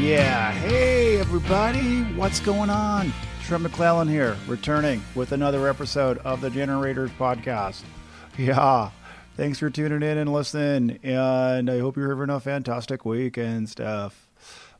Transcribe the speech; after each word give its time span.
Yeah, 0.00 0.50
hey 0.52 1.18
everybody, 1.18 2.04
what's 2.14 2.40
going 2.40 2.70
on? 2.70 3.12
Trent 3.44 3.62
McClellan 3.62 4.08
here, 4.08 4.34
returning 4.46 5.02
with 5.14 5.32
another 5.32 5.68
episode 5.68 6.16
of 6.18 6.40
the 6.40 6.48
Generators 6.48 7.10
Podcast. 7.18 7.82
Yeah, 8.38 8.92
thanks 9.36 9.58
for 9.58 9.68
tuning 9.68 10.02
in 10.02 10.16
and 10.16 10.32
listening, 10.32 10.98
and 11.02 11.68
I 11.68 11.80
hope 11.80 11.98
you're 11.98 12.16
having 12.16 12.34
a 12.34 12.40
fantastic 12.40 13.04
week 13.04 13.36
and 13.36 13.68
stuff. 13.68 14.30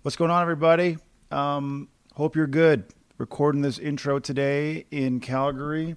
What's 0.01 0.17
going 0.17 0.31
on, 0.31 0.41
everybody? 0.41 0.97
Um, 1.31 1.89
hope 2.15 2.35
you're 2.35 2.47
good. 2.47 2.85
Recording 3.19 3.61
this 3.61 3.79
intro 3.79 4.21
today 4.21 4.87
in 4.91 5.21
Calgary, 5.21 5.97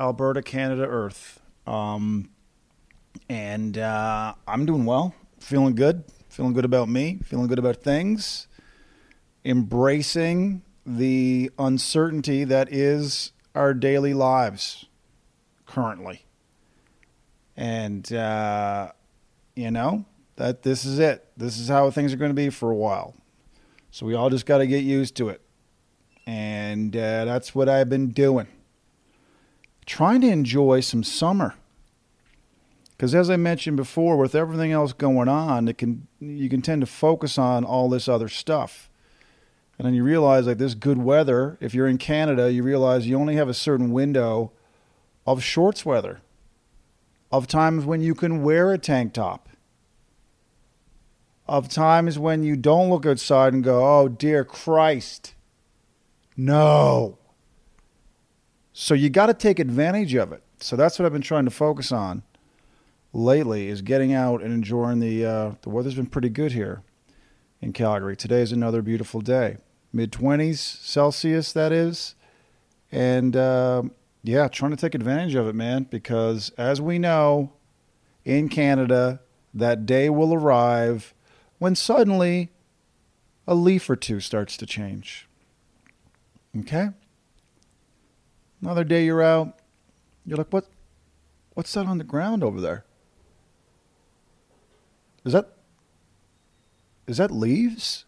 Alberta, 0.00 0.42
Canada, 0.42 0.84
Earth. 0.84 1.40
Um, 1.64 2.28
and 3.28 3.78
uh, 3.78 4.34
I'm 4.48 4.66
doing 4.66 4.84
well, 4.84 5.14
feeling 5.38 5.76
good, 5.76 6.02
feeling 6.28 6.54
good 6.54 6.64
about 6.64 6.88
me, 6.88 7.20
feeling 7.22 7.46
good 7.46 7.60
about 7.60 7.76
things 7.76 8.48
embracing 9.44 10.62
the 10.86 11.50
uncertainty 11.58 12.44
that 12.44 12.72
is 12.72 13.32
our 13.54 13.74
daily 13.74 14.14
lives 14.14 14.86
currently. 15.66 16.24
And, 17.56 18.12
uh, 18.12 18.92
you 19.54 19.70
know, 19.70 20.04
that 20.36 20.62
this 20.62 20.84
is 20.84 20.98
it. 20.98 21.26
This 21.36 21.58
is 21.58 21.68
how 21.68 21.90
things 21.90 22.12
are 22.12 22.16
going 22.16 22.30
to 22.30 22.34
be 22.34 22.50
for 22.50 22.70
a 22.70 22.76
while. 22.76 23.14
So 23.90 24.06
we 24.06 24.14
all 24.14 24.30
just 24.30 24.46
got 24.46 24.58
to 24.58 24.66
get 24.66 24.82
used 24.82 25.16
to 25.16 25.28
it. 25.28 25.40
And 26.26 26.96
uh, 26.96 27.24
that's 27.24 27.54
what 27.54 27.68
I've 27.68 27.88
been 27.88 28.08
doing. 28.08 28.48
Trying 29.86 30.22
to 30.22 30.28
enjoy 30.28 30.80
some 30.80 31.04
summer. 31.04 31.54
Because 32.96 33.14
as 33.14 33.28
I 33.28 33.36
mentioned 33.36 33.76
before, 33.76 34.16
with 34.16 34.34
everything 34.34 34.72
else 34.72 34.92
going 34.92 35.28
on, 35.28 35.68
it 35.68 35.78
can 35.78 36.06
you 36.20 36.48
can 36.48 36.62
tend 36.62 36.80
to 36.80 36.86
focus 36.86 37.38
on 37.38 37.64
all 37.64 37.88
this 37.88 38.08
other 38.08 38.28
stuff 38.28 38.88
and 39.78 39.86
then 39.86 39.94
you 39.94 40.04
realize 40.04 40.46
like 40.46 40.58
this 40.58 40.74
good 40.74 40.98
weather, 40.98 41.58
if 41.60 41.74
you're 41.74 41.88
in 41.88 41.98
Canada, 41.98 42.52
you 42.52 42.62
realize 42.62 43.06
you 43.06 43.18
only 43.18 43.36
have 43.36 43.48
a 43.48 43.54
certain 43.54 43.92
window 43.92 44.52
of 45.26 45.42
shorts 45.42 45.84
weather, 45.84 46.20
of 47.32 47.46
times 47.46 47.84
when 47.84 48.00
you 48.00 48.14
can 48.14 48.42
wear 48.42 48.72
a 48.72 48.78
tank 48.78 49.12
top, 49.12 49.48
of 51.46 51.68
times 51.68 52.18
when 52.18 52.42
you 52.42 52.56
don't 52.56 52.88
look 52.88 53.04
outside 53.04 53.52
and 53.52 53.64
go, 53.64 53.84
oh, 53.84 54.08
dear 54.08 54.44
Christ. 54.44 55.34
No. 56.36 57.18
So 58.72 58.94
you 58.94 59.10
got 59.10 59.26
to 59.26 59.34
take 59.34 59.58
advantage 59.58 60.14
of 60.14 60.32
it. 60.32 60.42
So 60.60 60.76
that's 60.76 60.98
what 60.98 61.06
I've 61.06 61.12
been 61.12 61.22
trying 61.22 61.44
to 61.44 61.50
focus 61.50 61.92
on 61.92 62.22
lately 63.12 63.68
is 63.68 63.82
getting 63.82 64.12
out 64.12 64.42
and 64.42 64.52
enjoying 64.52 64.98
the 64.98 65.24
uh, 65.24 65.52
the 65.62 65.70
weather's 65.70 65.94
been 65.94 66.06
pretty 66.06 66.28
good 66.28 66.52
here 66.52 66.82
in 67.60 67.72
Calgary. 67.72 68.16
Today 68.16 68.40
is 68.40 68.50
another 68.50 68.82
beautiful 68.82 69.20
day 69.20 69.58
mid 69.94 70.12
20s 70.12 70.58
Celsius, 70.58 71.52
that 71.52 71.72
is. 71.72 72.14
And 72.92 73.36
uh, 73.36 73.84
yeah, 74.22 74.48
trying 74.48 74.72
to 74.72 74.76
take 74.76 74.94
advantage 74.94 75.34
of 75.34 75.46
it, 75.46 75.54
man, 75.54 75.84
because 75.84 76.50
as 76.58 76.80
we 76.80 76.98
know, 76.98 77.52
in 78.24 78.48
Canada, 78.48 79.20
that 79.52 79.86
day 79.86 80.10
will 80.10 80.34
arrive 80.34 81.14
when 81.58 81.74
suddenly 81.74 82.50
a 83.46 83.54
leaf 83.54 83.88
or 83.88 83.96
two 83.96 84.20
starts 84.20 84.56
to 84.56 84.66
change. 84.66 85.28
Okay? 86.58 86.88
Another 88.62 88.84
day 88.84 89.04
you're 89.04 89.22
out, 89.22 89.58
you're 90.24 90.38
like, 90.38 90.52
what? 90.52 90.66
What's 91.52 91.72
that 91.74 91.86
on 91.86 91.98
the 91.98 92.04
ground 92.04 92.42
over 92.42 92.60
there? 92.60 92.84
Is 95.24 95.32
that 95.32 95.50
is 97.06 97.18
that 97.18 97.30
leaves? 97.30 98.06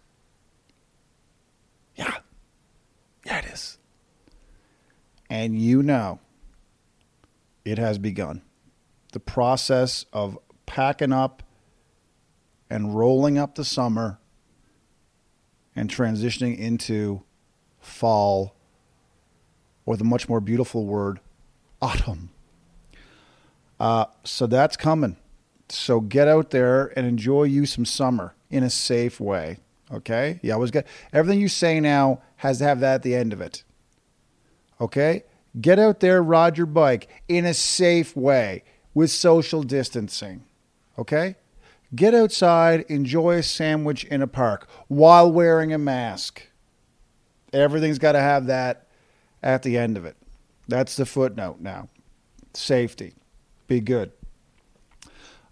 Yeah. 1.97 2.19
Yeah, 3.25 3.39
it 3.39 3.47
is. 3.47 3.79
And 5.29 5.59
you 5.61 5.83
know 5.83 6.21
it 7.65 7.79
has 7.79 7.99
begun. 7.99 8.43
The 9.13 9.21
process 9.21 10.07
of 10.13 10.39
packing 10.67 11.13
up 11.13 11.43
and 12.71 12.97
rolling 12.97 13.39
up 13.39 13.55
the 13.55 13.65
summer 13.65 14.19
and 15.75 15.91
transitioning 15.91 16.59
into 16.59 17.23
fall, 17.81 18.55
or 19.85 19.97
the 19.97 20.05
much 20.05 20.29
more 20.29 20.41
beautiful 20.41 20.87
word, 20.87 21.21
autumn. 21.83 22.31
Uh, 23.79 24.07
so 24.25 24.47
that's 24.47 24.77
coming. 24.77 25.17
So 25.69 26.01
get 26.01 26.29
out 26.29 26.51
there 26.51 26.93
and 26.97 27.07
enjoy 27.07 27.45
you 27.45 27.67
some 27.67 27.85
summer 27.85 28.35
in 28.51 28.63
a 28.63 28.71
safe 28.71 29.21
way. 29.21 29.59
Okay? 29.93 30.41
You 30.43 30.53
always 30.53 30.71
get 30.71 30.87
everything 31.13 31.41
you 31.41 31.49
say 31.49 31.81
now 31.81 32.21
has 32.37 32.59
to 32.59 32.65
have 32.65 32.81
that 32.81 32.97
at 32.97 33.03
the 33.03 33.15
end 33.15 33.33
of 33.33 33.41
it. 33.41 33.63
Okay? 34.81 35.25
Get 35.61 35.79
out 35.79 36.01
there, 36.01 36.23
ride 36.23 36.59
your 36.59 36.67
bike 36.67 37.09
in 37.29 37.45
a 37.45 37.55
safe 37.55 38.15
way 38.17 38.63
with 38.95 39.11
social 39.11 39.63
distancing. 39.63 40.45
Okay? 40.99 41.37
Get 41.95 42.15
outside, 42.15 42.85
enjoy 42.89 43.37
a 43.37 43.43
sandwich 43.43 44.05
in 44.05 44.23
a 44.23 44.27
park 44.27 44.69
while 44.89 45.31
wearing 45.31 45.73
a 45.73 45.79
mask. 45.79 46.43
Everything's 47.53 47.99
got 47.99 48.13
to 48.13 48.21
have 48.21 48.47
that 48.47 48.89
at 49.43 49.63
the 49.63 49.79
end 49.79 49.97
of 49.97 50.05
it. 50.05 50.17
That's 50.69 50.97
the 50.97 51.07
footnote 51.07 51.61
now. 51.61 51.89
Safety. 52.55 53.15
Be 53.69 53.81
good. 53.81 54.13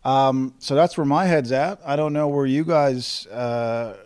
Um, 0.04 0.54
so 0.58 0.74
that's 0.74 0.98
where 0.98 1.06
my 1.06 1.24
head's 1.24 1.52
at. 1.52 1.80
I 1.84 1.96
don't 1.96 2.12
know 2.12 2.28
where 2.28 2.46
you 2.46 2.64
guys 2.64 3.26
uh, 3.28 3.96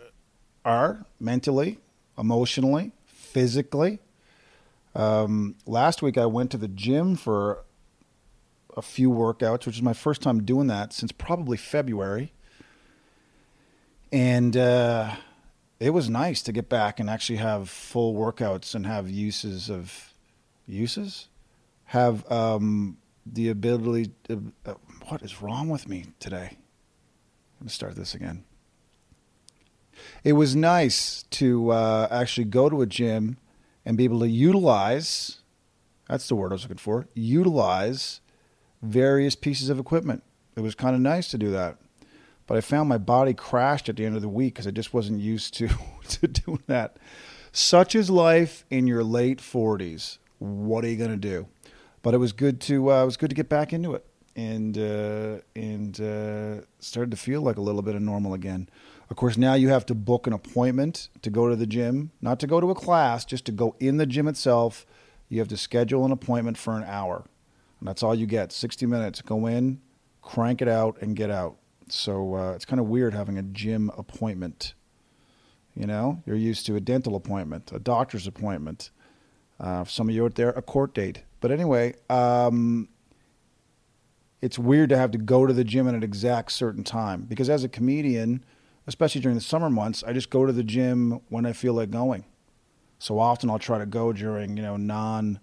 are 0.69 1.03
mentally, 1.19 1.79
emotionally, 2.17 2.91
physically. 3.07 3.99
Um, 4.93 5.55
last 5.65 6.03
week 6.03 6.15
I 6.17 6.27
went 6.27 6.51
to 6.51 6.57
the 6.57 6.67
gym 6.67 7.15
for 7.15 7.63
a 8.77 8.81
few 8.83 9.09
workouts, 9.09 9.65
which 9.65 9.77
is 9.77 9.81
my 9.81 9.93
first 9.93 10.21
time 10.21 10.43
doing 10.43 10.67
that 10.67 10.93
since 10.93 11.11
probably 11.11 11.57
February. 11.57 12.33
And 14.11 14.55
uh, 14.55 15.15
it 15.79 15.89
was 15.89 16.07
nice 16.07 16.43
to 16.43 16.51
get 16.51 16.69
back 16.69 16.99
and 16.99 17.09
actually 17.09 17.37
have 17.37 17.67
full 17.67 18.13
workouts 18.13 18.75
and 18.75 18.85
have 18.85 19.09
uses 19.09 19.71
of 19.71 20.13
uses, 20.67 21.29
have 21.85 22.31
um, 22.31 22.97
the 23.25 23.49
ability. 23.49 24.11
To, 24.27 24.51
uh, 24.67 24.73
what 25.07 25.23
is 25.23 25.41
wrong 25.41 25.69
with 25.69 25.87
me 25.87 26.05
today? 26.19 26.49
I'm 26.51 27.65
gonna 27.65 27.69
start 27.71 27.95
this 27.95 28.13
again 28.13 28.43
it 30.23 30.33
was 30.33 30.55
nice 30.55 31.23
to 31.23 31.71
uh, 31.71 32.07
actually 32.11 32.45
go 32.45 32.69
to 32.69 32.81
a 32.81 32.85
gym 32.85 33.37
and 33.85 33.97
be 33.97 34.03
able 34.03 34.19
to 34.19 34.29
utilize 34.29 35.39
that's 36.09 36.27
the 36.27 36.35
word 36.35 36.51
I 36.51 36.55
was 36.55 36.63
looking 36.63 36.77
for 36.77 37.07
utilize 37.13 38.19
various 38.81 39.35
pieces 39.35 39.69
of 39.69 39.79
equipment. 39.79 40.23
It 40.55 40.61
was 40.61 40.75
kind 40.75 40.95
of 40.95 41.01
nice 41.01 41.29
to 41.29 41.37
do 41.37 41.51
that. 41.51 41.77
But 42.47 42.57
I 42.57 42.61
found 42.61 42.89
my 42.89 42.97
body 42.97 43.33
crashed 43.33 43.89
at 43.89 43.97
the 43.97 44.05
end 44.05 44.15
of 44.15 44.21
the 44.21 44.29
week 44.29 44.55
because 44.55 44.65
I 44.65 44.71
just 44.71 44.93
wasn't 44.93 45.19
used 45.19 45.53
to, 45.55 45.69
to 46.09 46.27
doing 46.27 46.63
that. 46.67 46.97
Such 47.51 47.95
is 47.95 48.09
life 48.09 48.65
in 48.69 48.87
your 48.87 49.03
late 49.03 49.39
40s. 49.39 50.17
What 50.39 50.83
are 50.83 50.87
you 50.87 50.97
going 50.97 51.11
to 51.11 51.17
do? 51.17 51.47
But 52.01 52.13
it 52.13 52.17
was 52.17 52.31
good 52.31 52.59
to 52.61 52.91
uh, 52.91 53.03
it 53.03 53.05
was 53.05 53.17
good 53.17 53.29
to 53.29 53.35
get 53.35 53.49
back 53.49 53.73
into 53.73 53.93
it 53.93 54.05
and 54.35 54.77
uh, 54.77 55.41
and 55.55 55.99
uh, 55.99 56.63
started 56.79 57.11
to 57.11 57.17
feel 57.17 57.41
like 57.41 57.57
a 57.57 57.61
little 57.61 57.81
bit 57.81 57.95
of 57.95 58.01
normal 58.01 58.33
again. 58.33 58.69
Of 59.09 59.15
course, 59.15 59.37
now 59.37 59.55
you 59.55 59.69
have 59.69 59.85
to 59.87 59.95
book 59.95 60.27
an 60.27 60.33
appointment 60.33 61.09
to 61.23 61.29
go 61.29 61.49
to 61.49 61.55
the 61.55 61.65
gym, 61.65 62.11
not 62.21 62.39
to 62.41 62.47
go 62.47 62.59
to 62.59 62.69
a 62.69 62.75
class, 62.75 63.25
just 63.25 63.45
to 63.45 63.51
go 63.51 63.75
in 63.79 63.97
the 63.97 64.05
gym 64.05 64.27
itself. 64.27 64.85
You 65.29 65.39
have 65.39 65.47
to 65.47 65.57
schedule 65.57 66.05
an 66.05 66.11
appointment 66.11 66.57
for 66.57 66.77
an 66.77 66.83
hour. 66.83 67.25
And 67.79 67.87
that's 67.87 68.03
all 68.03 68.13
you 68.13 68.27
get 68.27 68.51
60 68.51 68.85
minutes. 68.85 69.21
Go 69.21 69.47
in, 69.47 69.81
crank 70.21 70.61
it 70.61 70.67
out, 70.67 71.01
and 71.01 71.15
get 71.15 71.31
out. 71.31 71.57
So 71.87 72.35
uh, 72.35 72.51
it's 72.53 72.65
kind 72.65 72.79
of 72.79 72.87
weird 72.87 73.15
having 73.15 73.37
a 73.37 73.41
gym 73.41 73.91
appointment. 73.97 74.75
You 75.75 75.87
know, 75.87 76.21
you're 76.25 76.35
used 76.35 76.65
to 76.67 76.75
a 76.75 76.79
dental 76.79 77.15
appointment, 77.15 77.71
a 77.73 77.79
doctor's 77.79 78.27
appointment. 78.27 78.91
Uh, 79.59 79.85
some 79.85 80.09
of 80.09 80.15
you 80.15 80.25
out 80.25 80.35
there, 80.35 80.49
a 80.49 80.61
court 80.61 80.93
date. 80.93 81.23
But 81.41 81.51
anyway, 81.51 81.95
um, 82.09 82.89
it's 84.41 84.59
weird 84.59 84.89
to 84.89 84.97
have 84.97 85.11
to 85.11 85.17
go 85.17 85.47
to 85.47 85.53
the 85.53 85.63
gym 85.63 85.87
at 85.87 85.95
an 85.95 86.03
exact 86.03 86.51
certain 86.51 86.83
time 86.83 87.23
because 87.23 87.49
as 87.49 87.63
a 87.63 87.69
comedian, 87.69 88.43
especially 88.87 89.21
during 89.21 89.35
the 89.35 89.43
summer 89.43 89.69
months, 89.69 90.03
I 90.03 90.13
just 90.13 90.29
go 90.29 90.45
to 90.45 90.51
the 90.51 90.63
gym 90.63 91.21
when 91.29 91.45
I 91.45 91.53
feel 91.53 91.73
like 91.73 91.91
going. 91.91 92.25
So 92.99 93.19
often 93.19 93.49
I'll 93.49 93.59
try 93.59 93.77
to 93.77 93.85
go 93.85 94.11
during, 94.11 94.57
you 94.57 94.63
know, 94.63 94.77
non 94.77 95.39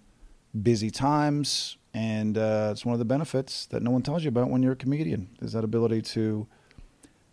busy 0.62 0.90
times. 0.90 1.76
And 1.94 2.36
uh, 2.36 2.68
it's 2.72 2.84
one 2.84 2.92
of 2.92 2.98
the 2.98 3.06
benefits 3.06 3.66
that 3.66 3.82
no 3.82 3.90
one 3.90 4.02
tells 4.02 4.22
you 4.22 4.28
about 4.28 4.50
when 4.50 4.62
you're 4.62 4.72
a 4.72 4.76
comedian 4.76 5.30
is 5.40 5.52
that 5.52 5.64
ability 5.64 6.02
to 6.02 6.46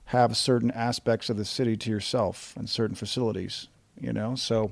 have 0.06 0.38
certain 0.38 0.72
aspects 0.72 1.30
of 1.30 1.36
the 1.36 1.44
city 1.44 1.76
to 1.76 1.90
yourself 1.90 2.54
and 2.56 2.70
certain 2.70 2.96
facilities, 2.96 3.68
you 4.00 4.14
know? 4.14 4.36
So 4.36 4.72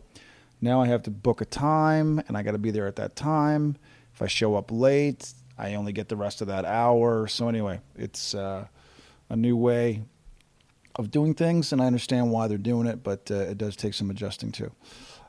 now 0.62 0.82
I 0.82 0.88
have 0.88 1.04
to 1.04 1.12
book 1.12 1.42
a 1.42 1.46
time 1.46 2.22
and 2.28 2.38
I 2.38 2.44
got 2.44 2.52
to 2.52 2.58
be 2.58 2.72
there 2.72 2.88
at 2.88 2.96
that 2.98 3.18
time. 3.18 3.76
If 4.14 4.22
I 4.22 4.28
show 4.28 4.56
up 4.56 4.72
late, 4.72 5.34
I 5.58 5.76
only 5.76 5.92
get 5.92 6.08
the 6.08 6.16
rest 6.16 6.42
of 6.42 6.48
that 6.48 6.64
hour. 6.64 7.28
So 7.28 7.50
anyway, 7.50 7.82
it's 7.96 8.34
uh, 8.34 8.68
a 9.30 9.36
new 9.36 9.58
way 9.58 10.04
of 11.02 11.12
doing 11.12 11.34
things, 11.34 11.74
and 11.74 11.82
I 11.82 11.86
understand 11.88 12.32
why 12.32 12.48
they're 12.48 12.58
doing 12.58 12.88
it, 12.88 13.04
but 13.04 13.30
uh, 13.30 13.36
it 13.36 13.58
does 13.58 13.76
take 13.76 13.94
some 13.94 14.10
adjusting 14.10 14.52
too. 14.52 14.72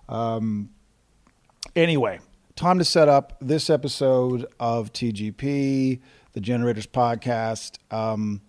Um, 0.08 0.70
anyway, 1.74 2.20
time 2.54 2.78
to 2.78 2.84
set 2.84 3.08
up 3.08 3.36
this 3.40 3.68
episode 3.68 4.46
of 4.60 4.92
TGP, 4.92 6.00
the 6.32 6.40
Generators 6.40 6.86
Podcast. 6.86 7.78
Um, 7.90 8.42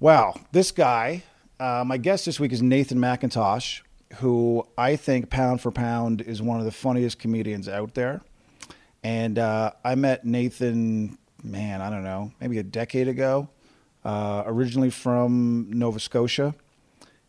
wow, 0.00 0.34
this 0.52 0.70
guy, 0.70 1.24
uh, 1.60 1.84
my 1.86 1.98
guest 1.98 2.24
this 2.24 2.40
week 2.40 2.52
is 2.52 2.62
Nathan 2.62 2.98
Macintosh, 2.98 3.82
who 4.16 4.66
I 4.78 4.96
think 4.96 5.28
pound 5.28 5.60
for 5.60 5.70
pound 5.70 6.22
is 6.22 6.40
one 6.40 6.58
of 6.58 6.64
the 6.64 6.72
funniest 6.72 7.18
comedians 7.18 7.68
out 7.68 7.94
there. 7.94 8.22
And 9.02 9.38
uh, 9.38 9.72
I 9.84 9.96
met 9.96 10.24
Nathan, 10.24 11.18
man, 11.42 11.82
I 11.82 11.90
don't 11.90 12.04
know, 12.04 12.32
maybe 12.40 12.58
a 12.58 12.62
decade 12.62 13.08
ago, 13.08 13.48
uh, 14.04 14.42
originally 14.46 14.90
from 14.90 15.66
Nova 15.70 15.98
Scotia. 15.98 16.54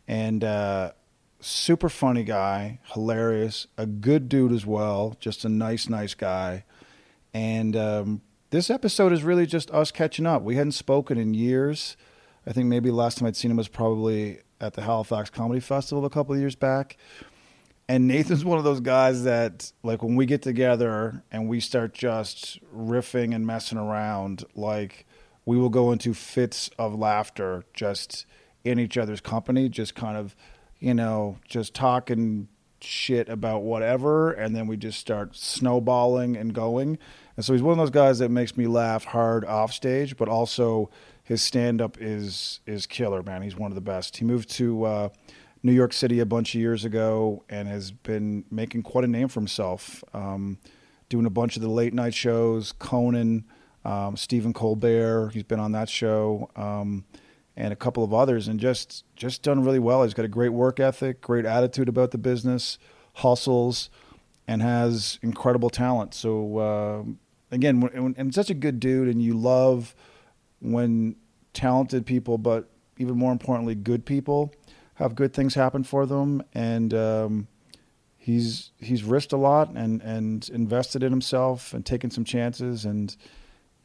And 0.08 0.44
uh, 0.44 0.92
super 1.40 1.88
funny 1.88 2.24
guy, 2.24 2.80
hilarious, 2.92 3.66
a 3.76 3.86
good 3.86 4.28
dude 4.28 4.52
as 4.52 4.64
well, 4.64 5.16
just 5.20 5.44
a 5.44 5.48
nice, 5.48 5.88
nice 5.88 6.14
guy. 6.14 6.64
And 7.34 7.76
um, 7.76 8.20
this 8.50 8.70
episode 8.70 9.12
is 9.12 9.22
really 9.22 9.46
just 9.46 9.70
us 9.72 9.90
catching 9.90 10.26
up. 10.26 10.42
We 10.42 10.56
hadn't 10.56 10.72
spoken 10.72 11.18
in 11.18 11.34
years. 11.34 11.96
I 12.46 12.52
think 12.52 12.68
maybe 12.68 12.90
last 12.90 13.18
time 13.18 13.26
I'd 13.26 13.36
seen 13.36 13.50
him 13.50 13.56
was 13.56 13.68
probably 13.68 14.40
at 14.60 14.74
the 14.74 14.82
Halifax 14.82 15.30
Comedy 15.30 15.60
Festival 15.60 16.04
a 16.04 16.10
couple 16.10 16.34
of 16.34 16.40
years 16.40 16.54
back. 16.54 16.96
And 17.88 18.08
Nathan's 18.08 18.44
one 18.44 18.58
of 18.58 18.64
those 18.64 18.80
guys 18.80 19.24
that, 19.24 19.72
like, 19.82 20.02
when 20.02 20.16
we 20.16 20.26
get 20.26 20.42
together 20.42 21.22
and 21.30 21.48
we 21.48 21.60
start 21.60 21.94
just 21.94 22.58
riffing 22.74 23.34
and 23.34 23.46
messing 23.46 23.78
around, 23.78 24.44
like, 24.56 25.06
we 25.46 25.56
will 25.56 25.70
go 25.70 25.92
into 25.92 26.12
fits 26.12 26.68
of 26.78 26.94
laughter 26.94 27.64
just 27.72 28.26
in 28.64 28.78
each 28.78 28.98
other's 28.98 29.20
company, 29.20 29.68
just 29.68 29.94
kind 29.94 30.18
of, 30.18 30.36
you 30.80 30.92
know, 30.92 31.38
just 31.48 31.72
talking 31.72 32.48
shit 32.80 33.28
about 33.28 33.62
whatever. 33.62 34.32
And 34.32 34.54
then 34.54 34.66
we 34.66 34.76
just 34.76 34.98
start 34.98 35.36
snowballing 35.36 36.36
and 36.36 36.52
going. 36.52 36.98
And 37.36 37.44
so 37.44 37.52
he's 37.52 37.62
one 37.62 37.72
of 37.72 37.78
those 37.78 37.90
guys 37.90 38.18
that 38.18 38.30
makes 38.30 38.56
me 38.56 38.66
laugh 38.66 39.04
hard 39.04 39.44
off 39.44 39.72
stage, 39.72 40.16
but 40.16 40.28
also 40.28 40.90
his 41.22 41.42
stand 41.42 41.80
up 41.80 41.96
is 42.00 42.60
is 42.66 42.86
killer, 42.86 43.22
man. 43.22 43.42
He's 43.42 43.56
one 43.56 43.70
of 43.70 43.76
the 43.76 43.80
best. 43.80 44.16
He 44.16 44.24
moved 44.24 44.50
to 44.50 44.84
uh, 44.84 45.08
New 45.62 45.72
York 45.72 45.92
City 45.92 46.18
a 46.18 46.26
bunch 46.26 46.54
of 46.54 46.60
years 46.60 46.84
ago 46.84 47.44
and 47.48 47.68
has 47.68 47.92
been 47.92 48.44
making 48.50 48.82
quite 48.82 49.04
a 49.04 49.08
name 49.08 49.28
for 49.28 49.40
himself, 49.40 50.02
um, 50.12 50.58
doing 51.08 51.26
a 51.26 51.30
bunch 51.30 51.56
of 51.56 51.62
the 51.62 51.68
late 51.68 51.94
night 51.94 52.14
shows, 52.14 52.72
Conan, 52.72 53.44
um, 53.86 54.16
Stephen 54.16 54.52
Colbert. 54.52 55.30
He's 55.32 55.44
been 55.44 55.60
on 55.60 55.72
that 55.72 55.88
show. 55.88 56.50
Um, 56.56 57.04
and 57.58 57.72
a 57.72 57.76
couple 57.76 58.04
of 58.04 58.12
others, 58.12 58.48
and 58.48 58.60
just 58.60 59.04
just 59.16 59.42
done 59.42 59.64
really 59.64 59.78
well. 59.78 60.02
He's 60.02 60.12
got 60.12 60.26
a 60.26 60.28
great 60.28 60.50
work 60.50 60.78
ethic, 60.78 61.22
great 61.22 61.46
attitude 61.46 61.88
about 61.88 62.10
the 62.10 62.18
business, 62.18 62.78
hustles, 63.14 63.88
and 64.46 64.60
has 64.60 65.18
incredible 65.22 65.70
talent. 65.70 66.12
So 66.12 66.58
uh, 66.58 67.02
again, 67.50 68.14
and 68.18 68.34
such 68.34 68.50
a 68.50 68.54
good 68.54 68.78
dude, 68.78 69.08
and 69.08 69.22
you 69.22 69.32
love 69.32 69.94
when 70.60 71.16
talented 71.54 72.04
people, 72.04 72.36
but 72.36 72.68
even 72.98 73.16
more 73.16 73.32
importantly, 73.32 73.74
good 73.74 74.04
people 74.04 74.54
have 74.94 75.14
good 75.14 75.32
things 75.32 75.54
happen 75.54 75.82
for 75.82 76.04
them. 76.04 76.42
And 76.52 76.92
um, 76.92 77.48
he's 78.18 78.70
he's 78.78 79.02
risked 79.02 79.32
a 79.32 79.38
lot 79.38 79.70
and 79.70 80.02
and 80.02 80.48
invested 80.50 81.02
in 81.02 81.10
himself 81.10 81.72
and 81.72 81.86
taken 81.86 82.10
some 82.10 82.24
chances 82.24 82.84
and 82.84 83.16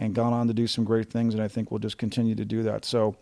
and 0.01 0.13
gone 0.13 0.33
on 0.33 0.47
to 0.47 0.53
do 0.53 0.67
some 0.67 0.83
great 0.83 1.09
things. 1.09 1.33
And 1.33 1.41
I 1.41 1.47
think 1.47 1.71
we'll 1.71 1.79
just 1.79 1.97
continue 1.97 2.35
to 2.35 2.45
do 2.45 2.63
that. 2.63 2.83
So. 2.83 3.15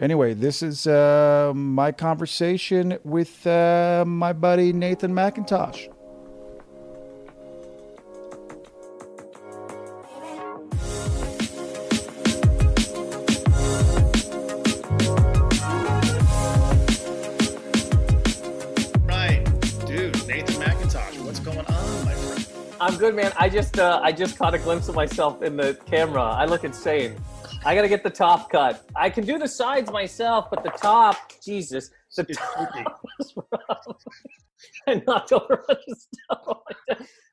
Anyway, 0.00 0.34
this 0.34 0.60
is 0.60 0.88
uh, 0.88 1.52
my 1.54 1.92
conversation 1.92 2.98
with 3.04 3.46
uh, 3.46 4.04
my 4.04 4.32
buddy 4.32 4.72
Nathan 4.72 5.14
Macintosh. 5.14 5.86
I'm 22.84 22.98
good, 22.98 23.14
man. 23.14 23.32
I 23.38 23.48
just 23.48 23.78
uh, 23.78 23.98
I 24.02 24.12
just 24.12 24.36
caught 24.36 24.52
a 24.52 24.58
glimpse 24.58 24.90
of 24.90 24.94
myself 24.94 25.42
in 25.42 25.56
the 25.56 25.72
camera. 25.86 26.20
I 26.22 26.44
look 26.44 26.64
insane. 26.64 27.16
I 27.64 27.74
gotta 27.74 27.88
get 27.88 28.04
the 28.04 28.10
top 28.10 28.50
cut. 28.50 28.84
I 28.94 29.08
can 29.08 29.24
do 29.24 29.38
the 29.38 29.48
sides 29.48 29.90
myself, 29.90 30.48
but 30.50 30.62
the 30.62 30.68
top, 30.68 31.16
Jesus, 31.42 31.88
the 32.14 32.24
top 32.24 33.00
was 33.18 33.34
rough. 33.36 33.96
I 34.86 35.02
knocked 35.06 35.32
over 35.32 35.64
stuff. 35.96 36.58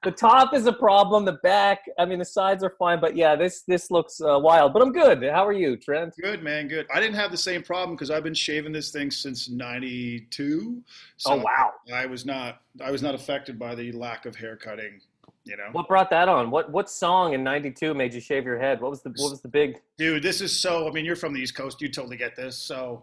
the 0.04 0.12
top 0.12 0.54
is 0.54 0.68
a 0.68 0.72
problem. 0.72 1.26
The 1.26 1.34
back, 1.44 1.80
I 2.00 2.06
mean, 2.06 2.20
the 2.20 2.26
sides 2.26 2.64
are 2.64 2.74
fine, 2.80 3.02
but 3.02 3.18
yeah, 3.18 3.36
this 3.36 3.64
this 3.64 3.92
looks 3.92 4.22
uh, 4.22 4.40
wild. 4.40 4.72
But 4.72 4.84
I'm 4.84 4.94
good. 4.94 5.22
How 5.22 5.46
are 5.46 5.52
you, 5.52 5.76
Trent? 5.76 6.16
Good, 6.22 6.44
man. 6.44 6.70
Good. 6.70 6.88
I 6.96 7.02
didn't 7.02 7.16
have 7.16 7.30
the 7.30 7.36
same 7.36 7.62
problem 7.62 7.98
because 7.98 8.10
I've 8.10 8.24
been 8.24 8.34
shaving 8.34 8.72
this 8.72 8.90
thing 8.90 9.12
since 9.12 9.50
'92. 9.50 10.82
So 11.18 11.34
oh 11.34 11.36
wow! 11.44 11.74
I 11.94 12.06
was 12.06 12.26
not 12.26 12.62
I 12.82 12.90
was 12.90 13.02
not 13.02 13.16
affected 13.16 13.60
by 13.60 13.76
the 13.76 13.92
lack 13.92 14.26
of 14.26 14.38
hair 14.38 14.56
cutting 14.56 15.02
you 15.44 15.58
know 15.58 15.70
what 15.72 15.88
brought 15.88 16.10
that 16.12 16.30
on? 16.30 16.52
What 16.52 16.72
what 16.72 16.90
song 16.90 17.34
in 17.34 17.44
'92 17.44 17.94
made 17.94 18.14
you 18.14 18.22
shave 18.22 18.46
your 18.46 18.60
head? 18.60 18.80
What 18.80 18.92
was 18.92 19.02
the 19.02 19.10
what 19.18 19.32
was 19.32 19.42
the 19.42 19.48
big? 19.48 19.82
Dude, 19.98 20.22
this 20.22 20.40
is 20.42 20.60
so. 20.60 20.88
I 20.88 20.92
mean, 20.92 21.04
you're 21.06 21.16
from 21.16 21.34
the 21.34 21.42
East 21.42 21.56
Coast. 21.56 21.82
You 21.82 21.90
totally 21.90 22.18
get 22.18 22.36
this. 22.36 22.58
So, 22.58 23.02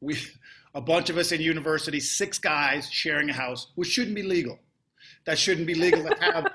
we 0.00 0.18
a 0.74 0.80
bunch 0.80 1.10
of 1.10 1.16
us 1.16 1.32
in 1.32 1.40
university, 1.40 2.00
six 2.00 2.38
guys 2.38 2.90
sharing 2.90 3.30
a 3.30 3.32
house, 3.32 3.68
which 3.74 3.88
shouldn't 3.88 4.14
be 4.14 4.22
legal. 4.22 4.58
That 5.24 5.38
shouldn't 5.38 5.66
be 5.66 5.74
legal 5.74 6.04
to 6.04 6.14
have 6.20 6.46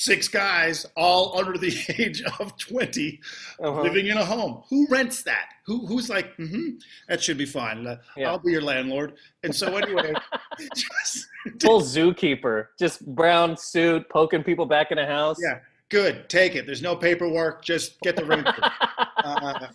six 0.00 0.28
guys 0.28 0.86
all 0.96 1.38
under 1.38 1.58
the 1.58 1.76
age 1.98 2.22
of 2.40 2.56
20 2.56 3.20
uh-huh. 3.62 3.82
living 3.82 4.06
in 4.06 4.16
a 4.16 4.24
home. 4.24 4.62
Who 4.70 4.86
rents 4.88 5.22
that? 5.24 5.50
Who 5.66 5.86
who's 5.86 6.08
like, 6.08 6.36
mm-hmm, 6.38 6.78
that 7.08 7.22
should 7.22 7.36
be 7.36 7.44
fine. 7.44 7.84
Yeah. 8.16 8.30
I'll 8.30 8.38
be 8.38 8.50
your 8.50 8.62
landlord. 8.62 9.14
And 9.42 9.54
so 9.54 9.76
anyway, 9.76 10.14
just, 10.74 11.28
full 11.60 11.82
zookeeper, 11.82 12.68
just 12.78 13.06
brown 13.14 13.56
suit, 13.58 14.08
poking 14.08 14.42
people 14.42 14.64
back 14.64 14.90
in 14.90 14.98
a 14.98 15.06
house. 15.06 15.36
Yeah, 15.40 15.58
good. 15.90 16.28
Take 16.30 16.56
it. 16.56 16.64
There's 16.64 16.82
no 16.82 16.96
paperwork. 16.96 17.62
Just 17.62 18.00
get 18.00 18.16
the 18.16 18.24
rent. 18.24 18.48
uh, 19.18 19.68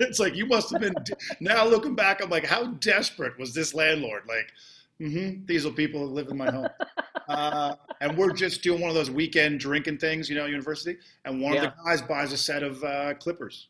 it's 0.00 0.18
like 0.18 0.34
you 0.34 0.46
must 0.46 0.72
have 0.72 0.80
been. 0.80 0.94
Now 1.40 1.66
looking 1.66 1.94
back, 1.94 2.22
I'm 2.22 2.30
like, 2.30 2.46
how 2.46 2.64
desperate 2.64 3.38
was 3.38 3.52
this 3.52 3.74
landlord? 3.74 4.22
Like, 4.26 4.52
mm-hmm, 5.00 5.44
these 5.46 5.66
are 5.66 5.70
people 5.70 6.06
that 6.06 6.12
live 6.12 6.28
in 6.28 6.36
my 6.36 6.50
home. 6.50 6.68
Uh, 7.28 7.76
and 8.00 8.18
we're 8.18 8.32
just 8.32 8.60
doing 8.60 8.80
one 8.80 8.90
of 8.90 8.96
those 8.96 9.08
weekend 9.08 9.60
drinking 9.60 9.96
things, 9.96 10.28
you 10.28 10.34
know, 10.34 10.46
university. 10.46 10.96
And 11.24 11.40
one 11.40 11.54
yeah. 11.54 11.66
of 11.66 11.76
the 11.76 11.82
guys 11.84 12.02
buys 12.02 12.32
a 12.32 12.36
set 12.36 12.64
of 12.64 12.82
uh, 12.82 13.14
Clippers. 13.14 13.68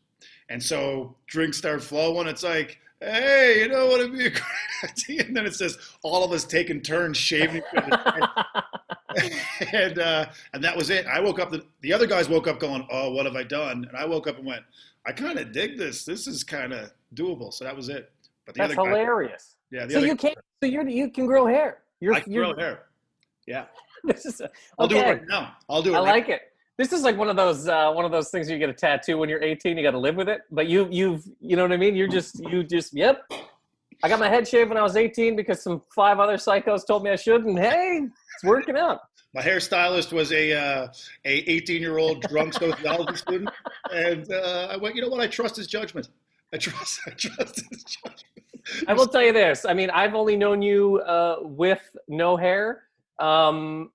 And 0.48 0.62
so 0.62 1.14
drinks 1.26 1.58
start 1.58 1.82
flowing. 1.82 2.26
It's 2.26 2.42
like, 2.42 2.80
hey, 3.00 3.60
you 3.60 3.68
know 3.68 3.86
what 3.86 4.00
would 4.00 4.12
be 4.12 4.26
a 4.26 4.30
great 4.30 4.42
idea? 4.84 5.24
And 5.24 5.36
then 5.36 5.44
it 5.46 5.54
says 5.54 5.78
all 6.02 6.24
of 6.24 6.32
us 6.32 6.44
taking 6.44 6.80
turns 6.80 7.16
shaving. 7.16 7.62
and 9.72 9.98
uh, 9.98 10.26
and 10.52 10.62
that 10.64 10.76
was 10.76 10.90
it. 10.90 11.06
I 11.06 11.20
woke 11.20 11.38
up. 11.38 11.50
The, 11.50 11.64
the 11.82 11.92
other 11.92 12.06
guys 12.06 12.28
woke 12.28 12.46
up 12.46 12.60
going, 12.60 12.86
"Oh, 12.90 13.12
what 13.12 13.26
have 13.26 13.36
I 13.36 13.42
done?" 13.42 13.84
And 13.88 13.96
I 13.96 14.04
woke 14.06 14.26
up 14.26 14.38
and 14.38 14.46
went, 14.46 14.62
"I 15.06 15.12
kind 15.12 15.38
of 15.38 15.52
dig 15.52 15.78
this. 15.78 16.04
This 16.04 16.26
is 16.26 16.44
kind 16.44 16.72
of 16.72 16.92
doable." 17.14 17.52
So 17.52 17.64
that 17.64 17.76
was 17.76 17.88
it. 17.88 18.10
But 18.46 18.54
the 18.54 18.60
that's 18.60 18.78
other 18.78 18.88
hilarious. 18.88 19.56
Yeah. 19.70 19.88
so 19.88 19.98
you 20.00 20.16
can 20.16 20.34
so 20.62 20.68
you 20.68 20.86
you 20.88 21.10
can 21.10 21.26
grow 21.26 21.46
hair. 21.46 21.82
You're, 22.00 22.14
I 22.14 22.20
can 22.20 22.32
you're, 22.32 22.52
grow 22.52 22.56
hair. 22.56 22.82
Yeah. 23.46 23.66
this 24.04 24.24
is 24.26 24.40
a, 24.40 24.50
I'll 24.78 24.88
do 24.88 24.96
it 24.96 25.02
right 25.02 25.22
now. 25.28 25.56
I'll 25.68 25.82
do 25.82 25.92
it. 25.92 25.96
I 25.96 25.98
right 25.98 26.10
like 26.10 26.28
now. 26.28 26.34
it. 26.34 26.42
This 26.78 26.92
is 26.92 27.02
like 27.02 27.16
one 27.18 27.28
of 27.28 27.36
those 27.36 27.68
uh, 27.68 27.92
one 27.92 28.04
of 28.04 28.10
those 28.10 28.30
things 28.30 28.48
you 28.48 28.58
get 28.58 28.70
a 28.70 28.74
tattoo 28.74 29.18
when 29.18 29.28
you're 29.28 29.42
18. 29.42 29.76
You 29.76 29.82
got 29.82 29.90
to 29.90 29.98
live 29.98 30.16
with 30.16 30.28
it. 30.28 30.40
But 30.50 30.66
you 30.66 30.88
you've 30.90 31.24
you 31.40 31.56
know 31.56 31.62
what 31.62 31.72
I 31.72 31.76
mean. 31.76 31.94
You're 31.94 32.08
just 32.08 32.40
you 32.40 32.64
just 32.64 32.94
yep. 32.94 33.22
I 34.02 34.08
got 34.08 34.18
my 34.18 34.28
head 34.28 34.48
shaved 34.48 34.70
when 34.70 34.78
I 34.78 34.82
was 34.82 34.96
18 34.96 35.36
because 35.36 35.62
some 35.62 35.82
five 35.94 36.18
other 36.18 36.36
psychos 36.38 36.86
told 36.86 37.02
me 37.02 37.10
I 37.10 37.16
should, 37.16 37.44
and 37.44 37.58
hey, 37.58 38.00
it's 38.34 38.44
working 38.44 38.76
out. 38.76 39.00
My 39.34 39.42
hairstylist 39.42 40.12
was 40.12 40.32
a 40.32 40.54
uh, 40.54 40.88
a 41.24 41.50
18 41.50 41.82
year 41.82 41.98
old 41.98 42.22
drunk 42.22 42.54
sociology 42.54 43.16
student, 43.16 43.50
and 43.92 44.32
uh, 44.32 44.68
I 44.70 44.76
went. 44.76 44.96
You 44.96 45.02
know 45.02 45.08
what? 45.08 45.20
I 45.20 45.26
trust 45.26 45.56
his 45.56 45.66
judgment. 45.66 46.08
I 46.52 46.56
trust. 46.56 47.00
I 47.06 47.10
trust 47.10 47.62
his 47.70 47.84
judgment. 47.84 48.24
I 48.86 48.94
will 48.94 49.06
tell 49.06 49.22
you 49.22 49.32
this. 49.32 49.64
I 49.64 49.74
mean, 49.74 49.90
I've 49.90 50.14
only 50.14 50.36
known 50.36 50.62
you 50.62 50.98
uh, 51.00 51.38
with 51.42 51.82
no 52.08 52.36
hair, 52.36 52.84
um, 53.18 53.90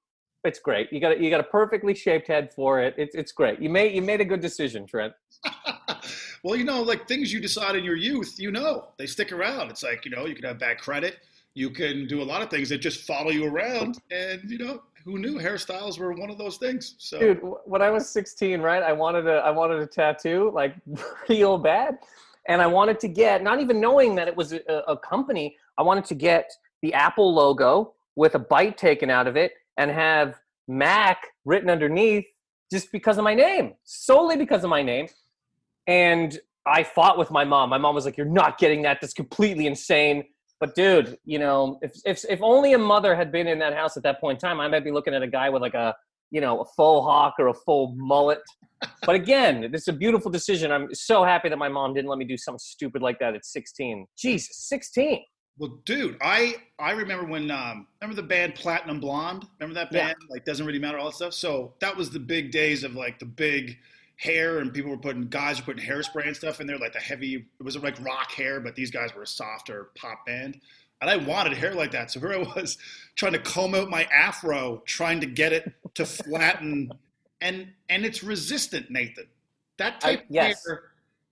it's 0.45 0.59
great. 0.59 0.93
You 0.93 0.99
got 0.99 1.13
a, 1.13 1.21
you 1.21 1.29
got 1.29 1.39
a 1.39 1.45
perfectly 1.45 1.95
shaped 1.95 2.27
head 2.27 2.53
for 2.53 2.79
it. 2.79 2.93
It's 2.97 3.15
it's 3.15 3.31
great. 3.31 3.59
You 3.59 3.69
made 3.69 3.95
you 3.95 4.01
made 4.01 4.21
a 4.21 4.25
good 4.25 4.41
decision, 4.41 4.85
Trent. 4.85 5.13
well, 6.43 6.55
you 6.55 6.63
know, 6.63 6.81
like 6.81 7.07
things 7.07 7.33
you 7.33 7.39
decide 7.39 7.75
in 7.75 7.83
your 7.83 7.95
youth, 7.95 8.35
you 8.37 8.51
know, 8.51 8.89
they 8.97 9.07
stick 9.07 9.31
around. 9.31 9.71
It's 9.71 9.83
like 9.83 10.05
you 10.05 10.11
know, 10.11 10.25
you 10.25 10.35
can 10.35 10.45
have 10.45 10.59
bad 10.59 10.77
credit. 10.77 11.17
You 11.55 11.69
can 11.71 12.05
do 12.07 12.21
a 12.21 12.23
lot 12.23 12.41
of 12.41 12.49
things 12.49 12.69
that 12.69 12.77
just 12.77 13.07
follow 13.07 13.31
you 13.31 13.45
around, 13.45 13.99
and 14.11 14.41
you 14.49 14.57
know, 14.57 14.83
who 15.03 15.17
knew 15.17 15.39
hairstyles 15.39 15.97
were 15.97 16.13
one 16.13 16.29
of 16.29 16.37
those 16.37 16.57
things. 16.57 16.95
So, 16.99 17.19
dude, 17.19 17.39
when 17.65 17.81
I 17.81 17.89
was 17.89 18.09
16, 18.09 18.61
right, 18.61 18.83
I 18.83 18.91
wanted 18.91 19.27
a 19.27 19.37
I 19.37 19.49
wanted 19.49 19.79
a 19.79 19.87
tattoo 19.87 20.51
like 20.53 20.75
real 21.29 21.57
bad, 21.57 21.97
and 22.47 22.61
I 22.61 22.67
wanted 22.67 22.99
to 23.01 23.07
get, 23.07 23.43
not 23.43 23.59
even 23.59 23.81
knowing 23.81 24.15
that 24.15 24.27
it 24.27 24.35
was 24.35 24.53
a, 24.53 24.59
a 24.87 24.97
company, 24.97 25.57
I 25.77 25.83
wanted 25.83 26.05
to 26.05 26.15
get 26.15 26.51
the 26.81 26.93
Apple 26.93 27.33
logo 27.33 27.93
with 28.15 28.35
a 28.35 28.39
bite 28.39 28.77
taken 28.77 29.09
out 29.09 29.27
of 29.27 29.35
it 29.35 29.53
and 29.77 29.91
have 29.91 30.35
Mac 30.67 31.27
written 31.43 31.69
underneath 31.69 32.25
just 32.71 32.91
because 32.91 33.17
of 33.17 33.23
my 33.23 33.33
name, 33.33 33.73
solely 33.83 34.37
because 34.37 34.63
of 34.63 34.69
my 34.69 34.81
name. 34.81 35.07
And 35.87 36.37
I 36.65 36.83
fought 36.83 37.17
with 37.17 37.29
my 37.29 37.43
mom. 37.43 37.69
My 37.69 37.77
mom 37.77 37.93
was 37.93 38.05
like, 38.05 38.17
"You're 38.17 38.25
not 38.25 38.57
getting 38.57 38.81
that. 38.83 38.99
That's 39.01 39.13
completely 39.13 39.67
insane." 39.67 40.25
But 40.59 40.73
dude, 40.73 41.17
you 41.25 41.37
know, 41.37 41.77
if 41.81 41.93
if 42.05 42.25
if 42.27 42.41
only 42.41 42.73
a 42.73 42.77
mother 42.77 43.15
had 43.15 43.31
been 43.31 43.47
in 43.47 43.59
that 43.59 43.73
house 43.73 43.97
at 43.97 44.03
that 44.03 44.19
point 44.19 44.37
in 44.37 44.49
time, 44.49 44.59
I 44.59 44.67
might 44.67 44.83
be 44.83 44.91
looking 44.91 45.13
at 45.13 45.21
a 45.21 45.27
guy 45.27 45.49
with 45.49 45.61
like 45.61 45.75
a 45.75 45.95
you 46.31 46.41
know 46.41 46.61
a 46.61 46.65
full 46.75 47.03
hawk 47.03 47.35
or 47.39 47.47
a 47.47 47.53
full 47.53 47.93
mullet. 47.97 48.41
But 49.05 49.15
again, 49.15 49.71
this 49.71 49.83
is 49.83 49.87
a 49.87 49.93
beautiful 49.93 50.29
decision. 50.29 50.71
I'm 50.71 50.93
so 50.93 51.23
happy 51.23 51.49
that 51.49 51.57
my 51.57 51.69
mom 51.69 51.93
didn't 51.93 52.09
let 52.09 52.19
me 52.19 52.25
do 52.25 52.37
something 52.37 52.59
stupid 52.59 53.01
like 53.01 53.17
that 53.19 53.33
at 53.33 53.45
16. 53.45 54.05
Jesus, 54.17 54.57
16. 54.67 55.23
Well, 55.57 55.79
dude, 55.85 56.17
I 56.21 56.55
I 56.77 56.91
remember 56.91 57.25
when 57.25 57.49
um 57.49 57.87
remember 58.01 58.21
the 58.21 58.27
band 58.27 58.55
Platinum 58.55 58.99
Blonde? 58.99 59.47
Remember 59.59 59.73
that 59.75 59.91
band? 59.91 60.15
Yeah. 60.19 60.33
Like 60.33 60.45
doesn't 60.45 60.65
really 60.65 60.79
matter 60.79 60.97
all 60.97 61.07
that 61.07 61.15
stuff. 61.15 61.33
So 61.33 61.73
that 61.79 61.95
was 61.95 62.09
the 62.09 62.19
big 62.19 62.51
days 62.51 62.83
of 62.83 62.95
like 62.95 63.19
the 63.19 63.25
big 63.25 63.77
hair 64.17 64.59
and 64.59 64.73
people 64.73 64.91
were 64.91 64.97
putting 64.97 65.27
guys 65.27 65.59
were 65.59 65.73
putting 65.73 65.87
hairspray 65.87 66.27
and 66.27 66.35
stuff 66.35 66.61
in 66.61 66.67
there 66.67 66.77
like 66.77 66.93
the 66.93 66.99
heavy 66.99 67.35
it 67.35 67.63
was 67.63 67.75
like 67.77 67.99
rock 68.01 68.31
hair 68.31 68.59
but 68.59 68.75
these 68.75 68.89
guys 68.89 69.13
were 69.13 69.23
a 69.23 69.27
softer 69.27 69.89
pop 69.97 70.25
band 70.25 70.59
and 71.01 71.09
i 71.09 71.17
wanted 71.17 71.51
hair 71.51 71.73
like 71.73 71.91
that 71.91 72.09
so 72.09 72.19
here 72.19 72.33
i 72.33 72.37
was 72.37 72.77
trying 73.15 73.33
to 73.33 73.39
comb 73.39 73.75
out 73.75 73.89
my 73.89 74.05
afro 74.05 74.81
trying 74.85 75.19
to 75.19 75.25
get 75.25 75.51
it 75.51 75.73
to 75.95 76.05
flatten 76.05 76.91
and 77.41 77.67
and 77.89 78.05
it's 78.05 78.23
resistant 78.23 78.89
nathan. 78.89 79.27
That 79.77 79.99
type 79.99 80.21
I, 80.21 80.25
yes. 80.29 80.65
of 80.65 80.71
hair 80.71 80.83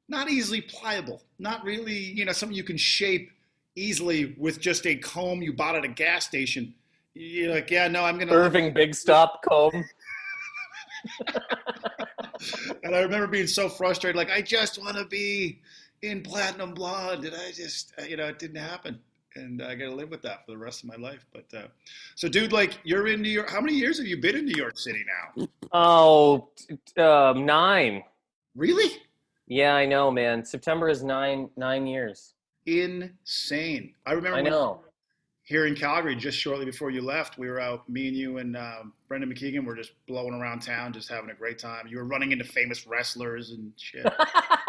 not 0.09 0.29
easily 0.29 0.61
pliable 0.61 1.23
not 1.39 1.63
really 1.63 1.97
you 1.97 2.25
know 2.25 2.33
something 2.33 2.55
you 2.55 2.63
can 2.63 2.77
shape 2.77 3.31
easily 3.75 4.35
with 4.37 4.59
just 4.59 4.85
a 4.85 4.95
comb. 4.95 5.41
You 5.41 5.53
bought 5.53 5.75
at 5.75 5.85
a 5.85 5.89
gas 5.89 6.25
station. 6.25 6.73
You're 7.13 7.53
like 7.53 7.69
yeah 7.69 7.87
no 7.87 8.03
i'm 8.03 8.17
gonna 8.17 8.33
irving 8.33 8.73
big 8.73 8.95
stop 8.95 9.43
comb. 9.43 9.83
And 12.83 12.95
I 12.95 13.01
remember 13.01 13.27
being 13.27 13.47
so 13.47 13.69
frustrated, 13.69 14.15
like 14.15 14.31
I 14.31 14.41
just 14.41 14.81
want 14.81 14.97
to 14.97 15.05
be 15.05 15.61
in 16.01 16.21
Platinum 16.21 16.73
Blonde, 16.73 17.25
and 17.25 17.35
I 17.35 17.51
just, 17.51 17.93
you 18.07 18.17
know, 18.17 18.25
it 18.25 18.39
didn't 18.39 18.57
happen, 18.57 18.99
and 19.35 19.61
I 19.61 19.75
got 19.75 19.85
to 19.85 19.95
live 19.95 20.09
with 20.09 20.21
that 20.23 20.45
for 20.45 20.51
the 20.51 20.57
rest 20.57 20.83
of 20.83 20.89
my 20.89 20.95
life. 20.95 21.25
But 21.33 21.45
uh, 21.57 21.67
so, 22.15 22.27
dude, 22.27 22.51
like 22.51 22.79
you're 22.83 23.07
in 23.07 23.21
New 23.21 23.29
York. 23.29 23.49
How 23.49 23.61
many 23.61 23.75
years 23.75 23.97
have 23.97 24.07
you 24.07 24.17
been 24.17 24.35
in 24.35 24.45
New 24.45 24.55
York 24.55 24.77
City 24.77 25.03
now? 25.37 25.47
Oh, 25.71 26.49
um, 26.97 27.45
nine. 27.45 28.03
Really? 28.55 29.01
Yeah, 29.47 29.75
I 29.75 29.85
know, 29.85 30.11
man. 30.11 30.45
September 30.45 30.89
is 30.89 31.03
nine 31.03 31.49
nine 31.57 31.87
years. 31.87 32.33
Insane. 32.65 33.93
I 34.05 34.13
remember. 34.13 34.37
I 34.37 34.41
know 34.41 34.81
here 35.43 35.65
in 35.65 35.75
Calgary 35.75 36.15
just 36.15 36.39
shortly 36.39 36.65
before 36.65 36.89
you 36.89 37.01
left. 37.01 37.37
We 37.37 37.49
were 37.49 37.59
out, 37.59 37.87
me 37.89 38.07
and 38.07 38.15
you 38.15 38.37
and 38.37 38.55
um, 38.55 38.93
Brendan 39.07 39.31
McKeegan 39.31 39.65
were 39.65 39.75
just 39.75 39.91
blowing 40.07 40.33
around 40.33 40.61
town, 40.61 40.93
just 40.93 41.09
having 41.09 41.29
a 41.29 41.33
great 41.33 41.59
time. 41.59 41.85
You 41.87 41.97
were 41.97 42.05
running 42.05 42.31
into 42.31 42.45
famous 42.45 42.87
wrestlers 42.87 43.51
and 43.51 43.73
shit. 43.77 44.05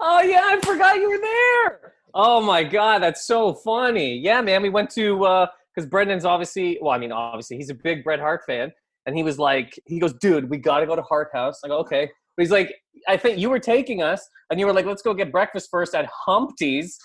oh 0.00 0.20
yeah, 0.22 0.42
I 0.44 0.60
forgot 0.60 0.96
you 0.96 1.10
were 1.10 1.18
there. 1.18 1.94
Oh 2.14 2.40
my 2.40 2.62
god, 2.62 3.02
that's 3.02 3.26
so 3.26 3.54
funny. 3.54 4.16
Yeah, 4.18 4.40
man, 4.40 4.62
we 4.62 4.68
went 4.68 4.90
to 4.90 5.16
because 5.16 5.86
uh, 5.86 5.88
Brendan's 5.88 6.24
obviously, 6.24 6.78
well, 6.80 6.92
I 6.92 6.98
mean, 6.98 7.12
obviously 7.12 7.56
he's 7.56 7.70
a 7.70 7.74
big 7.74 8.04
Bret 8.04 8.20
Hart 8.20 8.42
fan, 8.46 8.72
and 9.06 9.16
he 9.16 9.22
was 9.22 9.38
like, 9.38 9.78
he 9.86 9.98
goes, 9.98 10.12
dude, 10.14 10.50
we 10.50 10.58
got 10.58 10.80
to 10.80 10.86
go 10.86 10.96
to 10.96 11.02
Hart 11.02 11.28
House. 11.32 11.60
I 11.64 11.68
go, 11.68 11.78
okay. 11.78 12.10
But 12.36 12.42
he's 12.42 12.50
like, 12.50 12.74
I 13.08 13.16
think 13.16 13.38
you 13.38 13.50
were 13.50 13.58
taking 13.58 14.02
us, 14.02 14.26
and 14.50 14.60
you 14.60 14.66
were 14.66 14.72
like, 14.72 14.86
let's 14.86 15.02
go 15.02 15.14
get 15.14 15.32
breakfast 15.32 15.68
first 15.70 15.94
at 15.94 16.08
Humpty's, 16.26 16.98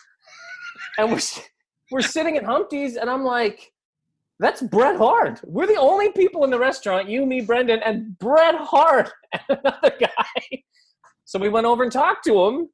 and 0.97 1.12
we're 1.12 1.21
we're 1.91 2.01
sitting 2.01 2.38
at 2.38 2.43
Humpty's, 2.43 2.97
and 2.97 3.09
I'm 3.09 3.24
like, 3.24 3.71
that's 4.39 4.62
Bret 4.62 4.97
Hart. 4.97 5.41
We're 5.43 5.67
the 5.67 5.77
only 5.77 6.12
people 6.12 6.43
in 6.43 6.50
the 6.50 6.59
restaurant, 6.59 7.09
you, 7.09 7.25
me, 7.25 7.41
Brendan, 7.41 7.79
and 7.83 8.17
Bret 8.19 8.55
Hart 8.55 9.12
and 9.33 9.59
another 9.63 9.93
guy. 10.00 10.63
So 11.27 11.38
we 11.38 11.50
went 11.50 11.67
over 11.67 11.84
and 11.84 11.91
talked 11.91 12.24
to 12.25 12.46
him. 12.46 12.69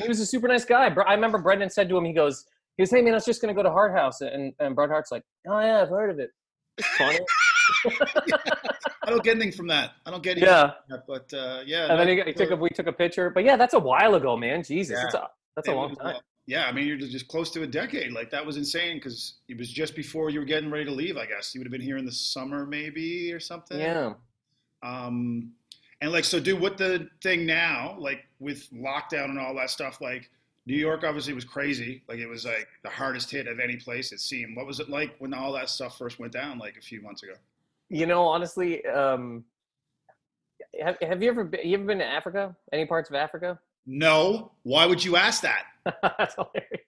He 0.00 0.06
was 0.06 0.20
a 0.20 0.26
super 0.26 0.46
nice 0.46 0.64
guy. 0.64 0.94
I 1.06 1.14
remember 1.14 1.38
Brendan 1.38 1.70
said 1.70 1.88
to 1.88 1.96
him, 1.96 2.04
he 2.04 2.12
goes, 2.12 2.46
he 2.76 2.82
goes, 2.82 2.90
hey 2.90 3.02
man, 3.02 3.14
I 3.14 3.16
was 3.16 3.24
just 3.24 3.40
gonna 3.40 3.54
go 3.54 3.62
to 3.62 3.70
Hart 3.70 3.96
House, 3.96 4.20
and 4.20 4.52
and 4.60 4.74
Bret 4.74 4.90
Hart's 4.90 5.10
like, 5.10 5.22
oh 5.48 5.58
yeah, 5.60 5.82
I've 5.82 5.88
heard 5.88 6.10
of 6.10 6.18
it. 6.18 6.30
funny. 6.98 7.18
yeah. 8.26 8.36
I 9.04 9.10
don't 9.10 9.22
get 9.22 9.36
anything 9.36 9.52
from 9.52 9.66
that. 9.68 9.92
I 10.06 10.10
don't 10.10 10.22
get 10.22 10.32
anything. 10.32 10.48
Yeah. 10.48 10.72
That, 10.88 11.06
but 11.06 11.32
uh, 11.32 11.60
yeah. 11.66 11.90
And 11.90 12.00
then 12.00 12.08
he, 12.08 12.22
he 12.24 12.32
took 12.32 12.50
a, 12.50 12.56
we 12.56 12.70
took 12.70 12.86
a 12.86 12.92
picture, 12.92 13.30
but 13.30 13.44
yeah, 13.44 13.56
that's 13.56 13.74
a 13.74 13.78
while 13.78 14.14
ago, 14.14 14.36
man. 14.36 14.62
Jesus, 14.62 14.96
yeah. 14.96 15.02
that's 15.02 15.14
a 15.14 15.28
that's 15.56 15.68
a 15.68 15.72
long 15.72 15.94
time 15.96 16.16
yeah, 16.46 16.66
I 16.66 16.72
mean, 16.72 16.86
you're 16.86 16.98
just 16.98 17.28
close 17.28 17.50
to 17.52 17.62
a 17.62 17.66
decade. 17.66 18.12
Like 18.12 18.30
that 18.30 18.44
was 18.44 18.56
insane 18.56 18.96
because 18.96 19.38
it 19.48 19.56
was 19.56 19.70
just 19.70 19.96
before 19.96 20.28
you 20.28 20.40
were 20.40 20.44
getting 20.44 20.70
ready 20.70 20.84
to 20.84 20.90
leave. 20.90 21.16
I 21.16 21.26
guess 21.26 21.54
you 21.54 21.60
would 21.60 21.66
have 21.66 21.72
been 21.72 21.80
here 21.80 21.96
in 21.96 22.04
the 22.04 22.12
summer, 22.12 22.66
maybe 22.66 23.32
or 23.32 23.40
something. 23.40 23.78
Yeah. 23.78 24.14
Um, 24.82 25.52
and 26.04 26.12
like, 26.12 26.24
so, 26.24 26.38
do 26.38 26.54
what 26.54 26.76
the 26.76 27.08
thing 27.22 27.46
now, 27.46 27.96
like 27.98 28.26
with 28.38 28.70
lockdown 28.74 29.30
and 29.30 29.38
all 29.38 29.54
that 29.54 29.70
stuff. 29.70 30.02
Like, 30.02 30.28
New 30.66 30.76
York 30.76 31.02
obviously 31.02 31.32
was 31.32 31.46
crazy. 31.46 32.02
Like, 32.06 32.18
it 32.18 32.26
was 32.26 32.44
like 32.44 32.68
the 32.82 32.90
hardest 32.90 33.30
hit 33.30 33.48
of 33.48 33.58
any 33.58 33.76
place 33.76 34.12
it 34.12 34.20
seemed. 34.20 34.54
What 34.54 34.66
was 34.66 34.80
it 34.80 34.90
like 34.90 35.14
when 35.18 35.32
all 35.32 35.50
that 35.54 35.70
stuff 35.70 35.96
first 35.96 36.18
went 36.18 36.34
down, 36.34 36.58
like 36.58 36.76
a 36.76 36.82
few 36.82 37.00
months 37.00 37.22
ago? 37.22 37.32
You 37.88 38.04
know, 38.04 38.22
honestly, 38.26 38.84
um, 38.84 39.44
have, 40.78 40.98
have 41.00 41.22
you 41.22 41.30
ever 41.30 41.42
been, 41.42 41.60
you 41.66 41.74
ever 41.74 41.86
been 41.86 42.00
to 42.00 42.06
Africa? 42.06 42.54
Any 42.70 42.84
parts 42.84 43.08
of 43.08 43.16
Africa? 43.16 43.58
No. 43.86 44.52
Why 44.62 44.84
would 44.84 45.02
you 45.02 45.16
ask 45.16 45.40
that? 45.40 45.64
That's 46.02 46.34
hilarious. 46.34 46.80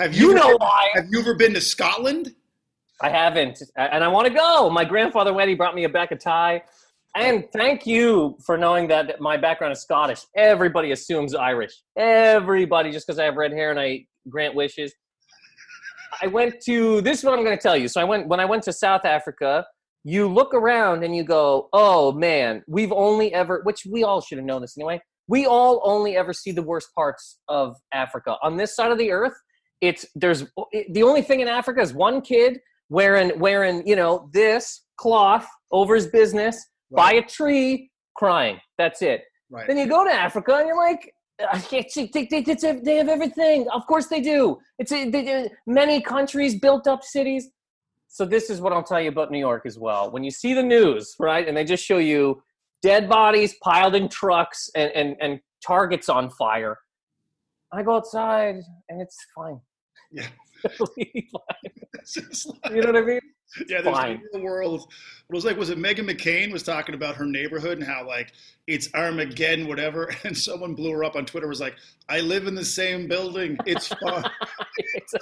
have 0.00 0.12
you, 0.12 0.30
you 0.30 0.34
know 0.34 0.48
ever, 0.48 0.56
why? 0.56 0.90
Have 0.94 1.06
you 1.08 1.20
ever 1.20 1.36
been 1.36 1.54
to 1.54 1.60
Scotland? 1.60 2.34
I 3.02 3.10
haven't, 3.10 3.62
and 3.76 4.02
I 4.02 4.08
want 4.08 4.26
to 4.26 4.32
go. 4.32 4.70
My 4.70 4.84
grandfather 4.84 5.32
went. 5.32 5.48
He 5.48 5.54
brought 5.54 5.74
me 5.74 5.84
a 5.84 5.88
back 5.88 6.12
of 6.12 6.18
Thai. 6.18 6.62
And 7.14 7.44
thank 7.52 7.86
you 7.86 8.36
for 8.44 8.58
knowing 8.58 8.88
that 8.88 9.20
my 9.20 9.36
background 9.36 9.72
is 9.72 9.80
Scottish. 9.80 10.20
Everybody 10.36 10.92
assumes 10.92 11.34
Irish. 11.34 11.72
Everybody, 11.96 12.90
just 12.90 13.06
because 13.06 13.18
I 13.18 13.24
have 13.24 13.36
red 13.36 13.52
hair 13.52 13.70
and 13.70 13.80
I 13.80 14.06
grant 14.28 14.54
wishes. 14.54 14.92
I 16.22 16.26
went 16.26 16.60
to 16.62 17.00
this 17.02 17.18
is 17.18 17.24
what 17.24 17.38
I'm 17.38 17.44
going 17.44 17.56
to 17.56 17.62
tell 17.62 17.76
you. 17.76 17.88
So 17.88 18.00
I 18.00 18.04
went 18.04 18.28
when 18.28 18.40
I 18.40 18.44
went 18.44 18.62
to 18.64 18.72
South 18.72 19.04
Africa 19.04 19.66
you 20.08 20.28
look 20.28 20.54
around 20.54 21.02
and 21.02 21.16
you 21.16 21.24
go, 21.24 21.68
oh 21.72 22.12
man, 22.12 22.62
we've 22.68 22.92
only 22.92 23.34
ever, 23.34 23.62
which 23.64 23.84
we 23.90 24.04
all 24.04 24.20
should 24.20 24.38
have 24.38 24.44
known 24.44 24.60
this 24.60 24.78
anyway, 24.78 25.00
we 25.26 25.46
all 25.46 25.80
only 25.82 26.16
ever 26.16 26.32
see 26.32 26.52
the 26.52 26.62
worst 26.62 26.94
parts 26.94 27.40
of 27.48 27.74
Africa. 27.92 28.36
On 28.40 28.56
this 28.56 28.76
side 28.76 28.92
of 28.92 28.98
the 28.98 29.10
earth, 29.10 29.34
it's 29.80 30.06
there's 30.14 30.44
the 30.90 31.02
only 31.02 31.22
thing 31.22 31.40
in 31.40 31.48
Africa 31.48 31.80
is 31.80 31.92
one 31.92 32.20
kid 32.20 32.60
wearing 32.88 33.38
wearing 33.38 33.86
you 33.86 33.96
know 33.96 34.28
this 34.32 34.82
cloth 34.96 35.46
over 35.72 35.94
his 35.94 36.06
business 36.08 36.56
right. 36.90 36.96
by 36.96 37.18
a 37.18 37.22
tree 37.22 37.90
crying. 38.16 38.58
That's 38.78 39.02
it. 39.02 39.24
Right. 39.50 39.66
Then 39.66 39.76
you 39.76 39.86
go 39.86 40.04
to 40.04 40.12
Africa 40.12 40.56
and 40.56 40.66
you're 40.66 40.76
like, 40.76 41.12
they, 41.70 41.86
they, 42.30 42.40
they 42.40 42.96
have 42.96 43.08
everything. 43.08 43.66
Of 43.72 43.86
course 43.86 44.06
they 44.06 44.20
do. 44.20 44.58
It's 44.78 44.90
a, 44.90 45.08
they, 45.08 45.48
many 45.66 46.00
countries 46.00 46.58
built 46.58 46.86
up 46.86 47.04
cities 47.04 47.50
so 48.16 48.24
this 48.24 48.48
is 48.48 48.62
what 48.62 48.72
I'll 48.72 48.82
tell 48.82 49.00
you 49.00 49.10
about 49.10 49.30
New 49.30 49.38
York 49.38 49.66
as 49.66 49.78
well. 49.78 50.10
When 50.10 50.24
you 50.24 50.30
see 50.30 50.54
the 50.54 50.62
news, 50.62 51.14
right, 51.18 51.46
and 51.46 51.54
they 51.54 51.64
just 51.64 51.84
show 51.84 51.98
you 51.98 52.42
dead 52.80 53.10
bodies 53.10 53.54
piled 53.62 53.94
in 53.94 54.08
trucks 54.08 54.70
and, 54.74 54.90
and, 54.92 55.16
and 55.20 55.40
targets 55.62 56.08
on 56.08 56.30
fire, 56.30 56.78
I 57.74 57.82
go 57.82 57.96
outside 57.96 58.56
and 58.88 59.02
it's 59.02 59.18
fine. 59.34 59.60
Yeah. 60.10 60.26
you 60.96 61.22
know 62.80 62.92
what 62.92 62.96
I 62.96 63.00
mean? 63.02 63.20
Yeah, 63.68 63.80
there's 63.80 63.96
Fine. 63.96 64.22
the 64.32 64.40
world. 64.40 64.92
It 65.28 65.34
was 65.34 65.44
like, 65.44 65.56
was 65.56 65.70
it 65.70 65.78
Meghan 65.78 66.10
McCain 66.10 66.52
was 66.52 66.62
talking 66.62 66.94
about 66.94 67.14
her 67.16 67.24
neighborhood 67.24 67.78
and 67.78 67.86
how 67.86 68.06
like 68.06 68.32
it's 68.66 68.92
Armageddon, 68.94 69.66
whatever, 69.68 70.12
and 70.24 70.36
someone 70.36 70.74
blew 70.74 70.90
her 70.92 71.04
up 71.04 71.16
on 71.16 71.24
Twitter 71.24 71.48
was 71.48 71.60
like, 71.60 71.76
I 72.08 72.20
live 72.20 72.46
in 72.46 72.54
the 72.54 72.64
same 72.64 73.06
building. 73.08 73.56
It's 73.66 73.88
fine. 73.88 74.24
it's, 74.94 75.14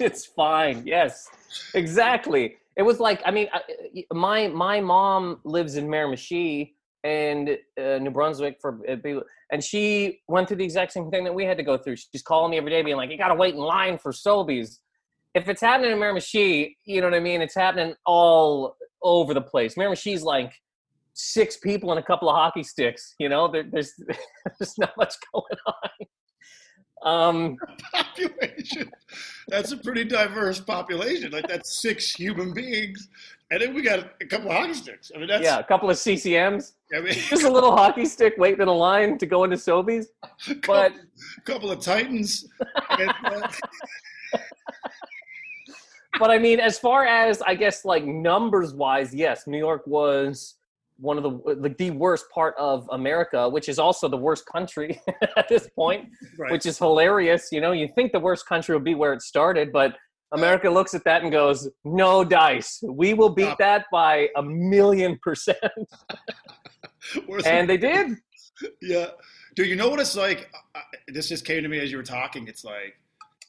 it's 0.00 0.26
fine. 0.26 0.82
Yes, 0.86 1.28
exactly. 1.74 2.56
It 2.76 2.82
was 2.82 3.00
like, 3.00 3.20
I 3.24 3.30
mean, 3.30 3.48
my 4.12 4.48
my 4.48 4.80
mom 4.80 5.40
lives 5.44 5.76
in 5.76 5.86
Miramichi 5.86 6.73
and 7.04 7.50
uh, 7.78 7.98
New 7.98 8.10
Brunswick 8.10 8.56
for 8.60 8.80
uh, 8.88 9.20
and 9.52 9.62
she 9.62 10.20
went 10.26 10.48
through 10.48 10.56
the 10.56 10.64
exact 10.64 10.92
same 10.92 11.10
thing 11.10 11.22
that 11.24 11.34
we 11.34 11.44
had 11.44 11.56
to 11.58 11.62
go 11.62 11.78
through. 11.78 11.96
She's 11.96 12.22
calling 12.22 12.50
me 12.50 12.56
every 12.56 12.70
day, 12.70 12.82
being 12.82 12.96
like, 12.96 13.10
"You 13.10 13.18
got 13.18 13.28
to 13.28 13.34
wait 13.34 13.54
in 13.54 13.60
line 13.60 13.98
for 13.98 14.10
Sobeys." 14.10 14.78
if 15.34 15.48
it's 15.48 15.60
happening 15.60 15.90
in 15.90 15.98
Miramichi, 15.98 16.76
you 16.84 17.00
know 17.00 17.08
what 17.08 17.16
I 17.16 17.20
mean? 17.20 17.42
It's 17.42 17.54
happening 17.54 17.94
all 18.06 18.76
over 19.02 19.34
the 19.34 19.40
place. 19.40 19.74
Miramichi's 19.74 20.22
like 20.22 20.52
six 21.12 21.56
people 21.56 21.90
and 21.90 21.98
a 21.98 22.02
couple 22.02 22.28
of 22.28 22.36
hockey 22.36 22.62
sticks. 22.62 23.14
You 23.18 23.28
know, 23.28 23.48
there, 23.48 23.64
there's 23.70 23.92
there's 24.58 24.78
not 24.78 24.96
much 24.96 25.14
going 25.32 25.58
on. 25.66 26.06
Um, 27.04 27.56
population. 27.92 28.90
That's 29.48 29.72
a 29.72 29.76
pretty 29.76 30.04
diverse 30.04 30.60
population. 30.60 31.32
Like 31.32 31.48
that's 31.48 31.82
six 31.82 32.14
human 32.14 32.54
beings, 32.54 33.08
and 33.50 33.60
then 33.60 33.74
we 33.74 33.82
got 33.82 34.12
a 34.20 34.26
couple 34.26 34.50
of 34.50 34.56
hockey 34.56 34.74
sticks. 34.74 35.12
I 35.14 35.18
mean, 35.18 35.28
that's 35.28 35.44
yeah, 35.44 35.58
a 35.58 35.64
couple 35.64 35.90
of 35.90 35.96
CCMs. 35.96 36.72
I 36.94 37.00
mean, 37.00 37.12
Just 37.28 37.44
a 37.44 37.50
little 37.50 37.76
hockey 37.76 38.06
stick 38.06 38.34
waiting 38.38 38.62
in 38.62 38.68
a 38.68 38.72
line 38.72 39.18
to 39.18 39.26
go 39.26 39.44
into 39.44 39.56
Sobeys. 39.56 40.06
a 40.48 40.54
But 40.66 40.92
a 40.92 41.40
couple 41.42 41.70
of 41.70 41.80
titans. 41.80 42.48
And, 42.90 43.12
uh, 43.24 43.48
but 46.18 46.30
I 46.30 46.38
mean, 46.38 46.58
as 46.58 46.78
far 46.78 47.04
as 47.04 47.42
I 47.42 47.54
guess 47.54 47.84
like 47.84 48.04
numbers 48.04 48.72
wise, 48.72 49.14
yes, 49.14 49.46
New 49.46 49.58
York 49.58 49.86
was 49.86 50.54
one 50.96 51.18
of 51.18 51.22
the 51.22 51.54
like 51.60 51.76
the 51.76 51.90
worst 51.90 52.30
part 52.30 52.54
of 52.58 52.88
America, 52.92 53.48
which 53.48 53.68
is 53.68 53.78
also 53.78 54.08
the 54.08 54.16
worst 54.16 54.46
country 54.46 55.00
at 55.36 55.48
this 55.48 55.68
point, 55.76 56.08
right. 56.38 56.50
which 56.50 56.64
is 56.66 56.78
hilarious. 56.78 57.48
You 57.52 57.60
know, 57.60 57.72
you 57.72 57.88
think 57.88 58.12
the 58.12 58.20
worst 58.20 58.46
country 58.46 58.74
would 58.74 58.84
be 58.84 58.94
where 58.94 59.12
it 59.12 59.20
started, 59.20 59.70
but 59.70 59.96
America 60.34 60.68
looks 60.68 60.94
at 60.94 61.04
that 61.04 61.22
and 61.22 61.32
goes, 61.32 61.68
"No 61.84 62.24
dice. 62.24 62.82
We 62.86 63.14
will 63.14 63.30
beat 63.30 63.56
that 63.58 63.86
by 63.90 64.28
a 64.36 64.42
million 64.42 65.18
percent," 65.22 65.58
and 67.46 67.68
they 67.68 67.76
did. 67.76 68.16
Yeah. 68.80 69.06
Dude, 69.54 69.68
you 69.68 69.76
know 69.76 69.88
what 69.88 70.00
it's 70.00 70.16
like? 70.16 70.52
This 71.08 71.28
just 71.28 71.44
came 71.44 71.62
to 71.62 71.68
me 71.68 71.78
as 71.78 71.90
you 71.90 71.96
were 71.96 72.02
talking. 72.02 72.48
It's 72.48 72.64
like, 72.64 72.98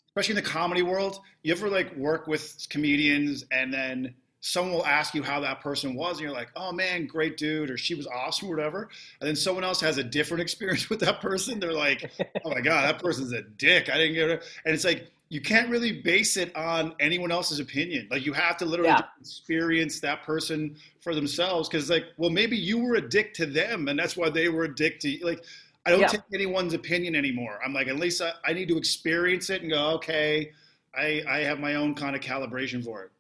especially 0.10 0.38
in 0.38 0.44
the 0.44 0.50
comedy 0.50 0.84
world, 0.84 1.20
you 1.42 1.52
ever 1.52 1.70
like 1.70 1.96
work 1.96 2.28
with 2.28 2.68
comedians 2.70 3.46
and 3.52 3.74
then 3.74 4.14
someone 4.42 4.76
will 4.76 4.86
ask 4.86 5.16
you 5.16 5.24
how 5.24 5.40
that 5.40 5.60
person 5.60 5.96
was 5.96 6.18
and 6.18 6.22
you're 6.22 6.32
like, 6.32 6.50
oh 6.56 6.72
man, 6.72 7.08
great 7.08 7.36
dude, 7.36 7.72
or 7.72 7.78
she 7.78 7.96
was 7.96 8.06
awesome, 8.06 8.48
or 8.48 8.56
whatever. 8.56 8.90
And 9.20 9.28
then 9.28 9.36
someone 9.36 9.64
else 9.64 9.82
has 9.82 9.98
a 9.98 10.04
different 10.04 10.42
experience 10.44 10.88
with 10.90 11.00
that 11.00 11.20
person. 11.20 11.60
They're 11.60 11.74
like, 11.74 12.12
oh 12.44 12.52
my 12.52 12.62
God, 12.62 12.84
that 12.84 13.02
person's 13.02 13.32
a 13.32 13.42
dick. 13.42 13.90
I 13.90 13.98
didn't 13.98 14.14
get 14.14 14.30
it. 14.30 14.44
And 14.64 14.76
it's 14.76 14.86
like, 14.86 15.10
you 15.30 15.42
can't 15.42 15.70
really 15.70 16.02
base 16.02 16.38
it 16.38 16.56
on 16.56 16.94
anyone 17.00 17.32
else's 17.32 17.60
opinion. 17.60 18.08
Like 18.12 18.26
you 18.26 18.34
have 18.34 18.58
to 18.58 18.66
literally 18.66 18.90
Yeah. 18.92 19.02
experience 19.20 20.00
that 20.02 20.24
person 20.24 20.76
for 21.02 21.16
themselves. 21.16 21.68
Cause 21.68 21.90
like, 21.90 22.06
well, 22.18 22.30
maybe 22.30 22.56
you 22.56 22.78
were 22.78 22.96
a 22.96 23.10
dick 23.10 23.34
to 23.36 23.46
them 23.46 23.88
and 23.88 23.98
that's 23.98 24.16
why 24.16 24.30
they 24.30 24.50
were 24.50 24.66
a 24.66 24.76
dick 24.76 25.00
to 25.00 25.10
you. 25.10 25.26
Like, 25.26 25.44
I 25.86 25.92
don't 25.92 26.02
Yeah. 26.02 26.08
take 26.08 26.22
anyone's 26.34 26.74
opinion 26.74 27.16
anymore. 27.16 27.60
I'm 27.66 27.74
like, 27.74 27.88
at 27.88 27.98
least 27.98 28.22
I, 28.22 28.34
I 28.46 28.54
need 28.54 28.68
to 28.70 28.78
experience 28.78 29.50
it 29.50 29.62
and 29.64 29.72
go, 29.72 29.90
okay, 29.96 30.52
I, 30.96 31.24
I 31.28 31.40
have 31.40 31.60
my 31.60 31.76
own 31.76 31.96
kind 31.96 32.16
of 32.16 32.22
calibration 32.22 32.84
for 32.84 33.04
it. 33.04 33.12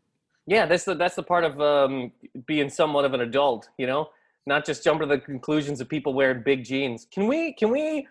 Yeah, 0.47 0.67
that's 0.67 0.83
the 0.85 0.93
that's 0.93 1.15
the 1.15 1.23
part 1.23 1.43
of 1.43 1.59
um, 1.59 2.11
being 2.45 2.69
somewhat 2.69 3.03
of 3.03 3.15
an 3.15 3.21
adult, 3.21 3.67
you 3.79 3.87
know, 3.87 4.11
not 4.45 4.63
just 4.63 4.83
jump 4.83 5.01
to 5.01 5.07
the 5.07 5.17
conclusions 5.17 5.81
of 5.81 5.89
people 5.89 6.13
wearing 6.13 6.43
big 6.43 6.63
jeans. 6.63 7.07
Can 7.11 7.25
we 7.27 7.53
can 7.53 7.71
we 7.71 8.07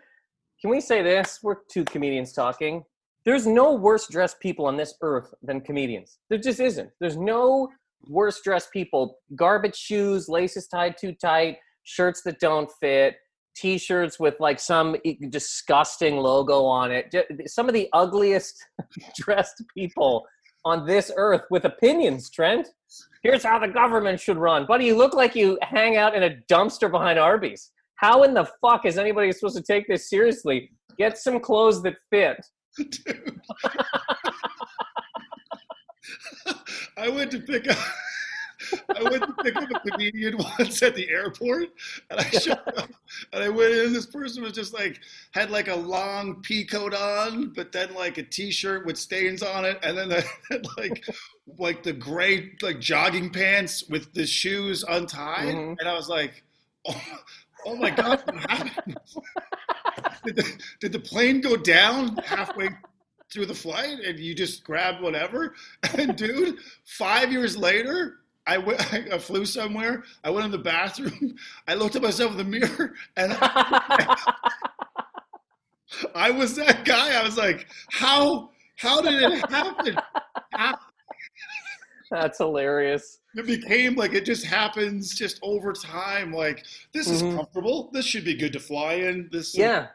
can 0.60 0.70
we 0.70 0.80
say 0.80 1.00
this? 1.00 1.40
We're 1.44 1.58
two 1.68 1.84
comedians 1.84 2.32
talking. 2.32 2.84
There's 3.24 3.46
no 3.46 3.74
worse 3.74 4.06
dressed 4.08 4.40
people 4.40 4.66
on 4.66 4.76
this 4.76 4.94
earth 5.00 5.32
than 5.42 5.60
comedians. 5.60 6.18
There 6.28 6.38
just 6.38 6.60
isn't. 6.60 6.90
There's 7.00 7.16
no 7.16 7.68
worse 8.06 8.40
dressed 8.42 8.70
people. 8.72 9.18
Garbage 9.34 9.76
shoes, 9.76 10.28
laces 10.28 10.66
tied 10.66 10.96
too 10.98 11.14
tight, 11.14 11.56
shirts 11.84 12.22
that 12.24 12.38
don't 12.38 12.70
fit, 12.80 13.16
t-shirts 13.56 14.18
with 14.18 14.34
like 14.40 14.60
some 14.60 14.96
disgusting 15.30 16.16
logo 16.16 16.64
on 16.64 16.90
it. 16.90 17.14
Some 17.46 17.68
of 17.68 17.74
the 17.74 17.88
ugliest 17.92 18.62
dressed 19.16 19.62
people 19.76 20.26
on 20.64 20.86
this 20.86 21.10
earth 21.16 21.42
with 21.50 21.64
opinions, 21.64 22.30
Trent. 22.30 22.68
Here's 23.22 23.44
how 23.44 23.58
the 23.58 23.68
government 23.68 24.20
should 24.20 24.36
run. 24.36 24.66
Buddy, 24.66 24.86
you 24.86 24.96
look 24.96 25.14
like 25.14 25.34
you 25.34 25.58
hang 25.62 25.96
out 25.96 26.14
in 26.14 26.24
a 26.24 26.36
dumpster 26.50 26.90
behind 26.90 27.18
Arby's. 27.18 27.70
How 27.96 28.22
in 28.24 28.34
the 28.34 28.48
fuck 28.60 28.84
is 28.84 28.98
anybody 28.98 29.32
supposed 29.32 29.56
to 29.56 29.62
take 29.62 29.86
this 29.88 30.10
seriously? 30.10 30.70
Get 30.98 31.16
some 31.16 31.40
clothes 31.40 31.82
that 31.82 31.96
fit. 32.10 32.44
Dude. 32.76 33.40
I 36.96 37.08
went 37.08 37.30
to 37.32 37.40
pick 37.40 37.68
up. 37.70 37.78
I 38.96 39.02
went 39.02 39.22
to 39.24 39.32
pick 39.42 39.56
up 39.56 39.68
a 39.70 39.90
comedian 39.90 40.36
once 40.58 40.82
at 40.82 40.94
the 40.94 41.08
airport, 41.10 41.68
and 42.10 42.20
I 42.20 42.24
showed 42.30 42.52
up, 42.76 42.88
and 43.32 43.42
I 43.44 43.48
went 43.48 43.72
in. 43.74 43.92
This 43.92 44.06
person 44.06 44.42
was 44.42 44.52
just 44.52 44.72
like 44.72 45.00
had 45.32 45.50
like 45.50 45.68
a 45.68 45.74
long 45.74 46.40
pea 46.42 46.64
coat 46.64 46.94
on, 46.94 47.52
but 47.54 47.72
then 47.72 47.94
like 47.94 48.16
a 48.18 48.22
t-shirt 48.22 48.86
with 48.86 48.96
stains 48.96 49.42
on 49.42 49.64
it, 49.64 49.78
and 49.82 49.96
then 49.98 50.08
they 50.08 50.22
had 50.50 50.66
like 50.78 51.04
like 51.58 51.82
the 51.82 51.92
gray 51.92 52.52
like 52.62 52.80
jogging 52.80 53.30
pants 53.30 53.84
with 53.88 54.12
the 54.14 54.26
shoes 54.26 54.82
untied, 54.88 55.54
Mhm. 55.54 55.76
and 55.80 55.88
I 55.88 55.94
was 55.94 56.08
like, 56.08 56.42
oh, 56.86 57.02
oh 57.66 57.76
my 57.76 57.90
god, 57.90 58.22
what 58.26 58.50
happened? 58.50 58.96
Did, 60.24 60.36
the, 60.36 60.58
did 60.80 60.92
the 60.92 60.98
plane 61.00 61.40
go 61.40 61.56
down 61.56 62.16
halfway 62.24 62.70
through 63.32 63.46
the 63.46 63.54
flight 63.54 63.98
and 64.04 64.18
you 64.18 64.34
just 64.34 64.64
grabbed 64.64 65.02
whatever? 65.02 65.54
And 65.98 66.16
dude, 66.16 66.58
five 66.84 67.30
years 67.32 67.56
later, 67.56 68.18
I 68.46 68.58
went, 68.58 68.92
I 69.12 69.18
flew 69.18 69.44
somewhere. 69.44 70.04
I 70.22 70.30
went 70.30 70.46
in 70.46 70.50
the 70.52 70.58
bathroom. 70.58 71.36
I 71.68 71.74
looked 71.74 71.96
at 71.96 72.02
myself 72.02 72.32
in 72.32 72.38
the 72.38 72.44
mirror, 72.44 72.94
and 73.16 73.36
I 76.14 76.30
was 76.30 76.56
that 76.56 76.84
guy. 76.84 77.18
I 77.18 77.22
was 77.22 77.36
like, 77.36 77.66
how 77.90 78.50
how 78.76 79.00
did 79.00 79.22
it 79.22 79.50
happen? 79.50 79.96
How- 80.52 80.78
That's 82.14 82.38
hilarious. 82.38 83.18
It 83.34 83.46
became 83.46 83.96
like 83.96 84.14
it 84.14 84.24
just 84.24 84.44
happens 84.44 85.14
just 85.14 85.38
over 85.42 85.72
time. 85.72 86.32
Like 86.32 86.64
this 86.92 87.10
is 87.10 87.22
Mhm. 87.22 87.36
comfortable. 87.36 87.90
This 87.92 88.06
should 88.06 88.24
be 88.24 88.34
good 88.34 88.52
to 88.52 88.60
fly 88.60 88.94
in. 88.94 89.28
This 89.32 89.56
Yeah. 89.56 89.88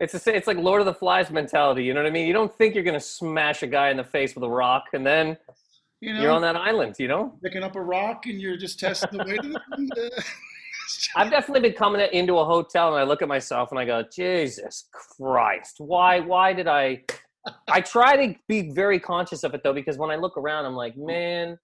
It's 0.00 0.12
the, 0.12 0.18
sa- 0.18 0.30
it's 0.30 0.46
like 0.46 0.56
Lord 0.58 0.80
of 0.80 0.86
the 0.86 0.94
Flies 0.94 1.30
mentality. 1.30 1.84
You 1.84 1.94
know 1.94 2.02
what 2.02 2.08
I 2.08 2.12
mean? 2.12 2.26
You 2.26 2.32
don't 2.32 2.54
think 2.56 2.74
you're 2.74 2.84
gonna 2.84 3.00
smash 3.00 3.62
a 3.62 3.66
guy 3.66 3.90
in 3.90 3.96
the 3.96 4.04
face 4.04 4.34
with 4.34 4.44
a 4.44 4.48
rock, 4.48 4.84
and 4.94 5.06
then 5.06 5.36
you 6.00 6.12
know 6.14 6.20
you're 6.22 6.32
on 6.32 6.42
that 6.42 6.56
island. 6.56 6.96
You 6.98 7.08
know? 7.08 7.38
picking 7.42 7.62
up 7.62 7.76
a 7.76 7.80
rock 7.82 8.26
and 8.26 8.40
you're 8.40 8.56
just 8.56 8.78
testing 8.80 9.18
the 9.18 9.24
weight 9.24 9.38
of 9.44 9.54
it. 9.96 10.24
I've 11.16 11.30
definitely 11.30 11.68
been 11.68 11.76
coming 11.76 12.00
into 12.12 12.38
a 12.38 12.44
hotel 12.44 12.88
and 12.88 12.96
I 12.98 13.02
look 13.04 13.20
at 13.20 13.28
myself 13.28 13.70
and 13.72 13.78
I 13.78 13.84
go, 13.84 14.02
Jesus 14.10 14.88
Christ, 14.92 15.76
why 15.78 16.20
why 16.20 16.52
did 16.52 16.68
I 16.68 17.02
I 17.68 17.80
try 17.80 18.16
to 18.26 18.34
be 18.48 18.70
very 18.72 18.98
conscious 19.00 19.44
of 19.44 19.54
it 19.54 19.62
though, 19.62 19.72
because 19.72 19.96
when 19.98 20.10
I 20.10 20.16
look 20.16 20.36
around, 20.36 20.64
I'm 20.66 20.74
like, 20.74 20.96
man, 20.96 21.58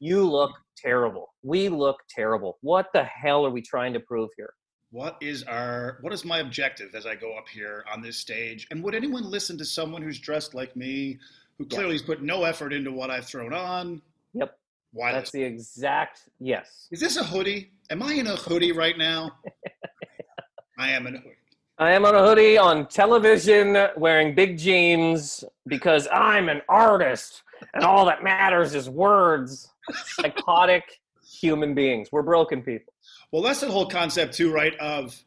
you 0.00 0.28
look 0.28 0.52
terrible. 0.76 1.34
We 1.42 1.68
look 1.68 1.98
terrible. 2.08 2.58
What 2.60 2.86
the 2.92 3.04
hell 3.04 3.44
are 3.44 3.50
we 3.50 3.62
trying 3.62 3.92
to 3.94 4.00
prove 4.00 4.30
here? 4.36 4.52
what 4.90 5.18
is 5.20 5.42
our 5.42 5.98
what 6.00 6.14
is 6.14 6.24
my 6.24 6.38
objective 6.38 6.94
as 6.94 7.04
I 7.04 7.14
go 7.14 7.36
up 7.36 7.46
here 7.46 7.84
on 7.92 8.00
this 8.00 8.16
stage? 8.16 8.66
And 8.70 8.82
would 8.82 8.94
anyone 8.94 9.22
listen 9.30 9.58
to 9.58 9.64
someone 9.66 10.00
who's 10.00 10.18
dressed 10.18 10.54
like 10.54 10.74
me, 10.76 11.18
who 11.58 11.66
Yeah. 11.68 11.76
clearly 11.76 11.92
has 11.92 12.00
put 12.02 12.22
no 12.22 12.44
effort 12.44 12.72
into 12.72 12.90
what 12.90 13.10
I've 13.10 13.26
thrown 13.26 13.52
on? 13.52 14.00
Yep. 14.32 14.58
Why 14.94 15.12
That's 15.12 15.34
listen? 15.34 15.40
the 15.40 15.46
exact 15.46 16.22
yes. 16.40 16.88
Is 16.90 17.00
this 17.00 17.18
a 17.18 17.22
hoodie? 17.22 17.70
Am 17.90 18.02
I 18.02 18.14
in 18.14 18.26
a 18.28 18.36
hoodie 18.36 18.72
right 18.72 18.96
now? 18.96 19.30
I 20.78 20.90
am 20.92 21.06
in 21.06 21.16
a 21.16 21.18
hoodie. 21.18 21.34
I 21.78 21.92
am 21.92 22.06
on 22.06 22.14
a 22.14 22.26
hoodie 22.26 22.56
on 22.56 22.88
television 22.88 23.88
wearing 23.96 24.34
big 24.34 24.56
jeans 24.56 25.44
because 25.66 26.08
I'm 26.10 26.48
an 26.48 26.62
artist 26.68 27.42
and 27.74 27.84
all 27.84 28.06
that 28.06 28.24
matters 28.24 28.74
is 28.74 28.88
words. 28.88 29.70
Psychotic 29.94 31.00
human 31.40 31.74
beings. 31.74 32.08
We're 32.12 32.22
broken 32.22 32.62
people. 32.62 32.92
Well, 33.32 33.42
that's 33.42 33.60
the 33.60 33.70
whole 33.70 33.86
concept 33.88 34.34
too, 34.34 34.52
right? 34.52 34.76
Of 34.78 35.18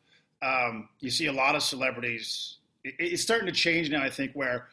um, 0.42 0.90
you 1.00 1.10
see 1.12 1.28
a 1.28 1.32
lot 1.34 1.56
of 1.56 1.64
celebrities. 1.64 2.58
it- 2.84 2.96
It's 3.00 3.22
starting 3.22 3.46
to 3.48 3.52
change 3.54 3.90
now. 3.90 4.02
I 4.02 4.10
think 4.10 4.32
where 4.34 4.68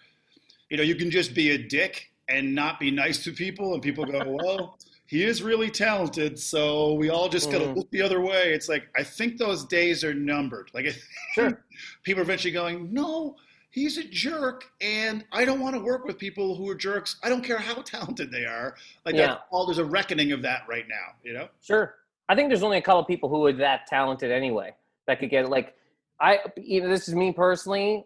you 0.70 0.76
know 0.76 0.82
you 0.82 0.94
can 0.94 1.10
just 1.10 1.34
be 1.34 1.50
a 1.50 1.58
dick 1.58 2.10
and 2.28 2.54
not 2.54 2.78
be 2.80 2.90
nice 2.90 3.22
to 3.24 3.32
people, 3.32 3.74
and 3.74 3.82
people 3.82 4.04
go, 4.04 4.22
"Well, 4.42 4.78
he 5.06 5.24
is 5.24 5.42
really 5.42 5.70
talented," 5.70 6.38
so 6.38 6.94
we 6.94 7.10
all 7.10 7.28
just 7.28 7.50
got 7.50 7.58
to 7.58 7.66
Mhm. 7.66 7.76
look 7.76 7.90
the 7.90 8.00
other 8.02 8.20
way. 8.20 8.52
It's 8.54 8.68
like 8.68 8.88
I 8.96 9.02
think 9.02 9.36
those 9.38 9.64
days 9.66 10.04
are 10.04 10.14
numbered. 10.14 10.70
Like 10.72 10.86
Sure. 11.34 11.62
people 12.02 12.20
are 12.20 12.24
eventually 12.24 12.52
going, 12.52 12.92
"No." 12.92 13.36
He's 13.70 13.98
a 13.98 14.04
jerk, 14.04 14.64
and 14.80 15.24
I 15.30 15.44
don't 15.44 15.60
want 15.60 15.74
to 15.76 15.80
work 15.82 16.04
with 16.06 16.18
people 16.18 16.54
who 16.54 16.68
are 16.70 16.74
jerks. 16.74 17.16
I 17.22 17.28
don't 17.28 17.42
care 17.44 17.58
how 17.58 17.74
talented 17.82 18.30
they 18.30 18.44
are. 18.44 18.74
Like 19.04 19.14
Yeah. 19.14 19.26
that's 19.28 19.40
all. 19.50 19.66
There's 19.66 19.78
a 19.78 19.84
reckoning 19.84 20.32
of 20.32 20.42
that 20.42 20.62
right 20.68 20.86
now. 20.88 21.14
You 21.22 21.34
know. 21.34 21.48
Sure. 21.62 21.96
I 22.28 22.34
think 22.34 22.48
there's 22.48 22.62
only 22.62 22.78
a 22.78 22.82
couple 22.82 23.00
of 23.00 23.06
people 23.06 23.28
who 23.28 23.44
are 23.46 23.52
that 23.54 23.86
talented 23.86 24.30
anyway 24.30 24.74
that 25.06 25.18
could 25.18 25.30
get 25.30 25.48
like 25.48 25.74
I 26.20 26.40
you 26.56 26.82
know 26.82 26.88
this 26.88 27.08
is 27.08 27.14
me 27.14 27.32
personally. 27.32 28.04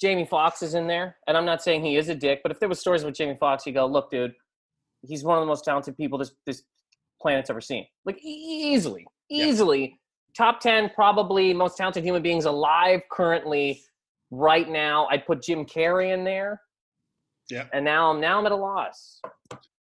Jamie 0.00 0.26
Foxx 0.26 0.62
is 0.62 0.74
in 0.74 0.86
there, 0.86 1.16
and 1.28 1.36
I'm 1.36 1.44
not 1.44 1.62
saying 1.62 1.84
he 1.84 1.96
is 1.96 2.08
a 2.08 2.14
dick, 2.14 2.40
but 2.42 2.50
if 2.50 2.58
there 2.58 2.68
was 2.68 2.80
stories 2.80 3.04
with 3.04 3.14
Jamie 3.14 3.36
Foxx, 3.38 3.64
you 3.64 3.72
go, 3.72 3.86
look, 3.86 4.10
dude, 4.10 4.34
he's 5.06 5.22
one 5.22 5.38
of 5.38 5.42
the 5.42 5.46
most 5.46 5.64
talented 5.64 5.96
people 5.96 6.18
this 6.18 6.32
this 6.46 6.64
planet's 7.20 7.48
ever 7.50 7.60
seen. 7.60 7.86
Like 8.04 8.18
e- 8.22 8.72
easily, 8.74 9.06
Yeah. 9.28 9.46
easily 9.46 9.98
top 10.36 10.60
ten, 10.60 10.90
probably 10.90 11.54
most 11.54 11.76
talented 11.76 12.02
human 12.04 12.22
beings 12.22 12.44
alive 12.44 13.02
currently. 13.10 13.82
Right 14.36 14.68
now, 14.68 15.06
I'd 15.10 15.24
put 15.26 15.42
Jim 15.42 15.64
Carrey 15.64 16.12
in 16.12 16.24
there. 16.24 16.60
Yeah. 17.50 17.66
And 17.72 17.84
now 17.84 18.10
I'm 18.10 18.20
now 18.20 18.38
I'm 18.38 18.46
at 18.46 18.52
a 18.52 18.56
loss. 18.56 19.20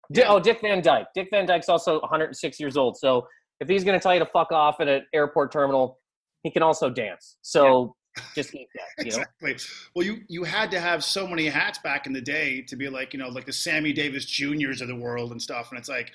Yeah. 0.10 0.26
Oh, 0.28 0.40
Dick 0.40 0.60
Van 0.62 0.82
Dyke. 0.82 1.08
Dick 1.16 1.30
Van 1.32 1.46
Dyke's 1.46 1.70
also 1.70 2.00
106 2.02 2.60
years 2.60 2.78
old. 2.78 2.98
So 2.98 3.26
if 3.60 3.68
he's 3.68 3.84
going 3.84 3.98
to 3.98 4.04
tell 4.04 4.14
you 4.14 4.20
to 4.20 4.26
fuck 4.28 4.52
off 4.52 4.76
at 4.80 4.88
an 4.88 5.04
airport 5.14 5.52
terminal, 5.52 6.00
he 6.44 6.52
can 6.52 6.62
also 6.62 6.90
dance. 6.90 7.38
So 7.42 7.96
just 8.36 8.54
eat 8.54 8.68
that. 8.76 9.06
You 9.06 9.12
know? 9.12 9.18
exactly. 9.42 9.58
Well, 9.96 10.06
you 10.06 10.22
you 10.28 10.44
had 10.44 10.70
to 10.72 10.80
have 10.80 11.04
so 11.04 11.26
many 11.26 11.48
hats 11.48 11.80
back 11.80 12.06
in 12.06 12.14
the 12.14 12.22
day 12.22 12.62
to 12.68 12.76
be 12.76 12.90
like 12.90 13.14
you 13.14 13.20
know 13.20 13.30
like 13.30 13.46
the 13.46 13.54
Sammy 13.54 13.94
Davis 13.94 14.26
Juniors 14.26 14.82
of 14.82 14.88
the 14.88 14.96
world 14.96 15.32
and 15.32 15.42
stuff. 15.42 15.70
And 15.72 15.80
it's 15.80 15.90
like 15.90 16.12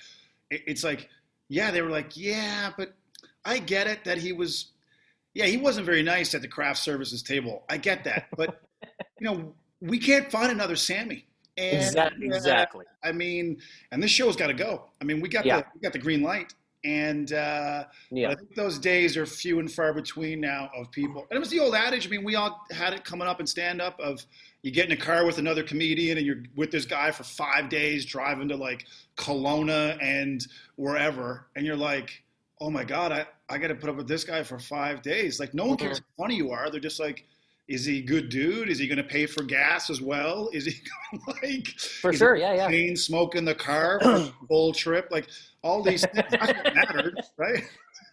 it, 0.50 0.62
it's 0.66 0.84
like 0.84 1.08
yeah, 1.48 1.70
they 1.70 1.82
were 1.82 1.90
like 1.90 2.16
yeah, 2.16 2.70
but 2.76 2.94
I 3.44 3.58
get 3.58 3.86
it 3.86 4.04
that 4.04 4.18
he 4.18 4.32
was 4.32 4.72
yeah 5.34 5.46
he 5.46 5.56
wasn't 5.56 5.86
very 5.86 6.02
nice 6.02 6.34
at 6.34 6.42
the 6.42 6.48
craft 6.48 6.78
services 6.80 7.22
table. 7.22 7.64
I 7.68 7.76
get 7.76 8.04
that, 8.04 8.26
but 8.36 8.60
you 9.20 9.26
know 9.26 9.54
we 9.80 9.98
can't 9.98 10.30
find 10.30 10.50
another 10.50 10.76
Sammy. 10.76 11.24
And, 11.56 11.76
Exactly. 11.76 12.30
uh, 12.30 12.36
Exactly. 12.36 12.84
I 13.02 13.10
mean, 13.12 13.60
and 13.90 14.00
this 14.02 14.12
show's 14.12 14.36
got 14.36 14.46
to 14.46 14.54
go. 14.54 14.90
I 15.00 15.04
mean, 15.04 15.20
we 15.20 15.28
got 15.28 15.44
Yeah. 15.44 15.58
the 15.60 15.66
we 15.74 15.80
got 15.80 15.92
the 15.92 15.98
green 15.98 16.22
light, 16.22 16.54
and 16.84 17.32
uh, 17.32 17.84
Yeah. 18.12 18.30
I 18.30 18.34
think 18.36 18.54
those 18.54 18.78
days 18.78 19.16
are 19.16 19.26
few 19.26 19.58
and 19.58 19.70
far 19.70 19.92
between 19.92 20.40
now 20.40 20.70
of 20.76 20.90
people. 20.92 21.26
And 21.30 21.36
it 21.36 21.40
was 21.40 21.50
the 21.50 21.58
old 21.58 21.74
adage. 21.74 22.06
I 22.06 22.10
mean, 22.10 22.22
we 22.22 22.36
all 22.36 22.64
had 22.70 22.92
it 22.92 23.04
coming 23.04 23.26
up 23.26 23.40
in 23.40 23.46
stand 23.46 23.80
up 23.82 23.98
of 23.98 24.24
you 24.62 24.70
get 24.70 24.86
in 24.86 24.92
a 24.92 24.96
car 24.96 25.24
with 25.26 25.38
another 25.38 25.62
comedian 25.64 26.16
and 26.18 26.24
you're 26.26 26.42
with 26.54 26.70
this 26.70 26.84
guy 26.84 27.10
for 27.10 27.24
five 27.24 27.68
days 27.68 28.04
driving 28.04 28.48
to 28.48 28.56
like 28.56 28.86
Kelowna 29.16 29.98
and 30.00 30.46
wherever, 30.76 31.46
and 31.56 31.66
you're 31.66 31.76
like, 31.76 32.22
oh 32.60 32.70
my 32.70 32.84
god, 32.84 33.10
I 33.12 33.26
I 33.50 33.58
got 33.58 33.68
to 33.68 33.74
put 33.74 33.90
up 33.90 33.96
with 33.96 34.08
this 34.08 34.24
guy 34.24 34.42
for 34.42 34.58
five 34.58 35.02
days. 35.02 35.40
Like 35.40 35.54
no 35.54 35.66
one 35.66 35.76
mm-hmm. 35.76 35.86
cares 35.86 35.98
how 35.98 36.24
funny 36.24 36.36
you 36.36 36.50
are. 36.50 36.70
They're 36.70 36.80
just 36.80 37.00
like. 37.00 37.26
Is 37.68 37.84
he 37.84 37.98
a 37.98 38.02
good 38.02 38.30
dude? 38.30 38.70
Is 38.70 38.78
he 38.78 38.88
going 38.88 38.96
to 38.96 39.04
pay 39.04 39.26
for 39.26 39.42
gas 39.42 39.90
as 39.90 40.00
well? 40.00 40.48
Is 40.54 40.64
he 40.64 40.72
gonna, 41.26 41.38
like 41.42 41.68
For 41.68 42.14
sure. 42.14 42.34
Yeah. 42.34 42.54
Yeah. 42.54 42.70
chain 42.70 42.96
smoke 42.96 43.34
in 43.34 43.44
the 43.44 43.54
car 43.54 44.00
whole 44.48 44.72
trip? 44.72 45.08
Like 45.10 45.28
all 45.62 45.82
these 45.82 46.02
things. 46.06 46.24
Mattered, 46.74 47.20
right? 47.36 47.64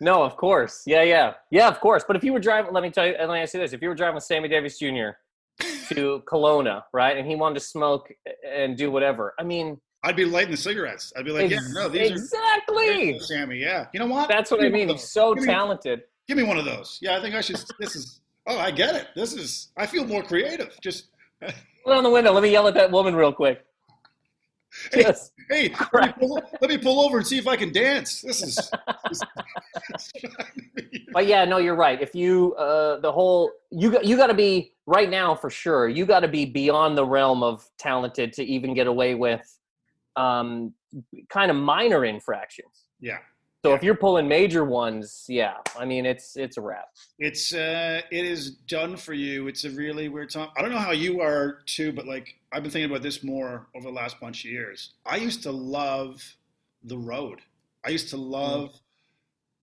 No, 0.01 0.23
of 0.23 0.35
course. 0.37 0.83
Yeah, 0.85 1.03
yeah, 1.03 1.33
yeah, 1.51 1.67
of 1.67 1.79
course. 1.79 2.03
But 2.05 2.15
if 2.15 2.23
you 2.23 2.33
were 2.33 2.39
driving, 2.39 2.73
let 2.73 2.83
me 2.83 2.89
tell 2.89 3.05
you, 3.05 3.13
and 3.13 3.29
let 3.29 3.35
me 3.35 3.41
ask 3.41 3.53
you 3.53 3.59
this: 3.59 3.73
if 3.73 3.81
you 3.81 3.89
were 3.89 3.95
driving 3.95 4.15
with 4.15 4.23
Sammy 4.23 4.47
Davis 4.47 4.77
Jr. 4.77 5.11
to 5.93 6.21
Kelowna, 6.27 6.83
right, 6.93 7.17
and 7.17 7.27
he 7.27 7.35
wanted 7.35 7.55
to 7.55 7.59
smoke 7.61 8.11
and 8.45 8.77
do 8.77 8.91
whatever, 8.91 9.33
I 9.39 9.43
mean, 9.43 9.79
I'd 10.05 10.15
be 10.15 10.23
lighting 10.23 10.51
the 10.51 10.57
cigarettes. 10.57 11.11
I'd 11.17 11.25
be 11.25 11.31
like, 11.31 11.49
yeah, 11.49 11.59
no, 11.73 11.89
these 11.89 12.11
exactly. 12.11 13.15
are 13.15 13.19
Sammy. 13.19 13.57
Yeah, 13.57 13.87
you 13.91 13.99
know 13.99 14.05
what? 14.05 14.29
That's 14.29 14.51
what 14.51 14.63
I 14.63 14.69
mean. 14.69 14.89
He's 14.89 15.09
so 15.09 15.33
Give 15.33 15.43
me- 15.43 15.51
talented. 15.51 16.03
Give 16.27 16.37
me 16.37 16.43
one 16.43 16.57
of 16.57 16.65
those. 16.65 16.99
Yeah, 17.01 17.17
I 17.17 17.21
think 17.21 17.33
I 17.35 17.41
should. 17.41 17.57
This 17.79 17.95
is. 17.95 18.21
Oh, 18.47 18.59
I 18.59 18.69
get 18.69 18.95
it. 18.95 19.07
This 19.15 19.33
is. 19.33 19.71
I 19.75 19.87
feel 19.87 20.05
more 20.05 20.21
creative. 20.23 20.77
Just. 20.81 21.07
Put 21.41 21.95
on 21.95 22.03
the 22.03 22.09
window. 22.09 22.31
Let 22.31 22.43
me 22.43 22.51
yell 22.51 22.67
at 22.67 22.75
that 22.75 22.91
woman 22.91 23.15
real 23.15 23.33
quick. 23.33 23.65
Hey, 24.91 25.03
Just, 25.03 25.31
hey 25.49 25.73
let, 25.93 26.07
me 26.07 26.13
pull, 26.19 26.41
let 26.59 26.69
me 26.69 26.77
pull 26.77 26.99
over 26.99 27.17
and 27.17 27.25
see 27.25 27.37
if 27.37 27.47
I 27.47 27.55
can 27.55 27.71
dance. 27.71 28.21
This 28.21 28.43
is. 28.43 28.55
this- 29.09 29.21
but 31.13 31.25
yeah, 31.27 31.45
no, 31.45 31.57
you're 31.57 31.75
right. 31.75 32.01
If 32.01 32.13
you, 32.13 32.53
uh, 32.55 32.99
the 32.99 33.11
whole, 33.11 33.51
you 33.71 33.91
got, 33.91 34.05
you 34.05 34.17
got 34.17 34.27
to 34.27 34.33
be 34.33 34.73
right 34.85 35.09
now 35.09 35.33
for 35.35 35.49
sure. 35.49 35.87
You 35.87 36.05
got 36.05 36.21
to 36.21 36.27
be 36.27 36.45
beyond 36.45 36.97
the 36.97 37.05
realm 37.05 37.41
of 37.43 37.67
talented 37.77 38.33
to 38.33 38.43
even 38.43 38.73
get 38.73 38.87
away 38.87 39.15
with, 39.15 39.57
um, 40.15 40.73
kind 41.29 41.51
of 41.51 41.57
minor 41.57 42.05
infractions. 42.05 42.85
yeah. 42.99 43.17
So 43.63 43.73
if 43.73 43.81
you're 43.81 43.95
pulling 43.95 44.27
major 44.27 44.63
ones, 44.63 45.25
yeah, 45.27 45.55
I 45.75 45.85
mean 45.85 46.05
it's 46.05 46.37
it's 46.37 46.57
a 46.57 46.61
wrap. 46.61 46.89
It's 47.17 47.51
uh, 47.51 48.01
it 48.11 48.23
is 48.23 48.51
done 48.51 48.95
for 48.95 49.13
you. 49.13 49.47
It's 49.47 49.63
a 49.63 49.71
really 49.71 50.07
weird 50.07 50.29
time. 50.29 50.49
I 50.55 50.61
don't 50.61 50.69
know 50.69 50.77
how 50.77 50.91
you 50.91 51.19
are 51.21 51.61
too, 51.65 51.91
but 51.91 52.05
like 52.05 52.35
I've 52.51 52.61
been 52.61 52.71
thinking 52.71 52.91
about 52.91 53.01
this 53.01 53.23
more 53.23 53.65
over 53.75 53.87
the 53.87 53.91
last 53.95 54.19
bunch 54.19 54.45
of 54.45 54.51
years. 54.51 54.93
I 55.03 55.15
used 55.15 55.41
to 55.43 55.51
love 55.51 56.23
the 56.83 56.95
road. 56.95 57.41
I 57.83 57.89
used 57.89 58.09
to 58.09 58.17
love 58.17 58.79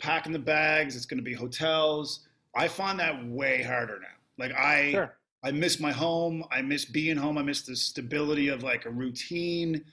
packing 0.01 0.33
the 0.33 0.39
bags. 0.41 0.97
It's 0.97 1.07
going 1.07 1.19
to 1.19 1.25
be 1.25 1.35
hotels. 1.35 2.27
I 2.57 2.67
find 2.67 2.99
that 2.99 3.25
way 3.29 3.63
harder 3.63 4.01
now. 4.01 4.17
Like 4.37 4.53
I, 4.53 4.91
Sure. 4.91 5.15
I 5.45 5.53
miss 5.53 5.79
my 5.79 5.93
home. 5.93 6.45
I 6.51 6.61
miss 6.61 6.85
being 6.85 7.17
home. 7.17 7.39
I 7.39 7.43
miss 7.43 7.63
the 7.63 7.77
stability 7.77 8.49
of 8.49 8.65
like 8.65 8.85
a 8.85 8.91
routine. 8.91 9.85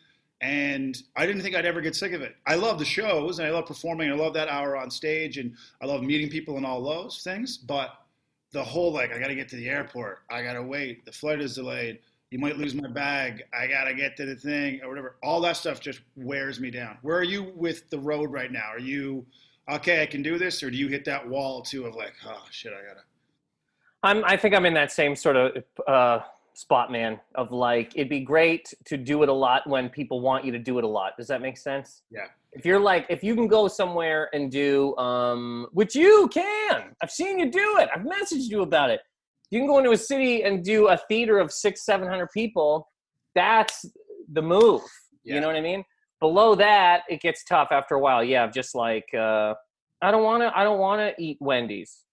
And 0.41 0.97
I 1.17 1.25
didn't 1.25 1.41
think 1.41 1.55
I'd 1.55 1.65
ever 1.65 1.81
get 1.81 1.95
sick 1.95 2.13
of 2.13 2.21
it. 2.21 2.35
I 2.47 2.55
love 2.55 2.79
the 2.79 2.85
shows 2.85 3.39
and 3.39 3.47
I 3.47 3.51
love 3.51 3.65
performing. 3.65 4.09
I 4.09 4.15
love 4.15 4.33
that 4.35 4.47
hour 4.47 4.77
on 4.77 4.89
stage 4.89 5.37
and 5.37 5.53
I 5.81 5.85
love 5.85 6.01
meeting 6.01 6.29
people 6.29 6.55
and 6.57 6.65
all 6.65 6.81
those 6.81 7.21
things. 7.23 7.57
But 7.57 7.93
the 8.51 8.63
whole 8.63 8.93
like, 8.93 9.13
I 9.13 9.19
got 9.19 9.27
to 9.27 9.35
get 9.35 9.49
to 9.49 9.57
the 9.57 9.67
airport. 9.67 10.19
I 10.29 10.41
got 10.41 10.53
to 10.53 10.63
wait. 10.63 11.05
The 11.05 11.11
flight 11.11 11.41
is 11.41 11.55
delayed. 11.55 11.99
You 12.31 12.39
might 12.39 12.57
lose 12.57 12.75
my 12.75 12.87
bag. 12.87 13.43
I 13.53 13.67
got 13.67 13.85
to 13.85 13.93
get 13.93 14.15
to 14.17 14.25
the 14.25 14.35
thing 14.35 14.81
or 14.83 14.89
whatever. 14.89 15.17
All 15.23 15.41
that 15.41 15.57
stuff 15.57 15.79
just 15.79 16.01
wears 16.15 16.59
me 16.59 16.71
down. 16.71 16.97
Where 17.01 17.17
are 17.17 17.23
you 17.23 17.51
with 17.55 17.89
the 17.89 17.99
road 17.99 18.31
right 18.31 18.51
now? 18.51 18.67
Are 18.71 18.79
you 18.79 19.25
okay? 19.69 20.03
I 20.03 20.05
can 20.05 20.21
do 20.21 20.37
this, 20.37 20.61
or 20.61 20.69
do 20.69 20.77
you 20.77 20.87
hit 20.87 21.05
that 21.05 21.27
wall 21.27 21.61
too 21.63 21.85
of 21.85 21.95
like, 21.95 22.13
oh 22.25 22.45
shit, 22.51 22.71
I 22.71 22.87
gotta. 22.87 23.01
I'm 24.03 24.23
I 24.25 24.37
think 24.37 24.55
I'm 24.55 24.65
in 24.65 24.75
that 24.75 24.91
same 24.91 25.15
sort 25.15 25.35
of 25.35 25.63
uh, 25.87 26.19
spot, 26.59 26.91
man. 26.91 27.19
Of 27.35 27.51
like 27.51 27.93
it'd 27.95 28.09
be 28.09 28.19
great 28.19 28.73
to 28.85 28.97
do 28.97 29.23
it 29.23 29.29
a 29.29 29.33
lot 29.33 29.67
when 29.67 29.89
people 29.89 30.19
want 30.19 30.43
you 30.43 30.51
to 30.51 30.59
do 30.59 30.77
it 30.77 30.83
a 30.83 30.87
lot. 30.87 31.13
Does 31.17 31.27
that 31.27 31.41
make 31.41 31.57
sense? 31.57 32.03
Yeah. 32.11 32.25
If 32.51 32.65
you're 32.65 32.79
like 32.79 33.05
if 33.09 33.23
you 33.23 33.35
can 33.35 33.47
go 33.47 33.67
somewhere 33.67 34.29
and 34.33 34.51
do 34.51 34.95
um, 34.97 35.67
which 35.71 35.95
you 35.95 36.29
can. 36.33 36.95
I've 37.01 37.11
seen 37.11 37.39
you 37.39 37.49
do 37.49 37.77
it. 37.79 37.89
I've 37.93 38.03
messaged 38.03 38.49
you 38.49 38.61
about 38.61 38.89
it. 38.89 39.01
You 39.51 39.59
can 39.59 39.67
go 39.67 39.77
into 39.79 39.91
a 39.91 39.97
city 39.97 40.43
and 40.43 40.63
do 40.63 40.89
a 40.89 40.97
theater 40.97 41.39
of 41.39 41.51
six, 41.51 41.85
seven 41.85 42.07
hundred 42.07 42.29
people. 42.33 42.87
That's 43.35 43.85
the 44.33 44.41
move. 44.41 44.81
Yeah. 45.23 45.35
You 45.35 45.41
know 45.41 45.47
what 45.47 45.55
I 45.55 45.61
mean? 45.61 45.83
Below 46.19 46.55
that, 46.55 47.03
it 47.09 47.21
gets 47.21 47.43
tough 47.45 47.69
after 47.71 47.95
a 47.95 47.99
while. 47.99 48.23
Yeah, 48.23 48.47
just 48.47 48.75
like 48.75 49.05
uh, 49.13 49.53
I 50.01 50.11
don't 50.11 50.23
want 50.23 50.43
to. 50.43 50.57
I 50.57 50.63
don't 50.63 50.79
want 50.79 50.99
to 50.99 51.23
eat 51.23 51.37
Wendy's. 51.39 52.03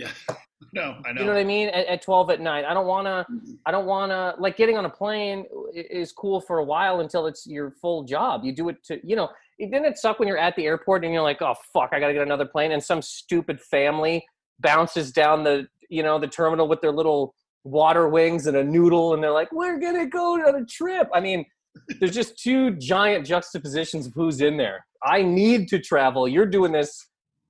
Yeah. 0.00 0.34
no, 0.72 0.96
I 1.04 1.12
know. 1.12 1.20
You 1.20 1.26
know 1.26 1.32
what 1.32 1.40
I 1.40 1.44
mean? 1.44 1.68
At, 1.68 1.86
at 1.86 2.02
12 2.02 2.30
at 2.30 2.40
night. 2.40 2.64
I 2.64 2.74
don't 2.74 2.86
want 2.86 3.06
to, 3.06 3.32
mm-hmm. 3.32 3.52
I 3.66 3.70
don't 3.70 3.86
want 3.86 4.10
to, 4.10 4.34
like 4.40 4.56
getting 4.56 4.76
on 4.76 4.84
a 4.84 4.90
plane 4.90 5.44
is 5.74 6.12
cool 6.12 6.40
for 6.40 6.58
a 6.58 6.64
while 6.64 7.00
until 7.00 7.26
it's 7.26 7.46
your 7.46 7.72
full 7.80 8.04
job. 8.04 8.44
You 8.44 8.52
do 8.52 8.68
it 8.68 8.82
to, 8.84 9.00
you 9.06 9.16
know, 9.16 9.28
it, 9.58 9.70
didn't 9.70 9.86
it 9.86 9.98
suck 9.98 10.18
when 10.18 10.28
you're 10.28 10.38
at 10.38 10.56
the 10.56 10.66
airport 10.66 11.04
and 11.04 11.12
you're 11.12 11.22
like, 11.22 11.42
oh, 11.42 11.54
fuck, 11.72 11.90
I 11.92 12.00
got 12.00 12.08
to 12.08 12.12
get 12.14 12.22
another 12.22 12.46
plane. 12.46 12.72
And 12.72 12.82
some 12.82 13.02
stupid 13.02 13.60
family 13.60 14.24
bounces 14.58 15.12
down 15.12 15.44
the, 15.44 15.66
you 15.88 16.02
know, 16.02 16.18
the 16.18 16.28
terminal 16.28 16.68
with 16.68 16.80
their 16.80 16.92
little 16.92 17.34
water 17.64 18.08
wings 18.08 18.46
and 18.46 18.56
a 18.56 18.64
noodle. 18.64 19.14
And 19.14 19.22
they're 19.22 19.32
like, 19.32 19.52
we're 19.52 19.78
going 19.78 19.96
to 19.96 20.06
go 20.06 20.34
on 20.34 20.54
a 20.54 20.64
trip. 20.64 21.08
I 21.12 21.20
mean, 21.20 21.44
there's 22.00 22.14
just 22.14 22.38
two 22.38 22.72
giant 22.76 23.26
juxtapositions 23.26 24.06
of 24.06 24.14
who's 24.14 24.40
in 24.40 24.56
there. 24.56 24.84
I 25.04 25.22
need 25.22 25.68
to 25.68 25.78
travel. 25.78 26.28
You're 26.28 26.46
doing 26.46 26.72
this 26.72 27.06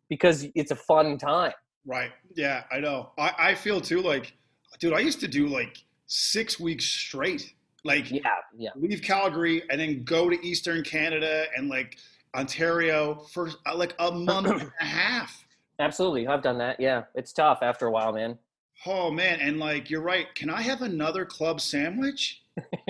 because 0.09 0.47
it's 0.55 0.71
a 0.71 0.77
fun 0.77 1.19
time. 1.19 1.53
Right. 1.87 2.11
Yeah, 2.35 2.65
I 2.71 2.81
know. 2.81 3.11
I, 3.19 3.33
I 3.39 3.55
feel 3.55 3.81
too 3.81 4.01
like, 4.01 4.33
dude, 4.79 4.93
I 4.95 5.01
used 5.01 5.21
to 5.21 5.29
do 5.29 5.47
like 5.49 5.79
six 6.07 6.59
weeks 6.61 6.85
straight. 6.85 7.55
Like 7.85 8.11
Yeah. 8.11 8.21
Yeah. 8.57 8.71
leave 8.77 9.03
Calgary 9.03 9.63
and 9.71 9.81
then 9.81 10.05
go 10.05 10.29
to 10.29 10.47
Eastern 10.47 10.83
Canada 10.85 11.47
and 11.57 11.69
like 11.69 11.97
Ontario 12.37 13.25
for 13.33 13.51
uh, 13.67 13.75
like 13.77 13.95
a 13.99 14.11
month 14.13 14.49
and 14.49 14.71
a 14.81 14.85
half. 14.85 15.47
Absolutely, 15.79 16.27
I've 16.27 16.43
done 16.43 16.59
that. 16.59 16.79
Yeah, 16.79 17.05
it's 17.15 17.33
tough 17.33 17.61
after 17.63 17.87
a 17.87 17.91
while, 17.91 18.13
man. 18.13 18.39
Oh 18.87 19.11
man, 19.11 19.41
and 19.41 19.59
like 19.59 19.89
you're 19.91 20.03
right. 20.03 20.27
Can 20.35 20.51
I 20.51 20.61
have 20.63 20.83
another 20.83 21.25
club 21.25 21.61
sandwich? 21.61 22.43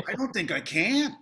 I 0.09 0.13
don't 0.17 0.33
think 0.33 0.51
I 0.51 0.61
can. 0.61 1.17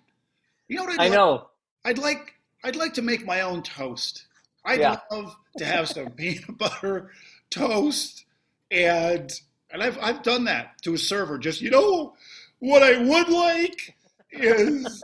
You 0.69 0.77
know 0.77 0.85
what 0.85 0.93
I'd 0.95 1.01
I 1.01 1.09
like? 1.09 1.13
know. 1.13 1.49
I'd 1.85 1.99
like 1.99 2.35
I'd 2.65 2.77
like 2.77 2.95
to 2.95 3.03
make 3.03 3.25
my 3.27 3.43
own 3.43 3.63
toast. 3.63 4.27
I'd 4.65 4.81
Yeah. 4.81 4.99
love 5.13 5.37
to 5.59 5.65
have 5.67 5.89
some 5.89 6.11
peanut 6.17 6.57
butter 6.59 7.11
toast 7.51 8.25
and 8.71 9.33
and 9.71 9.83
I've 9.83 9.99
I've 10.01 10.23
done 10.23 10.45
that 10.45 10.81
to 10.83 10.95
a 10.95 10.99
server. 10.99 11.39
Just 11.39 11.61
you 11.61 11.71
know 11.71 12.15
what 12.59 12.83
I 12.83 12.99
would 12.99 13.29
like 13.29 13.95
is 14.33 15.03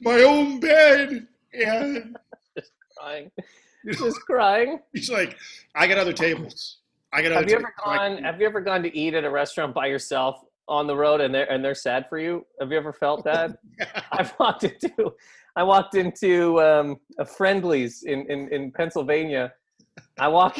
my 0.00 0.22
own 0.22 0.60
bed 0.60 1.26
and 1.52 2.16
just 2.54 2.72
Crying, 2.98 3.30
just 3.86 4.20
crying. 4.22 4.80
he's 4.92 5.10
like, 5.10 5.36
I 5.74 5.86
got 5.86 5.98
other 5.98 6.12
tables. 6.12 6.78
I 7.12 7.22
got 7.22 7.32
other 7.32 7.40
Have 7.40 7.50
you 7.50 7.56
ever 7.56 7.64
tables. 7.64 7.86
Like, 7.86 7.98
gone? 7.98 8.24
Have 8.24 8.40
you 8.40 8.46
ever 8.46 8.60
gone 8.60 8.82
to 8.82 8.96
eat 8.96 9.14
at 9.14 9.24
a 9.24 9.30
restaurant 9.30 9.74
by 9.74 9.86
yourself 9.86 10.44
on 10.66 10.86
the 10.86 10.96
road, 10.96 11.20
and 11.20 11.34
they're 11.34 11.50
and 11.50 11.64
they're 11.64 11.74
sad 11.74 12.08
for 12.08 12.18
you? 12.18 12.44
Have 12.60 12.70
you 12.72 12.76
ever 12.76 12.92
felt 12.92 13.24
that? 13.24 13.58
I've 14.12 14.34
walked 14.38 14.64
into, 14.64 15.14
I 15.56 15.62
walked 15.62 15.94
into 15.94 16.60
um, 16.60 17.00
a 17.18 17.24
Friendlies 17.24 18.02
in, 18.02 18.26
in 18.30 18.48
in 18.52 18.72
Pennsylvania. 18.72 19.52
I 20.18 20.28
walk, 20.28 20.58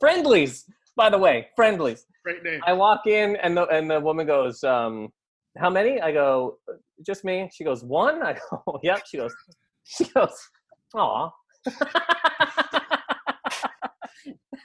Friendlies, 0.00 0.64
by 0.96 1.10
the 1.10 1.18
way, 1.18 1.48
Friendlies. 1.56 2.06
Great 2.24 2.42
name. 2.42 2.60
I 2.66 2.72
walk 2.72 3.06
in 3.06 3.36
and 3.36 3.56
the 3.56 3.66
and 3.68 3.90
the 3.90 4.00
woman 4.00 4.26
goes, 4.26 4.62
um, 4.64 5.12
"How 5.56 5.70
many?" 5.70 6.00
I 6.00 6.12
go, 6.12 6.58
"Just 7.04 7.24
me." 7.24 7.48
She 7.52 7.64
goes, 7.64 7.82
"One." 7.84 8.22
I 8.22 8.38
go, 8.50 8.80
"Yep." 8.82 9.02
She 9.06 9.16
goes, 9.16 9.34
"She 9.84 10.04
goes, 10.04 10.36
aw." 10.94 11.30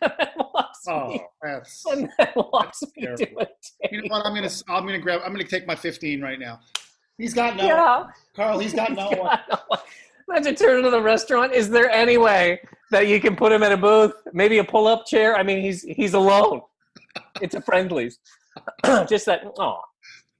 and 0.02 0.12
then 0.18 0.28
walks 0.38 0.80
Oh, 0.88 1.08
me, 1.08 1.22
that's. 1.42 1.86
and 1.86 2.10
then 2.18 2.28
walks 2.36 2.84
me 2.96 3.06
to 3.06 3.14
a 3.40 3.48
You 3.92 4.02
know 4.04 4.08
what? 4.10 4.26
I'm 4.26 4.36
gonna 4.36 4.50
I'm 4.70 4.86
gonna 4.86 5.00
grab. 5.00 5.22
I'm 5.26 5.32
gonna 5.32 5.44
take 5.46 5.66
my 5.66 5.76
15 5.76 6.22
right 6.22 6.40
now. 6.40 6.60
He's 7.18 7.34
got 7.34 7.56
no. 7.56 7.66
Yeah. 7.66 8.04
Carl, 8.36 8.60
he's 8.60 8.74
got 8.74 8.92
no 8.92 9.10
one. 9.10 9.40
God, 9.50 9.80
Imagine 10.30 10.56
turning 10.56 10.84
to 10.84 10.90
the 10.90 11.02
restaurant. 11.02 11.54
Is 11.54 11.70
there 11.70 11.90
any 11.90 12.18
way 12.18 12.62
that 12.92 13.08
you 13.08 13.20
can 13.20 13.36
put 13.36 13.52
him 13.52 13.64
in 13.64 13.72
a 13.72 13.78
booth? 13.78 14.14
Maybe 14.34 14.58
a 14.58 14.64
pull-up 14.64 15.06
chair. 15.06 15.36
I 15.36 15.44
mean, 15.44 15.62
he's 15.62 15.84
he's 15.84 16.14
alone. 16.14 16.62
it's 17.42 17.56
a 17.56 17.62
friendlies. 17.62 18.20
Just 19.10 19.26
that. 19.26 19.42
Oh, 19.58 19.80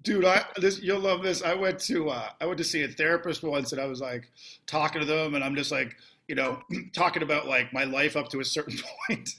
Dude, 0.04 0.26
I 0.26 0.44
this 0.58 0.82
you'll 0.82 1.00
love 1.00 1.24
this. 1.24 1.44
I 1.44 1.54
went 1.54 1.80
to 1.82 2.10
uh, 2.10 2.30
I 2.42 2.46
went 2.46 2.58
to 2.58 2.64
see 2.64 2.84
a 2.84 2.90
therapist 2.90 3.42
once, 3.42 3.72
and 3.72 3.80
I 3.80 3.86
was 3.86 4.02
like 4.02 4.30
talking 4.68 5.00
to 5.00 5.08
them, 5.08 5.36
and 5.36 5.44
I'm 5.44 5.56
just 5.56 5.72
like 5.72 5.96
you 6.28 6.36
know 6.36 6.62
talking 6.94 7.24
about 7.24 7.48
like 7.48 7.72
my 7.72 7.86
life 7.86 8.18
up 8.18 8.28
to 8.30 8.42
a 8.42 8.46
certain 8.46 8.78
point, 9.08 9.30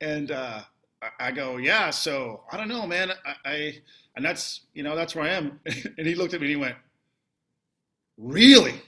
and 0.00 0.30
uh, 0.30 0.62
I, 1.02 1.28
I 1.28 1.30
go, 1.30 1.58
yeah. 1.58 1.90
So 1.90 2.42
I 2.50 2.56
don't 2.56 2.68
know, 2.68 2.86
man. 2.86 3.12
I, 3.26 3.34
I 3.44 3.74
and 4.16 4.24
that's 4.24 4.62
you 4.72 4.82
know 4.82 4.96
that's 4.96 5.14
where 5.14 5.24
I 5.24 5.30
am. 5.30 5.60
and 5.66 6.06
he 6.06 6.14
looked 6.14 6.32
at 6.32 6.40
me 6.40 6.46
and 6.46 6.56
he 6.56 6.60
went, 6.60 6.76
really? 8.16 8.80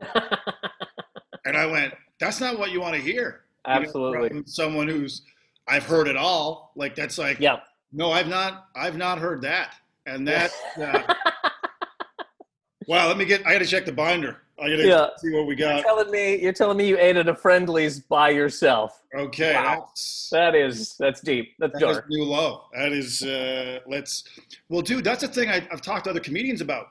and 1.44 1.56
I 1.56 1.66
went, 1.66 1.94
that's 2.18 2.40
not 2.40 2.58
what 2.58 2.70
you 2.72 2.80
want 2.80 2.94
to 2.94 3.00
hear. 3.00 3.42
Know, 3.66 3.74
absolutely. 3.74 4.28
from 4.28 4.46
someone 4.46 4.88
who's 4.88 5.22
I've 5.68 5.84
heard 5.84 6.08
it 6.08 6.16
all. 6.16 6.72
Like 6.74 6.94
that's 6.94 7.18
like 7.18 7.38
yeah. 7.40 7.58
no, 7.92 8.10
I've 8.10 8.28
not. 8.28 8.68
I've 8.74 8.96
not 8.96 9.18
heard 9.18 9.42
that. 9.42 9.74
And 10.06 10.26
that. 10.26 10.50
Uh, 10.80 11.14
wow. 12.86 13.06
Let 13.06 13.16
me 13.16 13.24
get. 13.24 13.46
I 13.46 13.52
got 13.52 13.60
to 13.60 13.66
check 13.66 13.84
the 13.84 13.92
binder. 13.92 14.38
I 14.58 14.68
got 14.68 14.76
to 14.76 14.86
Yeah. 14.86 15.06
see 15.18 15.30
what 15.30 15.46
we 15.46 15.56
You're 15.56 15.68
got. 15.76 15.82
telling 15.82 16.10
me 16.10 16.40
you're 16.40 16.52
telling 16.52 16.76
me 16.76 16.86
you 16.88 16.98
ate 16.98 17.16
at 17.16 17.28
a 17.28 17.34
friendlies 17.34 18.00
by 18.00 18.30
yourself. 18.30 19.02
Okay. 19.16 19.54
Wow. 19.54 19.84
That's, 19.86 20.28
That 20.30 20.54
is 20.54 20.96
that's 20.98 21.20
deep. 21.20 21.54
That's 21.58 21.72
that 21.74 21.80
dark. 21.80 22.06
new 22.08 22.24
low. 22.24 22.64
That 22.74 22.92
is. 22.92 23.22
Uh, 23.22 23.78
let's. 23.86 24.24
Well, 24.68 24.82
dude, 24.82 25.04
that's 25.04 25.22
the 25.22 25.28
thing 25.28 25.50
I, 25.50 25.66
I've 25.70 25.82
talked 25.82 26.04
to 26.04 26.10
other 26.10 26.20
comedians 26.20 26.60
about. 26.60 26.88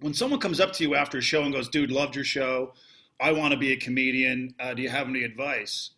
When 0.00 0.14
someone 0.14 0.40
comes 0.40 0.60
up 0.60 0.72
to 0.74 0.84
you 0.84 0.94
after 0.94 1.18
a 1.18 1.22
show 1.22 1.42
and 1.42 1.52
goes, 1.52 1.68
"Dude, 1.68 1.90
loved 1.90 2.14
your 2.14 2.24
show. 2.24 2.72
I 3.20 3.32
want 3.32 3.52
to 3.52 3.58
be 3.58 3.72
a 3.72 3.76
comedian. 3.76 4.54
Uh, 4.60 4.74
do 4.74 4.82
you 4.82 4.88
have 4.88 5.08
any 5.08 5.24
advice?" 5.24 5.90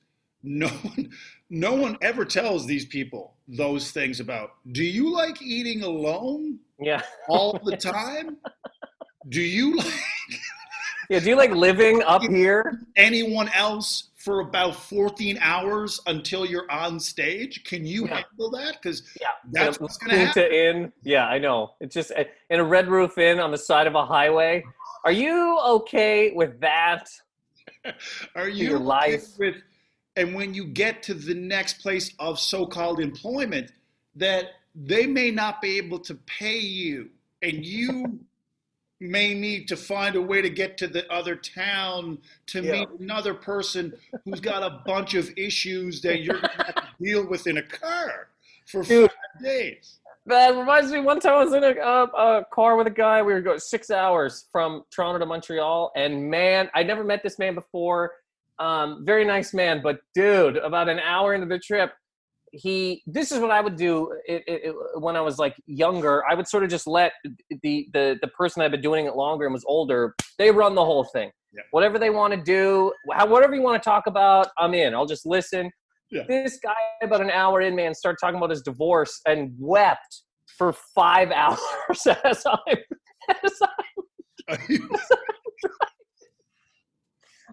No 0.42 0.68
one. 0.68 1.10
No 1.50 1.74
one 1.74 1.98
ever 2.00 2.24
tells 2.24 2.66
these 2.66 2.86
people 2.86 3.34
those 3.48 3.90
things 3.90 4.20
about. 4.20 4.52
Do 4.72 4.82
you 4.84 5.10
like 5.12 5.42
eating 5.42 5.82
alone? 5.82 6.60
Yeah. 6.80 7.02
all 7.28 7.60
the 7.62 7.76
time? 7.76 8.38
Do 9.28 9.42
you 9.42 9.76
like 9.76 9.92
Yeah. 11.10 11.18
Do 11.18 11.28
you 11.28 11.36
like 11.36 11.50
living 11.50 12.02
up 12.02 12.22
here? 12.30 12.80
anyone 12.96 13.48
else 13.50 14.09
for 14.20 14.40
about 14.40 14.74
14 14.76 15.38
hours 15.40 15.98
until 16.06 16.44
you're 16.44 16.70
on 16.70 17.00
stage? 17.00 17.64
Can 17.64 17.87
you 17.87 18.06
Yeah. 18.06 18.16
handle 18.22 18.50
that? 18.50 18.74
Because 18.80 19.02
Yeah. 19.20 19.28
that's 19.50 19.78
In 19.78 19.80
a 19.80 19.83
what's 19.83 19.96
going 19.96 20.11
to 20.11 20.16
Punta 20.24 20.40
happen. 20.42 20.54
Inn. 20.54 20.92
Yeah, 21.02 21.26
I 21.26 21.38
know. 21.38 21.74
It's 21.80 21.94
just 21.94 22.12
uh, 22.12 22.24
in 22.50 22.61
a 22.61 22.64
red 22.64 22.88
roof 22.88 23.16
inn 23.16 23.40
on 23.40 23.50
the 23.50 23.59
side 23.59 23.87
of 23.87 23.94
a 23.94 24.04
highway. 24.04 24.62
Are 25.04 25.12
you 25.12 25.59
okay 25.59 26.33
with 26.33 26.61
that? 26.61 27.09
Are 28.37 28.48
your 28.48 28.70
you 28.72 28.76
okay 28.76 28.85
life. 28.85 29.38
with? 29.38 29.56
And 30.16 30.35
when 30.35 30.52
you 30.52 30.66
get 30.66 31.02
to 31.04 31.14
the 31.14 31.35
next 31.35 31.80
place 31.80 32.12
of 32.18 32.38
so-called 32.38 33.00
employment, 33.00 33.72
that 34.16 34.50
they 34.74 35.06
may 35.06 35.30
not 35.30 35.62
be 35.62 35.78
able 35.78 35.98
to 36.00 36.14
pay 36.26 36.59
you, 36.59 37.11
and 37.40 37.64
you 37.64 38.20
may 39.00 39.32
need 39.34 39.66
to 39.68 39.76
find 39.76 40.14
a 40.14 40.20
way 40.22 40.42
to 40.42 40.50
get 40.50 40.76
to 40.78 40.86
the 40.86 41.10
other 41.10 41.34
town 41.34 42.18
to 42.46 42.62
Yeah. 42.62 42.72
meet 42.72 42.88
another 43.00 43.32
person 43.34 43.94
who's 44.24 44.40
got 44.40 44.62
a 44.62 44.82
bunch 44.84 45.14
of 45.14 45.30
issues 45.38 46.02
that 46.02 46.20
you're 46.20 46.34
going 46.40 46.50
to 46.58 46.64
have 46.64 46.74
to 46.74 46.82
deal 47.02 47.26
with 47.26 47.46
in 47.46 47.56
a 47.58 47.62
car 47.62 48.28
for 48.66 48.82
Dude. 48.82 49.10
five 49.10 49.42
days. 49.42 49.96
That 50.26 50.54
reminds 50.54 50.92
me. 50.92 51.00
One 51.00 51.18
time 51.18 51.32
I 51.32 51.44
was 51.44 51.54
in 51.54 51.64
a, 51.64 51.70
a, 51.80 52.04
a 52.40 52.44
car 52.52 52.76
with 52.76 52.86
a 52.86 52.90
guy. 52.90 53.22
We 53.22 53.32
were 53.32 53.40
going 53.40 53.58
six 53.58 53.90
hours 53.90 54.44
from 54.52 54.84
Toronto 54.90 55.18
to 55.18 55.26
Montreal, 55.26 55.92
and 55.96 56.30
man, 56.30 56.68
I 56.74 56.82
never 56.82 57.02
met 57.02 57.22
this 57.22 57.38
man 57.38 57.54
before. 57.54 58.12
Um, 58.58 59.06
very 59.06 59.24
nice 59.24 59.54
man, 59.54 59.80
but 59.82 60.00
dude, 60.14 60.58
about 60.58 60.90
an 60.90 60.98
hour 61.00 61.32
into 61.32 61.46
the 61.46 61.58
trip, 61.58 61.94
he. 62.50 63.02
This 63.06 63.32
is 63.32 63.38
what 63.38 63.50
I 63.50 63.60
would 63.60 63.76
do 63.76 64.12
it, 64.26 64.42
it, 64.46 64.74
when 64.96 65.16
I 65.16 65.20
was 65.20 65.38
like 65.38 65.54
younger. 65.66 66.24
I 66.28 66.34
would 66.34 66.48
sort 66.48 66.64
of 66.64 66.70
just 66.70 66.86
let 66.86 67.12
the 67.62 67.88
the 67.92 68.18
the 68.20 68.28
person 68.28 68.62
had 68.62 68.70
been 68.70 68.80
doing 68.80 69.06
it 69.06 69.16
longer 69.16 69.46
and 69.46 69.52
was 69.52 69.64
older. 69.66 70.14
They 70.38 70.50
run 70.50 70.74
the 70.74 70.84
whole 70.84 71.04
thing. 71.04 71.30
Yeah. 71.52 71.62
Whatever 71.72 71.98
they 71.98 72.10
want 72.10 72.32
to 72.32 72.40
do, 72.40 72.92
how, 73.12 73.26
whatever 73.26 73.54
you 73.54 73.62
want 73.62 73.82
to 73.82 73.84
talk 73.84 74.06
about, 74.06 74.48
I'm 74.56 74.72
in. 74.74 74.94
I'll 74.94 75.06
just 75.06 75.26
listen. 75.26 75.70
Yeah. 76.10 76.22
This 76.28 76.58
guy, 76.62 76.74
about 77.02 77.20
an 77.20 77.30
hour 77.30 77.60
in, 77.60 77.74
man, 77.74 77.94
started 77.94 78.18
talking 78.20 78.36
about 78.36 78.50
his 78.50 78.62
divorce 78.62 79.20
and 79.26 79.52
wept 79.58 80.22
for 80.58 80.72
five 80.94 81.30
hours 81.34 82.06
as 82.24 82.44
i'm, 82.46 82.76
as 83.44 83.60
I 84.48 84.58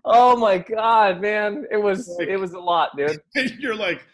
oh 0.05 0.35
my 0.35 0.57
god, 0.57 1.21
man, 1.21 1.65
it 1.71 1.77
was 1.77 2.17
it 2.19 2.39
was 2.39 2.53
a 2.53 2.59
lot, 2.59 2.91
dude. 2.97 3.21
You're 3.59 3.75
like, 3.75 4.05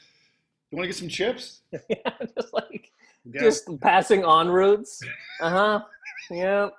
you 0.74 0.78
want 0.78 0.86
to 0.86 0.88
get 0.88 0.96
some 0.98 1.08
chips? 1.08 1.62
Yeah, 1.90 1.98
just 2.36 2.52
like 2.52 2.90
Yeah. 3.32 3.42
just 3.42 3.70
passing 3.80 4.26
on 4.26 4.50
routes. 4.50 5.02
Uh 5.40 5.50
huh. 5.50 5.82
Yeah. 6.32 6.70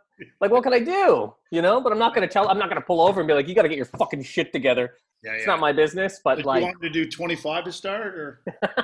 Like, 0.41 0.51
what 0.51 0.63
can 0.65 0.73
I 0.75 0.81
do? 0.81 1.33
You 1.53 1.63
know, 1.63 1.81
but 1.81 1.93
I'm 1.93 1.99
not 1.99 2.13
gonna 2.15 2.27
tell. 2.29 2.49
I'm 2.49 2.59
not 2.59 2.69
gonna 2.69 2.81
pull 2.81 3.01
over 3.01 3.21
and 3.21 3.29
be 3.29 3.35
like, 3.35 3.47
"You 3.49 3.55
got 3.55 3.63
to 3.63 3.69
get 3.69 3.77
your 3.77 3.87
fucking 3.87 4.23
shit 4.25 4.53
together." 4.53 4.95
yeah, 5.23 5.31
yeah. 5.33 5.37
It's 5.39 5.47
not 5.47 5.61
my 5.61 5.73
business. 5.73 6.21
But 6.25 6.39
Like, 6.39 6.47
like, 6.47 6.61
you 6.63 6.67
want 6.67 6.83
to 6.83 6.91
do 6.91 7.09
25 7.09 7.65
to 7.65 7.73
start, 7.73 8.15
or 8.19 8.41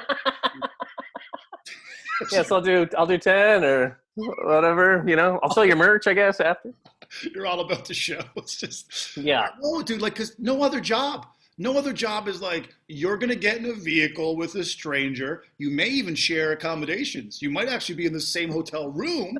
yes, 2.33 2.51
I'll 2.53 2.61
do. 2.61 2.87
I'll 2.97 3.07
do 3.07 3.19
ten 3.19 3.65
or 3.65 4.01
whatever. 4.15 5.05
You 5.07 5.17
know, 5.17 5.39
I'll 5.43 5.53
sell 5.53 5.65
your 5.65 5.77
merch, 5.77 6.07
I 6.07 6.15
guess, 6.15 6.41
after. 6.41 6.73
you're 7.35 7.47
all 7.47 7.61
about 7.61 7.85
the 7.85 7.95
show. 7.95 8.21
It's 8.37 8.57
just 8.57 9.17
Yeah. 9.17 9.49
Oh, 9.63 9.83
dude, 9.83 10.03
like, 10.03 10.15
cause 10.15 10.35
no 10.39 10.63
other 10.63 10.81
job, 10.81 11.27
no 11.61 11.77
other 11.77 11.93
job 11.93 12.27
is 12.27 12.41
like 12.41 12.75
you're 12.89 13.19
gonna 13.19 13.37
get 13.37 13.59
in 13.59 13.67
a 13.67 13.75
vehicle 13.75 14.35
with 14.35 14.55
a 14.55 14.65
stranger. 14.65 15.45
You 15.59 15.71
may 15.71 15.89
even 15.89 16.15
share 16.15 16.53
accommodations. 16.53 17.43
You 17.43 17.51
might 17.51 17.69
actually 17.69 17.97
be 17.97 18.07
in 18.07 18.15
the 18.15 18.21
same 18.21 18.51
hotel 18.51 18.89
room, 18.89 19.39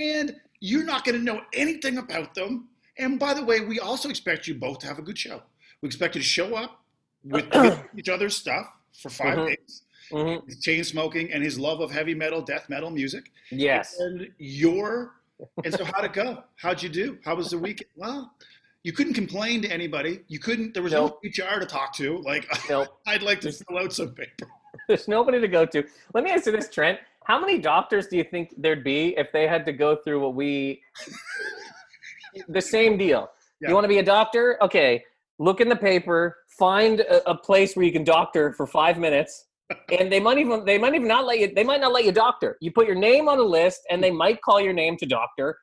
and 0.00 0.34
you're 0.58 0.84
not 0.84 1.04
gonna 1.04 1.18
know 1.18 1.42
anything 1.52 1.98
about 1.98 2.34
them. 2.34 2.68
And 2.98 3.20
by 3.20 3.34
the 3.34 3.44
way, 3.44 3.60
we 3.60 3.78
also 3.78 4.08
expect 4.08 4.48
you 4.48 4.54
both 4.56 4.80
to 4.80 4.88
have 4.88 4.98
a 4.98 5.02
good 5.02 5.16
show. 5.16 5.42
We 5.80 5.86
expect 5.86 6.16
you 6.16 6.20
to 6.20 6.26
show 6.26 6.56
up 6.56 6.82
with, 7.22 7.46
with 7.54 7.80
each 7.96 8.08
other's 8.08 8.36
stuff 8.36 8.66
for 9.00 9.08
5 9.08 9.38
Mhm. 9.38 9.46
days. 9.46 9.82
hmm 10.10 10.36
chain 10.60 10.82
smoking 10.82 11.32
and 11.32 11.40
his 11.44 11.56
love 11.56 11.78
of 11.78 11.92
heavy 11.92 12.14
metal, 12.14 12.42
death 12.42 12.68
metal 12.68 12.90
music. 12.90 13.30
Yes. 13.52 13.96
And 14.00 14.28
your 14.38 15.14
and 15.64 15.72
so 15.72 15.84
how'd 15.84 16.04
it 16.04 16.12
go? 16.12 16.42
How'd 16.56 16.82
you 16.82 16.88
do? 16.88 17.18
How 17.24 17.36
was 17.36 17.50
the 17.50 17.58
weekend? 17.58 17.90
Well, 17.94 18.34
you 18.82 18.92
couldn't 18.92 19.14
complain 19.14 19.60
to 19.62 19.72
anybody. 19.72 20.20
You 20.28 20.38
couldn't. 20.38 20.74
There 20.74 20.82
was 20.82 20.92
Nope. 20.92 21.20
no 21.22 21.28
HR 21.46 21.60
to 21.60 21.66
talk 21.66 21.94
to. 21.96 22.18
Like 22.22 22.46
Nope. 22.70 22.88
I'd 23.06 23.22
like 23.22 23.40
to 23.42 23.52
fill 23.52 23.78
out 23.78 23.92
some 23.92 24.10
paper. 24.14 24.48
There's 24.88 25.08
nobody 25.08 25.40
to 25.40 25.48
go 25.48 25.66
to. 25.66 25.84
Let 26.14 26.24
me 26.24 26.30
ask 26.30 26.46
you 26.46 26.52
this, 26.52 26.68
Trent. 26.70 26.98
How 27.24 27.38
many 27.38 27.58
doctors 27.58 28.06
do 28.08 28.16
you 28.16 28.24
think 28.24 28.54
there'd 28.56 28.82
be 28.82 29.14
if 29.16 29.30
they 29.32 29.46
had 29.46 29.64
to 29.66 29.72
go 29.72 29.96
through 29.96 30.20
what 30.20 30.34
we 30.34 30.80
the 32.48 32.60
same 32.60 32.96
deal? 32.96 33.30
Yeah. 33.60 33.68
You 33.68 33.74
want 33.74 33.84
to 33.84 33.88
be 33.88 33.98
a 33.98 34.02
doctor? 34.02 34.58
Okay, 34.62 35.04
look 35.38 35.60
in 35.60 35.68
the 35.68 35.76
paper, 35.76 36.38
find 36.58 37.00
a, 37.00 37.30
a 37.30 37.34
place 37.34 37.76
where 37.76 37.84
you 37.84 37.92
can 37.92 38.04
doctor 38.04 38.52
for 38.54 38.66
five 38.66 38.98
minutes, 38.98 39.46
and 39.98 40.10
they 40.10 40.18
might 40.18 40.38
even 40.38 40.64
they 40.64 40.78
might 40.78 40.94
even 40.94 41.06
not 41.08 41.26
let 41.26 41.38
you 41.38 41.52
they 41.54 41.64
might 41.64 41.80
not 41.80 41.92
let 41.92 42.04
you 42.04 42.12
doctor. 42.12 42.56
You 42.60 42.72
put 42.72 42.86
your 42.86 42.96
name 42.96 43.28
on 43.28 43.38
a 43.38 43.42
list, 43.42 43.82
and 43.90 44.02
they 44.02 44.10
might 44.10 44.40
call 44.40 44.60
your 44.60 44.72
name 44.72 44.96
to 44.96 45.06
doctor, 45.06 45.58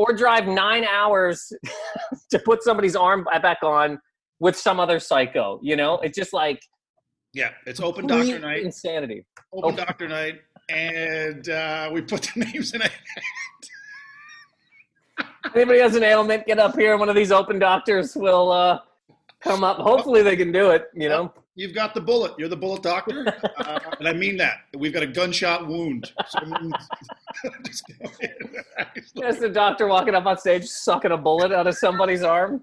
or 0.00 0.14
drive 0.14 0.46
nine 0.46 0.82
hours 0.84 1.52
to 2.30 2.38
put 2.38 2.62
somebody's 2.62 2.96
arm 2.96 3.22
back 3.42 3.58
on 3.62 4.00
with 4.38 4.56
some 4.56 4.80
other 4.80 4.98
psycho. 4.98 5.60
You 5.62 5.76
know, 5.76 5.98
it's 6.00 6.16
just 6.16 6.32
like 6.32 6.62
Yeah, 7.34 7.50
it's 7.66 7.80
open 7.80 8.06
doctor 8.06 8.38
night. 8.38 8.62
insanity. 8.62 9.26
Open 9.52 9.74
open- 9.74 9.84
doctor 9.84 10.08
night, 10.08 10.40
and 10.70 11.46
uh, 11.50 11.90
we 11.92 12.00
put 12.00 12.22
the 12.34 12.40
names 12.52 12.72
in. 12.72 12.80
A, 12.80 12.88
anybody 15.54 15.80
has 15.80 15.96
an 15.96 16.02
ailment, 16.02 16.46
get 16.46 16.58
up 16.58 16.76
here. 16.78 16.96
One 16.96 17.10
of 17.10 17.14
these 17.16 17.30
open 17.30 17.58
doctors 17.58 18.16
will 18.16 18.50
uh, 18.50 18.78
come 19.42 19.62
up. 19.64 19.76
Hopefully, 19.76 20.22
they 20.22 20.36
can 20.36 20.50
do 20.50 20.70
it. 20.70 20.86
You 20.94 21.10
know, 21.10 21.32
you've 21.60 21.74
got 21.74 21.92
the 21.94 22.00
bullet. 22.00 22.32
You're 22.38 22.48
the 22.48 22.56
bullet 22.56 22.82
doctor, 22.82 23.26
uh, 23.58 23.78
and 23.98 24.08
I 24.08 24.12
mean 24.14 24.36
that. 24.38 24.60
We've 24.76 24.92
got 24.94 25.02
a 25.02 25.06
gunshot 25.06 25.66
wound. 25.68 26.12
Just 27.64 27.84
there's 29.14 29.38
the 29.38 29.48
doctor 29.50 29.86
walking 29.86 30.14
up 30.14 30.24
on 30.26 30.38
stage, 30.38 30.66
sucking 30.66 31.12
a 31.12 31.16
bullet 31.18 31.52
out 31.52 31.66
of 31.66 31.76
somebody's 31.76 32.22
arm. 32.22 32.62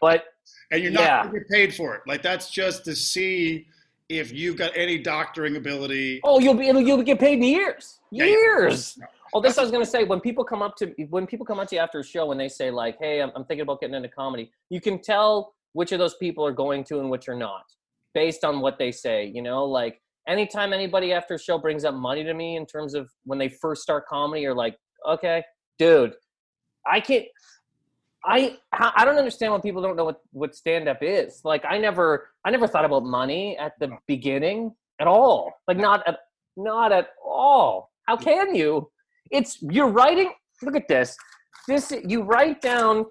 But 0.00 0.24
and 0.70 0.82
you're 0.82 0.92
not 0.92 1.02
Yeah. 1.02 1.22
going 1.24 1.34
to 1.34 1.38
get 1.40 1.48
paid 1.48 1.74
for 1.74 1.94
it. 1.94 2.02
Like 2.06 2.22
that's 2.22 2.50
just 2.50 2.84
to 2.86 2.96
see 2.96 3.66
if 4.08 4.32
you've 4.32 4.56
got 4.56 4.72
any 4.74 4.98
doctoring 4.98 5.56
ability. 5.56 6.20
oh, 6.24 6.38
you'll 6.40 6.54
be 6.54 6.66
you'll 6.66 7.02
get 7.02 7.18
paid 7.20 7.34
in 7.34 7.42
years, 7.42 8.00
Yeah, 8.10 8.24
yeah. 8.24 8.30
years. 8.30 8.98
Oh, 9.34 9.42
this 9.42 9.58
I 9.58 9.62
was 9.62 9.70
gonna 9.70 9.84
say. 9.84 10.04
When 10.04 10.20
people 10.20 10.42
come 10.42 10.62
up 10.62 10.74
to 10.76 10.86
when 11.10 11.26
people 11.26 11.44
come 11.44 11.58
up 11.58 11.68
to 11.68 11.74
you 11.76 11.82
after 11.82 11.98
a 11.98 12.04
show 12.04 12.32
and 12.32 12.40
they 12.40 12.48
say 12.48 12.70
like, 12.70 12.96
"Hey, 12.98 13.20
I'm, 13.20 13.30
I'm 13.36 13.44
thinking 13.44 13.60
about 13.60 13.78
getting 13.78 13.94
into 13.94 14.08
comedy," 14.08 14.50
you 14.70 14.80
can 14.80 15.02
tell 15.02 15.52
which 15.78 15.92
of 15.92 16.00
those 16.00 16.16
people 16.16 16.44
are 16.44 16.56
going 16.64 16.82
to 16.82 16.98
and 16.98 17.08
which 17.08 17.28
are 17.28 17.36
not, 17.36 17.62
based 18.12 18.42
on 18.44 18.60
what 18.60 18.78
they 18.80 18.90
say. 18.90 19.18
You 19.32 19.42
know, 19.42 19.64
like 19.64 19.94
anytime 20.26 20.72
anybody 20.72 21.12
after 21.12 21.34
a 21.34 21.38
show 21.38 21.56
brings 21.56 21.84
up 21.84 21.94
money 21.94 22.24
to 22.24 22.34
me 22.34 22.56
in 22.56 22.66
terms 22.66 22.94
of 22.94 23.08
when 23.24 23.38
they 23.38 23.48
first 23.48 23.80
start 23.82 24.02
comedy, 24.06 24.42
you're 24.42 24.60
like, 24.64 24.76
"Okay, 25.08 25.38
dude, 25.78 26.14
I 26.84 26.98
can't." 27.00 27.26
I 28.24 28.38
I 28.72 28.92
I 28.98 29.04
don't 29.04 29.20
understand 29.24 29.52
why 29.52 29.60
people 29.60 29.80
don't 29.80 29.94
know 29.94 30.08
what 30.10 30.20
what 30.32 30.56
stand 30.62 30.88
up 30.88 30.98
is. 31.00 31.42
Like 31.44 31.64
I 31.64 31.78
never 31.78 32.06
I 32.44 32.50
never 32.50 32.66
thought 32.66 32.84
about 32.84 33.04
money 33.04 33.56
at 33.66 33.72
the 33.78 33.86
mm. 33.86 33.98
beginning 34.08 34.74
at 35.00 35.06
all. 35.06 35.52
Like 35.68 35.78
not 35.78 36.00
at 36.08 36.18
Not 36.56 36.90
at 36.90 37.08
all. 37.24 37.74
How 38.08 38.16
can 38.16 38.46
you? 38.60 38.90
It's 39.30 39.52
you're 39.76 39.92
writing. 40.00 40.30
Look 40.64 40.76
at 40.82 40.88
this. 40.88 41.16
This 41.68 41.84
you 42.12 42.18
write 42.32 42.60
down 42.72 43.06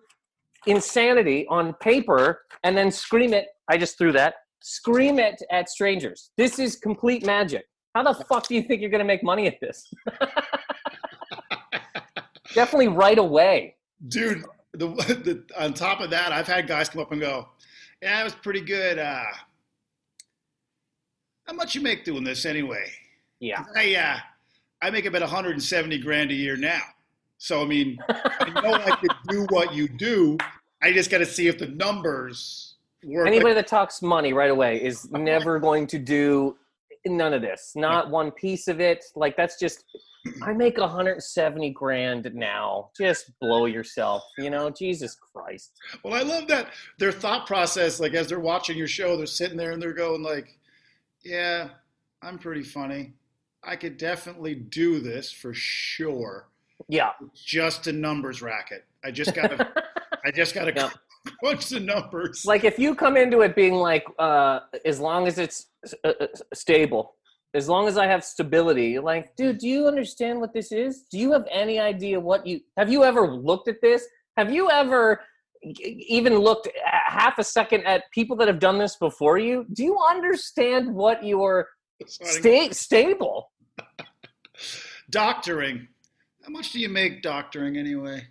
insanity 0.68 1.46
on 1.50 1.74
paper 1.76 2.42
and 2.64 2.78
then 2.78 2.92
scream 2.92 3.34
it. 3.34 3.48
I 3.70 3.78
just 3.78 3.98
threw 3.98 4.12
that. 4.14 4.36
Scream 4.62 5.20
it 5.20 5.42
at 5.52 5.70
strangers. 5.70 6.32
This 6.38 6.60
is 6.60 6.76
complete 6.76 7.26
magic. 7.26 7.66
How 7.96 8.04
the 8.04 8.14
fuck 8.26 8.48
do 8.48 8.56
you 8.56 8.62
think 8.62 8.82
you're 8.82 8.90
going 8.90 9.00
to 9.00 9.06
make 9.06 9.24
money 9.24 9.48
at 9.48 9.60
this? 9.60 9.92
Definitely 12.54 12.90
right 12.90 13.18
away. 13.18 13.76
Dude, 14.08 14.44
the, 14.74 14.88
the, 14.88 15.44
on 15.58 15.74
top 15.74 16.02
of 16.02 16.10
that, 16.12 16.32
I've 16.32 16.48
had 16.48 16.68
guys 16.68 16.90
come 16.90 17.02
up 17.02 17.12
and 17.12 17.20
go, 17.20 17.50
"Yeah, 18.02 18.22
it 18.22 18.24
was 18.24 18.36
pretty 18.36 18.62
good. 18.62 19.00
Uh, 19.00 19.24
how 21.46 21.54
much 21.54 21.74
you 21.76 21.82
make 21.82 22.06
doing 22.06 22.24
this 22.24 22.46
anyway?" 22.46 22.86
Yeah. 23.40 23.64
I 23.76 23.96
uh, 23.96 24.18
I 24.82 24.90
make 24.90 25.06
about 25.06 25.22
170 25.22 25.98
grand 26.00 26.32
a 26.32 26.36
year 26.36 26.56
now. 26.56 26.82
So 27.38 27.62
I 27.62 27.66
mean, 27.66 27.98
I 28.10 28.62
know 28.62 28.74
I 28.74 28.96
could 28.98 29.12
do 29.30 29.46
what 29.50 29.74
you 29.74 29.88
do. 29.88 30.38
I 30.82 30.92
just 30.92 31.10
got 31.10 31.20
to 31.20 31.26
see 31.26 31.48
if 31.48 31.58
the 31.58 31.68
numbers 31.68 32.76
work. 33.04 33.28
Anybody 33.28 33.54
that 33.56 33.68
talks 33.68 34.02
money 34.02 34.34
right 34.34 34.52
away 34.52 34.84
is 34.84 35.10
never 35.12 35.60
going 35.60 35.88
to 35.88 36.00
do 36.00 36.56
none 37.06 37.34
of 37.34 37.42
this. 37.42 37.74
Not 37.76 38.10
one 38.10 38.32
piece 38.32 38.68
of 38.68 38.80
it. 38.80 39.06
Like 39.16 39.38
that's 39.38 39.60
just 39.60 39.86
I 40.42 40.54
make 40.54 40.78
170 40.78 41.70
grand 41.72 42.30
now. 42.34 42.90
Just 42.98 43.32
blow 43.40 43.66
yourself, 43.66 44.24
you 44.38 44.50
know? 44.50 44.70
Jesus 44.70 45.16
Christ. 45.16 45.72
Well, 46.04 46.14
I 46.14 46.22
love 46.22 46.48
that 46.48 46.68
their 47.00 47.12
thought 47.12 47.48
process 47.48 48.00
like 48.00 48.14
as 48.14 48.28
they're 48.28 48.40
watching 48.40 48.78
your 48.78 48.88
show, 48.88 49.16
they're 49.16 49.26
sitting 49.26 49.58
there 49.58 49.72
and 49.72 49.82
they're 49.82 49.94
going 49.94 50.24
like, 50.24 50.58
"Yeah, 51.24 51.70
I'm 52.22 52.38
pretty 52.38 52.64
funny. 52.64 53.14
I 53.64 53.76
could 53.76 53.98
definitely 53.98 54.56
do 54.56 55.00
this 55.00 55.32
for 55.32 55.54
sure. 55.54 56.48
Yeah. 56.88 57.12
Just 57.34 57.88
a 57.88 57.92
numbers 57.92 58.42
racket. 58.42 58.86
I 59.04 59.12
just 59.12 59.34
got 59.34 59.50
to 59.52 59.84
I 60.28 60.32
just 60.32 60.54
got 60.54 60.66
to 60.66 60.74
Yeah. 60.76 60.90
crunch 61.40 61.70
the 61.70 61.80
numbers. 61.80 62.44
Like 62.46 62.66
if 62.66 62.78
you 62.78 62.94
come 62.96 63.16
into 63.16 63.42
it 63.42 63.56
being 63.56 63.76
like 63.76 64.06
uh 64.20 64.60
as 64.86 65.00
long 65.00 65.26
as 65.28 65.40
it's 65.40 65.68
uh, 66.04 66.10
uh, 66.20 66.28
stable, 66.54 67.16
as 67.54 67.70
long 67.70 67.88
as 67.88 67.98
I 67.98 68.08
have 68.08 68.24
stability, 68.24 68.88
you're 68.90 69.02
like, 69.14 69.36
dude, 69.38 69.58
do 69.60 69.68
you 69.68 69.88
understand 69.88 70.40
what 70.42 70.54
this 70.54 70.72
is? 70.72 71.04
Do 71.12 71.18
you 71.18 71.32
have 71.32 71.46
any 71.50 71.80
idea 71.80 72.20
what 72.20 72.46
you 72.46 72.60
have 72.76 72.92
you 72.92 73.04
ever 73.06 73.24
looked 73.50 73.68
at 73.70 73.80
this? 73.82 74.06
Have 74.36 74.52
you 74.52 74.70
ever 74.70 75.22
even 76.18 76.38
looked 76.38 76.68
half 76.86 77.40
a 77.40 77.44
second 77.44 77.84
at 77.86 78.04
people 78.12 78.36
that 78.38 78.48
have 78.48 78.60
done 78.60 78.78
this 78.78 78.96
before 78.98 79.38
you? 79.38 79.66
Do 79.74 79.84
you 79.84 79.98
understand 80.10 80.94
what 80.94 81.26
you're 81.26 81.70
sta- 82.06 82.74
stable? 82.74 83.52
doctoring. 85.10 85.88
How 86.44 86.52
much 86.52 86.72
do 86.74 86.80
you 86.80 86.90
make 86.90 87.22
doctoring 87.22 87.78
anyway? 87.78 88.28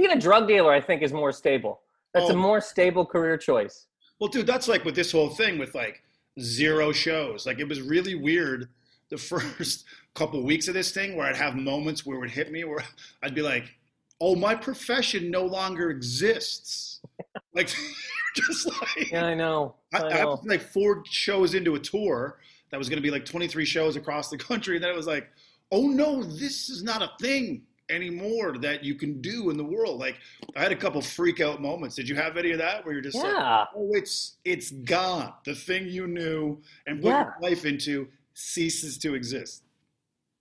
Being 0.00 0.12
a 0.16 0.18
drug 0.20 0.48
dealer, 0.48 0.72
I 0.72 0.80
think, 0.80 1.02
is 1.02 1.12
more 1.12 1.30
stable. 1.30 1.82
That's 2.14 2.30
a 2.30 2.32
Oh. 2.32 2.36
more 2.36 2.62
stable 2.62 3.04
career 3.04 3.36
choice. 3.36 3.86
Well, 4.18 4.30
dude, 4.30 4.46
that's 4.46 4.66
like 4.66 4.82
with 4.86 4.94
this 4.94 5.12
whole 5.12 5.28
thing 5.28 5.58
with 5.58 5.74
like 5.74 6.02
zero 6.40 6.90
shows. 6.90 7.44
Like 7.44 7.58
it 7.58 7.68
was 7.68 7.82
really 7.82 8.14
weird 8.14 8.70
the 9.10 9.18
first 9.34 9.84
couple 10.14 10.42
weeks 10.42 10.68
of 10.68 10.74
this 10.74 10.90
thing 10.92 11.16
where 11.16 11.26
I'd 11.26 11.36
have 11.36 11.54
moments 11.54 12.06
where 12.06 12.16
it 12.16 12.20
would 12.20 12.30
hit 12.30 12.50
me 12.50 12.64
where 12.64 12.82
I'd 13.22 13.34
be 13.34 13.42
like, 13.42 13.74
"Oh, 14.22 14.34
my 14.34 14.54
profession 14.54 15.30
no 15.30 15.44
longer 15.44 15.90
exists." 15.90 17.00
like 17.54 17.68
just 18.34 18.66
like 18.66 19.10
Yeah, 19.12 19.26
I 19.26 19.34
know. 19.34 19.74
I, 19.92 19.98
I 19.98 20.18
I 20.20 20.24
was 20.24 20.42
like 20.46 20.62
four 20.62 21.02
shows 21.10 21.52
into 21.52 21.74
a 21.74 21.78
tour 21.78 22.38
that 22.70 22.78
was 22.78 22.88
going 22.88 22.96
to 22.96 23.02
be 23.02 23.10
like 23.10 23.26
23 23.26 23.66
shows 23.66 23.96
across 23.96 24.30
the 24.30 24.38
country, 24.38 24.76
and 24.76 24.82
then 24.82 24.90
it 24.90 24.96
was 24.96 25.06
like, 25.06 25.28
"Oh 25.70 25.88
no, 25.88 26.22
this 26.22 26.70
is 26.70 26.82
not 26.82 27.02
a 27.02 27.10
thing." 27.20 27.64
Anymore 27.90 28.56
that 28.58 28.82
you 28.84 28.94
can 28.94 29.20
do 29.20 29.50
in 29.50 29.56
the 29.56 29.64
world 29.64 29.98
like 29.98 30.16
i 30.56 30.62
had 30.62 30.72
a 30.72 30.76
couple 30.76 31.00
freak 31.02 31.40
out 31.40 31.60
moments 31.60 31.96
did 31.96 32.08
you 32.08 32.14
have 32.14 32.36
any 32.36 32.52
of 32.52 32.58
that 32.58 32.84
where 32.84 32.94
you're 32.94 33.02
just 33.02 33.16
like 33.16 33.26
Yeah. 33.26 33.64
oh 33.74 33.90
it's 33.94 34.36
it's 34.44 34.70
gone 34.70 35.32
the 35.44 35.54
thing 35.54 35.88
you 35.88 36.06
knew 36.06 36.60
and 36.86 37.00
put 37.02 37.08
Yeah. 37.08 37.24
your 37.24 37.36
life 37.50 37.64
into 37.64 38.08
ceases 38.34 38.96
to 38.98 39.14
exist 39.14 39.64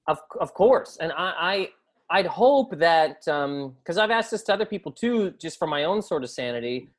Of 0.07 0.19
of 0.39 0.53
course, 0.53 0.97
and 1.01 1.11
I, 1.11 1.27
I 1.51 1.69
I'd 2.17 2.25
hope 2.25 2.69
that 2.79 3.27
um, 3.27 3.75
because 3.79 3.97
I've 4.01 4.09
asked 4.09 4.31
this 4.31 4.41
to 4.47 4.53
other 4.53 4.65
people 4.65 4.91
too, 4.91 5.31
just 5.45 5.59
for 5.59 5.67
my 5.67 5.83
own 5.83 6.01
sort 6.01 6.23
of 6.23 6.29
sanity, 6.31 6.89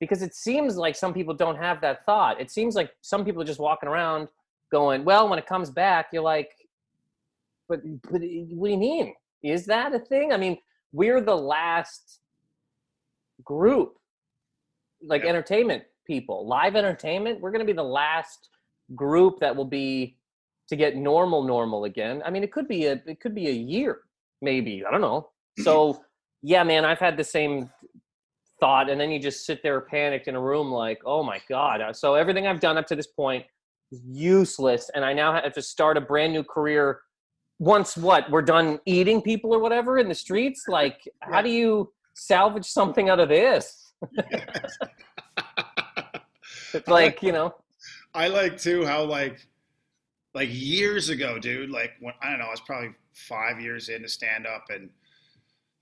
because 0.00 0.22
it 0.22 0.34
seems 0.34 0.76
like 0.84 0.96
some 0.96 1.12
people 1.12 1.34
don't 1.34 1.56
have 1.66 1.82
that 1.82 2.06
thought. 2.06 2.40
It 2.40 2.50
seems 2.50 2.74
like 2.74 2.90
some 3.02 3.22
people 3.26 3.42
are 3.42 3.50
just 3.52 3.60
walking 3.60 3.88
around 3.90 4.28
going, 4.70 5.04
"Well, 5.04 5.28
when 5.28 5.38
it 5.38 5.46
comes 5.46 5.68
back, 5.68 6.06
you're 6.12 6.22
like, 6.36 6.50
but 7.68 7.80
but 8.10 8.12
what 8.12 8.20
do 8.20 8.26
you 8.26 8.78
mean? 8.78 9.14
Is 9.44 9.66
that 9.66 9.94
a 9.94 9.98
thing? 10.00 10.32
I 10.32 10.36
mean, 10.38 10.58
we're 10.92 11.20
the 11.20 11.36
last 11.36 12.20
group, 13.44 13.94
like 15.02 15.22
Yeah. 15.22 15.28
entertainment 15.28 15.84
people, 16.06 16.46
live 16.46 16.74
entertainment. 16.76 17.40
We're 17.40 17.50
going 17.50 17.60
to 17.60 17.66
be 17.66 17.72
the 17.72 17.82
last 17.84 18.48
group 18.94 19.38
that 19.40 19.54
will 19.54 19.64
be 19.64 20.16
to 20.68 20.76
get 20.76 20.96
normal 20.96 21.42
normal 21.42 21.84
again 21.84 22.22
i 22.24 22.30
mean 22.30 22.42
it 22.42 22.52
could 22.52 22.68
be 22.68 22.86
a 22.86 22.92
it 23.06 23.18
could 23.20 23.34
be 23.34 23.48
a 23.48 23.52
year 23.52 24.00
maybe 24.42 24.82
i 24.86 24.90
don't 24.90 25.00
know 25.00 25.30
so 25.58 26.02
yeah 26.42 26.62
man 26.62 26.84
i've 26.84 26.98
had 26.98 27.16
the 27.16 27.24
same 27.24 27.70
thought 28.60 28.88
and 28.90 29.00
then 29.00 29.10
you 29.10 29.18
just 29.18 29.44
sit 29.46 29.62
there 29.62 29.80
panicked 29.80 30.28
in 30.28 30.34
a 30.34 30.40
room 30.40 30.70
like 30.70 31.00
oh 31.06 31.22
my 31.22 31.40
god 31.48 31.80
Uh, 31.80 31.92
so 31.92 32.14
everything 32.14 32.46
i've 32.46 32.60
done 32.60 32.76
up 32.78 32.86
to 32.86 32.94
this 32.96 33.06
point 33.06 33.44
is 33.90 34.00
useless 34.06 34.90
and 34.94 35.04
i 35.04 35.12
now 35.12 35.32
have 35.32 35.52
to 35.54 35.62
start 35.62 35.96
a 35.96 36.00
brand 36.00 36.32
new 36.32 36.44
career 36.44 37.00
once 37.58 37.96
what 37.96 38.30
we're 38.30 38.42
done 38.42 38.80
eating 38.86 39.22
people 39.22 39.54
or 39.54 39.58
whatever 39.58 39.98
in 39.98 40.08
the 40.08 40.14
streets? 40.14 40.64
Like 40.68 41.08
how 41.20 41.42
do 41.42 41.50
you 41.50 41.92
salvage 42.14 42.66
something 42.66 43.08
out 43.08 43.20
of 43.20 43.28
this? 43.28 43.92
It's 46.72 46.88
like 46.88 47.22
you 47.22 47.32
know? 47.32 47.54
I 48.14 48.28
like 48.28 48.58
too 48.58 48.84
how 48.84 49.04
like 49.04 49.46
like 50.34 50.48
years 50.52 51.08
ago, 51.08 51.38
dude. 51.38 51.70
Like 51.70 51.92
when 52.00 52.14
I 52.20 52.30
don't 52.30 52.38
know, 52.38 52.46
I 52.46 52.50
was 52.50 52.60
probably 52.60 52.90
five 53.12 53.60
years 53.60 53.88
into 53.88 54.08
stand 54.08 54.46
up, 54.46 54.66
and 54.70 54.90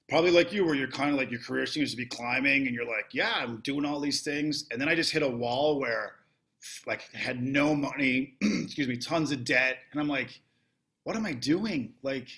probably 0.09 0.31
like 0.31 0.53
you, 0.53 0.65
where 0.65 0.75
you're 0.75 0.89
kind 0.89 1.11
of 1.11 1.17
like 1.17 1.31
your 1.31 1.41
career 1.41 1.67
seems 1.67 1.91
to 1.91 1.97
be 1.97 2.07
climbing, 2.07 2.67
and 2.67 2.75
you're 2.75 2.87
like, 2.87 3.07
yeah, 3.13 3.33
I'm 3.37 3.59
doing 3.61 3.85
all 3.85 4.01
these 4.01 4.23
things, 4.23 4.67
and 4.71 4.81
then 4.81 4.89
I 4.89 4.95
just 4.95 5.13
hit 5.13 5.23
a 5.23 5.29
wall 5.29 5.81
where 5.81 6.13
like 6.87 7.09
I 7.15 7.19
had 7.19 7.43
no 7.43 7.75
money, 7.75 8.35
excuse 8.43 8.89
me, 8.89 8.97
tons 8.97 9.33
of 9.33 9.45
debt, 9.45 9.79
and 9.91 10.01
I'm 10.01 10.09
like, 10.09 10.41
what 11.05 11.17
am 11.17 11.27
I 11.27 11.33
doing? 11.33 11.95
Like. 12.03 12.29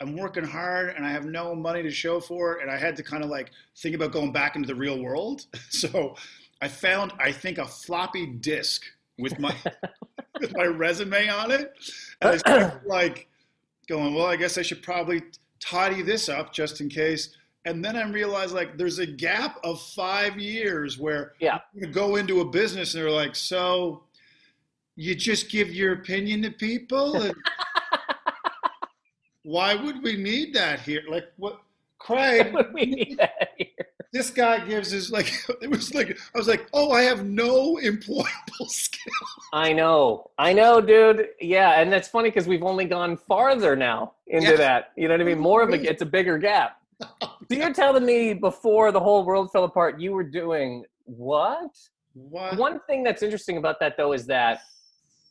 I'm 0.00 0.16
working 0.16 0.44
hard 0.44 0.92
and 0.96 1.06
I 1.06 1.10
have 1.12 1.24
no 1.24 1.54
money 1.54 1.80
to 1.84 1.90
show 1.90 2.18
for 2.20 2.54
it. 2.56 2.62
And 2.62 2.70
I 2.70 2.76
had 2.76 2.96
to 2.96 3.02
kind 3.02 3.22
of 3.22 3.30
like 3.30 3.52
think 3.78 3.94
about 3.94 4.10
going 4.10 4.32
back 4.32 4.56
into 4.56 4.66
the 4.66 4.74
real 4.74 4.98
world. 5.00 5.46
So 5.70 6.16
I 6.60 6.66
found, 6.68 7.12
I 7.20 7.30
think, 7.30 7.58
a 7.58 7.64
floppy 7.64 8.26
disk 8.26 8.82
with 9.18 9.38
my 9.38 9.54
with 10.40 10.52
my 10.56 10.64
resume 10.64 11.28
on 11.28 11.52
it, 11.52 11.72
and 12.20 12.30
I 12.32 12.36
started 12.38 12.80
like 12.86 13.28
going, 13.88 14.14
well, 14.14 14.26
I 14.26 14.34
guess 14.36 14.58
I 14.58 14.62
should 14.62 14.82
probably 14.82 15.22
tidy 15.60 16.02
this 16.02 16.28
up 16.28 16.52
just 16.52 16.80
in 16.80 16.88
case. 16.88 17.30
And 17.64 17.82
then 17.82 17.96
I 17.96 18.02
realized 18.02 18.52
like 18.52 18.76
there's 18.76 18.98
a 18.98 19.06
gap 19.06 19.58
of 19.62 19.80
five 19.80 20.38
years 20.38 20.98
where 20.98 21.32
Yeah. 21.38 21.60
you 21.72 21.86
go 21.86 22.16
into 22.16 22.40
a 22.40 22.44
business 22.44 22.94
and 22.94 23.04
they're 23.04 23.10
like, 23.12 23.36
so 23.36 24.02
you 24.96 25.14
just 25.14 25.50
give 25.50 25.72
your 25.72 25.92
opinion 25.94 26.42
to 26.42 26.50
people, 26.50 27.22
and 27.22 27.34
why 29.44 29.74
would 29.74 30.02
we 30.02 30.16
need 30.16 30.54
that 30.54 30.80
here? 30.80 31.02
Like 31.08 31.26
what? 31.36 31.60
Craig, 32.04 32.54
we 32.74 32.84
need 32.84 33.16
that 33.18 33.50
here. 33.56 33.66
this 34.12 34.28
guy 34.28 34.62
gives 34.66 34.90
his 34.90 35.10
like 35.10 35.32
it 35.62 35.70
was 35.70 35.94
like 35.94 36.18
I 36.34 36.38
was 36.38 36.48
like, 36.48 36.66
oh, 36.74 36.90
I 36.90 37.02
have 37.02 37.24
no 37.24 37.76
employable 37.76 38.68
skill. 38.68 39.12
I 39.54 39.72
know, 39.72 40.30
I 40.36 40.52
know, 40.52 40.80
dude. 40.82 41.28
Yeah, 41.40 41.80
and 41.80 41.90
that's 41.90 42.08
funny 42.08 42.28
because 42.30 42.46
we've 42.46 42.62
only 42.62 42.84
gone 42.84 43.16
farther 43.16 43.74
now 43.76 44.14
into 44.26 44.50
Yeah. 44.50 44.56
that. 44.56 44.92
You 44.96 45.08
know 45.08 45.14
what 45.14 45.20
I 45.22 45.24
mean? 45.24 45.38
More 45.38 45.62
of 45.62 45.70
a, 45.70 45.80
it's 45.82 46.02
a 46.02 46.06
bigger 46.06 46.36
gap. 46.36 46.78
So 47.00 47.28
you're 47.50 47.72
telling 47.72 48.04
me 48.04 48.34
before 48.34 48.92
the 48.92 49.00
whole 49.00 49.24
world 49.24 49.50
fell 49.50 49.64
apart, 49.64 49.98
you 50.00 50.12
were 50.12 50.24
doing 50.24 50.84
what? 51.04 51.70
What? 52.14 52.56
One 52.58 52.80
thing 52.86 53.02
that's 53.02 53.22
interesting 53.22 53.56
about 53.56 53.80
that 53.80 53.96
though 53.96 54.12
is 54.12 54.26
that, 54.26 54.60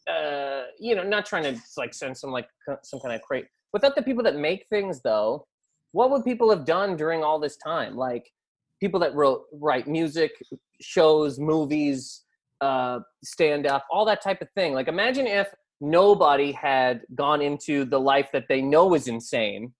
uh, 0.09 0.63
you 0.79 0.95
know, 0.95 1.03
not 1.03 1.25
trying 1.25 1.43
to 1.43 1.61
like 1.77 1.93
send 1.93 2.17
some 2.17 2.31
like 2.31 2.47
some 2.83 2.99
kind 2.99 3.13
of 3.13 3.21
crate. 3.21 3.45
Without 3.73 3.95
the 3.95 4.01
people 4.01 4.23
that 4.23 4.35
make 4.35 4.67
things 4.69 5.01
though, 5.01 5.45
what 5.91 6.09
would 6.11 6.23
people 6.23 6.49
have 6.49 6.65
done 6.65 6.95
during 6.95 7.23
all 7.23 7.39
this 7.39 7.57
time? 7.57 7.95
Like 7.95 8.31
people 8.79 8.99
that 9.01 9.13
wrote 9.15 9.43
write 9.51 9.87
music, 9.87 10.31
shows, 10.81 11.39
movies, 11.39 12.23
uh, 12.61 12.99
stand 13.23 13.67
up, 13.67 13.85
all 13.91 14.05
that 14.05 14.21
type 14.21 14.41
of 14.41 14.49
thing. 14.51 14.73
Like 14.73 14.87
imagine 14.87 15.27
if 15.27 15.47
nobody 15.81 16.51
had 16.51 17.01
gone 17.15 17.41
into 17.41 17.83
the 17.85 17.99
life 17.99 18.29
that 18.31 18.45
they 18.47 18.61
know 18.61 18.93
is 18.93 19.07
insane 19.07 19.73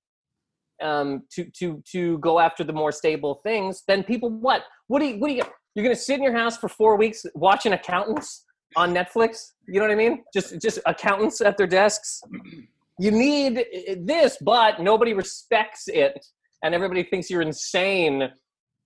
um, 0.81 1.23
to 1.31 1.45
to 1.59 1.81
to 1.91 2.17
go 2.19 2.39
after 2.39 2.63
the 2.63 2.73
more 2.73 2.91
stable 2.91 3.41
things. 3.43 3.83
Then 3.87 4.03
people, 4.03 4.29
what? 4.29 4.63
What 4.87 4.99
do 4.99 5.05
you? 5.05 5.19
What 5.19 5.29
do 5.29 5.35
you? 5.35 5.43
You're 5.75 5.83
gonna 5.83 5.95
sit 5.95 6.17
in 6.17 6.23
your 6.23 6.33
house 6.33 6.57
for 6.57 6.69
four 6.69 6.97
weeks 6.97 7.25
watching 7.33 7.73
accountants 7.73 8.45
on 8.75 8.93
Netflix? 8.93 9.53
You 9.67 9.79
know 9.79 9.87
what 9.87 9.91
I 9.91 9.95
mean? 9.95 10.23
Just 10.33 10.61
just 10.61 10.79
accountants 10.85 11.41
at 11.41 11.57
their 11.57 11.67
desks. 11.67 12.21
You 12.99 13.11
need 13.11 13.65
this, 13.99 14.37
but 14.41 14.81
nobody 14.81 15.13
respects 15.13 15.87
it, 15.87 16.25
and 16.63 16.75
everybody 16.75 17.03
thinks 17.03 17.29
you're 17.29 17.41
insane 17.41 18.29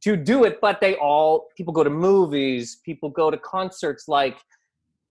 to 0.02 0.16
do 0.16 0.44
it. 0.46 0.60
But 0.62 0.80
they 0.82 0.96
all 0.96 1.48
people 1.58 1.74
go 1.74 1.84
to 1.84 1.90
movies, 1.90 2.78
people 2.86 3.10
go 3.10 3.30
to 3.30 3.38
concerts. 3.38 4.08
Like 4.08 4.38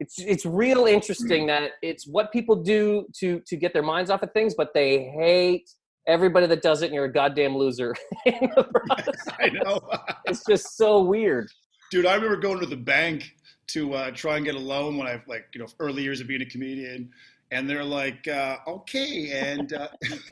it's 0.01 0.19
it's 0.19 0.47
real 0.47 0.87
interesting 0.87 1.47
that 1.47 1.73
it's 1.83 2.07
what 2.07 2.33
people 2.33 2.57
do 2.57 3.07
to 3.19 3.41
to 3.47 3.57
get 3.57 3.73
their 3.73 3.83
minds 3.83 4.11
off 4.11 4.23
of 4.23 4.33
things, 4.33 4.55
but 4.55 4.73
they 4.75 5.05
hate 5.05 5.69
everybody 6.07 6.47
that 6.47 6.63
does 6.63 6.83
it, 6.83 6.87
and 6.87 6.95
you're 6.95 7.07
a 7.07 7.13
goddamn 7.13 7.57
loser. 7.57 7.95
I 8.27 9.51
know. 9.53 9.81
it's 10.27 10.45
just 10.49 10.77
so 10.77 11.03
weird. 11.03 11.49
Dude, 11.91 12.07
I 12.07 12.15
remember 12.15 12.37
going 12.37 12.61
to 12.61 12.67
the 12.67 12.77
bank 12.77 13.33
to 13.69 13.95
uh, 13.95 14.11
try 14.13 14.37
and 14.37 14.45
get 14.45 14.55
a 14.55 14.61
loan 14.61 14.97
when 14.97 15.07
I 15.07 15.23
like 15.27 15.47
you 15.55 15.61
know 15.61 15.67
early 15.81 16.03
years 16.03 16.21
of 16.21 16.27
being 16.27 16.43
a 16.43 16.47
comedian, 16.47 17.11
and 17.51 17.69
they're 17.69 17.85
like, 17.85 18.27
uh, 18.29 18.57
okay, 18.67 19.31
and 19.33 19.73
uh, 19.73 19.89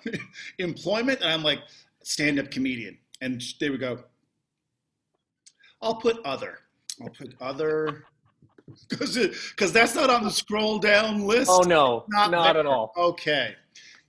employment, 0.59 1.21
and 1.21 1.31
I'm 1.31 1.43
like, 1.43 1.61
stand 2.03 2.39
up 2.39 2.51
comedian, 2.51 2.99
and 3.21 3.43
they 3.61 3.71
would 3.71 3.81
go, 3.81 4.01
I'll 5.81 5.97
put 5.97 6.25
other, 6.25 6.59
I'll 7.03 7.11
put 7.11 7.35
other. 7.41 8.05
Because 8.89 9.19
because 9.51 9.75
that's 9.75 9.95
not 9.95 10.09
on 10.09 10.25
the 10.25 10.31
scroll 10.31 10.79
down 10.79 11.27
list. 11.27 11.51
Oh 11.53 11.61
no, 11.61 12.07
not, 12.09 12.31
not 12.31 12.57
at 12.57 12.65
all. 12.65 12.95
Okay, 12.97 13.55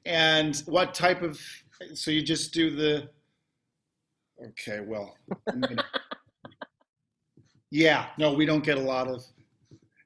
and 0.05 0.63
what 0.65 0.93
type 0.93 1.21
of? 1.21 1.37
So 1.93 2.09
you 2.09 2.21
just 2.21 2.53
do 2.53 2.73
the. 2.73 3.09
Okay, 4.41 4.79
well, 4.79 5.17
yeah, 7.69 8.05
no, 8.17 8.33
we 8.33 8.45
don't 8.45 8.63
get 8.63 8.77
a 8.77 8.81
lot 8.81 9.09
of. 9.09 9.25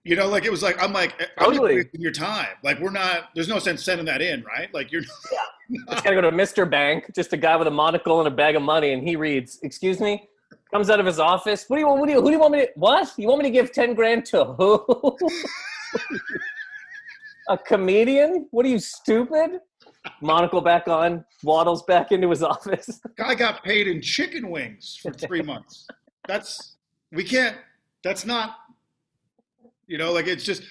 You 0.09 0.15
know, 0.15 0.27
like 0.27 0.43
it 0.43 0.49
was 0.49 0.63
like 0.63 0.81
I'm 0.81 0.91
like 0.91 1.13
totally. 1.37 1.73
I'm 1.73 1.77
wasting 1.77 2.01
your 2.01 2.11
time. 2.11 2.47
Like 2.63 2.79
we're 2.79 2.89
not. 2.89 3.25
There's 3.35 3.47
no 3.47 3.59
sense 3.59 3.83
sending 3.83 4.07
that 4.07 4.23
in, 4.23 4.43
right? 4.43 4.73
Like 4.73 4.91
you're. 4.91 5.03
Yeah. 5.31 5.37
It's 5.91 6.01
gotta 6.01 6.15
go 6.15 6.21
to 6.21 6.31
Mr. 6.31 6.67
Bank, 6.67 7.11
just 7.13 7.31
a 7.31 7.37
guy 7.37 7.55
with 7.55 7.67
a 7.67 7.71
monocle 7.71 8.17
and 8.17 8.27
a 8.27 8.31
bag 8.31 8.55
of 8.55 8.63
money, 8.63 8.93
and 8.93 9.07
he 9.07 9.15
reads, 9.15 9.59
"Excuse 9.61 9.99
me." 9.99 10.27
Comes 10.71 10.89
out 10.89 10.99
of 10.99 11.05
his 11.05 11.19
office. 11.19 11.65
What 11.67 11.75
do 11.75 11.81
you 11.81 11.87
want? 11.87 11.99
What 11.99 12.07
do 12.07 12.13
you? 12.13 12.21
Who 12.21 12.25
do 12.25 12.31
you 12.31 12.39
want 12.39 12.53
me 12.53 12.61
to? 12.61 12.69
What? 12.73 13.13
You 13.17 13.27
want 13.27 13.43
me 13.43 13.49
to 13.49 13.51
give 13.51 13.71
ten 13.71 13.93
grand 13.93 14.25
to 14.25 14.45
who? 14.45 15.15
a 17.49 17.57
comedian? 17.59 18.47
What 18.49 18.65
are 18.65 18.69
you 18.69 18.79
stupid? 18.79 19.59
Monocle 20.23 20.61
back 20.61 20.87
on, 20.87 21.23
waddles 21.43 21.83
back 21.83 22.11
into 22.11 22.31
his 22.31 22.41
office. 22.41 22.99
Guy 23.15 23.35
got 23.35 23.63
paid 23.63 23.87
in 23.87 24.01
chicken 24.01 24.49
wings 24.49 24.97
for 24.99 25.13
three 25.13 25.43
months. 25.43 25.87
That's 26.27 26.77
we 27.11 27.23
can't. 27.23 27.57
That's 28.03 28.25
not. 28.25 28.55
You 29.89 29.97
know, 29.97 30.13
like 30.13 30.27
it's 30.27 30.43
just. 30.43 30.63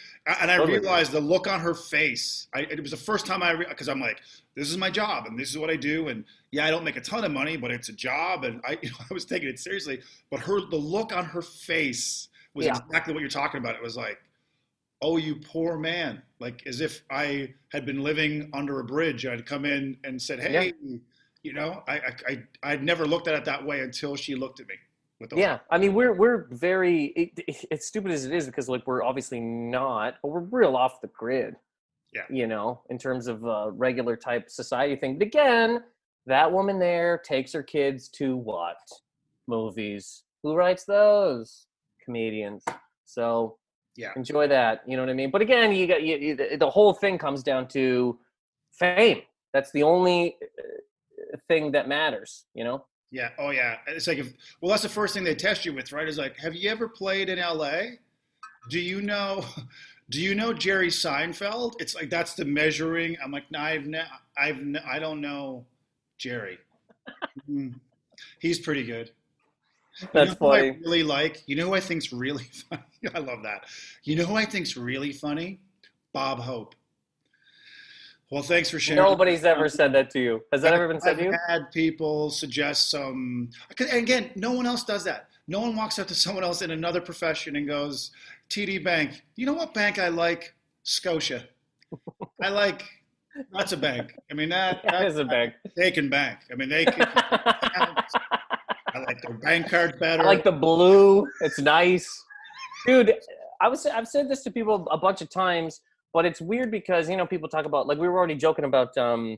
And 0.43 0.51
I 0.51 0.63
realized 0.63 1.13
the 1.13 1.21
look 1.21 1.47
on 1.47 1.59
her 1.61 1.73
face. 1.73 2.49
I, 2.55 2.61
it 2.61 2.83
was 2.83 2.91
the 2.91 2.99
first 2.99 3.25
time 3.25 3.43
I 3.43 3.55
because 3.55 3.89
I'm 3.89 3.99
like, 3.99 4.21
this 4.55 4.69
is 4.69 4.77
my 4.77 4.91
job 4.91 5.25
and 5.27 5.39
this 5.39 5.49
is 5.49 5.57
what 5.57 5.71
I 5.71 5.77
do. 5.77 6.09
And 6.09 6.25
yeah, 6.51 6.67
I 6.67 6.71
don't 6.71 6.85
make 6.85 6.97
a 6.97 7.01
ton 7.01 7.25
of 7.25 7.33
money, 7.33 7.57
but 7.57 7.71
it's 7.71 7.89
a 7.89 7.95
job, 7.95 8.45
and 8.45 8.61
I, 8.67 8.79
you 8.83 8.91
know, 8.91 8.97
I 9.11 9.15
was 9.15 9.25
taking 9.25 9.49
it 9.49 9.59
seriously. 9.59 10.01
But 10.31 10.41
her, 10.41 10.61
the 10.61 10.77
look 10.77 11.17
on 11.17 11.25
her 11.25 11.43
face 11.43 12.29
was 12.55 12.67
yeah. 12.67 12.77
exactly 12.77 13.15
what 13.15 13.21
you're 13.21 13.31
talking 13.31 13.59
about. 13.59 13.75
It 13.75 13.83
was 13.83 13.97
like, 13.97 14.19
oh, 15.01 15.17
you 15.17 15.37
poor 15.37 15.79
man, 15.79 16.23
like 16.41 16.67
as 16.67 16.81
if 16.81 17.03
I 17.11 17.55
had 17.73 17.87
been 17.87 18.03
living 18.03 18.51
under 18.53 18.81
a 18.81 18.85
bridge. 18.85 19.25
I'd 19.27 19.47
come 19.47 19.65
in 19.65 19.97
and 20.05 20.21
said, 20.21 20.41
hey, 20.41 20.73
yeah. 20.83 20.97
you 21.43 21.53
know, 21.53 21.83
I, 21.87 22.01
I, 22.29 22.43
I, 22.63 22.71
would 22.71 22.83
never 22.83 23.07
looked 23.07 23.29
at 23.29 23.35
it 23.35 23.45
that 23.45 23.65
way 23.65 23.81
until 23.81 24.17
she 24.17 24.35
looked 24.35 24.61
at 24.61 24.67
me 24.67 24.75
yeah 25.35 25.59
i 25.71 25.79
mean 25.79 25.95
we're 25.95 26.13
we're 26.13 26.47
very 26.51 27.07
it, 27.07 27.67
as 27.71 27.87
stupid 27.87 28.13
as 28.13 28.25
it 28.25 28.33
is 28.33 28.47
because 28.47 28.69
like 28.69 28.87
we're 28.87 29.03
obviously 29.03 29.41
not 29.41 30.15
but 30.23 30.29
we're 30.29 30.41
real 30.41 30.77
off 30.77 31.01
the 31.01 31.09
grid 31.09 31.57
yeah. 32.15 32.23
you 32.31 32.47
know 32.47 32.81
in 32.91 32.99
terms 32.99 33.27
of 33.27 33.45
a 33.45 33.71
regular 33.71 34.17
type 34.17 34.51
society 34.51 34.97
thing. 34.97 35.19
But 35.19 35.29
again 35.29 35.83
that 36.27 36.51
woman 36.51 36.79
there 36.79 37.19
takes 37.19 37.53
her 37.53 37.63
kids 37.63 38.09
to 38.09 38.37
what? 38.37 38.77
Movies. 39.47 40.25
Who 40.43 40.55
writes 40.55 40.85
those? 40.85 41.67
Comedians. 42.05 42.65
So 43.07 43.57
yeah. 43.97 44.11
enjoy 44.17 44.49
that 44.49 44.83
you 44.87 44.97
know 44.97 45.03
what 45.03 45.11
i 45.11 45.15
mean? 45.15 45.31
But 45.31 45.43
again 45.43 45.73
you 45.73 45.87
got 45.87 46.03
you, 46.03 46.17
you, 46.17 46.57
the 46.57 46.71
whole 46.71 46.95
thing 46.95 47.19
comes 47.19 47.43
down 47.43 47.69
to 47.69 48.19
fame. 48.73 49.23
That's 49.53 49.71
the 49.73 49.83
only 49.83 50.37
uh, 50.43 51.37
thing 51.49 51.73
that 51.73 51.89
matters 51.89 52.45
you 52.55 52.65
know 52.65 52.85
yeah. 53.11 53.31
Oh, 53.39 53.51
yeah. 53.51 53.79
It's 53.87 54.07
like 54.07 54.19
if 54.19 54.33
well, 54.61 54.71
that's 54.71 54.83
the 54.83 54.89
first 54.89 55.15
thing 55.15 55.25
they 55.25 55.35
test 55.35 55.65
you 55.65 55.73
with, 55.73 55.93
right? 55.93 56.09
Is 56.09 56.19
like, 56.19 56.37
have 56.39 56.55
you 56.55 56.71
ever 56.71 56.89
played 56.89 57.29
in 57.29 57.39
L.A.? 57.39 57.99
Do 58.71 58.81
you 58.81 59.03
know? 59.03 59.45
Do 60.11 60.23
you 60.23 60.35
know 60.35 60.55
Jerry 60.55 60.89
Seinfeld? 60.89 61.75
It's 61.81 61.95
like 61.95 62.09
that's 62.09 62.33
the 62.33 62.47
measuring. 62.47 63.19
I'm 63.23 63.31
like, 63.31 63.45
no, 63.51 63.59
I've, 63.59 63.85
ne- 63.87 64.07
I've, 64.39 64.65
ne- 64.65 64.81
I 64.81 64.99
don't 64.99 65.21
know 65.21 65.67
Jerry. 66.17 66.59
mm. 67.49 67.75
He's 68.39 68.59
pretty 68.59 68.85
good. 68.85 69.11
That's 70.15 70.31
you 70.31 70.37
know 70.41 70.51
funny. 70.51 70.69
I 70.71 70.77
really 70.81 71.03
like. 71.03 71.43
You 71.47 71.57
know 71.57 71.67
who 71.67 71.75
I 71.75 71.81
think's 71.81 72.11
really 72.13 72.45
funny? 72.71 72.83
I 73.15 73.19
love 73.19 73.43
that. 73.43 73.65
You 74.05 74.17
know 74.17 74.25
who 74.25 74.37
I 74.37 74.45
think's 74.45 74.77
really 74.77 75.13
funny? 75.13 75.61
Bob 76.13 76.41
Hope. 76.41 76.75
Well, 78.31 78.43
thanks 78.43 78.71
for 78.71 78.79
sharing. 78.79 79.03
Nobody's 79.03 79.45
ever 79.45 79.69
said 79.69 79.93
that 79.95 80.11
to 80.11 80.21
you. 80.21 80.43
Has 80.53 80.61
that 80.63 80.75
ever 80.75 80.87
been 80.87 81.01
said 81.01 81.13
I've 81.13 81.19
to 81.19 81.25
you? 81.25 81.37
had 81.49 81.71
people 81.73 82.31
suggest 82.31 82.91
some. 82.91 83.49
Again, 83.91 84.31
no 84.37 84.53
one 84.53 84.67
else 84.67 84.85
does 84.85 85.05
that. 85.05 85.29
No 85.47 85.61
one 85.61 85.75
walks 85.75 85.99
up 85.99 86.07
to 86.09 86.15
someone 86.27 86.45
else 86.45 86.61
in 86.61 86.71
another 86.71 87.01
profession 87.01 87.57
and 87.57 87.67
goes, 87.67 88.11
"TD 88.51 88.85
Bank, 88.85 89.23
you 89.37 89.47
know 89.47 89.55
what 89.55 89.73
bank 89.73 89.99
I 89.99 90.09
like? 90.09 90.55
Scotia. 90.83 91.45
I 92.43 92.49
like 92.51 92.83
that's 93.53 93.73
a 93.73 93.77
bank. 93.77 94.15
I 94.31 94.35
mean 94.35 94.49
that, 94.51 94.83
that 94.89 95.07
is 95.07 95.17
a 95.19 95.25
bank. 95.25 95.55
They 95.77 95.91
can 95.91 96.09
bank. 96.09 96.39
I 96.53 96.55
mean 96.55 96.69
they 96.69 96.85
can. 96.85 97.07
I 97.07 98.99
like 99.07 99.23
their 99.23 99.35
bank 99.39 99.71
card 99.71 99.99
better. 99.99 100.23
I 100.23 100.27
like 100.27 100.45
the 100.45 100.53
blue. 100.53 101.27
It's 101.41 101.59
nice, 101.61 102.25
dude. 102.87 103.15
I 103.61 103.69
was 103.69 103.87
I've 103.87 104.09
said 104.09 104.29
this 104.29 104.43
to 104.45 104.51
people 104.51 104.87
a 104.91 104.99
bunch 104.99 105.21
of 105.23 105.31
times 105.31 105.81
but 106.19 106.27
it's 106.27 106.41
weird 106.41 106.69
because 106.69 107.09
you 107.09 107.17
know 107.17 107.25
people 107.25 107.49
talk 107.49 107.65
about 107.65 107.87
like 107.87 107.97
we 107.97 108.09
were 108.09 108.19
already 108.19 108.35
joking 108.35 108.65
about 108.65 108.99
um 108.99 109.37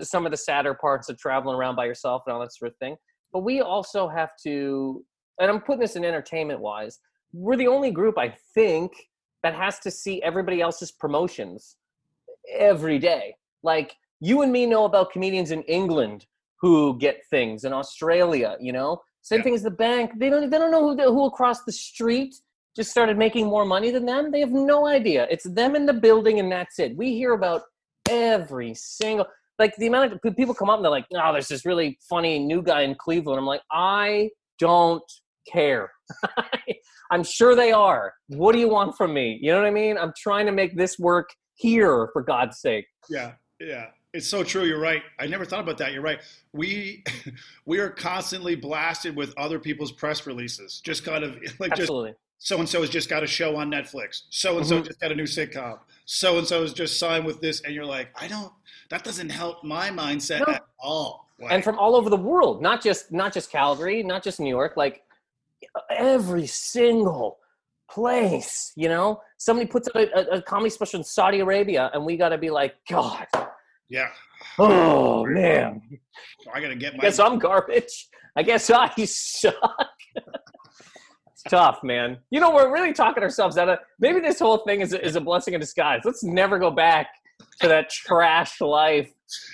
some 0.00 0.26
of 0.26 0.32
the 0.32 0.36
sadder 0.36 0.74
parts 0.74 1.08
of 1.08 1.16
traveling 1.16 1.54
around 1.54 1.76
by 1.76 1.84
yourself 1.84 2.24
and 2.26 2.34
all 2.34 2.40
that 2.40 2.52
sort 2.52 2.72
of 2.72 2.76
thing. 2.78 2.96
But 3.32 3.44
we 3.44 3.60
also 3.60 4.08
have 4.08 4.30
to 4.42 5.04
and 5.38 5.52
i'm 5.52 5.60
putting 5.60 5.82
this 5.82 5.94
in 5.94 6.04
entertainment 6.04 6.58
wise 6.58 6.98
we're 7.32 7.54
the 7.54 7.68
only 7.68 7.92
group 7.92 8.18
i 8.18 8.34
think 8.56 8.90
that 9.44 9.54
has 9.54 9.78
to 9.86 9.90
see 9.90 10.20
everybody 10.22 10.60
else's 10.60 10.90
promotions 10.90 11.76
every 12.58 12.98
day. 12.98 13.36
Like 13.62 13.94
you 14.18 14.42
and 14.42 14.50
me 14.50 14.66
know 14.66 14.84
about 14.84 15.12
comedians 15.12 15.52
in 15.52 15.62
england 15.78 16.26
who 16.60 16.98
get 16.98 17.20
things 17.30 17.62
in 17.62 17.72
australia 17.72 18.56
you 18.58 18.72
know? 18.72 19.00
Same 19.22 19.38
yeah. 19.38 19.44
thing 19.44 19.54
as 19.54 19.62
the 19.62 19.70
bank. 19.70 20.10
They 20.18 20.28
don't 20.28 20.50
they 20.50 20.58
don't 20.58 20.70
know 20.70 20.84
who, 20.86 21.14
who 21.14 21.24
across 21.24 21.64
the 21.64 21.72
street 21.72 22.34
just 22.74 22.90
started 22.90 23.16
making 23.16 23.46
more 23.46 23.64
money 23.64 23.90
than 23.90 24.06
them. 24.06 24.30
They 24.30 24.40
have 24.40 24.52
no 24.52 24.86
idea. 24.86 25.26
It's 25.30 25.44
them 25.44 25.76
in 25.76 25.86
the 25.86 25.92
building 25.92 26.40
and 26.40 26.50
that's 26.50 26.78
it. 26.78 26.96
We 26.96 27.14
hear 27.14 27.32
about 27.32 27.62
every 28.08 28.74
single 28.74 29.26
like 29.58 29.74
the 29.76 29.86
amount 29.86 30.12
of 30.12 30.36
people 30.36 30.54
come 30.54 30.68
up 30.68 30.76
and 30.76 30.84
they're 30.84 30.90
like, 30.90 31.06
"Oh, 31.14 31.32
there's 31.32 31.48
this 31.48 31.64
really 31.64 31.98
funny 32.08 32.38
new 32.38 32.62
guy 32.62 32.82
in 32.82 32.94
Cleveland." 32.96 33.38
I'm 33.38 33.46
like, 33.46 33.62
"I 33.70 34.30
don't 34.58 35.02
care. 35.50 35.90
I'm 37.10 37.22
sure 37.22 37.54
they 37.54 37.70
are. 37.72 38.14
What 38.28 38.52
do 38.52 38.58
you 38.58 38.68
want 38.68 38.96
from 38.96 39.14
me? 39.14 39.38
You 39.40 39.52
know 39.52 39.58
what 39.58 39.66
I 39.66 39.70
mean? 39.70 39.96
I'm 39.96 40.12
trying 40.18 40.46
to 40.46 40.52
make 40.52 40.76
this 40.76 40.98
work 40.98 41.28
here 41.54 42.08
for 42.12 42.22
God's 42.22 42.60
sake." 42.60 42.86
Yeah. 43.08 43.32
Yeah. 43.60 43.86
It's 44.12 44.28
so 44.28 44.44
true. 44.44 44.64
You're 44.64 44.80
right. 44.80 45.02
I 45.18 45.26
never 45.26 45.44
thought 45.44 45.60
about 45.60 45.78
that. 45.78 45.92
You're 45.92 46.02
right. 46.02 46.20
We 46.52 47.04
we 47.66 47.78
are 47.78 47.90
constantly 47.90 48.54
blasted 48.54 49.14
with 49.14 49.34
other 49.36 49.58
people's 49.58 49.92
press 49.92 50.26
releases. 50.26 50.80
Just 50.80 51.04
kind 51.04 51.24
of 51.24 51.36
like 51.58 51.72
Absolutely. 51.72 52.10
just 52.10 52.20
so 52.44 52.58
and 52.58 52.68
so 52.68 52.82
has 52.82 52.90
just 52.90 53.08
got 53.08 53.22
a 53.22 53.26
show 53.26 53.56
on 53.56 53.70
Netflix. 53.70 54.24
So 54.28 54.58
and 54.58 54.66
so 54.66 54.82
just 54.82 55.00
got 55.00 55.10
a 55.10 55.14
new 55.14 55.24
sitcom. 55.24 55.78
So 56.04 56.36
and 56.36 56.46
so 56.46 56.60
has 56.60 56.74
just 56.74 56.98
signed 56.98 57.24
with 57.24 57.40
this, 57.40 57.62
and 57.62 57.74
you're 57.74 57.86
like, 57.86 58.08
I 58.20 58.28
don't. 58.28 58.52
That 58.90 59.02
doesn't 59.02 59.30
help 59.30 59.64
my 59.64 59.88
mindset 59.88 60.46
no. 60.46 60.52
at 60.52 60.62
all. 60.78 61.26
Like, 61.40 61.52
and 61.52 61.64
from 61.64 61.78
all 61.78 61.96
over 61.96 62.10
the 62.10 62.18
world, 62.18 62.60
not 62.60 62.82
just 62.82 63.10
not 63.10 63.32
just 63.32 63.50
Calgary, 63.50 64.02
not 64.02 64.22
just 64.22 64.40
New 64.40 64.50
York, 64.50 64.74
like 64.76 65.04
every 65.88 66.46
single 66.46 67.38
place. 67.90 68.72
You 68.76 68.90
know, 68.90 69.22
somebody 69.38 69.66
puts 69.66 69.88
a, 69.94 70.00
a, 70.14 70.36
a 70.36 70.42
comedy 70.42 70.68
special 70.68 71.00
in 71.00 71.04
Saudi 71.04 71.40
Arabia, 71.40 71.90
and 71.94 72.04
we 72.04 72.18
got 72.18 72.28
to 72.28 72.36
be 72.36 72.50
like, 72.50 72.74
God. 72.90 73.26
Yeah. 73.88 74.08
Oh 74.58 75.24
man. 75.24 75.80
I 76.52 76.60
gotta 76.60 76.76
get 76.76 76.92
my. 76.92 76.98
I 76.98 77.06
guess 77.06 77.18
I'm 77.18 77.38
garbage. 77.38 78.08
I 78.36 78.42
guess 78.42 78.68
I 78.68 78.92
suck 79.06 79.88
tough, 81.48 81.82
man. 81.82 82.18
You 82.30 82.40
know, 82.40 82.54
we're 82.54 82.72
really 82.72 82.92
talking 82.92 83.22
ourselves 83.22 83.58
out 83.58 83.68
of 83.68 83.78
maybe 83.98 84.20
this 84.20 84.38
whole 84.38 84.58
thing 84.58 84.80
is, 84.80 84.92
is 84.92 85.16
a 85.16 85.20
blessing 85.20 85.54
in 85.54 85.60
disguise. 85.60 86.02
Let's 86.04 86.24
never 86.24 86.58
go 86.58 86.70
back 86.70 87.08
to 87.60 87.68
that 87.68 87.90
trash 87.90 88.60
life. 88.60 89.10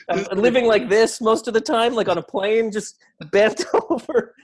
Uh, 0.08 0.24
living 0.32 0.66
like 0.66 0.88
this 0.88 1.20
most 1.20 1.48
of 1.48 1.54
the 1.54 1.60
time, 1.60 1.94
like 1.94 2.08
on 2.08 2.18
a 2.18 2.22
plane, 2.22 2.70
just 2.70 2.98
bent 3.30 3.64
over 3.90 4.34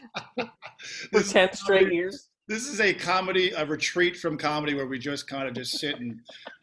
for 1.13 1.23
10 1.23 1.53
straight 1.53 1.93
years. 1.93 2.29
this 2.49 2.67
is 2.69 2.81
a 2.81 2.95
comedy, 2.95 3.51
a 3.51 3.67
retreat 3.67 4.17
from 4.17 4.39
comedy 4.39 4.75
where 4.75 4.87
we 4.87 4.99
just 4.99 5.27
kind 5.27 5.49
of 5.49 5.55
just 5.55 5.79
sit 5.79 5.99
and 5.99 6.21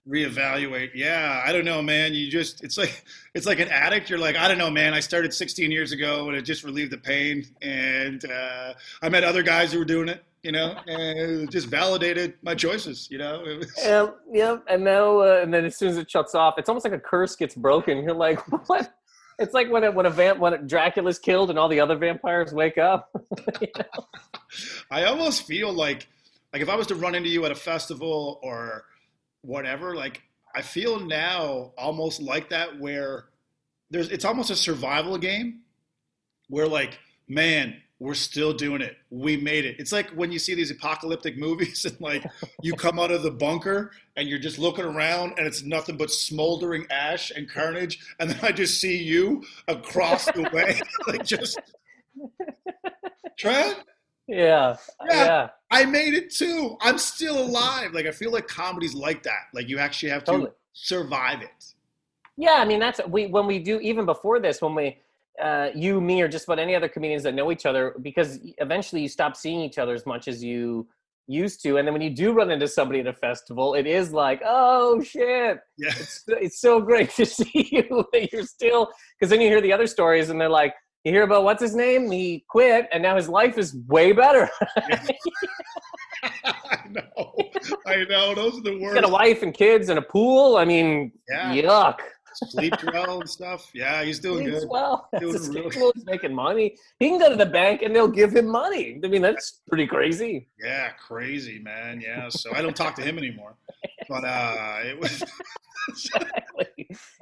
reevaluate. 0.08 0.92
Yeah, 0.96 1.44
I 1.46 1.52
don't 1.52 1.66
know, 1.66 1.82
man. 1.82 2.14
You 2.14 2.32
just 2.32 2.64
it's 2.64 2.78
like 2.78 3.04
it's 3.34 3.46
like 3.46 3.60
an 3.60 3.68
addict. 3.70 4.10
You're 4.10 4.20
like, 4.20 4.38
I 4.38 4.48
don't 4.48 4.58
know, 4.58 4.72
man. 4.72 4.94
I 4.94 5.02
started 5.02 5.34
16 5.34 5.72
years 5.72 5.92
ago 5.92 6.30
and 6.30 6.38
it 6.38 6.44
just 6.44 6.64
relieved 6.64 6.92
the 6.92 6.98
pain, 6.98 7.46
and 7.62 8.24
uh, 8.26 8.74
I 9.02 9.10
met 9.10 9.24
other 9.24 9.44
guys 9.44 9.74
who 9.74 9.80
were 9.80 9.86
doing 9.86 10.10
it. 10.10 10.24
You 10.44 10.52
know, 10.52 10.76
and 10.88 11.18
it 11.20 11.50
just 11.50 11.68
validated 11.68 12.36
my 12.44 12.54
choices. 12.54 13.08
You 13.10 13.18
know, 13.18 13.44
it 13.46 13.60
was, 13.60 13.74
Yeah, 13.78 14.08
yeah, 14.32 14.58
and 14.68 14.84
now 14.84 15.20
uh, 15.20 15.40
and 15.42 15.54
then 15.54 15.66
as 15.66 15.78
soon 15.78 15.90
as 15.90 15.98
it 15.98 16.12
shuts 16.12 16.36
off, 16.36 16.56
it's 16.58 16.68
almost 16.68 16.86
like 16.86 16.94
a 16.94 17.00
curse 17.00 17.36
gets 17.36 17.56
broken. 17.56 18.04
You're 18.04 18.14
like, 18.14 18.40
what? 18.68 18.94
It's 19.40 19.54
like 19.54 19.72
when 19.72 19.84
a, 19.84 19.92
when 19.92 20.06
a 20.06 20.10
vamp 20.10 20.40
when 20.40 20.68
Dracula's 20.68 21.18
killed 21.18 21.50
and 21.50 21.58
all 21.58 21.68
the 21.68 21.80
other 21.80 21.96
vampires 21.96 22.54
wake 22.54 22.78
up. 22.78 23.10
I 24.92 25.06
almost 25.06 25.44
feel 25.44 25.74
like 25.74 26.08
like 26.52 26.62
if 26.62 26.70
I 26.70 26.76
was 26.76 26.88
to 26.88 26.96
run 26.96 27.16
into 27.16 27.30
you 27.30 27.46
at 27.46 27.52
a 27.52 27.56
festival 27.56 28.40
or 28.44 28.86
whatever, 29.42 29.96
like 29.96 30.22
I 30.56 30.62
feel 30.62 31.00
now 31.00 31.74
almost 31.78 32.22
like 32.22 32.50
that 32.50 32.80
where 32.80 33.26
there's 33.90 34.10
it's 34.10 34.26
almost 34.26 34.52
a 34.52 34.56
survival 34.56 35.18
game 35.18 35.62
where 36.48 36.68
like 36.68 37.00
man 37.28 37.82
we're 38.00 38.14
still 38.14 38.52
doing 38.52 38.82
it 38.82 38.98
we 39.12 39.38
made 39.38 39.64
it 39.66 39.76
it's 39.80 39.92
like 39.92 40.10
when 40.12 40.32
you 40.32 40.40
see 40.40 40.54
these 40.56 40.72
apocalyptic 40.72 41.38
movies 41.48 41.86
and 41.86 42.00
like 42.02 42.24
you 42.62 42.74
come 42.74 43.00
out 43.00 43.12
of 43.12 43.24
the 43.24 43.32
bunker 43.32 43.92
and 44.18 44.28
you're 44.28 44.40
just 44.40 44.60
looking 44.60 44.84
around 44.84 45.34
and 45.38 45.48
it's 45.48 45.64
nothing 45.64 45.96
but 45.96 46.10
smoldering 46.12 46.86
ash 46.92 47.32
and 47.32 47.50
carnage 47.50 48.00
and 48.20 48.30
then 48.30 48.40
i 48.42 48.52
just 48.52 48.82
see 48.82 48.98
you 49.02 49.42
across 49.68 50.26
the 50.26 50.50
way 50.54 50.80
like 51.08 51.24
just 51.26 51.58
Trent, 53.38 53.80
yeah, 54.28 54.76
Yeah. 55.10 55.26
yeah, 55.26 55.50
I 55.72 55.86
made 55.86 56.14
it 56.14 56.32
too. 56.32 56.78
I'm 56.82 56.98
still 57.00 57.38
alive. 57.40 57.94
Like 57.94 58.06
I 58.06 58.12
feel 58.12 58.32
like 58.32 58.48
comedy's 58.48 58.94
like 58.94 59.24
that. 59.24 59.48
Like 59.54 59.68
you 59.68 59.80
actually 59.80 60.10
have 60.12 60.24
to 60.26 60.32
Totally. 60.32 60.52
survive 60.74 61.42
it. 61.42 61.66
yeah. 62.38 62.54
I 62.60 62.66
mean, 62.66 62.80
that's 62.80 63.02
we 63.08 63.26
when 63.28 63.48
we 63.48 63.60
do 63.60 63.80
even 63.80 64.06
before 64.06 64.40
this 64.40 64.62
when 64.62 64.76
we. 64.76 64.98
Uh, 65.42 65.70
you, 65.74 66.00
me, 66.00 66.22
or 66.22 66.28
just 66.28 66.46
about 66.46 66.60
any 66.60 66.76
other 66.76 66.88
comedians 66.88 67.24
that 67.24 67.34
know 67.34 67.52
each 67.52 67.66
other, 67.66 67.96
because 68.02 68.40
eventually 68.60 69.02
you 69.02 69.10
stop 69.10 69.36
seeing 69.36 69.62
each 69.62 69.78
other 69.80 69.94
as 69.96 70.06
much 70.06 70.28
as 70.28 70.44
you 70.44 70.88
used 71.28 71.64
to, 71.64 71.78
and 71.78 71.88
then 71.88 71.94
when 71.94 72.02
you 72.04 72.10
do 72.12 72.34
run 72.34 72.52
into 72.52 72.68
somebody 72.68 73.00
at 73.00 73.08
a 73.08 73.14
festival, 73.14 73.74
it 73.74 73.88
is 73.88 74.12
like, 74.14 74.42
oh 74.46 75.02
shit, 75.02 75.58
Yeah. 75.78 75.90
it's 75.90 76.24
it's 76.28 76.60
so 76.62 76.80
great 76.82 77.10
to 77.12 77.26
see 77.38 77.68
you 77.72 78.06
that 78.14 78.32
you're 78.32 78.44
still 78.46 78.92
because 79.20 79.30
then 79.32 79.42
you 79.42 79.48
hear 79.48 79.62
the 79.62 79.74
other 79.74 79.88
stories 79.88 80.30
and 80.30 80.40
they're 80.40 80.50
like 80.50 80.74
you 81.04 81.12
hear 81.12 81.24
about 81.24 81.44
what's 81.44 81.62
his 81.62 81.76
name 81.76 82.10
he 82.12 82.46
quit 82.48 82.88
and 82.94 83.02
now 83.04 83.16
his 83.16 83.28
life 83.28 83.58
is 83.58 83.76
way 83.88 84.12
better 84.14 84.50
I 86.46 86.80
know. 86.90 87.36
I 87.88 88.06
know. 88.06 88.36
Those 88.36 88.58
are 88.60 88.62
the 88.62 88.72
he's 88.72 88.82
worst. 88.82 88.96
got 88.96 89.06
a 89.10 89.12
wife 89.12 89.42
and 89.44 89.54
kids 89.54 89.90
and 89.90 90.00
a 90.00 90.02
pool 90.02 90.56
i 90.58 90.66
mean 90.66 91.12
Yeah. 91.30 91.54
yuck 91.56 92.00
Sleep 92.36 92.74
well 92.94 93.22
and 93.22 93.30
stuff. 93.30 93.70
Yeah, 93.74 94.04
he's 94.04 94.20
doing 94.20 94.46
Sleeps 94.46 94.60
good. 94.62 94.70
well 94.70 95.10
Doing 95.20 95.34
really- 95.54 95.92
he's 95.96 96.06
making 96.06 96.34
money 96.34 96.76
he 97.00 97.10
can 97.10 97.20
go 97.20 97.30
to 97.30 97.36
the 97.36 97.46
bank 97.46 97.82
and 97.82 97.96
they'll 97.96 98.08
give 98.08 98.36
him 98.36 98.48
money 98.48 99.00
i 99.04 99.08
mean 99.08 99.22
that's 99.22 99.62
pretty 99.68 99.86
crazy 99.88 100.48
Yeah, 100.64 100.90
crazy 100.92 101.60
man. 101.60 102.02
Yeah. 102.02 102.30
So 102.30 102.54
I 102.54 102.62
don't 102.62 102.76
talk 102.76 102.96
to 102.96 103.02
him 103.02 103.18
anymore. 103.18 103.56
But 104.10 104.24
uh 104.26 104.80
it 104.84 105.00
was 105.00 105.24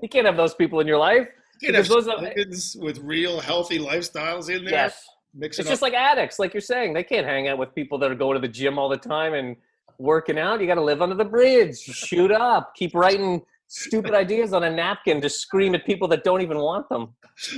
you 0.02 0.10
can't 0.10 0.26
have 0.26 0.38
those 0.38 0.54
people 0.54 0.80
in 0.80 0.88
your 0.88 0.98
life 0.98 1.28
you 1.62 1.72
know, 1.72 1.82
Because 1.84 2.06
those 2.06 2.76
with 2.80 2.98
real 3.00 3.40
healthy 3.40 3.78
lifestyles 3.78 4.50
in 4.50 4.64
there. 4.66 4.74
yes 4.74 5.06
It's 5.40 5.58
just 5.58 5.82
like 5.84 5.94
addicts, 5.94 6.40
like 6.40 6.54
you're 6.56 6.62
saying. 6.62 6.94
They 6.94 7.04
can't 7.04 7.26
hang 7.26 7.48
out 7.50 7.60
with 7.60 7.74
people 7.76 7.98
that 8.00 8.12
are 8.12 8.16
going 8.16 8.34
to 8.36 8.42
the 8.42 8.52
gym 8.52 8.80
all 8.80 8.90
the 8.90 8.98
time 8.98 9.34
and 9.36 9.56
working 10.00 10.40
out. 10.40 10.60
You 10.60 10.66
got 10.68 10.76
to 10.76 10.82
live 10.84 11.02
under 11.04 11.14
the 11.16 11.24
bridge, 11.26 11.78
shoot 11.78 12.32
up, 12.32 12.74
keep 12.76 12.96
writing 12.96 13.44
stupid 13.72 14.14
ideas 14.14 14.52
on 14.52 14.66
a 14.66 14.70
napkin 14.70 15.22
to 15.22 15.30
scream 15.30 15.74
at 15.76 15.86
people 15.86 16.06
that 16.10 16.26
don't 16.26 16.42
even 16.42 16.58
want 16.58 16.90
them. 16.90 17.14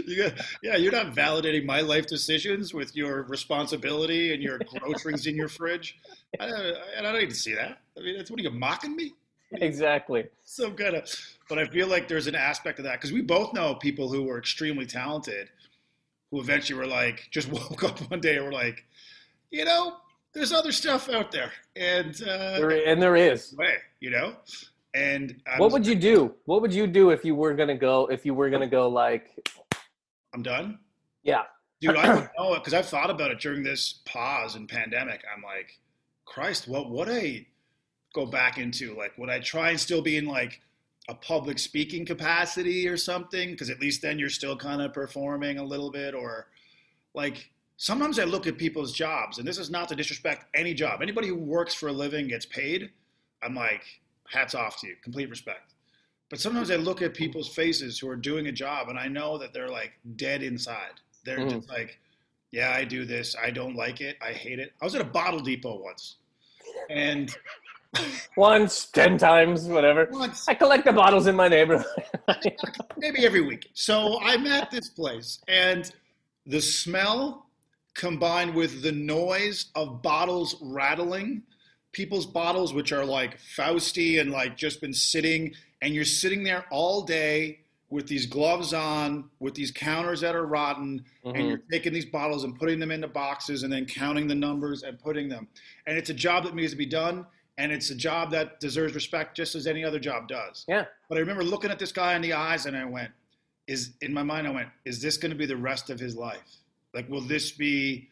you 0.05 0.23
got, 0.23 0.33
yeah, 0.61 0.75
you're 0.75 0.91
not 0.91 1.07
validating 1.07 1.65
my 1.65 1.81
life 1.81 2.05
decisions 2.05 2.71
with 2.71 2.95
your 2.95 3.23
responsibility 3.23 4.31
and 4.31 4.43
your 4.43 4.59
groceries 4.59 5.25
in 5.25 5.35
your 5.35 5.47
fridge. 5.47 5.99
I 6.39 6.47
don't, 6.47 6.77
I 6.99 7.01
don't 7.01 7.29
to 7.29 7.35
see 7.35 7.55
that. 7.55 7.79
I 7.97 8.01
mean, 8.01 8.15
that's 8.15 8.29
what 8.29 8.39
are 8.39 8.43
you 8.43 8.51
mocking 8.51 8.95
me? 8.95 9.13
Exactly. 9.53 10.25
Some 10.43 10.75
kind 10.75 10.95
of, 10.95 11.09
but 11.49 11.57
I 11.57 11.65
feel 11.65 11.87
like 11.87 12.07
there's 12.07 12.27
an 12.27 12.35
aspect 12.35 12.77
of 12.77 12.85
that 12.85 12.93
because 12.93 13.11
we 13.11 13.21
both 13.21 13.53
know 13.53 13.73
people 13.75 14.07
who 14.07 14.23
were 14.23 14.37
extremely 14.37 14.85
talented, 14.85 15.49
who 16.29 16.39
eventually 16.39 16.77
were 16.79 16.87
like, 16.87 17.27
just 17.31 17.49
woke 17.51 17.83
up 17.83 17.99
one 18.11 18.21
day 18.21 18.35
and 18.35 18.45
were 18.45 18.53
like, 18.53 18.85
you 19.49 19.65
know, 19.65 19.95
there's 20.33 20.53
other 20.53 20.71
stuff 20.71 21.09
out 21.09 21.31
there, 21.31 21.51
and 21.75 22.19
uh, 22.23 22.57
There, 22.57 22.87
and 22.87 22.99
there 22.99 23.15
is. 23.15 23.53
way, 23.55 23.75
you 23.99 24.09
know, 24.09 24.35
and 24.93 25.41
I'm, 25.47 25.59
What 25.59 25.71
would 25.71 25.85
you 25.87 25.95
do? 25.95 26.35
What 26.45 26.61
would 26.61 26.73
you 26.73 26.87
do 26.87 27.09
if 27.09 27.25
you 27.25 27.35
were 27.35 27.53
gonna 27.53 27.77
go? 27.77 28.07
If 28.07 28.25
you 28.25 28.33
were 28.33 28.49
gonna 28.49 28.67
go, 28.67 28.89
like, 28.89 29.31
I'm 30.33 30.43
done. 30.43 30.79
yeah, 31.23 31.43
Dude, 31.81 31.95
I 31.95 32.05
don't 32.05 32.29
know 32.37 32.53
because 32.55 32.73
I've 32.73 32.87
thought 32.87 33.09
about 33.09 33.31
it 33.31 33.39
during 33.39 33.63
this 33.63 34.01
pause 34.05 34.55
and 34.55 34.67
pandemic. 34.69 35.23
I'm 35.35 35.43
like, 35.43 35.79
Christ, 36.25 36.67
what 36.67 36.89
would 36.91 37.09
I 37.09 37.45
go 38.13 38.25
back 38.25 38.57
into? 38.57 38.95
Like, 38.95 39.17
would 39.17 39.29
I 39.29 39.39
try 39.39 39.69
and 39.71 39.79
still 39.79 40.01
be 40.01 40.17
in 40.17 40.25
like 40.25 40.61
a 41.09 41.15
public 41.15 41.59
speaking 41.59 42.05
capacity 42.05 42.87
or 42.87 42.95
something? 42.97 43.51
Because 43.51 43.69
at 43.69 43.79
least 43.81 44.01
then 44.01 44.17
you're 44.19 44.29
still 44.29 44.55
kind 44.55 44.81
of 44.81 44.93
performing 44.93 45.57
a 45.57 45.63
little 45.63 45.91
bit. 45.91 46.13
Or 46.15 46.47
like, 47.13 47.51
sometimes 47.77 48.17
I 48.19 48.23
look 48.23 48.47
at 48.47 48.57
people's 48.57 48.93
jobs, 48.93 49.37
and 49.37 49.47
this 49.47 49.57
is 49.57 49.69
not 49.69 49.89
to 49.89 49.95
disrespect 49.95 50.45
any 50.55 50.73
job. 50.73 51.01
Anybody 51.01 51.27
who 51.27 51.35
works 51.35 51.73
for 51.73 51.87
a 51.89 51.93
living 51.93 52.27
gets 52.27 52.45
paid. 52.45 52.91
I'm 53.43 53.55
like, 53.55 53.83
hats 54.29 54.55
off 54.55 54.79
to 54.81 54.87
you, 54.87 54.95
complete 55.03 55.29
respect. 55.29 55.73
But 56.29 56.39
sometimes 56.39 56.71
I 56.71 56.77
look 56.77 57.01
at 57.01 57.13
people's 57.13 57.49
faces 57.49 57.99
who 57.99 58.09
are 58.09 58.15
doing 58.15 58.47
a 58.47 58.51
job, 58.51 58.89
and 58.89 58.97
I 58.97 59.07
know 59.07 59.37
that 59.37 59.53
they're 59.53 59.69
like 59.69 59.93
dead 60.15 60.41
inside. 60.41 60.93
They're 61.25 61.39
Mhm. 61.39 61.49
just 61.51 61.69
like, 61.69 61.99
yeah, 62.51 62.71
I 62.71 62.83
do 62.85 63.05
this. 63.05 63.35
I 63.35 63.51
don't 63.51 63.75
like 63.75 64.01
it. 64.01 64.17
I 64.21 64.31
hate 64.31 64.59
it. 64.59 64.73
I 64.81 64.85
was 64.85 64.95
at 64.95 65.01
a 65.01 65.05
bottle 65.05 65.39
depot 65.39 65.79
once, 65.81 66.17
and 66.89 67.35
once, 68.37 68.85
ten 68.85 69.17
times, 69.17 69.65
whatever. 69.67 70.07
once 70.11 70.47
I 70.47 70.53
collect 70.55 70.85
the 70.85 70.93
bottles 70.93 71.27
in 71.27 71.35
my 71.35 71.47
neighborhood. 71.47 71.85
maybe 72.97 73.25
every 73.25 73.41
week. 73.41 73.69
So 73.73 74.19
I'm 74.21 74.47
at 74.47 74.71
this 74.71 74.89
place, 74.89 75.39
and 75.47 75.91
the 76.47 76.61
smell 76.61 77.47
combined 77.93 78.55
with 78.55 78.81
the 78.81 78.91
noise 78.91 79.67
of 79.75 80.01
bottles 80.01 80.55
rattling, 80.61 81.43
people's 81.93 82.25
bottles, 82.25 82.73
which 82.73 82.91
are 82.91 83.05
like 83.05 83.39
Fausty 83.39 84.17
and 84.19 84.31
like 84.31 84.57
just 84.57 84.81
been 84.81 84.93
sitting, 84.93 85.53
and 85.81 85.95
you're 85.95 86.03
sitting 86.03 86.43
there 86.43 86.65
all 86.69 87.03
day 87.03 87.59
with 87.89 88.07
these 88.07 88.25
gloves 88.25 88.73
on, 88.73 89.29
with 89.39 89.53
these 89.53 89.69
counters 89.71 90.21
that 90.21 90.35
are 90.35 90.45
rotten, 90.47 91.05
and 91.23 91.35
Mhm. 91.35 91.47
you're 91.47 91.61
taking 91.71 91.93
these 91.93 92.05
bottles 92.07 92.43
and 92.43 92.57
putting 92.57 92.79
them 92.79 92.89
into 92.89 93.07
boxes 93.07 93.61
and 93.61 93.71
then 93.71 93.85
counting 93.85 94.27
the 94.27 94.33
numbers 94.35 94.81
and 94.81 94.97
putting 94.99 95.29
them. 95.29 95.47
And 95.85 95.95
it's 95.95 96.09
a 96.09 96.13
job 96.13 96.43
that 96.45 96.55
needs 96.55 96.71
to 96.71 96.77
be 96.77 96.87
done, 96.87 97.27
and 97.59 97.71
it's 97.71 97.91
a 97.91 97.95
job 97.95 98.31
that 98.31 98.59
deserves 98.59 98.95
respect 98.95 99.37
just 99.37 99.53
as 99.53 99.67
any 99.67 99.83
other 99.83 99.99
job 99.99 100.27
does. 100.27 100.65
Yeah. 100.67 100.85
But 101.07 101.17
I 101.19 101.21
remember 101.21 101.43
looking 101.43 101.69
at 101.69 101.77
this 101.77 101.91
guy 101.91 102.15
in 102.15 102.23
the 102.23 102.33
eyes 102.33 102.65
and 102.65 102.75
I 102.75 102.85
went, 102.85 103.11
is 103.67 103.91
in 104.01 104.11
my 104.11 104.23
mind 104.23 104.47
I 104.47 104.49
went, 104.49 104.69
is 104.85 104.99
this 104.99 105.15
going 105.15 105.31
to 105.31 105.37
be 105.37 105.45
the 105.45 105.55
rest 105.55 105.91
of 105.91 105.99
his 105.99 106.15
life? 106.15 106.57
Like 106.95 107.07
will 107.09 107.21
this 107.21 107.51
be 107.51 108.09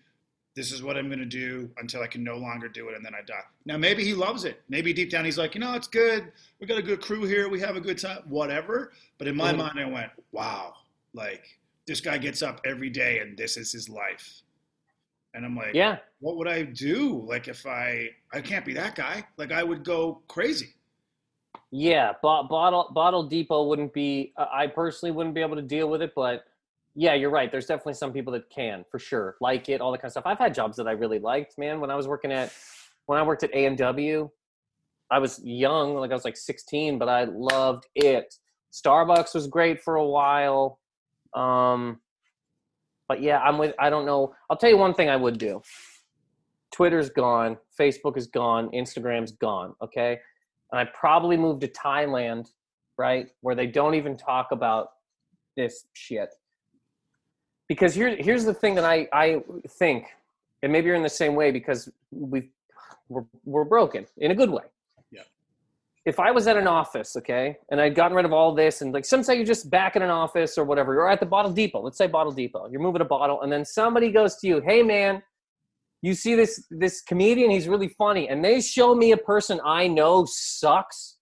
this 0.56 0.72
is 0.72 0.84
what 0.84 0.98
I'm 0.98 1.08
going 1.08 1.20
to 1.20 1.26
do 1.26 1.70
until 1.78 2.02
I 2.02 2.08
can 2.08 2.24
no 2.24 2.36
longer 2.38 2.68
do 2.68 2.90
it 2.90 2.96
and 2.96 3.06
then 3.06 3.16
I 3.16 3.22
die. 3.22 3.44
Now 3.66 3.78
maybe 3.78 4.04
he 4.04 4.14
loves 4.14 4.44
it. 4.44 4.62
Maybe 4.70 4.92
deep 4.94 5.10
down 5.10 5.24
he's 5.26 5.38
like, 5.38 5.56
"You 5.56 5.62
know, 5.62 5.74
it's 5.76 5.88
good. 5.88 6.32
We 6.60 6.68
got 6.68 6.78
a 6.78 6.82
good 6.82 7.02
crew 7.02 7.24
here. 7.24 7.48
We 7.48 7.60
have 7.62 7.76
a 7.76 7.82
good 7.82 7.98
time, 7.98 8.24
whatever." 8.28 8.92
But 9.18 9.28
in 9.28 9.36
my 9.36 9.54
Mhm. 9.54 9.58
mind 9.58 9.80
I 9.80 9.86
went, 9.86 10.12
"Wow. 10.32 10.76
Like 11.14 11.58
this 11.86 12.02
guy 12.02 12.18
gets 12.18 12.42
up 12.42 12.60
every 12.66 12.90
day 12.90 13.20
and 13.20 13.38
this 13.38 13.56
is 13.58 13.72
his 13.72 13.88
life." 13.88 14.42
And 15.34 15.46
I'm 15.46 15.56
like, 15.56 15.74
yeah, 15.74 16.00
what 16.20 16.36
would 16.36 16.50
I 16.50 16.64
do? 16.64 17.26
Like 17.26 17.48
if 17.48 17.66
I 17.66 18.10
I 18.34 18.42
can't 18.42 18.66
be 18.66 18.74
that 18.74 18.96
guy. 18.96 19.26
Like 19.38 19.54
I 19.54 19.64
would 19.64 19.86
go 19.86 20.22
crazy. 20.28 20.74
Yeah, 21.72 22.14
bottle 22.22 22.92
bottle 22.92 23.24
depot 23.24 23.64
wouldn't 23.64 23.94
be. 23.94 24.34
I 24.36 24.68
personally 24.68 25.12
wouldn't 25.12 25.34
be 25.34 25.40
able 25.40 25.56
to 25.56 25.62
deal 25.62 25.90
with 25.90 26.02
it, 26.02 26.14
but 26.14 26.46
yeah, 26.96 27.14
you're 27.14 27.30
right. 27.30 27.52
There's 27.52 27.66
definitely 27.66 27.94
some 27.94 28.12
people 28.12 28.34
that 28.34 28.50
can 28.50 28.84
for 28.92 29.00
sure 29.00 29.36
like 29.40 29.70
it, 29.70 29.82
all 29.82 29.92
that 29.92 30.00
kind 30.00 30.10
of 30.10 30.12
stuff. 30.12 30.26
I've 30.26 30.40
had 30.40 30.54
jobs 30.54 30.78
that 30.78 30.88
I 30.88 30.92
really 30.92 31.20
liked, 31.20 31.58
man. 31.58 31.80
When 31.80 31.90
I 31.90 31.96
was 31.96 32.08
working 32.08 32.32
at 32.32 32.52
when 33.06 33.18
I 33.18 33.24
worked 33.24 33.44
at 33.44 33.54
A 33.54 33.66
and 33.66 33.78
was 35.20 35.42
young, 35.44 35.96
like 35.96 36.12
I 36.12 36.14
was 36.14 36.26
like 36.26 36.38
16, 36.38 36.98
but 36.98 37.10
I 37.10 37.26
loved 37.26 37.86
it. 37.96 38.34
Starbucks 38.72 39.36
was 39.36 39.48
great 39.48 39.82
for 39.84 39.96
a 39.96 40.06
while, 40.06 40.80
um, 41.36 42.00
but 43.10 43.22
yeah, 43.22 43.40
I'm 43.40 43.58
with. 43.58 43.76
I 43.80 43.90
don't 43.90 44.06
know. 44.06 44.34
I'll 44.50 44.56
tell 44.56 44.70
you 44.70 44.78
one 44.78 44.94
thing 44.94 45.10
I 45.10 45.18
would 45.18 45.38
do. 45.38 45.62
Twitter's 46.74 47.10
gone, 47.10 47.58
Facebook 47.78 48.18
is 48.18 48.28
gone, 48.28 48.70
Instagram's 48.70 49.34
gone. 49.34 49.76
Okay, 49.84 50.18
and 50.72 50.80
I 50.80 50.86
probably 50.94 51.36
moved 51.36 51.62
to 51.62 51.68
Thailand, 51.68 52.48
right, 52.98 53.28
where 53.42 53.56
they 53.56 53.68
don't 53.68 53.96
even 53.96 54.16
talk 54.16 54.54
about 54.54 54.88
this 55.58 55.86
shit. 55.92 56.30
Because 57.72 57.96
here, 57.96 58.18
here's 58.18 58.44
the 58.44 58.54
thing 58.54 58.76
that 58.76 58.84
I, 58.84 59.08
I 59.14 59.42
think, 59.66 60.08
and 60.62 60.74
maybe 60.74 60.88
you're 60.88 60.96
in 60.98 61.04
the 61.04 61.18
same 61.24 61.36
way 61.36 61.52
because 61.52 61.90
we've 62.12 62.50
were, 63.08 63.24
were 63.46 63.64
broken 63.64 64.06
in 64.18 64.30
a 64.30 64.36
good 64.36 64.50
way. 64.50 64.64
Yeah. 65.10 65.22
If 66.04 66.20
I 66.20 66.32
was 66.32 66.48
at 66.48 66.58
an 66.58 66.68
office, 66.68 67.16
okay, 67.16 67.60
and 67.70 67.80
I'd 67.80 67.96
gotten 67.96 68.18
rid 68.18 68.26
of 68.26 68.34
all 68.34 68.54
this, 68.54 68.82
and 68.82 68.92
like 68.92 69.06
some 69.06 69.24
say 69.24 69.38
you're 69.38 69.46
just 69.46 69.70
back 69.70 69.96
in 69.96 70.02
an 70.02 70.10
office 70.10 70.58
or 70.58 70.66
whatever, 70.66 70.94
you're 70.94 71.10
at 71.10 71.22
the 71.22 71.26
bottle 71.26 71.50
depot. 71.50 71.82
Let's 71.82 71.98
say 71.98 72.08
bottle 72.08 72.34
depot. 72.34 72.68
You're 72.70 72.82
moving 72.82 73.02
a 73.04 73.06
bottle, 73.06 73.42
and 73.42 73.50
then 73.50 73.64
somebody 73.64 74.12
goes 74.12 74.36
to 74.40 74.48
you, 74.48 74.60
"Hey, 74.60 74.84
man, 74.84 75.24
you 76.02 76.14
see 76.14 76.36
this 76.36 76.68
this 76.72 77.00
comedian? 77.00 77.52
He's 77.52 77.70
really 77.70 77.88
funny." 77.88 78.28
And 78.28 78.44
they 78.44 78.60
show 78.60 78.94
me 78.94 79.14
a 79.14 79.18
person 79.32 79.62
I 79.64 79.88
know 79.88 80.26
sucks. 80.28 81.20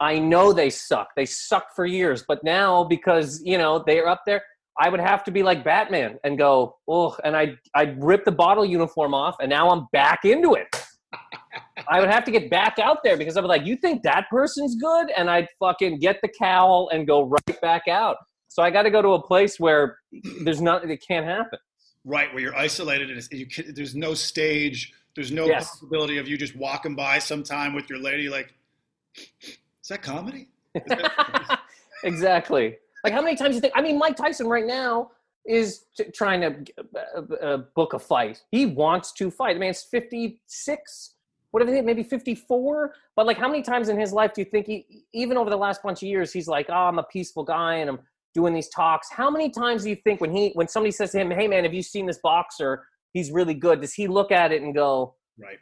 I 0.00 0.18
know 0.18 0.54
they 0.54 0.70
suck. 0.70 1.08
They 1.14 1.26
suck 1.26 1.76
for 1.76 1.84
years, 1.84 2.24
but 2.26 2.42
now 2.42 2.84
because 2.84 3.42
you 3.44 3.58
know 3.58 3.84
they're 3.86 4.08
up 4.08 4.22
there, 4.24 4.42
I 4.78 4.88
would 4.88 5.00
have 5.00 5.22
to 5.24 5.30
be 5.30 5.42
like 5.42 5.64
Batman 5.64 6.18
and 6.24 6.38
go, 6.38 6.76
oh, 6.88 7.16
and 7.24 7.36
I 7.36 7.54
I'd 7.74 8.02
rip 8.02 8.24
the 8.24 8.32
bottle 8.32 8.64
uniform 8.64 9.14
off, 9.14 9.36
and 9.40 9.48
now 9.50 9.70
I'm 9.70 9.86
back 9.92 10.24
into 10.24 10.54
it. 10.54 10.66
I 11.88 12.00
would 12.00 12.08
have 12.10 12.24
to 12.24 12.30
get 12.30 12.48
back 12.48 12.78
out 12.78 13.02
there 13.02 13.16
because 13.16 13.36
I'd 13.36 13.42
be 13.42 13.48
like, 13.48 13.66
you 13.66 13.76
think 13.76 14.02
that 14.04 14.26
person's 14.30 14.76
good? 14.76 15.10
And 15.16 15.28
I'd 15.30 15.48
fucking 15.58 15.98
get 15.98 16.20
the 16.22 16.28
cowl 16.28 16.88
and 16.92 17.06
go 17.06 17.24
right 17.24 17.60
back 17.60 17.88
out. 17.88 18.16
So 18.48 18.62
I 18.62 18.70
got 18.70 18.82
to 18.82 18.90
go 18.90 19.02
to 19.02 19.08
a 19.10 19.22
place 19.22 19.58
where 19.58 19.98
there's 20.44 20.60
not, 20.60 20.88
it 20.88 21.04
can't 21.06 21.26
happen. 21.26 21.58
Right, 22.04 22.32
where 22.32 22.42
you're 22.42 22.56
isolated 22.56 23.10
and 23.10 23.26
you 23.30 23.46
can, 23.46 23.74
there's 23.74 23.94
no 23.94 24.14
stage, 24.14 24.92
there's 25.14 25.32
no 25.32 25.46
Yes. 25.46 25.68
possibility 25.70 26.18
of 26.18 26.28
you 26.28 26.36
just 26.38 26.56
walking 26.56 26.94
by 26.94 27.18
sometime 27.18 27.74
with 27.74 27.90
your 27.90 27.98
lady 27.98 28.28
like, 28.28 28.52
is 29.42 29.88
that 29.88 30.02
comedy? 30.02 30.48
Is 30.74 30.82
that- 30.86 31.60
exactly. 32.04 32.76
Like 33.04 33.12
how 33.12 33.22
many 33.22 33.36
times 33.36 33.54
you 33.54 33.60
think? 33.60 33.72
I 33.76 33.82
mean, 33.82 33.98
Mike 33.98 34.16
Tyson 34.16 34.46
right 34.46 34.66
now 34.66 35.10
is 35.44 35.86
t- 35.96 36.04
trying 36.14 36.40
to 36.40 36.64
uh, 37.16 37.34
uh, 37.44 37.56
book 37.74 37.94
a 37.94 37.98
fight. 37.98 38.42
He 38.50 38.66
wants 38.66 39.12
to 39.14 39.30
fight. 39.30 39.56
I 39.56 39.58
mean, 39.58 39.70
it's 39.70 39.82
fifty 39.82 40.40
six, 40.46 41.14
whatever, 41.50 41.72
it 41.74 41.78
is, 41.78 41.84
maybe 41.84 42.02
fifty 42.04 42.34
four. 42.34 42.94
But 43.16 43.26
like, 43.26 43.38
how 43.38 43.48
many 43.48 43.62
times 43.62 43.88
in 43.88 43.98
his 43.98 44.12
life 44.12 44.32
do 44.34 44.40
you 44.40 44.44
think 44.44 44.66
he, 44.66 45.04
even 45.12 45.36
over 45.36 45.50
the 45.50 45.56
last 45.56 45.82
bunch 45.82 46.02
of 46.02 46.08
years, 46.08 46.32
he's 46.32 46.46
like, 46.48 46.66
"Oh, 46.68 46.74
I'm 46.74 46.98
a 46.98 47.02
peaceful 47.04 47.42
guy 47.44 47.76
and 47.76 47.90
I'm 47.90 47.98
doing 48.34 48.54
these 48.54 48.68
talks." 48.68 49.08
How 49.10 49.30
many 49.30 49.50
times 49.50 49.82
do 49.82 49.90
you 49.90 49.96
think 49.96 50.20
when 50.20 50.30
he 50.34 50.50
when 50.54 50.68
somebody 50.68 50.92
says 50.92 51.10
to 51.12 51.18
him, 51.18 51.30
"Hey, 51.30 51.48
man, 51.48 51.64
have 51.64 51.74
you 51.74 51.82
seen 51.82 52.06
this 52.06 52.18
boxer? 52.22 52.86
He's 53.12 53.32
really 53.32 53.54
good." 53.54 53.80
Does 53.80 53.94
he 53.94 54.06
look 54.06 54.30
at 54.30 54.52
it 54.52 54.62
and 54.62 54.72
go? 54.74 55.14
right. 55.40 55.58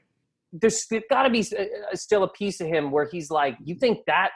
there's 0.53 0.85
got 1.09 1.23
to 1.23 1.31
be 1.31 1.41
s- 1.41 1.53
uh, 1.53 1.65
still 1.95 2.25
a 2.25 2.29
piece 2.29 2.61
of 2.61 2.67
him 2.67 2.91
where 2.91 3.09
he's 3.11 3.31
like, 3.31 3.57
you 3.65 3.75
think 3.77 4.05
that, 4.07 4.31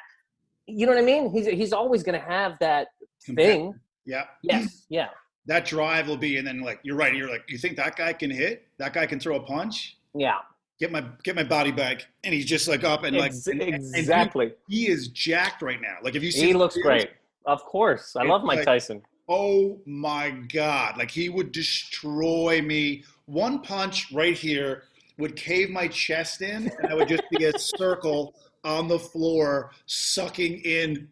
you 0.67 0.87
know 0.87 0.93
what 0.93 0.99
I 1.03 1.05
mean? 1.05 1.31
He's 1.31 1.47
he's 1.47 1.73
always 1.73 2.03
going 2.03 2.19
to 2.19 2.25
have 2.27 2.59
that 2.61 2.89
thing. 3.35 3.75
Yeah. 4.07 4.25
Yes, 4.43 4.85
yeah, 4.89 5.09
That 5.47 5.65
drive 5.65 6.09
will 6.09 6.17
be, 6.19 6.37
and 6.37 6.47
then 6.47 6.61
like 6.61 6.81
you're 6.83 6.97
right. 6.97 7.15
You're 7.15 7.31
like, 7.31 7.45
you 7.49 7.59
think 7.59 7.77
that 7.77 7.97
guy 7.97 8.13
can 8.13 8.31
hit? 8.31 8.67
That 8.79 8.93
guy 8.93 9.07
can 9.07 9.19
throw 9.19 9.37
a 9.37 9.41
punch? 9.43 9.97
yeah, 10.15 10.35
Get 10.79 10.91
my 10.93 11.05
get 11.23 11.35
my 11.37 11.45
body 11.45 11.71
back, 11.73 12.07
and 12.23 12.35
he's 12.35 12.45
just 12.47 12.69
like 12.69 12.85
up 12.85 13.05
and 13.05 13.17
like 13.17 13.33
Ex- 13.33 13.47
and- 13.47 13.63
and 13.63 13.95
he- 13.95 13.99
exactly. 13.99 14.53
he, 14.69 14.89
is 14.89 15.09
jacked 15.09 15.63
right 15.63 15.81
now. 15.81 15.97
Like 16.03 16.15
if 16.17 16.23
you 16.23 16.31
see 16.31 16.49
He 16.49 16.53
looks 16.55 16.77
videos, 16.77 16.83
great. 16.83 17.11
Of 17.47 17.65
course, 17.65 18.17
I 18.17 18.25
love 18.25 18.43
Mike 18.45 18.59
like- 18.59 18.67
Tyson. 18.67 19.03
Oh 19.29 19.81
my 19.87 20.31
god! 20.53 20.99
Like 20.99 21.11
he 21.11 21.29
would 21.31 21.51
destroy 21.53 22.61
me. 22.63 23.05
One 23.27 23.61
punch 23.63 24.13
right 24.13 24.37
here 24.37 24.83
would 25.19 25.35
cave 25.37 25.71
my 25.71 25.89
chest 25.89 26.43
in, 26.43 26.71
and 26.83 26.87
I 26.93 26.95
would 26.95 27.09
just 27.09 27.23
be 27.31 27.45
a 27.45 27.59
circle 27.59 28.35
on 28.65 28.89
the 28.89 28.99
floor, 28.99 29.71
sucking 29.87 30.61
in. 30.61 31.09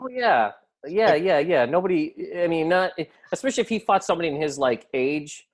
Oh 0.00 0.08
yeah, 0.10 0.52
yeah, 0.86 1.14
yeah, 1.14 1.38
yeah. 1.38 1.64
Nobody. 1.64 2.14
I 2.36 2.48
mean, 2.48 2.68
not 2.68 2.92
especially 3.32 3.62
if 3.62 3.68
he 3.68 3.78
fought 3.78 4.04
somebody 4.04 4.28
in 4.28 4.40
his 4.40 4.58
like 4.58 4.86
age 4.92 5.48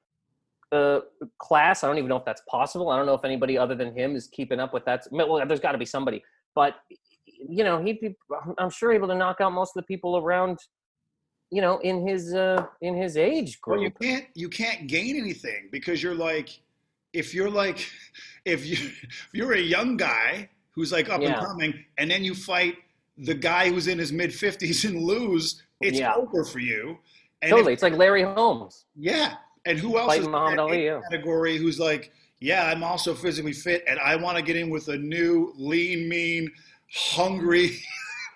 uh, 0.72 1.01
class. 1.38 1.84
I 1.84 1.86
don't 1.86 1.99
even 1.99 2.09
know 2.09 2.16
if 2.16 2.24
that's 2.24 2.42
possible. 2.49 2.90
I 2.90 2.97
don't 2.97 3.07
know 3.07 3.14
if 3.14 3.24
anybody 3.24 3.57
other 3.59 3.74
than 3.74 3.95
him 3.95 4.16
is 4.16 4.26
keeping 4.26 4.61
up 4.61 4.72
with 4.72 4.84
that. 4.86 5.07
Well, 5.11 5.47
there's 5.47 5.61
got 5.61 5.72
to 5.72 5.78
be 5.78 5.86
somebody, 5.86 6.22
but 6.55 6.76
you 7.26 7.64
know, 7.64 7.82
he'd 7.82 8.01
be. 8.01 8.16
I'm 8.59 8.70
sure 8.70 8.92
able 8.92 9.09
to 9.09 9.14
knock 9.14 9.40
out 9.40 9.53
most 9.53 9.76
of 9.76 9.82
the 9.82 9.86
people 9.86 10.16
around. 10.16 10.59
You 11.51 11.61
know, 11.61 11.78
in 11.80 12.07
his 12.07 12.34
uh, 12.34 12.66
in 12.80 12.97
his 12.97 13.16
age 13.16 13.61
group. 13.61 13.76
Well, 13.76 13.84
you 13.84 13.90
can't 13.90 14.26
you 14.34 14.49
can't 14.49 14.88
gain 14.88 15.16
anything 15.16 15.68
because 15.70 16.03
you're 16.03 16.14
like, 16.14 16.59
if 17.12 17.32
you're 17.32 17.51
like, 17.51 17.88
if 18.45 18.66
you 18.66 18.76
if 19.03 19.28
you're 19.32 19.53
a 19.53 19.61
young 19.61 19.97
guy 19.97 20.49
who's 20.75 20.93
like 20.93 21.09
up 21.09 21.20
Yeah. 21.22 21.39
and 21.39 21.47
coming, 21.47 21.85
and 21.99 22.11
then 22.11 22.25
you 22.25 22.35
fight 22.35 22.77
the 23.18 23.35
guy 23.35 23.68
who's 23.70 23.87
in 23.89 23.99
his 23.99 24.12
mid 24.12 24.35
fifties 24.35 24.85
and 24.85 25.01
lose, 25.03 25.62
it's 25.81 25.99
Yeah. 25.99 26.14
over 26.14 26.45
for 26.45 26.59
you. 26.59 26.99
And 27.43 27.51
if- 27.51 27.57
totally, 27.57 27.72
it's 27.72 27.83
like 27.83 27.95
Larry 27.95 28.22
Holmes. 28.22 28.85
Yeah. 28.97 29.35
And 29.66 29.79
who 29.79 29.97
else 29.99 30.09
Fighting 30.09 30.22
is 30.25 30.29
Muhammad 30.29 30.59
Ali, 30.59 30.85
yeah. 30.87 31.01
category 31.11 31.57
who's 31.57 31.79
like, 31.81 32.12
yeah, 32.41 32.66
I'm 32.70 32.83
also 32.83 33.14
physically 33.14 33.53
fit 33.55 33.83
and 33.89 33.99
I 34.01 34.16
want 34.16 34.37
to 34.37 34.43
get 34.43 34.57
in 34.57 34.68
with 34.68 34.89
a 34.89 34.97
new, 34.99 35.53
lean, 35.57 36.09
mean, 36.09 36.51
hungry 36.93 37.79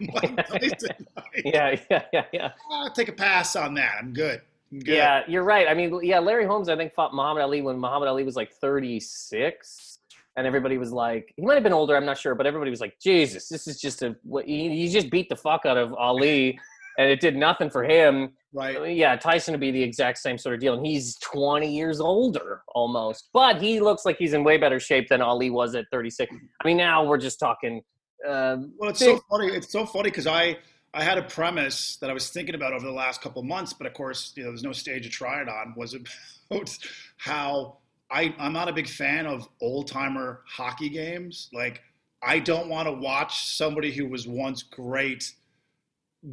Mike 0.00 0.36
Tyson. 0.48 1.06
Like, 1.16 1.42
Yeah, 1.44 1.76
yeah, 1.90 2.02
yeah, 2.12 2.24
yeah. 2.32 2.50
I'll 2.70 2.92
take 2.92 3.08
a 3.08 3.12
pass 3.12 3.56
on 3.56 3.74
that. 3.74 3.96
I'm 4.00 4.12
good. 4.12 4.40
I'm 4.72 4.78
good. 4.78 4.94
Yeah, 4.94 5.22
you're 5.28 5.42
right. 5.44 5.66
I 5.68 5.74
mean, 5.74 5.98
yeah, 6.02 6.18
Larry 6.20 6.46
Holmes, 6.46 6.68
I 6.68 6.76
think, 6.76 6.94
fought 6.94 7.12
Muhammad 7.14 7.42
Ali 7.42 7.60
when 7.62 7.78
Muhammad 7.78 8.08
Ali 8.08 8.22
was 8.24 8.36
like 8.36 8.52
36. 8.52 9.87
And 10.36 10.46
everybody 10.46 10.78
was 10.78 10.92
like, 10.92 11.32
he 11.36 11.42
might 11.42 11.54
have 11.54 11.62
been 11.64 11.72
older, 11.72 11.96
I'm 11.96 12.04
not 12.04 12.16
sure, 12.18 12.34
but 12.36 12.46
everybody 12.46 12.70
was 12.70 12.80
like, 12.80 12.94
Jesus, 13.02 13.48
this 13.48 13.66
is 13.66 13.80
just 13.80 14.02
a, 14.02 14.14
what- 14.22 14.44
he, 14.46 14.68
he 14.70 14.88
just 14.88 15.10
beat 15.10 15.28
the 15.28 15.36
fuck 15.36 15.66
out 15.66 15.76
of 15.76 15.92
Ali 15.94 16.58
and 16.96 17.10
it 17.10 17.20
did 17.20 17.36
nothing 17.36 17.70
for 17.70 17.82
him. 17.84 18.30
Right. 18.52 18.94
Yeah, 18.96 19.14
Tyson 19.16 19.52
would 19.52 19.60
be 19.60 19.70
the 19.72 19.82
exact 19.82 20.18
same 20.18 20.38
sort 20.38 20.54
of 20.54 20.60
deal. 20.60 20.74
And 20.74 20.86
he's 20.86 21.16
20 21.18 21.70
years 21.74 22.00
older 22.00 22.62
almost, 22.74 23.30
but 23.32 23.60
he 23.60 23.80
looks 23.80 24.04
like 24.04 24.16
he's 24.16 24.32
in 24.32 24.42
way 24.44 24.58
better 24.58 24.78
shape 24.80 25.08
than 25.08 25.20
Ali 25.20 25.50
was 25.50 25.74
at 25.74 25.86
36. 25.92 26.32
I 26.62 26.66
mean, 26.66 26.76
now 26.76 27.04
we're 27.04 27.18
just 27.18 27.38
talking. 27.40 27.82
Um, 28.28 28.72
Well, 28.78 28.90
it's 28.90 29.00
big- 29.00 29.16
so 29.16 29.22
funny. 29.30 29.46
It's 29.48 29.70
so 29.70 29.86
funny 29.86 30.10
because 30.10 30.26
I 30.26 30.58
I 30.94 31.04
had 31.04 31.18
a 31.18 31.22
premise 31.22 31.96
that 32.00 32.08
I 32.10 32.14
was 32.14 32.30
thinking 32.30 32.54
about 32.54 32.72
over 32.72 32.86
the 32.86 32.92
last 32.92 33.20
couple 33.20 33.40
of 33.40 33.46
months, 33.46 33.74
but 33.74 33.86
of 33.86 33.92
course, 33.92 34.32
you 34.36 34.42
know, 34.44 34.48
there's 34.50 34.62
no 34.64 34.72
stage 34.72 35.02
to 35.04 35.10
try 35.10 35.42
it 35.42 35.48
on. 35.48 35.74
Was 35.76 35.94
about 35.94 36.78
how 37.18 37.76
I 38.10 38.34
I'm 38.38 38.52
not 38.52 38.68
a 38.68 38.72
big 38.72 38.88
fan 38.88 39.26
of 39.26 39.48
old 39.60 39.88
timer 39.88 40.42
hockey 40.46 40.88
games. 40.88 41.50
Like 41.52 41.82
I 42.22 42.38
don't 42.40 42.68
want 42.68 42.88
to 42.88 42.92
watch 42.92 43.46
somebody 43.56 43.92
who 43.92 44.06
was 44.06 44.26
once 44.26 44.62
great 44.62 45.32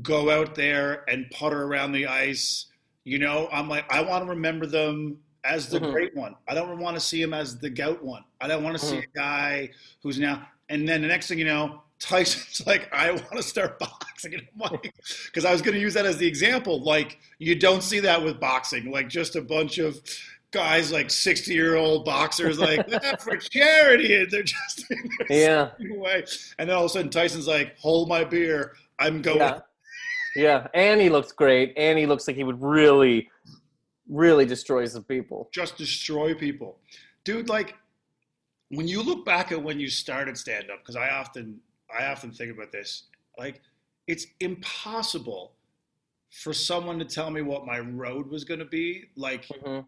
go 0.02 0.30
out 0.30 0.56
there 0.56 1.04
and 1.10 1.30
putter 1.32 1.64
around 1.64 1.92
the 1.92 2.08
ice. 2.08 2.68
You 3.04 3.20
know, 3.20 3.48
I'm 3.52 3.70
like 3.70 3.86
I 3.92 4.02
want 4.02 4.24
to 4.26 4.30
remember 4.30 4.66
them 4.66 5.20
as 5.44 5.70
the 5.70 5.80
Mhm. 5.80 5.92
great 5.92 6.16
one. 6.16 6.36
I 6.48 6.56
don't 6.56 6.80
want 6.80 6.96
to 6.96 7.00
see 7.02 7.22
him 7.22 7.34
as 7.34 7.60
the 7.60 7.70
gout 7.70 8.04
one. 8.04 8.24
I 8.42 8.48
don't 8.48 8.64
want 8.64 8.76
to 8.78 8.84
see 8.84 8.98
Mhm. 8.98 9.04
a 9.04 9.08
guy 9.16 9.70
who's 10.02 10.20
now 10.20 10.48
and 10.70 10.88
then 10.88 11.02
the 11.04 11.08
next 11.08 11.28
thing 11.28 11.38
you 11.38 11.46
know, 11.46 11.84
Tyson's 12.00 12.66
like, 12.68 12.92
I 12.92 13.12
want 13.12 13.32
to 13.34 13.44
start 13.44 13.78
boxing. 13.80 14.34
And 14.34 14.48
I'm 14.54 14.60
like, 14.72 14.94
because 15.28 15.46
I 15.46 15.52
was 15.52 15.62
going 15.62 15.76
to 15.76 15.80
use 15.80 15.94
that 15.94 16.08
as 16.08 16.18
the 16.18 16.26
example. 16.28 16.82
Like, 16.82 17.20
you 17.38 17.56
don't 17.56 17.84
see 17.84 18.00
that 18.00 18.24
with 18.24 18.40
boxing. 18.40 18.92
Like, 18.92 19.08
just 19.08 19.36
a 19.36 19.42
bunch 19.44 19.78
of 19.78 20.02
guys, 20.56 20.92
like 20.92 21.12
60 21.12 21.54
year 21.54 21.76
old 21.76 22.06
boxers, 22.06 22.58
like, 22.58 22.88
"Ah, 23.04 23.16
for 23.18 23.36
charity. 23.38 24.16
And 24.16 24.32
they're 24.32 24.44
just 24.44 24.86
yeah. 25.30 25.72
way. 25.80 26.24
And 26.58 26.70
then 26.70 26.76
all 26.78 26.86
of 26.86 26.92
a 26.92 26.94
sudden, 26.94 27.10
Tyson's 27.12 27.48
like, 27.48 27.78
hold 27.78 28.08
my 28.08 28.24
beer. 28.24 28.74
I'm 28.98 29.22
going. 29.22 29.40
Yeah. 29.40 29.60
Yeah. 30.36 30.68
And 30.74 31.02
he 31.02 31.10
looks 31.10 31.32
great. 31.34 31.74
And 31.78 32.00
he 32.00 32.06
looks 32.06 32.28
like 32.28 32.38
he 32.38 32.44
would 32.46 32.62
really, 32.62 33.30
really 34.10 34.46
destroy 34.46 34.86
some 34.86 35.04
people. 35.04 35.50
just 35.54 35.78
destroy 35.78 36.34
people. 36.34 36.80
Dude, 37.26 37.50
like 37.50 37.76
when 38.70 38.88
you 38.88 39.02
look 39.04 39.26
back 39.26 39.52
at 39.52 39.62
when 39.62 39.80
you 39.80 39.90
started 39.90 40.38
stand 40.38 40.70
up, 40.72 40.80
because 40.80 40.96
I 40.96 41.10
often 41.10 41.60
I 41.98 42.06
often 42.08 42.32
think 42.32 42.52
about 42.56 42.72
this, 42.72 43.04
like 43.38 43.62
it's 44.08 44.28
impossible 44.40 45.54
for 46.32 46.54
someone 46.54 47.00
to 47.00 47.06
tell 47.06 47.30
me 47.32 47.42
what 47.42 47.66
my 47.66 47.80
road 47.80 48.28
was 48.30 48.44
gonna 48.44 48.66
be. 48.66 49.06
Like 49.16 49.46
Mhm. 49.48 49.86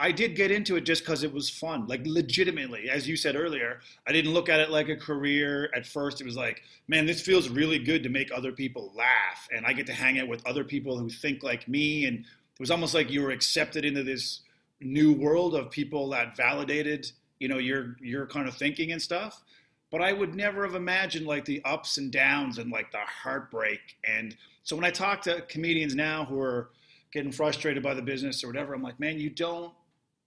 I 0.00 0.12
did 0.12 0.34
get 0.34 0.50
into 0.50 0.76
it 0.76 0.80
just 0.80 1.02
because 1.02 1.22
it 1.22 1.32
was 1.32 1.50
fun. 1.50 1.86
Like 1.86 2.00
legitimately, 2.06 2.88
as 2.88 3.06
you 3.06 3.16
said 3.16 3.36
earlier, 3.36 3.80
I 4.08 4.12
didn't 4.12 4.32
look 4.32 4.48
at 4.48 4.58
it 4.58 4.70
like 4.70 4.88
a 4.88 4.96
career 4.96 5.70
at 5.76 5.84
first. 5.84 6.22
It 6.22 6.24
was 6.24 6.36
like, 6.36 6.62
man, 6.88 7.04
this 7.04 7.20
feels 7.20 7.50
really 7.50 7.78
good 7.78 8.02
to 8.04 8.08
make 8.08 8.32
other 8.32 8.50
people 8.50 8.92
laugh, 8.96 9.46
and 9.54 9.66
I 9.66 9.74
get 9.74 9.86
to 9.88 9.92
hang 9.92 10.18
out 10.18 10.26
with 10.26 10.44
other 10.46 10.64
people 10.64 10.98
who 10.98 11.10
think 11.10 11.42
like 11.42 11.68
me. 11.68 12.06
And 12.06 12.20
it 12.20 12.60
was 12.60 12.70
almost 12.70 12.94
like 12.94 13.10
you 13.10 13.20
were 13.20 13.30
accepted 13.30 13.84
into 13.84 14.02
this 14.02 14.40
new 14.80 15.12
world 15.12 15.54
of 15.54 15.70
people 15.70 16.08
that 16.10 16.34
validated, 16.34 17.12
you 17.38 17.48
know, 17.48 17.58
your 17.58 17.96
your 18.00 18.26
kind 18.26 18.48
of 18.48 18.56
thinking 18.56 18.92
and 18.92 19.02
stuff. 19.02 19.44
But 19.90 20.00
I 20.00 20.14
would 20.14 20.34
never 20.34 20.64
have 20.64 20.76
imagined 20.76 21.26
like 21.26 21.44
the 21.44 21.60
ups 21.66 21.98
and 21.98 22.10
downs 22.10 22.56
and 22.56 22.72
like 22.72 22.90
the 22.90 23.00
heartbreak. 23.22 23.98
And 24.04 24.34
so 24.62 24.76
when 24.76 24.84
I 24.86 24.90
talk 24.90 25.20
to 25.22 25.42
comedians 25.42 25.94
now 25.94 26.24
who 26.24 26.40
are 26.40 26.70
getting 27.12 27.32
frustrated 27.32 27.82
by 27.82 27.92
the 27.92 28.02
business 28.02 28.42
or 28.42 28.46
whatever, 28.46 28.72
I'm 28.72 28.82
like, 28.82 28.98
man, 28.98 29.18
you 29.18 29.28
don't 29.28 29.74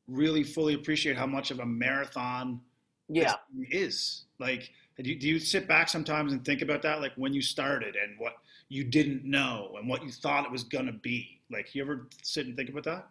really 0.08 0.44
fully 0.44 0.74
appreciate 0.74 1.18
how 1.18 1.28
much 1.28 1.52
of 1.52 1.60
a 1.60 1.66
marathon 1.66 2.62
Yeah. 3.10 3.36
is. 3.72 4.26
Like, 4.40 4.72
do 4.98 5.10
you, 5.10 5.16
do 5.18 5.28
you 5.28 5.40
sit 5.40 5.68
back 5.68 5.90
sometimes 5.90 6.34
and 6.34 6.44
think 6.44 6.62
about 6.62 6.82
that, 6.84 7.02
like 7.02 7.14
when 7.16 7.34
you 7.34 7.42
started 7.42 7.96
and 7.96 8.20
what 8.20 8.34
you 8.70 8.84
didn't 8.84 9.24
know 9.24 9.76
and 9.78 9.88
what 9.88 10.04
you 10.04 10.12
thought 10.12 10.46
it 10.46 10.52
was 10.52 10.64
gonna 10.64 10.92
be? 10.92 11.42
Like, 11.52 11.74
you 11.74 11.82
ever 11.82 12.08
sit 12.22 12.48
and 12.48 12.56
think 12.56 12.70
about 12.70 12.84
that? 12.86 13.08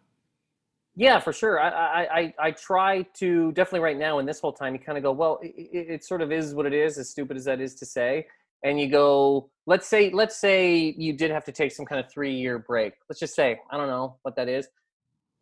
Yeah, 0.94 1.18
for 1.20 1.32
sure. 1.32 1.58
I, 1.58 1.68
I, 1.70 2.18
I, 2.18 2.34
I 2.38 2.50
try 2.50 3.02
to 3.14 3.52
definitely 3.52 3.80
right 3.80 3.96
now 3.96 4.18
in 4.18 4.26
this 4.26 4.40
whole 4.40 4.52
time, 4.52 4.74
you 4.74 4.78
kind 4.78 4.98
of 4.98 5.02
go, 5.02 5.12
well, 5.12 5.38
it, 5.42 5.54
it 5.72 6.04
sort 6.04 6.20
of 6.20 6.30
is 6.30 6.54
what 6.54 6.66
it 6.66 6.74
is, 6.74 6.98
as 6.98 7.08
stupid 7.08 7.36
as 7.36 7.46
that 7.46 7.60
is 7.60 7.74
to 7.76 7.86
say. 7.86 8.26
And 8.62 8.78
you 8.78 8.88
go, 8.90 9.50
let's 9.66 9.88
say, 9.88 10.10
let's 10.10 10.38
say 10.38 10.94
you 10.96 11.14
did 11.14 11.30
have 11.30 11.44
to 11.46 11.52
take 11.52 11.72
some 11.72 11.86
kind 11.86 12.04
of 12.04 12.10
three 12.12 12.34
year 12.34 12.58
break. 12.58 12.92
Let's 13.08 13.20
just 13.20 13.34
say, 13.34 13.58
I 13.70 13.76
don't 13.76 13.88
know 13.88 14.18
what 14.22 14.36
that 14.36 14.48
is. 14.48 14.68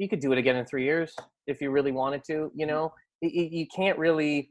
You 0.01 0.09
could 0.09 0.21
do 0.21 0.33
it 0.33 0.39
again 0.39 0.57
in 0.57 0.65
three 0.65 0.85
years 0.85 1.15
if 1.47 1.61
you 1.61 1.71
really 1.71 1.93
wanted 1.93 2.25
to. 2.25 2.51
You 2.55 2.65
know, 2.65 2.95
you, 3.21 3.49
you 3.51 3.67
can't 3.67 3.99
really, 3.99 4.49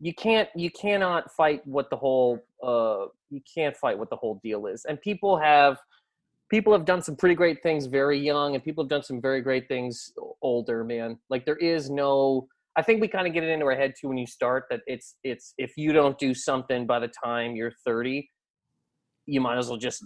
you 0.00 0.12
can't, 0.12 0.48
you 0.56 0.72
cannot 0.72 1.30
fight 1.30 1.64
what 1.64 1.88
the 1.88 1.96
whole, 1.96 2.40
uh, 2.60 3.06
you 3.30 3.40
can't 3.54 3.76
fight 3.76 3.96
what 3.96 4.10
the 4.10 4.16
whole 4.16 4.40
deal 4.42 4.66
is. 4.66 4.84
And 4.88 5.00
people 5.00 5.38
have, 5.38 5.78
people 6.50 6.72
have 6.72 6.84
done 6.84 7.00
some 7.00 7.14
pretty 7.14 7.36
great 7.36 7.62
things 7.62 7.86
very 7.86 8.18
young 8.18 8.54
and 8.56 8.64
people 8.64 8.82
have 8.82 8.88
done 8.88 9.04
some 9.04 9.20
very 9.20 9.40
great 9.40 9.66
things 9.68 10.12
older 10.42 10.84
man 10.84 11.18
like 11.30 11.44
there 11.46 11.56
is 11.56 11.90
no 11.90 12.46
i 12.76 12.82
think 12.82 13.00
we 13.00 13.08
kind 13.08 13.26
of 13.26 13.32
get 13.32 13.42
it 13.42 13.48
into 13.48 13.64
our 13.64 13.74
head 13.74 13.94
too 13.98 14.08
when 14.08 14.18
you 14.18 14.26
start 14.26 14.64
that 14.70 14.80
it's 14.86 15.16
it's 15.24 15.54
if 15.58 15.72
you 15.76 15.92
don't 15.92 16.18
do 16.18 16.34
something 16.34 16.86
by 16.86 16.98
the 16.98 17.10
time 17.24 17.56
you're 17.56 17.72
30 17.84 18.28
you 19.26 19.40
might 19.40 19.58
as 19.58 19.68
well 19.68 19.78
just 19.78 20.04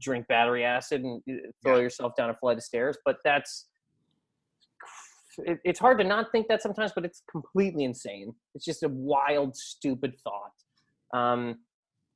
drink 0.00 0.26
battery 0.28 0.64
acid 0.64 1.02
and 1.02 1.22
uh, 1.30 1.48
throw 1.62 1.76
yeah. 1.76 1.82
yourself 1.82 2.12
down 2.16 2.30
a 2.30 2.34
flight 2.34 2.56
of 2.56 2.62
stairs 2.62 2.96
but 3.04 3.16
that's 3.24 3.66
it, 5.38 5.58
it's 5.64 5.78
hard 5.78 5.98
to 5.98 6.04
not 6.04 6.30
think 6.32 6.48
that 6.48 6.62
sometimes 6.62 6.92
but 6.94 7.04
it's 7.04 7.22
completely 7.30 7.84
insane 7.84 8.32
it's 8.54 8.64
just 8.64 8.82
a 8.82 8.88
wild 8.88 9.56
stupid 9.56 10.14
thought 10.22 10.52
um, 11.14 11.56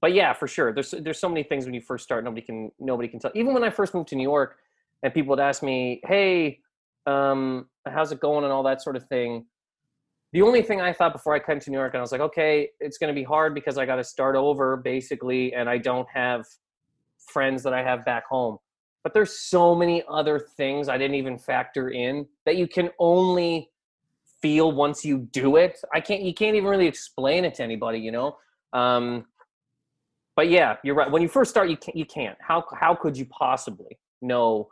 but 0.02 0.12
yeah, 0.12 0.32
for 0.32 0.48
sure. 0.48 0.72
There's 0.72 0.90
there's 0.90 1.20
so 1.20 1.28
many 1.28 1.44
things 1.44 1.64
when 1.64 1.74
you 1.74 1.80
first 1.80 2.04
start, 2.04 2.24
nobody 2.24 2.42
can 2.42 2.72
nobody 2.80 3.08
can 3.08 3.20
tell. 3.20 3.30
Even 3.34 3.54
when 3.54 3.64
I 3.64 3.70
first 3.70 3.94
moved 3.94 4.08
to 4.08 4.16
New 4.16 4.24
York, 4.24 4.56
and 5.02 5.14
people 5.14 5.30
would 5.30 5.40
ask 5.40 5.62
me, 5.62 6.00
"Hey, 6.04 6.58
um, 7.06 7.68
how's 7.86 8.10
it 8.10 8.20
going?" 8.20 8.42
and 8.42 8.52
all 8.52 8.64
that 8.64 8.82
sort 8.82 8.96
of 8.96 9.04
thing. 9.06 9.46
The 10.32 10.40
only 10.40 10.62
thing 10.62 10.80
I 10.80 10.92
thought 10.92 11.12
before 11.12 11.34
I 11.34 11.38
came 11.38 11.60
to 11.60 11.70
New 11.70 11.76
York, 11.76 11.92
and 11.92 11.98
I 11.98 12.00
was 12.00 12.12
like, 12.12 12.22
"Okay, 12.22 12.70
it's 12.80 12.96
going 12.98 13.14
to 13.14 13.18
be 13.18 13.24
hard 13.24 13.54
because 13.54 13.76
I 13.76 13.84
got 13.84 13.96
to 13.96 14.04
start 14.04 14.34
over 14.34 14.76
basically, 14.76 15.52
and 15.52 15.68
I 15.68 15.78
don't 15.78 16.08
have 16.08 16.46
friends 17.18 17.62
that 17.64 17.74
I 17.74 17.82
have 17.82 18.04
back 18.04 18.24
home." 18.26 18.58
But 19.02 19.14
there's 19.14 19.38
so 19.38 19.74
many 19.74 20.02
other 20.08 20.38
things 20.38 20.88
I 20.88 20.96
didn't 20.96 21.16
even 21.16 21.38
factor 21.38 21.90
in 21.90 22.26
that 22.46 22.56
you 22.56 22.66
can 22.66 22.90
only 22.98 23.68
feel 24.40 24.72
once 24.72 25.04
you 25.04 25.28
do 25.32 25.56
it. 25.56 25.78
I 25.94 26.00
can't. 26.00 26.22
You 26.22 26.32
can't 26.32 26.56
even 26.56 26.68
really 26.68 26.86
explain 26.86 27.44
it 27.44 27.54
to 27.56 27.62
anybody, 27.62 27.98
you 27.98 28.10
know. 28.10 28.36
Um, 28.72 29.26
but 30.34 30.48
yeah, 30.48 30.76
you're 30.82 30.94
right. 30.94 31.10
When 31.10 31.20
you 31.20 31.28
first 31.28 31.50
start, 31.50 31.68
you 31.68 31.76
can't. 31.76 31.96
You 31.96 32.06
can't. 32.06 32.38
How 32.40 32.64
how 32.78 32.94
could 32.94 33.18
you 33.18 33.26
possibly 33.26 33.98
know, 34.22 34.68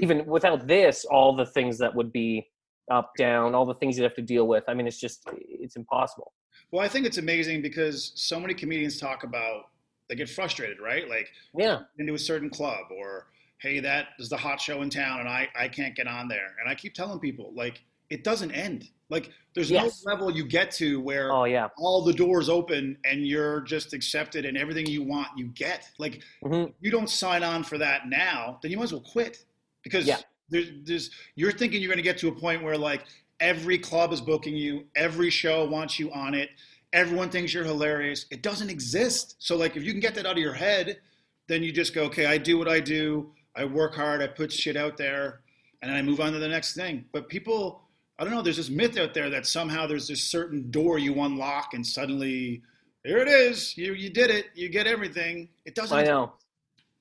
even 0.00 0.24
without 0.24 0.66
this, 0.66 1.04
all 1.04 1.36
the 1.36 1.46
things 1.46 1.76
that 1.78 1.94
would 1.94 2.10
be 2.10 2.48
up, 2.90 3.12
down, 3.16 3.54
all 3.54 3.66
the 3.66 3.74
things 3.74 3.96
you'd 3.96 4.04
have 4.04 4.14
to 4.14 4.22
deal 4.22 4.46
with. 4.46 4.64
I 4.68 4.74
mean, 4.74 4.86
it's 4.86 5.00
just 5.00 5.28
it's 5.32 5.76
impossible. 5.76 6.32
Well, 6.70 6.84
I 6.84 6.88
think 6.88 7.06
it's 7.06 7.18
amazing 7.18 7.62
because 7.62 8.12
so 8.14 8.40
many 8.40 8.54
comedians 8.54 8.98
talk 8.98 9.24
about 9.24 9.70
they 10.08 10.14
get 10.14 10.28
frustrated, 10.28 10.80
right? 10.80 11.08
Like, 11.08 11.30
yeah, 11.56 11.80
into 11.98 12.14
a 12.14 12.18
certain 12.18 12.50
club 12.50 12.86
or 12.96 13.28
hey, 13.58 13.80
that 13.80 14.08
is 14.18 14.28
the 14.28 14.36
hot 14.36 14.60
show 14.60 14.82
in 14.82 14.90
town, 14.90 15.20
and 15.20 15.28
I 15.28 15.48
I 15.56 15.68
can't 15.68 15.94
get 15.94 16.06
on 16.06 16.28
there. 16.28 16.54
And 16.60 16.68
I 16.68 16.74
keep 16.74 16.94
telling 16.94 17.18
people 17.18 17.52
like 17.54 17.82
it 18.10 18.24
doesn't 18.24 18.52
end. 18.52 18.88
Like 19.10 19.30
there's 19.54 19.70
yes. 19.70 20.02
no 20.04 20.12
level 20.12 20.30
you 20.30 20.44
get 20.44 20.70
to 20.72 21.00
where 21.00 21.30
oh, 21.32 21.44
yeah. 21.44 21.68
all 21.76 22.02
the 22.02 22.12
doors 22.12 22.48
open 22.48 22.96
and 23.04 23.26
you're 23.26 23.60
just 23.60 23.92
accepted 23.92 24.44
and 24.44 24.56
everything 24.56 24.86
you 24.86 25.02
want 25.02 25.28
you 25.36 25.46
get. 25.48 25.88
Like 25.98 26.22
mm-hmm. 26.42 26.70
you 26.80 26.90
don't 26.90 27.08
sign 27.08 27.42
on 27.42 27.62
for 27.64 27.78
that 27.78 28.08
now, 28.08 28.58
then 28.62 28.70
you 28.70 28.76
might 28.76 28.84
as 28.84 28.92
well 28.92 29.02
quit 29.02 29.44
because 29.82 30.06
yeah. 30.06 30.18
There's, 30.48 30.68
there's 30.84 31.10
you're 31.34 31.52
thinking 31.52 31.80
you're 31.80 31.88
going 31.88 31.96
to 31.96 32.02
get 32.02 32.18
to 32.18 32.28
a 32.28 32.32
point 32.32 32.62
where 32.62 32.76
like 32.76 33.04
every 33.40 33.78
club 33.78 34.12
is 34.12 34.20
booking 34.20 34.56
you, 34.56 34.84
every 34.96 35.30
show 35.30 35.64
wants 35.64 35.98
you 35.98 36.12
on 36.12 36.34
it, 36.34 36.50
everyone 36.92 37.30
thinks 37.30 37.52
you're 37.52 37.64
hilarious. 37.64 38.26
It 38.30 38.42
doesn't 38.42 38.70
exist. 38.70 39.36
So 39.38 39.56
like 39.56 39.76
if 39.76 39.82
you 39.82 39.92
can 39.92 40.00
get 40.00 40.14
that 40.16 40.26
out 40.26 40.32
of 40.32 40.38
your 40.42 40.54
head, 40.54 40.98
then 41.46 41.62
you 41.62 41.72
just 41.72 41.94
go, 41.94 42.04
okay, 42.04 42.26
I 42.26 42.38
do 42.38 42.58
what 42.58 42.68
I 42.68 42.80
do. 42.80 43.30
I 43.56 43.64
work 43.64 43.94
hard. 43.94 44.22
I 44.22 44.26
put 44.26 44.52
shit 44.52 44.76
out 44.76 44.96
there, 44.96 45.40
and 45.80 45.90
then 45.90 45.96
I 45.96 46.02
move 46.02 46.20
on 46.20 46.32
to 46.32 46.38
the 46.38 46.48
next 46.48 46.74
thing. 46.74 47.04
But 47.12 47.28
people 47.28 47.84
I 48.18 48.22
don't 48.22 48.32
know. 48.32 48.42
There's 48.42 48.56
this 48.56 48.70
myth 48.70 48.96
out 48.96 49.12
there 49.12 49.28
that 49.30 49.46
somehow 49.46 49.86
there's 49.86 50.06
this 50.06 50.22
certain 50.22 50.70
door 50.70 50.98
you 50.98 51.20
unlock 51.20 51.74
and 51.74 51.84
suddenly 51.84 52.62
here 53.02 53.18
it 53.18 53.28
is. 53.28 53.76
You 53.76 53.94
you 53.94 54.10
did 54.10 54.30
it. 54.30 54.46
You 54.54 54.68
get 54.68 54.86
everything. 54.86 55.48
It 55.64 55.74
doesn't. 55.74 55.96
I 55.96 56.04
know. 56.04 56.32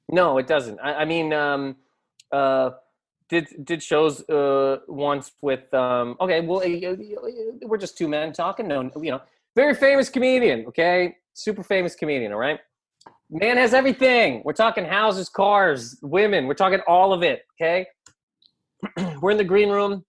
No, 0.09 0.37
it 0.37 0.47
doesn't. 0.47 0.79
I, 0.79 0.93
I 0.95 1.05
mean, 1.05 1.31
um, 1.31 1.75
uh, 2.31 2.71
did 3.33 3.65
did 3.65 3.83
shows 3.83 4.27
uh, 4.29 4.77
once 4.87 5.31
with 5.41 5.73
um, 5.73 6.15
okay. 6.21 6.39
Well, 6.41 6.61
we're 7.69 7.77
just 7.77 7.97
two 7.97 8.07
men 8.07 8.33
talking. 8.33 8.67
No, 8.67 8.89
you 9.01 9.11
know, 9.11 9.21
very 9.55 9.75
famous 9.75 10.09
comedian. 10.09 10.65
Okay, 10.67 11.15
super 11.33 11.63
famous 11.63 11.95
comedian. 11.95 12.31
All 12.31 12.39
right. 12.39 12.59
Man 13.29 13.57
has 13.57 13.73
everything. 13.73 14.43
We're 14.45 14.53
talking 14.53 14.85
houses, 14.85 15.27
cars, 15.27 15.97
women. 16.03 16.45
We're 16.45 16.53
talking 16.53 16.81
all 16.87 17.13
of 17.13 17.23
it. 17.23 17.41
Okay. 17.55 17.87
we're 19.21 19.31
in 19.31 19.37
the 19.37 19.43
green 19.43 19.69
room 19.69 20.03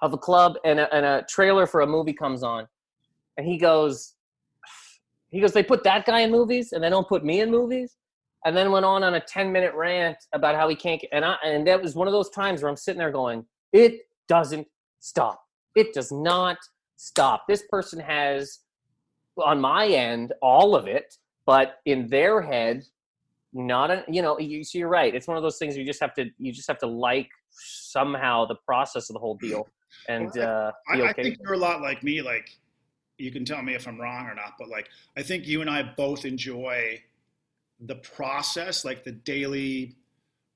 of 0.00 0.12
a 0.12 0.18
club 0.18 0.54
and 0.64 0.80
a, 0.80 0.92
and 0.94 1.04
a 1.06 1.24
trailer 1.28 1.66
for 1.66 1.82
a 1.82 1.86
movie 1.86 2.12
comes 2.14 2.42
on 2.42 2.66
and 3.36 3.46
he 3.46 3.58
goes 3.58 4.14
he 5.30 5.40
goes 5.40 5.52
they 5.52 5.62
put 5.62 5.84
that 5.84 6.06
guy 6.06 6.20
in 6.20 6.30
movies 6.30 6.72
and 6.72 6.82
they 6.82 6.90
don't 6.90 7.08
put 7.08 7.22
me 7.24 7.40
in 7.40 7.50
movies 7.50 7.96
and 8.44 8.56
then 8.56 8.70
went 8.70 8.84
on 8.84 9.02
on 9.02 9.14
a 9.14 9.20
10 9.20 9.52
minute 9.52 9.74
rant 9.74 10.16
about 10.32 10.54
how 10.54 10.68
he 10.68 10.74
can't 10.74 11.02
and 11.12 11.24
I 11.24 11.36
and 11.44 11.66
that 11.66 11.82
was 11.82 11.94
one 11.94 12.06
of 12.06 12.12
those 12.12 12.30
times 12.30 12.62
where 12.62 12.70
I'm 12.70 12.76
sitting 12.76 12.98
there 12.98 13.10
going 13.10 13.44
it 13.72 14.00
doesn't 14.28 14.66
stop 15.00 15.42
it 15.74 15.92
does 15.92 16.12
not 16.12 16.56
stop 16.96 17.46
this 17.48 17.64
person 17.70 17.98
has 17.98 18.60
on 19.38 19.60
my 19.60 19.86
end 19.86 20.32
all 20.42 20.74
of 20.74 20.86
it 20.86 21.14
but 21.46 21.76
in 21.86 22.08
their 22.08 22.42
head 22.42 22.84
not 23.52 23.90
a 23.90 24.04
you 24.08 24.22
know 24.22 24.38
you, 24.38 24.62
so 24.62 24.78
you're 24.78 24.88
right 24.88 25.14
it's 25.14 25.26
one 25.26 25.36
of 25.36 25.42
those 25.42 25.58
things 25.58 25.76
you 25.76 25.84
just 25.84 26.00
have 26.00 26.14
to 26.14 26.26
you 26.38 26.52
just 26.52 26.68
have 26.68 26.78
to 26.78 26.86
like 26.86 27.28
somehow 27.50 28.44
the 28.44 28.54
process 28.66 29.10
of 29.10 29.14
the 29.14 29.20
whole 29.20 29.36
deal 29.36 29.66
and 30.08 30.36
uh, 30.38 30.72
I, 30.88 31.00
okay. 31.00 31.08
I 31.08 31.12
think 31.12 31.38
you're 31.42 31.54
a 31.54 31.58
lot 31.58 31.80
like 31.80 32.02
me. 32.02 32.22
Like 32.22 32.58
you 33.18 33.30
can 33.30 33.44
tell 33.44 33.62
me 33.62 33.74
if 33.74 33.86
I'm 33.86 34.00
wrong 34.00 34.26
or 34.26 34.34
not, 34.34 34.54
but 34.58 34.68
like 34.68 34.88
I 35.16 35.22
think 35.22 35.46
you 35.46 35.60
and 35.60 35.70
I 35.70 35.82
both 35.82 36.24
enjoy 36.24 37.00
the 37.80 37.96
process, 37.96 38.84
like 38.84 39.04
the 39.04 39.12
daily 39.12 39.96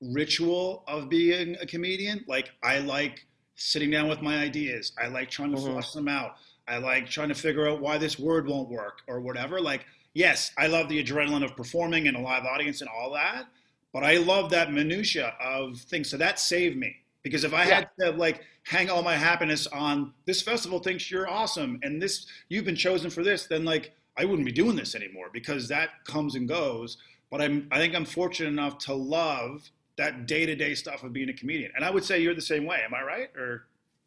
ritual 0.01 0.83
of 0.87 1.09
being 1.09 1.55
a 1.61 1.65
comedian. 1.65 2.23
Like 2.27 2.51
I 2.63 2.79
like 2.79 3.25
sitting 3.55 3.89
down 3.91 4.07
with 4.07 4.21
my 4.21 4.37
ideas. 4.37 4.91
I 5.01 5.07
like 5.07 5.29
trying 5.29 5.51
to 5.51 5.57
mm-hmm. 5.57 5.73
flush 5.73 5.93
them 5.93 6.07
out. 6.07 6.35
I 6.67 6.77
like 6.77 7.09
trying 7.09 7.29
to 7.29 7.35
figure 7.35 7.69
out 7.69 7.81
why 7.81 7.97
this 7.97 8.17
word 8.17 8.47
won't 8.47 8.69
work 8.69 8.99
or 9.07 9.19
whatever. 9.19 9.61
Like, 9.61 9.85
yes, 10.13 10.51
I 10.57 10.67
love 10.67 10.89
the 10.89 11.03
adrenaline 11.03 11.43
of 11.43 11.55
performing 11.55 12.07
in 12.07 12.15
a 12.15 12.21
live 12.21 12.43
audience 12.43 12.81
and 12.81 12.89
all 12.89 13.13
that, 13.13 13.45
but 13.93 14.03
I 14.03 14.17
love 14.17 14.49
that 14.51 14.73
minutia 14.73 15.33
of 15.39 15.77
things. 15.77 16.09
So 16.09 16.17
that 16.17 16.39
saved 16.39 16.77
me 16.77 16.95
because 17.23 17.43
if 17.43 17.53
I 17.53 17.65
yeah. 17.65 17.75
had 17.75 17.89
to 17.99 18.11
like 18.11 18.41
hang 18.63 18.89
all 18.89 19.03
my 19.03 19.15
happiness 19.15 19.67
on 19.67 20.13
this 20.25 20.41
festival 20.41 20.79
thinks 20.79 21.09
you're 21.11 21.29
awesome 21.29 21.79
and 21.83 22.01
this 22.01 22.25
you've 22.49 22.65
been 22.65 22.75
chosen 22.75 23.09
for 23.09 23.23
this, 23.23 23.45
then 23.45 23.63
like 23.63 23.93
I 24.17 24.25
wouldn't 24.25 24.45
be 24.45 24.51
doing 24.51 24.75
this 24.75 24.95
anymore 24.95 25.29
because 25.31 25.67
that 25.67 25.89
comes 26.05 26.35
and 26.35 26.47
goes. 26.47 26.97
But 27.35 27.43
I'm 27.43 27.67
I 27.69 27.79
think 27.79 27.93
I'm 27.93 28.05
fortunate 28.05 28.47
enough 28.47 28.77
to 28.85 28.93
love 28.93 29.69
that 29.97 30.25
day 30.25 30.45
to 30.45 30.55
day 30.55 30.73
stuff 30.73 31.03
of 31.03 31.11
being 31.11 31.27
a 31.27 31.33
comedian. 31.33 31.69
And 31.75 31.83
I 31.83 31.89
would 31.89 32.05
say 32.05 32.21
you're 32.21 32.33
the 32.33 32.39
same 32.39 32.65
way. 32.65 32.79
Am 32.85 32.93
I 32.93 33.01
right? 33.03 33.29
Or 33.35 33.65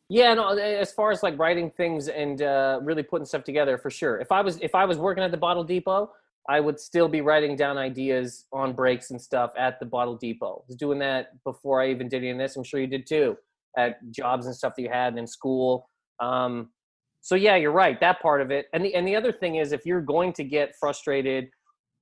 yeah, 0.09 0.33
no. 0.33 0.57
As 0.57 0.93
far 0.93 1.11
as 1.11 1.22
like 1.22 1.39
writing 1.39 1.70
things 1.70 2.09
and 2.09 2.41
uh, 2.41 2.81
really 2.83 3.03
putting 3.03 3.26
stuff 3.26 3.45
together, 3.45 3.76
for 3.76 3.91
sure. 3.91 4.18
If 4.18 4.33
I 4.33 4.41
was 4.41 4.59
if 4.62 4.74
I 4.74 4.87
was 4.87 4.97
working 4.97 5.22
at 5.22 5.31
the 5.31 5.37
Bottle 5.37 5.62
Depot, 5.62 6.11
I 6.49 6.61
would 6.61 6.81
still 6.81 7.07
be 7.07 7.20
writing 7.20 7.55
down 7.55 7.76
ideas 7.76 8.47
on 8.51 8.72
breaks 8.72 9.11
and 9.11 9.20
stuff 9.20 9.53
at 9.59 9.79
the 9.79 9.85
Bottle 9.85 10.16
Depot. 10.16 10.62
I 10.62 10.64
was 10.66 10.76
doing 10.76 10.99
that 11.01 11.33
before 11.45 11.83
I 11.83 11.91
even 11.91 12.09
did 12.09 12.22
any 12.22 12.31
of 12.31 12.39
this. 12.39 12.57
I'm 12.57 12.64
sure 12.64 12.81
you 12.81 12.87
did 12.87 13.07
too, 13.07 13.37
at 13.76 14.11
jobs 14.11 14.47
and 14.47 14.57
stuff 14.57 14.72
that 14.74 14.81
you 14.81 14.89
had 14.89 15.18
in 15.18 15.26
school. 15.26 15.91
Um, 16.18 16.70
so 17.20 17.35
yeah, 17.35 17.57
you're 17.57 17.72
right. 17.72 18.01
That 18.01 18.22
part 18.22 18.41
of 18.41 18.51
it, 18.51 18.68
and 18.72 18.83
the 18.83 18.95
and 18.95 19.07
the 19.07 19.16
other 19.16 19.33
thing 19.33 19.57
is, 19.57 19.72
if 19.72 19.85
you're 19.85 20.01
going 20.01 20.33
to 20.33 20.45
get 20.45 20.74
frustrated 20.81 21.51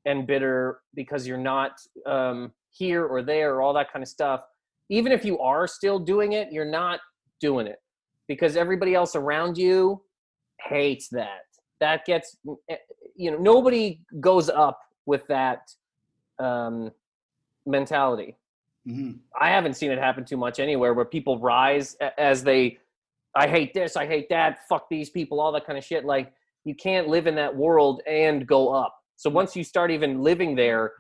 and 0.07 0.27
bitter 0.27 0.81
because 0.95 1.27
you're 1.27 1.37
not 1.37 1.73
um, 2.07 2.53
here 2.71 3.05
or 3.05 3.23
there 3.23 3.55
or 3.55 3.63
all 3.63 3.75
that 3.75 3.93
kind 3.93 4.03
of 4.03 4.09
stuff, 4.09 4.43
even 4.89 5.13
if 5.13 5.25
you 5.25 5.39
are 5.39 5.67
still 5.67 5.99
doing 5.99 6.33
it, 6.33 6.51
you're 6.51 6.65
not 6.65 7.01
doing 7.41 7.67
it 7.67 7.81
because 8.29 8.57
everybody 8.57 8.95
else 8.95 9.15
around 9.15 9.59
you 9.59 10.03
hates 10.61 11.09
that. 11.09 11.43
That 11.81 12.07
gets 12.07 12.37
eh, 12.71 12.77
you 13.15 13.31
know 13.31 13.39
nobody 13.39 14.01
goes 14.21 14.49
up 14.49 14.81
with 15.05 15.27
that 15.27 15.71
um, 16.39 16.91
mentality. 17.67 18.37
Mm-hmm. 18.87 19.19
I 19.41 19.51
haven't 19.51 19.75
seen 19.75 19.91
it 19.91 19.99
happen 19.99 20.25
too 20.25 20.37
much 20.37 20.61
anywhere 20.61 20.95
where 20.95 21.05
people 21.05 21.39
rise 21.39 21.97
as 22.19 22.45
they, 22.45 22.79
I 23.35 23.49
hate 23.49 23.75
this, 23.75 23.97
I 23.97 24.07
hate 24.07 24.29
that, 24.29 24.67
fuck 24.69 24.89
these 24.89 25.11
people, 25.11 25.41
all 25.41 25.51
that 25.53 25.67
kind 25.67 25.77
of 25.77 25.85
shit. 25.85 26.05
Like 26.05 26.33
you 26.65 26.75
can't 26.75 27.09
live 27.09 27.27
in 27.27 27.35
that 27.35 27.55
world 27.55 28.03
and 28.07 28.47
go 28.47 28.73
up. 28.73 28.97
So 29.17 29.31
once 29.31 29.57
you 29.57 29.65
start 29.65 29.91
even 29.91 30.23
living 30.23 30.55
there, 30.55 30.93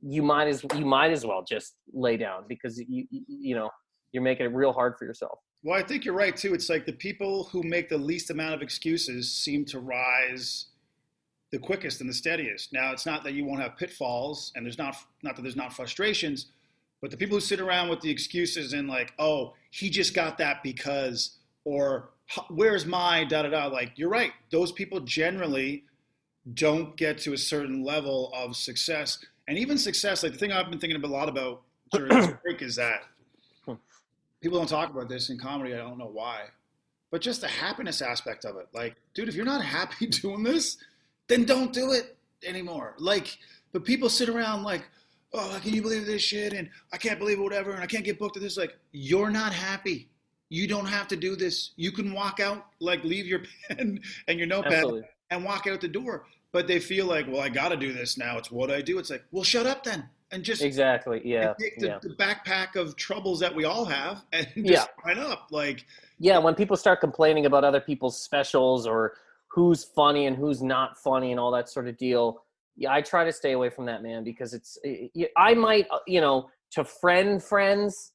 you 0.00 0.22
might 0.22 0.48
as 0.48 0.64
you 0.76 0.84
might 0.84 1.10
as 1.10 1.24
well 1.24 1.42
just 1.42 1.74
lay 1.92 2.16
down 2.16 2.44
because 2.48 2.78
you 2.88 3.06
you 3.10 3.54
know 3.54 3.70
you're 4.12 4.22
making 4.22 4.46
it 4.46 4.54
real 4.54 4.72
hard 4.72 4.96
for 4.98 5.04
yourself. 5.04 5.38
Well, 5.62 5.78
I 5.78 5.82
think 5.82 6.04
you're 6.04 6.14
right 6.14 6.36
too. 6.36 6.54
It's 6.54 6.68
like 6.68 6.84
the 6.84 6.92
people 6.92 7.44
who 7.44 7.62
make 7.62 7.88
the 7.88 7.98
least 7.98 8.30
amount 8.30 8.54
of 8.54 8.62
excuses 8.62 9.32
seem 9.32 9.64
to 9.66 9.80
rise 9.80 10.66
the 11.50 11.58
quickest 11.58 12.00
and 12.00 12.10
the 12.10 12.14
steadiest. 12.14 12.72
Now, 12.72 12.92
it's 12.92 13.06
not 13.06 13.24
that 13.24 13.32
you 13.32 13.44
won't 13.44 13.62
have 13.62 13.76
pitfalls, 13.76 14.52
and 14.54 14.64
there's 14.64 14.78
not 14.78 14.96
not 15.22 15.36
that 15.36 15.42
there's 15.42 15.56
not 15.56 15.72
frustrations, 15.72 16.46
but 17.00 17.10
the 17.10 17.16
people 17.16 17.36
who 17.36 17.40
sit 17.40 17.60
around 17.60 17.88
with 17.88 18.00
the 18.00 18.10
excuses 18.10 18.72
and 18.72 18.88
like, 18.88 19.14
oh, 19.18 19.54
he 19.70 19.88
just 19.88 20.14
got 20.14 20.38
that 20.38 20.62
because, 20.62 21.38
or 21.64 22.10
where's 22.50 22.86
my 22.86 23.24
da 23.24 23.42
da 23.42 23.48
da. 23.48 23.66
Like, 23.66 23.92
you're 23.96 24.10
right. 24.10 24.32
Those 24.50 24.70
people 24.72 25.00
generally 25.00 25.84
don't 26.52 26.96
get 26.96 27.18
to 27.18 27.32
a 27.32 27.38
certain 27.38 27.82
level 27.82 28.30
of 28.34 28.56
success, 28.56 29.24
and 29.48 29.56
even 29.56 29.78
success. 29.78 30.22
Like 30.22 30.32
the 30.32 30.38
thing 30.38 30.52
I've 30.52 30.68
been 30.68 30.78
thinking 30.78 31.02
a 31.02 31.06
lot 31.06 31.28
about 31.28 31.62
during 31.92 32.08
this 32.08 32.34
break 32.44 32.60
is 32.60 32.76
that 32.76 33.04
people 34.44 34.58
don't 34.58 34.68
talk 34.68 34.90
about 34.90 35.08
this 35.08 35.30
in 35.30 35.38
comedy. 35.38 35.72
I 35.72 35.78
don't 35.78 35.96
know 35.96 36.10
why, 36.12 36.42
but 37.10 37.22
just 37.22 37.40
the 37.40 37.48
happiness 37.48 38.02
aspect 38.02 38.44
of 38.44 38.56
it. 38.56 38.68
Like, 38.74 38.94
dude, 39.14 39.28
if 39.28 39.34
you're 39.34 39.46
not 39.46 39.64
happy 39.64 40.06
doing 40.22 40.42
this, 40.42 40.76
then 41.28 41.44
don't 41.44 41.72
do 41.72 41.92
it 41.92 42.18
anymore. 42.46 42.94
Like, 42.98 43.38
but 43.72 43.84
people 43.84 44.10
sit 44.10 44.28
around 44.28 44.62
like, 44.62 44.82
oh, 45.32 45.58
can 45.62 45.72
you 45.72 45.80
believe 45.80 46.04
this 46.04 46.20
shit? 46.20 46.52
And 46.52 46.68
I 46.92 46.98
can't 46.98 47.18
believe 47.18 47.40
whatever, 47.40 47.72
and 47.72 47.82
I 47.82 47.86
can't 47.86 48.04
get 48.04 48.18
booked 48.18 48.36
at 48.36 48.42
this. 48.42 48.58
Like, 48.58 48.76
you're 48.92 49.30
not 49.30 49.54
happy. 49.54 50.10
You 50.50 50.68
don't 50.68 50.86
have 50.86 51.08
to 51.08 51.16
do 51.16 51.36
this. 51.36 51.70
You 51.76 51.90
can 51.90 52.12
walk 52.12 52.38
out, 52.38 52.66
like, 52.80 53.02
leave 53.02 53.26
your 53.26 53.40
pen 53.68 53.98
and 54.28 54.38
your 54.38 54.46
notepad 54.46 54.74
Absolutely. 54.74 55.08
And 55.30 55.44
walk 55.44 55.66
out 55.66 55.80
the 55.80 55.88
door. 55.88 56.26
But 56.52 56.68
they 56.68 56.78
feel 56.78 57.06
like, 57.06 57.26
well, 57.26 57.40
I 57.40 57.48
got 57.48 57.70
to 57.70 57.76
do 57.76 57.92
this 57.92 58.16
now. 58.16 58.38
It's 58.38 58.50
what 58.50 58.70
I 58.70 58.80
do. 58.80 58.98
It's 58.98 59.10
like, 59.10 59.24
well, 59.32 59.42
shut 59.42 59.66
up 59.66 59.82
then 59.82 60.08
and 60.34 60.42
just 60.42 60.62
exactly 60.62 61.20
yeah 61.24 61.54
take 61.60 61.78
the, 61.78 61.86
yeah. 61.86 61.98
the, 62.02 62.10
backpack 62.10 62.76
of 62.76 62.96
troubles 62.96 63.38
that 63.40 63.54
we 63.54 63.64
all 63.64 63.84
have 63.84 64.24
and 64.32 64.46
just 64.56 64.66
yeah. 64.66 64.84
sign 65.04 65.18
up 65.18 65.48
like 65.50 65.86
yeah 66.18 66.38
when 66.38 66.54
people 66.54 66.76
start 66.76 67.00
complaining 67.00 67.46
about 67.46 67.64
other 67.64 67.80
people's 67.80 68.20
specials 68.20 68.86
or 68.86 69.14
who's 69.48 69.84
funny 69.84 70.26
and 70.26 70.36
who's 70.36 70.62
not 70.62 70.98
funny 70.98 71.30
and 71.30 71.38
all 71.38 71.52
that 71.52 71.68
sort 71.68 71.86
of 71.86 71.96
deal 71.96 72.42
yeah 72.76 72.92
i 72.92 73.00
try 73.00 73.24
to 73.24 73.32
stay 73.32 73.52
away 73.52 73.70
from 73.70 73.86
that 73.86 74.02
man 74.02 74.24
because 74.24 74.52
it's 74.54 74.78
i 75.36 75.54
might 75.54 75.86
uh, 75.90 75.98
you 76.06 76.20
know 76.20 76.50
to 76.70 76.84
friend 76.84 77.42
friends 77.42 78.12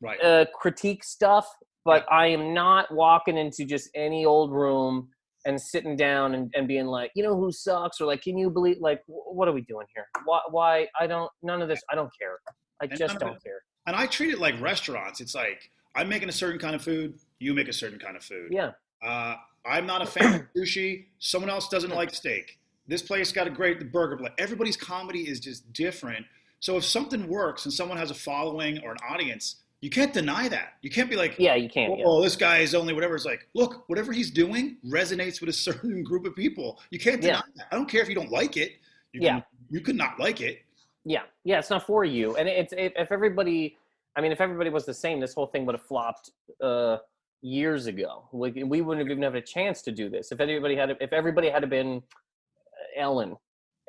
right 0.00 0.22
uh, 0.22 0.44
critique 0.54 1.02
stuff 1.02 1.48
but 1.84 2.04
i 2.10 2.26
am 2.26 2.52
not 2.52 2.92
walking 2.92 3.38
into 3.38 3.64
just 3.64 3.88
any 3.94 4.26
old 4.26 4.52
room 4.52 5.08
and 5.44 5.60
sitting 5.60 5.96
down 5.96 6.34
and, 6.34 6.52
and 6.54 6.68
being 6.68 6.86
like, 6.86 7.10
you 7.14 7.22
know 7.22 7.36
who 7.36 7.50
sucks, 7.50 8.00
or 8.00 8.06
like, 8.06 8.22
can 8.22 8.38
you 8.38 8.50
believe, 8.50 8.78
like, 8.80 9.02
what 9.06 9.48
are 9.48 9.52
we 9.52 9.62
doing 9.62 9.86
here? 9.94 10.06
Why, 10.24 10.40
why? 10.50 10.86
I 10.98 11.06
don't, 11.06 11.30
none 11.42 11.62
of 11.62 11.68
this, 11.68 11.82
I 11.90 11.94
don't 11.94 12.10
care. 12.18 12.38
I 12.80 12.86
and 12.86 12.98
just 12.98 13.18
don't 13.18 13.42
care. 13.42 13.62
And 13.86 13.96
I 13.96 14.06
treat 14.06 14.32
it 14.32 14.38
like 14.38 14.60
restaurants. 14.60 15.20
It's 15.20 15.34
like, 15.34 15.70
I'm 15.94 16.08
making 16.08 16.28
a 16.28 16.32
certain 16.32 16.58
kind 16.58 16.74
of 16.74 16.82
food, 16.82 17.18
you 17.38 17.54
make 17.54 17.68
a 17.68 17.72
certain 17.72 17.98
kind 17.98 18.16
of 18.16 18.22
food. 18.22 18.48
Yeah. 18.50 18.70
Uh, 19.04 19.36
I'm 19.66 19.86
not 19.86 20.02
a 20.02 20.06
fan 20.06 20.34
of 20.34 20.42
sushi. 20.56 21.06
Someone 21.18 21.50
else 21.50 21.68
doesn't 21.68 21.90
like 21.90 22.14
steak. 22.14 22.58
This 22.86 23.02
place 23.02 23.32
got 23.32 23.46
a 23.46 23.50
great 23.50 23.92
burger. 23.92 24.16
But 24.16 24.34
everybody's 24.38 24.76
comedy 24.76 25.28
is 25.28 25.40
just 25.40 25.72
different. 25.72 26.26
So 26.60 26.76
if 26.76 26.84
something 26.84 27.28
works 27.28 27.64
and 27.64 27.74
someone 27.74 27.98
has 27.98 28.10
a 28.10 28.14
following 28.14 28.80
or 28.84 28.92
an 28.92 28.98
audience, 29.08 29.56
you 29.82 29.90
can't 29.90 30.12
deny 30.12 30.48
that. 30.48 30.74
You 30.80 30.90
can't 30.90 31.10
be 31.10 31.16
like, 31.16 31.34
yeah, 31.38 31.56
you 31.56 31.68
can't. 31.68 32.00
Oh, 32.04 32.20
yeah. 32.20 32.24
this 32.24 32.36
guy 32.36 32.58
is 32.58 32.72
only 32.72 32.94
whatever. 32.94 33.16
It's 33.16 33.24
like, 33.24 33.48
look, 33.52 33.82
whatever 33.88 34.12
he's 34.12 34.30
doing 34.30 34.76
resonates 34.86 35.40
with 35.40 35.50
a 35.50 35.52
certain 35.68 36.04
group 36.04 36.24
of 36.24 36.36
people. 36.36 36.80
You 36.90 37.00
can't 37.00 37.20
deny 37.20 37.34
yeah. 37.34 37.40
that. 37.56 37.66
I 37.72 37.74
don't 37.74 37.88
care 37.88 38.00
if 38.00 38.08
you 38.08 38.14
don't 38.14 38.30
like 38.30 38.56
it. 38.56 38.74
You 39.12 39.22
yeah, 39.22 39.32
can, 39.32 39.44
you 39.70 39.80
could 39.80 39.96
not 39.96 40.20
like 40.20 40.40
it. 40.40 40.60
Yeah, 41.04 41.22
yeah, 41.44 41.58
it's 41.58 41.68
not 41.68 41.84
for 41.84 42.04
you. 42.04 42.36
And 42.36 42.48
it's 42.48 42.72
if, 42.72 42.92
if 42.94 43.10
everybody, 43.10 43.76
I 44.14 44.20
mean, 44.20 44.30
if 44.30 44.40
everybody 44.40 44.70
was 44.70 44.86
the 44.86 44.94
same, 44.94 45.18
this 45.18 45.34
whole 45.34 45.48
thing 45.48 45.66
would 45.66 45.74
have 45.74 45.84
flopped 45.84 46.30
uh, 46.62 46.98
years 47.40 47.86
ago. 47.86 48.28
We, 48.30 48.62
we 48.62 48.82
wouldn't 48.82 49.04
have 49.04 49.10
even 49.10 49.24
had 49.24 49.34
a 49.34 49.44
chance 49.44 49.82
to 49.82 49.90
do 49.90 50.08
this. 50.08 50.30
If 50.30 50.38
anybody 50.38 50.76
had, 50.76 50.96
if 51.00 51.12
everybody 51.12 51.50
had 51.50 51.68
been 51.68 51.96
uh, 51.96 53.00
Ellen, 53.00 53.36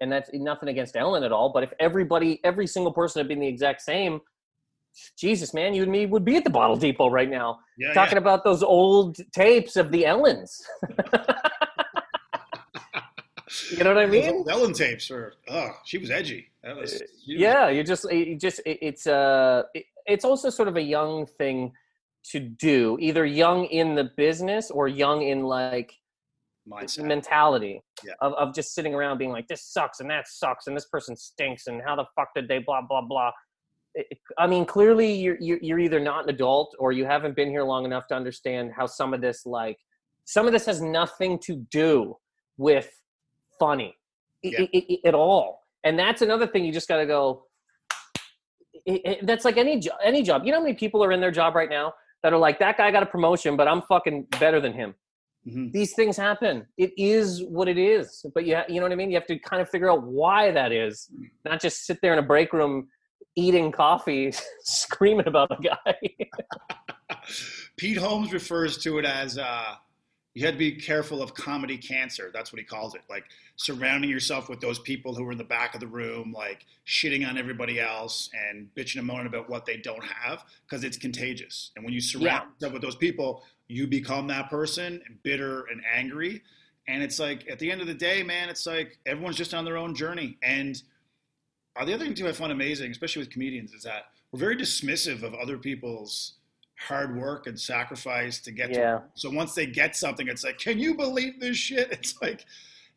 and 0.01 0.11
that's 0.11 0.31
nothing 0.33 0.69
against 0.69 0.97
Ellen 0.97 1.23
at 1.23 1.31
all, 1.31 1.53
but 1.53 1.61
if 1.61 1.71
everybody, 1.79 2.39
every 2.43 2.65
single 2.65 2.91
person 2.91 3.19
had 3.19 3.27
been 3.27 3.39
the 3.39 3.47
exact 3.47 3.83
same 3.83 4.21
Jesus, 5.17 5.53
man, 5.53 5.73
you 5.73 5.83
and 5.83 5.91
me 5.91 6.05
would 6.05 6.25
be 6.25 6.35
at 6.35 6.43
the 6.43 6.49
Bottle 6.49 6.75
Depot 6.75 7.09
right 7.09 7.29
now 7.29 7.59
yeah, 7.77 7.93
talking 7.93 8.13
yeah. 8.13 8.19
about 8.19 8.43
those 8.43 8.63
old 8.63 9.17
tapes 9.31 9.75
of 9.75 9.91
the 9.91 10.03
Ellens. 10.03 10.61
you 13.71 13.83
know 13.83 13.93
what 13.93 14.03
I 14.03 14.05
mean? 14.05 14.45
Ellen 14.49 14.73
tapes 14.73 15.09
were, 15.09 15.33
oh, 15.49 15.71
she 15.85 15.97
was 15.97 16.11
edgy. 16.11 16.47
Was, 16.63 17.01
uh, 17.01 17.05
yeah, 17.25 17.69
you 17.69 17.83
just, 17.83 18.11
you 18.11 18.37
just, 18.37 18.61
it's, 18.65 19.07
uh, 19.07 19.63
it, 19.73 19.85
it's 20.05 20.25
also 20.25 20.49
sort 20.49 20.67
of 20.67 20.77
a 20.77 20.81
young 20.81 21.25
thing 21.25 21.71
to 22.31 22.39
do, 22.39 22.97
either 22.99 23.25
young 23.25 23.65
in 23.65 23.95
the 23.95 24.11
business 24.15 24.71
or 24.71 24.87
young 24.87 25.23
in 25.23 25.43
like 25.43 25.93
Mindset. 26.71 27.05
mentality 27.05 27.81
yeah. 28.05 28.13
of, 28.21 28.33
of 28.33 28.55
just 28.55 28.73
sitting 28.73 28.93
around 28.93 29.17
being 29.17 29.31
like, 29.31 29.47
this 29.47 29.63
sucks 29.63 29.99
and 29.99 30.09
that 30.09 30.27
sucks 30.27 30.67
and 30.67 30.77
this 30.77 30.85
person 30.85 31.15
stinks 31.15 31.67
and 31.67 31.81
how 31.85 31.95
the 31.95 32.05
fuck 32.15 32.29
did 32.33 32.47
they 32.47 32.59
blah, 32.59 32.81
blah, 32.87 33.01
blah 33.01 33.31
I 34.37 34.47
mean, 34.47 34.65
clearly 34.65 35.13
you're 35.13 35.37
you're 35.39 35.79
either 35.79 35.99
not 35.99 36.23
an 36.23 36.29
adult 36.29 36.75
or 36.79 36.91
you 36.91 37.05
haven't 37.05 37.35
been 37.35 37.49
here 37.49 37.63
long 37.63 37.85
enough 37.85 38.07
to 38.07 38.15
understand 38.15 38.71
how 38.75 38.87
some 38.87 39.13
of 39.13 39.21
this 39.21 39.45
like 39.45 39.77
some 40.25 40.47
of 40.47 40.53
this 40.53 40.65
has 40.65 40.81
nothing 40.81 41.39
to 41.39 41.57
do 41.69 42.15
with 42.57 42.89
funny 43.59 43.95
yeah. 44.41 44.65
at 45.05 45.15
all. 45.15 45.63
And 45.83 45.97
that's 45.97 46.21
another 46.21 46.47
thing 46.47 46.65
you 46.65 46.71
just 46.71 46.87
got 46.87 46.97
to 46.97 47.05
go. 47.05 47.45
that's 49.23 49.45
like 49.45 49.57
any 49.57 49.79
job. 49.79 49.97
Any 50.03 50.23
job. 50.23 50.43
You 50.45 50.51
know 50.51 50.59
how 50.59 50.63
many 50.63 50.75
people 50.75 51.03
are 51.03 51.11
in 51.11 51.19
their 51.19 51.31
job 51.31 51.55
right 51.55 51.69
now 51.69 51.93
that 52.23 52.33
are 52.33 52.39
like, 52.39 52.59
that 52.59 52.77
guy 52.77 52.91
got 52.91 53.03
a 53.03 53.07
promotion, 53.07 53.57
but 53.57 53.67
I'm 53.67 53.81
fucking 53.83 54.27
better 54.39 54.61
than 54.61 54.73
him. 54.73 54.95
Mm-hmm. 55.47 55.71
These 55.71 55.93
things 55.93 56.15
happen. 56.15 56.65
It 56.77 56.93
is 56.95 57.43
what 57.43 57.67
it 57.67 57.77
is. 57.77 58.25
But 58.33 58.45
you, 58.45 58.55
ha- 58.55 58.65
you 58.69 58.75
know 58.75 58.83
what 58.83 58.93
I 58.93 58.95
mean. 58.95 59.09
You 59.09 59.17
have 59.17 59.27
to 59.27 59.37
kind 59.39 59.61
of 59.61 59.69
figure 59.69 59.91
out 59.91 60.03
why 60.03 60.51
that 60.51 60.71
is, 60.71 61.09
not 61.43 61.61
just 61.61 61.85
sit 61.85 61.99
there 62.01 62.13
in 62.13 62.19
a 62.19 62.23
break 62.23 62.53
room 62.53 62.87
eating 63.35 63.71
coffee, 63.71 64.33
screaming 64.63 65.27
about 65.27 65.51
a 65.51 65.61
guy. 65.61 67.15
Pete 67.77 67.97
Holmes 67.97 68.33
refers 68.33 68.77
to 68.79 68.99
it 68.99 69.05
as 69.05 69.37
uh, 69.37 69.75
you 70.33 70.45
had 70.45 70.55
to 70.55 70.57
be 70.57 70.71
careful 70.71 71.21
of 71.21 71.33
comedy 71.33 71.77
cancer. 71.77 72.31
That's 72.33 72.51
what 72.51 72.59
he 72.59 72.65
calls 72.65 72.95
it. 72.95 73.01
Like 73.09 73.25
surrounding 73.55 74.09
yourself 74.09 74.49
with 74.49 74.61
those 74.61 74.79
people 74.79 75.13
who 75.13 75.27
are 75.27 75.31
in 75.31 75.37
the 75.37 75.43
back 75.43 75.75
of 75.75 75.79
the 75.79 75.87
room, 75.87 76.33
like 76.35 76.65
shitting 76.87 77.27
on 77.27 77.37
everybody 77.37 77.79
else 77.79 78.29
and 78.49 78.67
bitching 78.75 78.97
and 78.97 79.07
moaning 79.07 79.27
about 79.27 79.49
what 79.49 79.65
they 79.65 79.77
don't 79.77 80.03
have 80.03 80.43
because 80.65 80.83
it's 80.83 80.97
contagious. 80.97 81.71
And 81.75 81.85
when 81.85 81.93
you 81.93 82.01
surround 82.01 82.25
yeah. 82.25 82.43
yourself 82.55 82.73
with 82.73 82.81
those 82.81 82.95
people, 82.95 83.43
you 83.67 83.85
become 83.85 84.27
that 84.27 84.49
person, 84.49 85.01
bitter 85.21 85.65
and 85.71 85.81
angry. 85.91 86.41
And 86.87 87.03
it's 87.03 87.19
like 87.19 87.49
at 87.49 87.59
the 87.59 87.71
end 87.71 87.81
of 87.81 87.87
the 87.87 87.93
day, 87.93 88.23
man, 88.23 88.49
it's 88.49 88.65
like 88.65 88.97
everyone's 89.05 89.37
just 89.37 89.53
on 89.53 89.65
their 89.65 89.77
own 89.77 89.93
journey. 89.95 90.37
And 90.41 90.81
uh, 91.75 91.85
the 91.85 91.93
other 91.93 92.05
thing 92.05 92.13
too 92.13 92.27
I 92.27 92.31
find 92.31 92.51
amazing, 92.51 92.91
especially 92.91 93.21
with 93.21 93.29
comedians, 93.29 93.73
is 93.73 93.83
that 93.83 94.07
we're 94.31 94.39
very 94.39 94.55
dismissive 94.55 95.23
of 95.23 95.33
other 95.35 95.57
people's 95.57 96.33
hard 96.77 97.15
work 97.15 97.47
and 97.47 97.59
sacrifice 97.59 98.39
to 98.41 98.51
get 98.51 98.71
yeah. 98.71 98.77
to. 98.77 99.03
So 99.15 99.29
once 99.29 99.53
they 99.53 99.65
get 99.65 99.95
something, 99.95 100.27
it's 100.27 100.43
like, 100.43 100.57
can 100.57 100.79
you 100.79 100.95
believe 100.95 101.39
this 101.39 101.57
shit? 101.57 101.89
It's 101.91 102.21
like, 102.21 102.45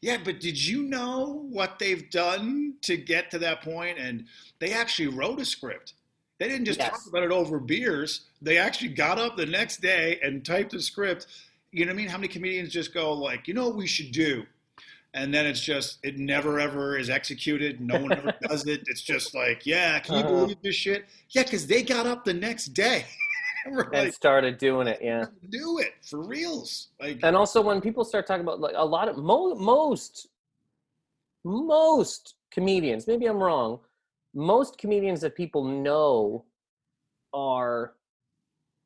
yeah, 0.00 0.18
but 0.22 0.40
did 0.40 0.62
you 0.62 0.82
know 0.82 1.46
what 1.50 1.78
they've 1.78 2.08
done 2.10 2.74
to 2.82 2.96
get 2.96 3.30
to 3.30 3.38
that 3.38 3.62
point? 3.62 3.98
And 3.98 4.26
they 4.58 4.72
actually 4.72 5.08
wrote 5.08 5.40
a 5.40 5.44
script. 5.44 5.94
They 6.38 6.48
didn't 6.48 6.66
just 6.66 6.78
yes. 6.78 6.90
talk 6.90 7.00
about 7.08 7.22
it 7.22 7.30
over 7.30 7.58
beers. 7.58 8.26
They 8.42 8.58
actually 8.58 8.90
got 8.90 9.18
up 9.18 9.36
the 9.36 9.46
next 9.46 9.80
day 9.80 10.18
and 10.22 10.44
typed 10.44 10.74
a 10.74 10.82
script. 10.82 11.26
You 11.72 11.86
know 11.86 11.90
what 11.90 11.94
I 11.94 11.96
mean? 11.96 12.08
How 12.08 12.18
many 12.18 12.28
comedians 12.28 12.72
just 12.72 12.92
go 12.92 13.12
like, 13.14 13.48
you 13.48 13.54
know 13.54 13.68
what 13.68 13.76
we 13.76 13.86
should 13.86 14.12
do? 14.12 14.44
And 15.14 15.32
then 15.32 15.46
it's 15.46 15.60
just 15.60 15.98
it 16.02 16.18
never 16.18 16.60
ever 16.60 16.96
is 16.98 17.10
executed. 17.10 17.80
No 17.80 18.00
one 18.00 18.12
ever 18.12 18.34
does 18.48 18.66
it. 18.66 18.82
It's 18.86 19.02
just 19.02 19.34
like, 19.34 19.64
yeah, 19.64 19.98
can 19.98 20.14
you 20.16 20.20
uh-huh. 20.20 20.30
believe 20.30 20.62
this 20.62 20.76
shit? 20.76 21.06
Yeah, 21.30 21.42
because 21.42 21.66
they 21.66 21.82
got 21.82 22.06
up 22.06 22.24
the 22.24 22.34
next 22.34 22.66
day. 22.66 23.04
and 23.66 23.92
like, 23.92 24.12
started 24.12 24.58
doing 24.58 24.86
it. 24.86 25.00
Yeah, 25.02 25.26
do 25.50 25.78
it 25.78 25.94
for 26.02 26.22
reals. 26.22 26.88
Like, 27.00 27.20
and 27.22 27.36
also 27.36 27.60
when 27.60 27.80
people 27.80 28.04
start 28.04 28.26
talking 28.26 28.42
about 28.42 28.60
like 28.60 28.74
a 28.76 28.84
lot 28.84 29.08
of 29.08 29.16
mo- 29.16 29.54
most 29.54 30.28
most 31.44 32.34
comedians, 32.50 33.06
maybe 33.06 33.26
I'm 33.26 33.42
wrong. 33.42 33.80
Most 34.34 34.78
comedians 34.78 35.20
that 35.22 35.34
people 35.34 35.64
know 35.64 36.44
are 37.32 37.94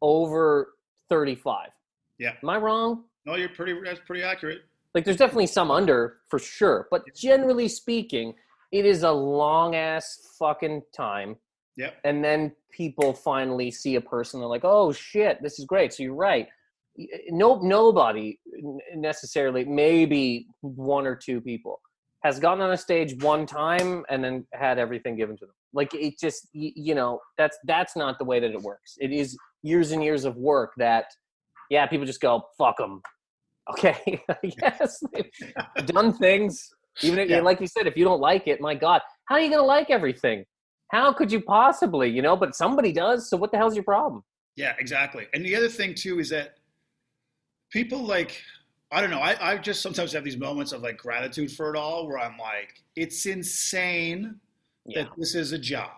over 0.02 0.74
35. 1.08 1.70
Yeah. 2.18 2.34
Am 2.42 2.48
I 2.48 2.56
wrong? 2.58 3.04
No, 3.26 3.36
you're 3.36 3.48
pretty. 3.48 3.74
That's 3.82 4.00
pretty 4.06 4.22
accurate. 4.22 4.62
Like 4.94 5.04
there's 5.04 5.16
definitely 5.16 5.46
some 5.46 5.70
under 5.70 6.18
for 6.28 6.38
sure, 6.38 6.88
but 6.90 7.02
generally 7.14 7.68
speaking, 7.68 8.34
it 8.72 8.84
is 8.84 9.02
a 9.02 9.10
long 9.10 9.74
ass 9.74 10.34
fucking 10.38 10.82
time. 10.94 11.36
Yep. 11.76 11.96
And 12.04 12.24
then 12.24 12.52
people 12.72 13.12
finally 13.12 13.70
see 13.70 13.94
a 13.94 14.00
person, 14.00 14.40
they're 14.40 14.48
like, 14.48 14.64
"Oh 14.64 14.92
shit, 14.92 15.42
this 15.42 15.58
is 15.58 15.64
great." 15.64 15.92
So 15.92 16.02
you're 16.02 16.14
right. 16.14 16.48
Eh, 16.98 17.04
no, 17.30 17.60
nobody 17.60 18.38
necessarily, 18.94 19.64
maybe 19.64 20.46
one 20.60 21.06
or 21.06 21.14
two 21.14 21.40
people, 21.40 21.80
has 22.24 22.40
gotten 22.40 22.62
on 22.62 22.72
a 22.72 22.76
stage 22.76 23.22
one 23.22 23.46
time 23.46 24.04
and 24.10 24.22
then 24.22 24.46
had 24.52 24.78
everything 24.78 25.16
given 25.16 25.36
to 25.36 25.46
them. 25.46 25.54
Like 25.72 25.94
it 25.94 26.18
just, 26.18 26.48
you 26.52 26.94
know, 26.94 27.20
that's 27.38 27.58
that's 27.64 27.96
not 27.96 28.18
the 28.18 28.24
way 28.24 28.40
that 28.40 28.50
it 28.50 28.60
works. 28.60 28.96
It 29.00 29.12
is 29.12 29.36
years 29.62 29.92
and 29.92 30.02
years 30.02 30.24
of 30.24 30.36
work 30.36 30.72
that 30.78 31.06
yeah 31.70 31.86
people 31.86 32.06
just 32.06 32.20
go 32.20 32.42
fuck 32.58 32.78
them 32.78 33.02
okay 33.70 34.22
yes 34.62 35.02
done 35.86 36.12
things 36.12 36.70
even 37.02 37.18
if, 37.18 37.28
Yeah. 37.28 37.40
like 37.40 37.60
you 37.60 37.66
said 37.66 37.86
if 37.86 37.96
you 37.96 38.04
don't 38.04 38.20
like 38.20 38.46
it 38.46 38.60
my 38.60 38.74
god 38.74 39.00
how 39.26 39.34
are 39.36 39.40
you 39.40 39.50
gonna 39.50 39.62
like 39.62 39.90
everything 39.90 40.44
how 40.90 41.12
could 41.12 41.30
you 41.30 41.40
possibly 41.40 42.08
you 42.10 42.22
know 42.22 42.36
but 42.36 42.54
somebody 42.54 42.92
does 42.92 43.28
so 43.30 43.36
what 43.36 43.50
the 43.52 43.56
hell's 43.56 43.74
your 43.74 43.84
problem 43.84 44.22
Yeah, 44.56 44.74
exactly. 44.78 45.24
And 45.32 45.44
the 45.44 45.54
other 45.56 45.68
thing 45.68 45.94
too 45.94 46.18
is 46.18 46.28
that 46.30 46.48
people 47.70 48.02
like 48.02 48.42
I 48.92 49.00
don't 49.00 49.10
know. 49.10 49.20
I, 49.20 49.52
I 49.52 49.56
just 49.56 49.80
sometimes 49.82 50.12
have 50.12 50.24
these 50.24 50.36
moments 50.36 50.72
of 50.72 50.82
like 50.82 50.96
gratitude 50.98 51.52
for 51.52 51.72
it 51.72 51.76
all, 51.78 52.08
where 52.08 52.18
I'm 52.18 52.36
like, 52.36 52.82
it's 52.96 53.24
insane 53.26 54.40
yeah 54.86 55.02
that 55.04 55.10
this 55.16 55.34
is 55.36 55.52
a 55.52 55.58
job. 55.58 55.92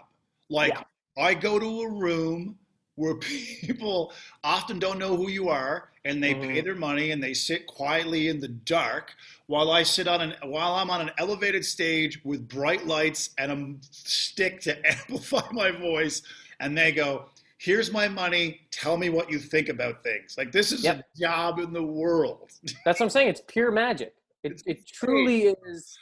Like 0.51 0.77
I 1.17 1.33
go 1.35 1.59
to 1.59 1.71
a 1.83 1.91
room 1.91 2.59
where 2.97 3.15
people 3.63 4.13
often 4.45 4.79
don't 4.79 4.99
know 4.99 5.17
who 5.17 5.29
you 5.31 5.49
are 5.49 5.91
and 6.05 6.23
they 6.23 6.35
pay 6.35 6.61
Mhm. 6.61 6.65
their 6.65 6.75
money 6.75 7.11
and 7.13 7.23
they 7.23 7.33
sit 7.35 7.67
quietly 7.67 8.29
in 8.29 8.41
the 8.41 8.49
dark 8.49 9.15
while 9.47 9.71
I 9.71 9.83
sit 9.83 10.09
on 10.09 10.21
an 10.21 10.35
while 10.45 10.75
I'm 10.75 10.91
on 10.91 11.01
an 11.01 11.11
elevated 11.19 11.65
stage 11.65 12.21
with 12.25 12.49
bright 12.49 12.87
lights 12.87 13.31
and 13.39 13.53
a 13.53 13.87
stick 13.91 14.61
to 14.63 14.77
amplify 14.91 15.43
my 15.53 15.71
voice 15.71 16.23
and 16.61 16.77
they 16.77 16.93
go 16.93 17.27
here's 17.59 17.93
my 17.93 18.09
money 18.09 18.61
tell 18.73 18.97
me 18.97 19.09
what 19.09 19.31
you 19.31 19.39
think 19.39 19.69
about 19.69 20.03
things 20.03 20.35
like 20.37 20.51
this 20.53 20.73
is 20.73 20.83
Yep. 20.85 20.99
a 20.99 21.19
job 21.21 21.59
in 21.61 21.73
the 21.73 21.83
world 21.83 22.51
That's 22.85 22.99
what 23.01 23.07
I'm 23.07 23.11
saying. 23.11 23.29
It's 23.29 23.43
pure 23.47 23.71
magic. 23.71 24.15
It 24.43 24.53
It's 24.53 24.63
it 24.67 24.87
truly 24.87 25.55
is. 25.65 25.97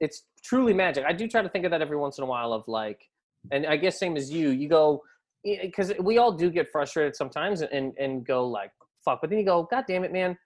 It's 0.00 0.24
truly 0.42 0.72
magic. 0.74 1.04
I 1.06 1.12
do 1.12 1.26
try 1.26 1.42
to 1.42 1.48
think 1.48 1.64
of 1.64 1.70
that 1.72 1.80
every 1.82 1.96
once 1.96 2.18
in 2.18 2.24
a 2.24 2.26
while. 2.26 2.52
Of 2.52 2.68
like, 2.68 3.08
and 3.50 3.66
I 3.66 3.76
guess 3.76 3.98
same 3.98 4.16
as 4.16 4.30
you. 4.30 4.50
You 4.50 4.68
go 4.68 5.02
because 5.62 5.92
we 6.00 6.18
all 6.18 6.32
do 6.32 6.50
get 6.50 6.70
frustrated 6.70 7.14
sometimes 7.16 7.62
and 7.62 7.92
and 7.98 8.26
go 8.26 8.46
like 8.46 8.70
fuck. 9.04 9.20
But 9.20 9.30
then 9.30 9.38
you 9.38 9.44
go, 9.44 9.62
God 9.70 9.84
damn 9.88 10.04
it, 10.04 10.12
man. 10.12 10.36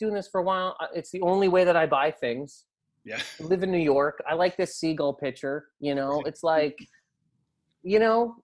Doing 0.00 0.14
this 0.14 0.28
for 0.28 0.40
a 0.40 0.44
while, 0.44 0.76
it's 0.94 1.10
the 1.10 1.20
only 1.22 1.48
way 1.48 1.64
that 1.64 1.76
I 1.76 1.86
buy 1.86 2.10
things. 2.10 2.64
yeah 3.04 3.20
I 3.40 3.44
live 3.44 3.62
in 3.62 3.70
New 3.70 3.78
York. 3.78 4.20
I 4.28 4.34
like 4.34 4.56
this 4.56 4.76
seagull 4.76 5.14
picture. 5.14 5.66
You 5.80 5.94
know, 5.94 6.22
it's 6.26 6.42
like, 6.42 6.76
you 7.82 7.98
know, 8.00 8.36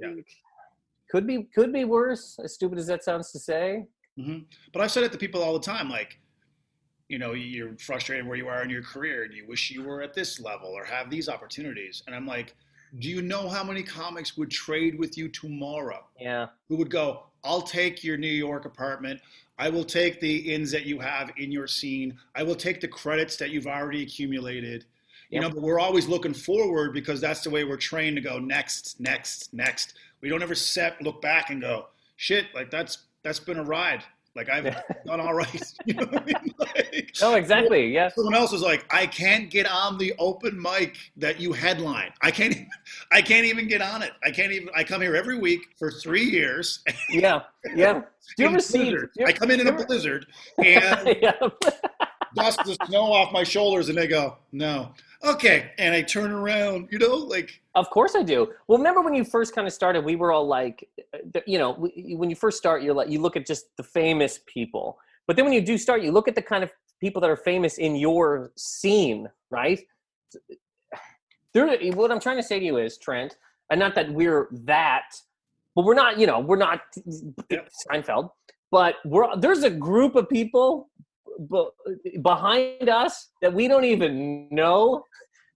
Yeah. 0.00 0.14
could 1.10 1.26
be 1.26 1.44
could 1.54 1.72
be 1.72 1.84
worse. 1.84 2.38
As 2.42 2.54
stupid 2.54 2.78
as 2.78 2.86
that 2.86 3.04
sounds 3.04 3.30
to 3.32 3.38
say. 3.38 3.86
hmm 4.16 4.38
But 4.72 4.82
I've 4.82 4.90
said 4.90 5.04
it 5.04 5.12
to 5.12 5.18
people 5.18 5.42
all 5.42 5.52
the 5.52 5.66
time, 5.74 5.88
like, 5.90 6.18
you 7.08 7.18
know, 7.18 7.32
you're 7.32 7.76
frustrated 7.78 8.26
where 8.26 8.36
you 8.36 8.48
are 8.48 8.62
in 8.62 8.70
your 8.70 8.82
career 8.82 9.24
and 9.24 9.32
you 9.34 9.46
wish 9.46 9.70
you 9.70 9.82
were 9.82 10.02
at 10.02 10.14
this 10.14 10.40
level 10.40 10.68
or 10.70 10.84
have 10.84 11.10
these 11.10 11.28
opportunities. 11.28 12.02
And 12.06 12.14
I'm 12.16 12.26
like, 12.26 12.54
do 12.98 13.08
you 13.08 13.22
know 13.22 13.48
how 13.48 13.62
many 13.62 13.82
comics 13.82 14.36
would 14.36 14.50
trade 14.50 14.98
with 14.98 15.16
you 15.18 15.28
tomorrow? 15.28 16.04
Yeah. 16.18 16.48
Who 16.68 16.76
would 16.76 16.90
go, 16.90 17.24
I'll 17.44 17.62
take 17.62 18.02
your 18.02 18.16
New 18.16 18.26
York 18.26 18.64
apartment. 18.64 19.20
I 19.58 19.68
will 19.68 19.84
take 19.84 20.20
the 20.20 20.54
ins 20.54 20.70
that 20.72 20.86
you 20.86 20.98
have 21.00 21.30
in 21.36 21.50
your 21.50 21.66
scene. 21.66 22.18
I 22.34 22.42
will 22.42 22.54
take 22.54 22.80
the 22.80 22.88
credits 22.88 23.36
that 23.36 23.50
you've 23.50 23.66
already 23.66 24.02
accumulated. 24.02 24.84
You 25.30 25.40
know, 25.40 25.50
but 25.50 25.60
we're 25.60 25.80
always 25.80 26.08
looking 26.08 26.32
forward 26.32 26.94
because 26.94 27.20
that's 27.20 27.42
the 27.42 27.50
way 27.50 27.62
we're 27.64 27.76
trained 27.76 28.16
to 28.16 28.22
go 28.22 28.38
next, 28.38 28.98
next, 28.98 29.52
next. 29.52 29.94
We 30.22 30.30
don't 30.30 30.42
ever 30.42 30.54
set, 30.54 31.02
look 31.02 31.20
back 31.20 31.50
and 31.50 31.60
go, 31.60 31.88
shit, 32.16 32.46
like 32.54 32.70
that's 32.70 32.98
that's 33.22 33.38
been 33.38 33.58
a 33.58 33.64
ride. 33.64 34.02
Like 34.38 34.48
I've 34.50 34.64
done 35.04 35.20
all 35.20 35.34
right. 35.34 35.62
You 35.84 35.94
know 35.94 36.06
I 36.12 36.24
mean? 36.24 36.54
Like, 36.58 37.10
Oh, 37.22 37.34
exactly. 37.34 37.92
Yes. 37.92 38.14
someone 38.14 38.34
else 38.34 38.52
was 38.52 38.62
like, 38.62 38.84
I 38.90 39.06
can't 39.06 39.50
get 39.50 39.66
on 39.68 39.98
the 39.98 40.14
open 40.18 40.60
mic 40.60 40.96
that 41.16 41.40
you 41.40 41.52
headline. 41.52 42.12
I 42.22 42.30
can't 42.30 42.52
even, 42.54 42.68
I 43.10 43.20
can't 43.20 43.44
even 43.46 43.66
get 43.66 43.82
on 43.82 44.02
it. 44.02 44.12
I 44.24 44.30
can't 44.30 44.52
even 44.52 44.68
I 44.76 44.84
come 44.84 45.00
here 45.02 45.16
every 45.16 45.38
week 45.38 45.60
for 45.76 45.90
three 45.90 46.22
years. 46.24 46.84
Yeah. 47.10 47.40
Yeah. 47.74 48.02
Do 48.36 48.42
you 48.44 48.48
ever 48.48 48.60
see? 48.60 48.90
blizzard. 48.90 49.10
do 49.14 49.22
you 49.22 49.26
I 49.26 49.32
come 49.32 49.50
in 49.50 49.58
in 49.60 49.66
a 49.66 49.72
blizzard 49.72 50.26
and 50.58 51.16
yeah. 51.20 51.32
dust 52.36 52.60
the 52.64 52.76
snow 52.86 53.12
off 53.12 53.32
my 53.32 53.42
shoulders 53.42 53.88
and 53.88 53.98
they 53.98 54.06
go, 54.06 54.36
No. 54.52 54.92
Okay. 55.24 55.72
And 55.78 55.94
I 55.94 56.02
turn 56.02 56.30
around, 56.30 56.88
you 56.90 56.98
know, 56.98 57.14
like 57.14 57.60
Of 57.74 57.90
course 57.90 58.14
I 58.14 58.22
do. 58.22 58.52
Well, 58.66 58.78
remember 58.78 59.00
when 59.00 59.14
you 59.14 59.24
first 59.24 59.54
kind 59.54 59.66
of 59.66 59.72
started, 59.72 60.04
we 60.04 60.16
were 60.16 60.32
all 60.32 60.46
like, 60.46 60.88
you 61.46 61.58
know, 61.58 61.72
when 61.74 62.30
you 62.30 62.36
first 62.36 62.56
start, 62.56 62.82
you're 62.82 62.94
like, 62.94 63.10
you 63.10 63.20
look 63.20 63.36
at 63.36 63.46
just 63.46 63.76
the 63.76 63.82
famous 63.82 64.40
people. 64.46 64.98
But 65.26 65.36
then 65.36 65.44
when 65.44 65.54
you 65.54 65.60
do 65.60 65.76
start, 65.76 66.02
you 66.02 66.12
look 66.12 66.28
at 66.28 66.34
the 66.34 66.42
kind 66.42 66.62
of 66.62 66.70
people 67.00 67.20
that 67.20 67.30
are 67.30 67.36
famous 67.36 67.78
in 67.78 67.96
your 67.96 68.52
scene, 68.56 69.28
right? 69.50 69.80
There, 71.52 71.66
what 71.92 72.10
I'm 72.12 72.20
trying 72.20 72.36
to 72.36 72.42
say 72.42 72.58
to 72.58 72.64
you 72.64 72.76
is, 72.78 72.98
Trent, 72.98 73.36
and 73.70 73.80
not 73.80 73.94
that 73.94 74.12
we're 74.12 74.48
that, 74.52 75.04
but 75.74 75.84
we're 75.84 75.94
not, 75.94 76.18
you 76.18 76.26
know, 76.26 76.40
we're 76.40 76.56
not 76.56 76.80
Yep. 77.50 77.68
Seinfeld, 77.90 78.30
but 78.70 78.96
we're 79.04 79.36
there's 79.36 79.62
a 79.62 79.70
group 79.70 80.14
of 80.16 80.28
people 80.28 80.90
be- 81.50 82.18
behind 82.18 82.88
us 82.88 83.28
that 83.42 83.52
we 83.52 83.68
don't 83.68 83.84
even 83.84 84.48
know 84.50 85.04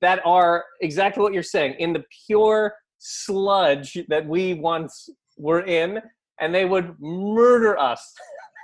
that 0.00 0.20
are 0.24 0.64
exactly 0.80 1.22
what 1.22 1.32
you're 1.32 1.42
saying 1.42 1.74
in 1.78 1.92
the 1.92 2.04
pure 2.26 2.74
sludge 2.98 3.98
that 4.08 4.26
we 4.26 4.54
once 4.54 5.08
were 5.36 5.62
in 5.62 6.00
and 6.40 6.54
they 6.54 6.64
would 6.64 6.94
murder 7.00 7.78
us 7.78 8.14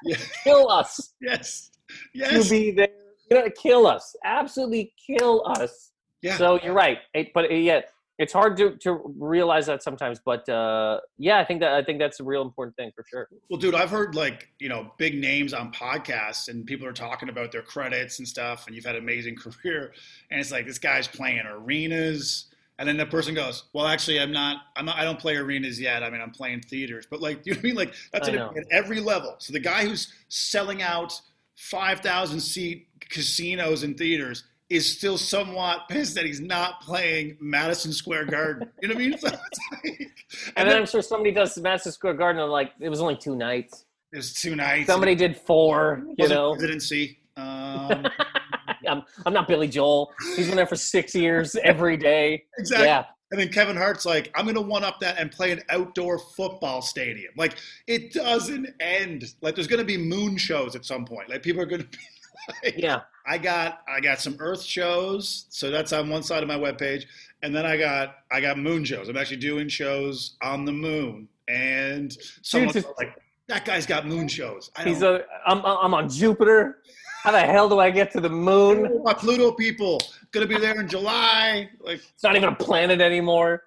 Yeah. 0.04 0.16
kill 0.44 0.68
us 0.70 1.14
yes. 1.20 1.70
Yes. 2.14 2.44
to 2.44 2.50
be 2.50 2.70
there 2.70 2.88
you 3.30 3.36
know 3.36 3.48
kill 3.60 3.86
us 3.86 4.14
absolutely 4.24 4.92
kill 5.06 5.42
us 5.46 5.92
yeah. 6.22 6.36
so 6.36 6.60
you're 6.62 6.74
right 6.74 6.98
but 7.34 7.50
yeah 7.50 7.80
it's 8.18 8.32
hard 8.32 8.56
to, 8.56 8.76
to 8.76 9.00
realize 9.18 9.66
that 9.66 9.82
sometimes 9.82 10.20
but 10.24 10.48
uh, 10.48 10.98
yeah 11.18 11.38
i 11.38 11.44
think 11.44 11.60
that 11.60 11.72
i 11.72 11.82
think 11.82 11.98
that's 11.98 12.20
a 12.20 12.24
real 12.24 12.42
important 12.42 12.76
thing 12.76 12.90
for 12.94 13.04
sure 13.08 13.28
Well, 13.48 13.58
dude, 13.58 13.74
I've 13.74 13.90
heard 13.90 14.14
like, 14.14 14.48
you 14.58 14.68
know, 14.68 14.92
big 14.98 15.18
names 15.18 15.54
on 15.54 15.72
podcasts 15.72 16.48
and 16.48 16.66
people 16.66 16.86
are 16.86 16.92
talking 16.92 17.28
about 17.28 17.52
their 17.52 17.62
credits 17.62 18.18
and 18.18 18.26
stuff, 18.26 18.66
and 18.66 18.74
you've 18.74 18.84
had 18.84 18.96
an 18.96 19.02
amazing 19.02 19.36
career. 19.62 19.92
And 20.30 20.40
it's 20.40 20.50
like, 20.50 20.66
this 20.66 20.78
guy's 20.78 21.08
playing 21.08 21.42
arenas. 21.46 22.46
And 22.78 22.88
then 22.88 22.96
the 22.96 23.06
person 23.06 23.34
goes, 23.34 23.64
well, 23.72 23.86
actually, 23.86 24.20
I'm 24.20 24.30
not, 24.30 24.58
I'm 24.76 24.84
not, 24.84 24.96
I 24.96 25.04
don't 25.04 25.18
play 25.18 25.36
arenas 25.36 25.80
yet. 25.80 26.02
I 26.02 26.10
mean, 26.10 26.20
I'm 26.20 26.30
playing 26.30 26.60
theaters. 26.60 27.06
But 27.10 27.20
like, 27.20 27.40
you 27.44 27.52
know 27.52 27.58
what 27.58 27.64
I 27.64 27.68
mean? 27.68 27.76
Like, 27.76 27.94
that's 28.12 28.28
at 28.28 28.66
every 28.70 29.00
level. 29.00 29.34
So 29.38 29.52
the 29.52 29.60
guy 29.60 29.84
who's 29.84 30.12
selling 30.28 30.82
out 30.82 31.20
5,000 31.56 32.40
seat 32.40 32.86
casinos 33.00 33.82
and 33.82 33.96
theaters 33.96 34.44
is 34.70 34.90
still 34.96 35.16
somewhat 35.16 35.88
pissed 35.88 36.14
that 36.14 36.26
he's 36.26 36.40
not 36.40 36.80
playing 36.82 37.36
Madison 37.40 37.92
Square 37.92 38.26
Garden. 38.26 38.68
You 38.82 38.88
know 38.88 38.94
what 38.94 39.02
I 39.02 39.08
mean? 39.08 39.18
So 39.18 39.28
like- 39.28 39.40
and, 39.84 40.10
and 40.56 40.68
then 40.68 40.76
i'm 40.76 40.86
sure 40.86 41.00
somebody 41.00 41.32
does 41.32 41.56
madison 41.58 41.90
square 41.90 42.12
garden 42.12 42.42
and 42.42 42.52
like 42.52 42.72
it 42.80 42.90
was 42.90 43.00
only 43.00 43.16
two 43.16 43.34
nights 43.34 43.86
It 44.12 44.18
was 44.18 44.34
two 44.34 44.54
nights. 44.54 44.86
somebody 44.86 45.14
did 45.14 45.36
four 45.38 46.02
you 46.18 46.28
know 46.28 46.52
presidency. 46.52 47.18
Um, 47.38 48.06
I'm, 48.88 49.02
I'm 49.26 49.32
not 49.32 49.48
Billy 49.48 49.68
Joel. 49.68 50.12
He's 50.36 50.46
been 50.48 50.56
there 50.56 50.66
for 50.66 50.76
six 50.76 51.14
years 51.14 51.54
every 51.64 51.96
day. 51.96 52.44
exactly. 52.58 52.86
Yeah. 52.86 53.04
And 53.30 53.38
then 53.40 53.48
Kevin 53.50 53.76
Hart's 53.76 54.06
like, 54.06 54.30
I'm 54.34 54.44
going 54.46 54.54
to 54.54 54.60
one 54.62 54.82
up 54.84 54.98
that 55.00 55.18
and 55.18 55.30
play 55.30 55.52
an 55.52 55.60
outdoor 55.68 56.18
football 56.18 56.80
stadium. 56.80 57.32
Like, 57.36 57.56
it 57.86 58.12
doesn't 58.14 58.68
end. 58.80 59.34
Like, 59.42 59.54
there's 59.54 59.66
going 59.66 59.80
to 59.80 59.84
be 59.84 59.98
moon 59.98 60.38
shows 60.38 60.74
at 60.74 60.86
some 60.86 61.04
point. 61.04 61.28
Like, 61.28 61.42
people 61.42 61.60
are 61.60 61.66
going 61.66 61.82
to 61.82 61.88
be 61.88 61.98
like, 62.64 62.74
Yeah. 62.78 63.00
I 63.28 63.38
got, 63.38 63.82
I 63.86 64.00
got 64.00 64.20
some 64.20 64.36
Earth 64.38 64.62
shows, 64.62 65.46
so 65.50 65.70
that's 65.70 65.92
on 65.92 66.08
one 66.08 66.22
side 66.22 66.42
of 66.42 66.48
my 66.48 66.56
webpage, 66.56 67.04
and 67.42 67.54
then 67.54 67.66
I 67.66 67.76
got, 67.76 68.16
I 68.32 68.40
got 68.40 68.58
moon 68.58 68.84
shows. 68.84 69.08
I'm 69.08 69.16
actually 69.16 69.36
doing 69.36 69.68
shows 69.68 70.36
on 70.42 70.64
the 70.64 70.72
moon, 70.72 71.28
and 71.46 72.16
someone's 72.42 72.86
like, 72.96 73.14
that 73.48 73.64
guy's 73.64 73.86
got 73.86 74.06
moon 74.06 74.28
shows. 74.28 74.70
I 74.76 74.84
he's 74.84 75.02
a, 75.02 75.24
I'm 75.46 75.64
I'm 75.64 75.94
on 75.94 76.08
Jupiter. 76.08 76.78
How 77.22 77.32
the 77.32 77.40
hell 77.40 77.68
do 77.68 77.80
I 77.80 77.90
get 77.90 78.12
to 78.12 78.20
the 78.20 78.28
moon? 78.28 79.02
my 79.02 79.12
Pluto 79.12 79.52
people 79.52 80.00
going 80.30 80.46
to 80.46 80.54
be 80.54 80.60
there 80.60 80.80
in 80.80 80.88
July. 80.88 81.68
Like, 81.80 82.00
It's 82.14 82.22
not 82.22 82.36
even 82.36 82.50
a 82.50 82.54
planet 82.54 83.00
anymore. 83.00 83.64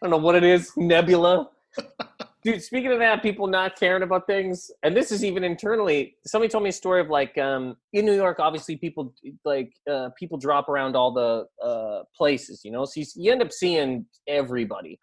I 0.00 0.06
don't 0.06 0.10
know 0.10 0.24
what 0.24 0.36
it 0.36 0.44
is. 0.44 0.70
Nebula. 0.76 1.50
Dude, 2.44 2.60
speaking 2.60 2.90
of 2.90 2.98
that, 2.98 3.22
people 3.22 3.46
not 3.46 3.78
caring 3.78 4.02
about 4.02 4.26
things, 4.26 4.68
and 4.82 4.96
this 4.96 5.12
is 5.12 5.24
even 5.24 5.44
internally. 5.44 6.16
Somebody 6.26 6.50
told 6.50 6.64
me 6.64 6.70
a 6.70 6.72
story 6.72 7.00
of 7.00 7.08
like 7.08 7.38
um, 7.38 7.76
in 7.92 8.04
New 8.04 8.14
York. 8.14 8.40
Obviously, 8.40 8.76
people 8.76 9.14
like 9.44 9.72
uh, 9.88 10.08
people 10.18 10.38
drop 10.38 10.68
around 10.68 10.96
all 10.96 11.12
the 11.12 11.46
uh, 11.64 12.02
places, 12.16 12.62
you 12.64 12.72
know. 12.72 12.84
So 12.84 13.00
you, 13.00 13.06
you 13.14 13.30
end 13.30 13.42
up 13.42 13.52
seeing 13.52 14.06
everybody. 14.26 14.98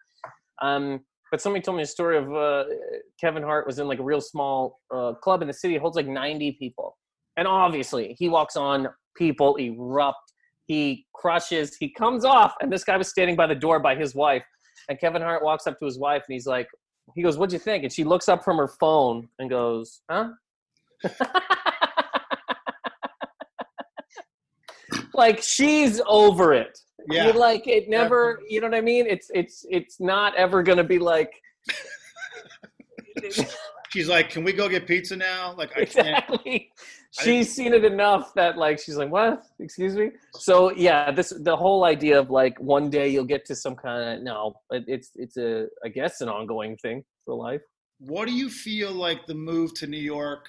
Um, 0.60 1.00
but 1.30 1.40
somebody 1.40 1.62
told 1.62 1.78
me 1.78 1.82
a 1.82 1.86
story 1.86 2.18
of 2.18 2.30
uh, 2.34 2.64
Kevin 3.18 3.42
Hart 3.42 3.66
was 3.66 3.78
in 3.78 3.88
like 3.88 4.00
a 4.00 4.04
real 4.04 4.20
small 4.20 4.78
uh, 4.94 5.14
club 5.14 5.40
in 5.40 5.48
the 5.48 5.54
city. 5.54 5.76
It 5.76 5.80
holds 5.80 5.96
like 5.96 6.08
90 6.08 6.52
people, 6.58 6.98
and 7.38 7.48
obviously 7.48 8.16
he 8.18 8.28
walks 8.28 8.56
on, 8.56 8.86
people 9.16 9.56
erupt. 9.56 10.34
He 10.66 11.06
crushes. 11.14 11.74
He 11.80 11.90
comes 11.90 12.26
off, 12.26 12.52
and 12.60 12.70
this 12.70 12.84
guy 12.84 12.98
was 12.98 13.08
standing 13.08 13.34
by 13.34 13.46
the 13.46 13.54
door 13.54 13.80
by 13.80 13.94
his 13.94 14.14
wife. 14.14 14.44
And 14.90 15.00
Kevin 15.00 15.22
Hart 15.22 15.42
walks 15.42 15.66
up 15.66 15.78
to 15.78 15.86
his 15.86 15.98
wife, 15.98 16.22
and 16.28 16.34
he's 16.34 16.46
like, 16.46 16.68
he 17.14 17.22
goes, 17.22 17.38
"What'd 17.38 17.52
you 17.52 17.58
think?" 17.58 17.84
And 17.84 17.92
she 17.92 18.04
looks 18.04 18.28
up 18.28 18.44
from 18.44 18.56
her 18.58 18.68
phone 18.68 19.28
and 19.38 19.48
goes, 19.50 20.02
"Huh?" 20.10 20.30
like 25.14 25.42
she's 25.42 26.00
over 26.06 26.52
it. 26.54 26.78
yeah. 27.10 27.26
You 27.26 27.32
like 27.32 27.66
it 27.66 27.88
never. 27.88 28.40
You 28.48 28.60
know 28.60 28.68
what 28.68 28.76
I 28.76 28.80
mean? 28.80 29.06
It's 29.06 29.30
it's 29.34 29.64
it's 29.70 30.00
not 30.00 30.34
ever 30.36 30.62
gonna 30.62 30.84
be 30.84 30.98
like. 30.98 31.30
She's 33.90 34.08
like, 34.08 34.30
"Can 34.30 34.44
we 34.44 34.52
go 34.52 34.68
get 34.68 34.86
pizza 34.86 35.16
now?" 35.16 35.52
Like, 35.56 35.76
I 35.76 35.84
can't. 35.84 36.24
She's 37.12 37.52
seen 37.52 37.74
it 37.74 37.84
enough 37.84 38.34
that 38.34 38.56
like 38.56 38.78
she's 38.78 38.96
like, 38.96 39.10
"What? 39.10 39.44
Excuse 39.58 39.96
me." 39.96 40.12
So 40.34 40.70
yeah, 40.72 41.10
this 41.10 41.30
the 41.30 41.56
whole 41.56 41.84
idea 41.84 42.18
of 42.18 42.30
like 42.30 42.58
one 42.60 42.88
day 42.88 43.08
you'll 43.08 43.24
get 43.24 43.44
to 43.46 43.56
some 43.56 43.74
kind 43.74 44.18
of 44.18 44.22
no, 44.22 44.54
it, 44.70 44.84
it's 44.86 45.10
it's 45.16 45.36
a 45.36 45.66
I 45.84 45.88
guess 45.88 46.20
an 46.20 46.28
ongoing 46.28 46.76
thing 46.76 47.04
for 47.24 47.34
life. 47.34 47.62
What 47.98 48.28
do 48.28 48.32
you 48.32 48.48
feel 48.48 48.92
like 48.92 49.26
the 49.26 49.34
move 49.34 49.74
to 49.74 49.86
New 49.86 49.98
York? 49.98 50.46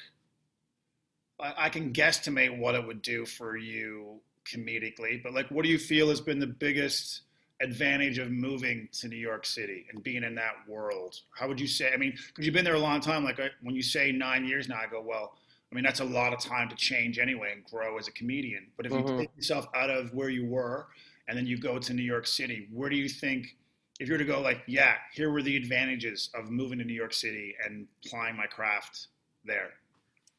I, 1.40 1.54
I 1.58 1.70
can 1.70 1.92
guesstimate 1.92 2.58
what 2.58 2.76
it 2.76 2.86
would 2.86 3.02
do 3.02 3.26
for 3.26 3.58
you 3.58 4.22
comedically, 4.46 5.22
but 5.22 5.34
like, 5.34 5.50
what 5.50 5.64
do 5.64 5.70
you 5.70 5.80
feel 5.80 6.10
has 6.10 6.22
been 6.22 6.40
the 6.40 6.48
biggest 6.48 7.22
advantage 7.62 8.18
of 8.18 8.32
moving 8.32 8.88
to 8.92 9.08
New 9.08 9.18
York 9.18 9.46
City 9.46 9.86
and 9.92 10.04
being 10.04 10.24
in 10.24 10.36
that 10.36 10.54
world? 10.68 11.16
How 11.38 11.48
would 11.48 11.60
you 11.60 11.68
say? 11.68 11.92
I 11.94 11.98
mean, 11.98 12.14
because 12.28 12.46
you've 12.46 12.54
been 12.54 12.66
there 12.66 12.76
a 12.76 12.80
long 12.80 13.02
time. 13.02 13.24
Like, 13.24 13.40
uh, 13.40 13.50
when 13.62 13.76
you 13.76 13.84
say 13.84 14.12
nine 14.12 14.46
years 14.46 14.70
now, 14.70 14.78
I 14.78 14.90
go, 14.90 15.02
well, 15.02 15.34
I 15.72 15.76
mean, 15.76 15.86
that's 15.86 16.02
a 16.02 16.06
lot 16.06 16.34
of 16.34 16.40
time 16.40 16.68
to 16.70 16.76
change 16.76 17.18
anyway 17.18 17.54
and 17.54 17.64
grow 17.64 17.98
as 17.98 18.08
a 18.08 18.12
comedian. 18.12 18.68
But 18.76 18.86
if 18.86 18.92
Mhm. 18.92 19.10
you 19.10 19.18
take 19.18 19.36
yourself 19.38 19.68
out 19.74 19.90
of 19.90 20.14
where 20.14 20.30
you 20.30 20.46
were 20.46 20.90
and 21.28 21.38
then 21.38 21.46
you 21.46 21.58
go 21.58 21.80
to 21.80 21.94
New 21.94 22.04
York 22.04 22.28
City, 22.28 22.68
where 22.72 22.90
do 22.90 22.98
you 22.98 23.08
think, 23.08 23.56
if 24.00 24.08
you 24.08 24.14
were 24.14 24.18
to 24.18 24.26
go, 24.26 24.42
like, 24.42 24.64
yeah, 24.68 24.96
here 25.14 25.32
were 25.32 25.42
the 25.42 25.56
advantages 25.56 26.30
of 26.34 26.50
moving 26.50 26.78
to 26.80 26.84
New 26.84 26.94
York 26.94 27.14
City 27.14 27.56
and 27.64 27.88
applying 28.06 28.36
my 28.36 28.48
craft 28.48 29.08
there? 29.46 29.74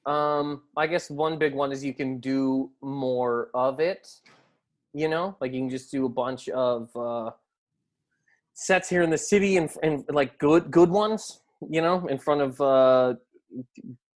Um, 0.05 0.65
I 0.77 0.87
guess 0.87 1.09
one 1.09 1.39
big 1.39 1.55
one 1.55 1.73
is 1.73 1.83
you 1.85 1.95
can 1.95 2.19
do 2.19 2.71
more 2.83 3.49
of 3.55 3.81
it. 3.81 4.09
You 4.93 5.09
know, 5.09 5.37
like 5.41 5.53
you 5.53 5.61
can 5.61 5.71
just 5.71 5.91
do 5.91 6.05
a 6.05 6.09
bunch 6.09 6.49
of 6.51 6.95
uh, 6.95 7.31
sets 8.53 8.91
here 8.91 9.03
in 9.03 9.09
the 9.09 9.17
city 9.17 9.57
and, 9.57 9.71
and 9.83 10.05
like 10.11 10.39
good 10.39 10.71
good 10.71 10.91
ones. 10.91 11.41
You 11.71 11.81
know, 11.81 12.07
in 12.09 12.19
front 12.19 12.41
of 12.43 12.61
uh, 12.61 13.15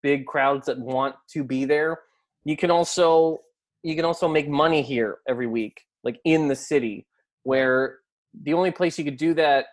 big 0.06 0.24
crowds 0.24 0.66
that 0.66 0.78
want 0.78 1.16
to 1.26 1.42
be 1.42 1.64
there. 1.64 1.98
You 2.44 2.56
can 2.56 2.70
also 2.70 3.40
you 3.82 3.96
can 3.96 4.04
also 4.04 4.28
make 4.28 4.48
money 4.48 4.80
here 4.80 5.18
every 5.28 5.48
week, 5.48 5.82
like 6.04 6.20
in 6.24 6.46
the 6.46 6.54
city, 6.54 7.06
where 7.42 7.98
the 8.44 8.54
only 8.54 8.70
place 8.70 9.00
you 9.00 9.04
could 9.04 9.16
do 9.16 9.34
that 9.34 9.66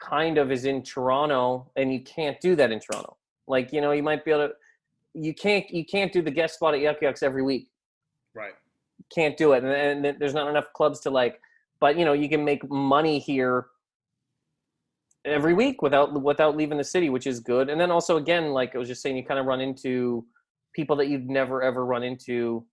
kind 0.00 0.38
of 0.38 0.50
is 0.50 0.64
in 0.64 0.82
Toronto, 0.82 1.70
and 1.76 1.92
you 1.92 2.00
can't 2.00 2.40
do 2.40 2.56
that 2.56 2.72
in 2.72 2.80
Toronto. 2.80 3.18
Like 3.46 3.70
you 3.70 3.82
know, 3.82 3.92
you 3.92 4.02
might 4.02 4.24
be 4.24 4.30
able 4.30 4.48
to 4.48 4.54
you 5.12 5.34
can't 5.34 5.68
you 5.68 5.84
can't 5.84 6.10
do 6.10 6.22
the 6.22 6.30
guest 6.30 6.54
spot 6.54 6.72
at 6.72 6.80
Yuk 6.80 7.02
Yuk's 7.02 7.22
every 7.22 7.42
week. 7.42 7.68
Right. 8.34 8.54
Can't 9.14 9.36
do 9.36 9.52
it, 9.52 9.62
and, 9.62 10.06
and 10.06 10.18
there's 10.18 10.34
not 10.34 10.48
enough 10.48 10.72
clubs 10.74 11.00
to 11.00 11.10
like. 11.10 11.38
But 11.80 11.98
you 11.98 12.06
know, 12.06 12.14
you 12.14 12.30
can 12.30 12.46
make 12.46 12.66
money 12.70 13.18
here 13.18 13.66
every 15.24 15.54
week 15.54 15.82
without 15.82 16.20
without 16.22 16.56
leaving 16.56 16.78
the 16.78 16.84
city, 16.84 17.10
which 17.10 17.26
is 17.26 17.40
good. 17.40 17.68
And 17.68 17.80
then 17.80 17.90
also, 17.90 18.16
again, 18.16 18.52
like 18.52 18.74
I 18.74 18.78
was 18.78 18.88
just 18.88 19.02
saying, 19.02 19.16
you 19.16 19.24
kind 19.24 19.40
of 19.40 19.46
run 19.46 19.60
into 19.60 20.24
people 20.74 20.96
that 20.96 21.08
you'd 21.08 21.28
never 21.28 21.62
ever 21.62 21.84
run 21.84 22.02
into 22.02 22.64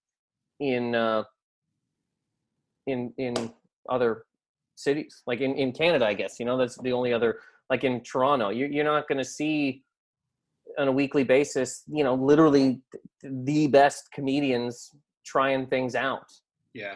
in 0.59 0.95
uh, 0.95 1.23
in 2.85 3.13
in 3.17 3.51
other 3.89 4.25
cities, 4.75 5.23
like 5.27 5.41
in 5.41 5.53
in 5.55 5.71
Canada. 5.71 6.05
I 6.05 6.13
guess 6.13 6.39
you 6.39 6.45
know 6.45 6.57
that's 6.57 6.77
the 6.77 6.91
only 6.93 7.13
other 7.13 7.39
like 7.69 7.83
in 7.83 8.01
Toronto. 8.01 8.49
You, 8.49 8.67
you're 8.67 8.85
not 8.85 9.07
going 9.07 9.17
to 9.17 9.25
see 9.25 9.83
on 10.77 10.87
a 10.87 10.91
weekly 10.91 11.23
basis, 11.23 11.83
you 11.87 12.03
know, 12.03 12.13
literally 12.13 12.81
the 13.23 13.67
best 13.67 14.11
comedians 14.11 14.91
trying 15.25 15.65
things 15.67 15.95
out 15.95 16.31
Yeah. 16.73 16.95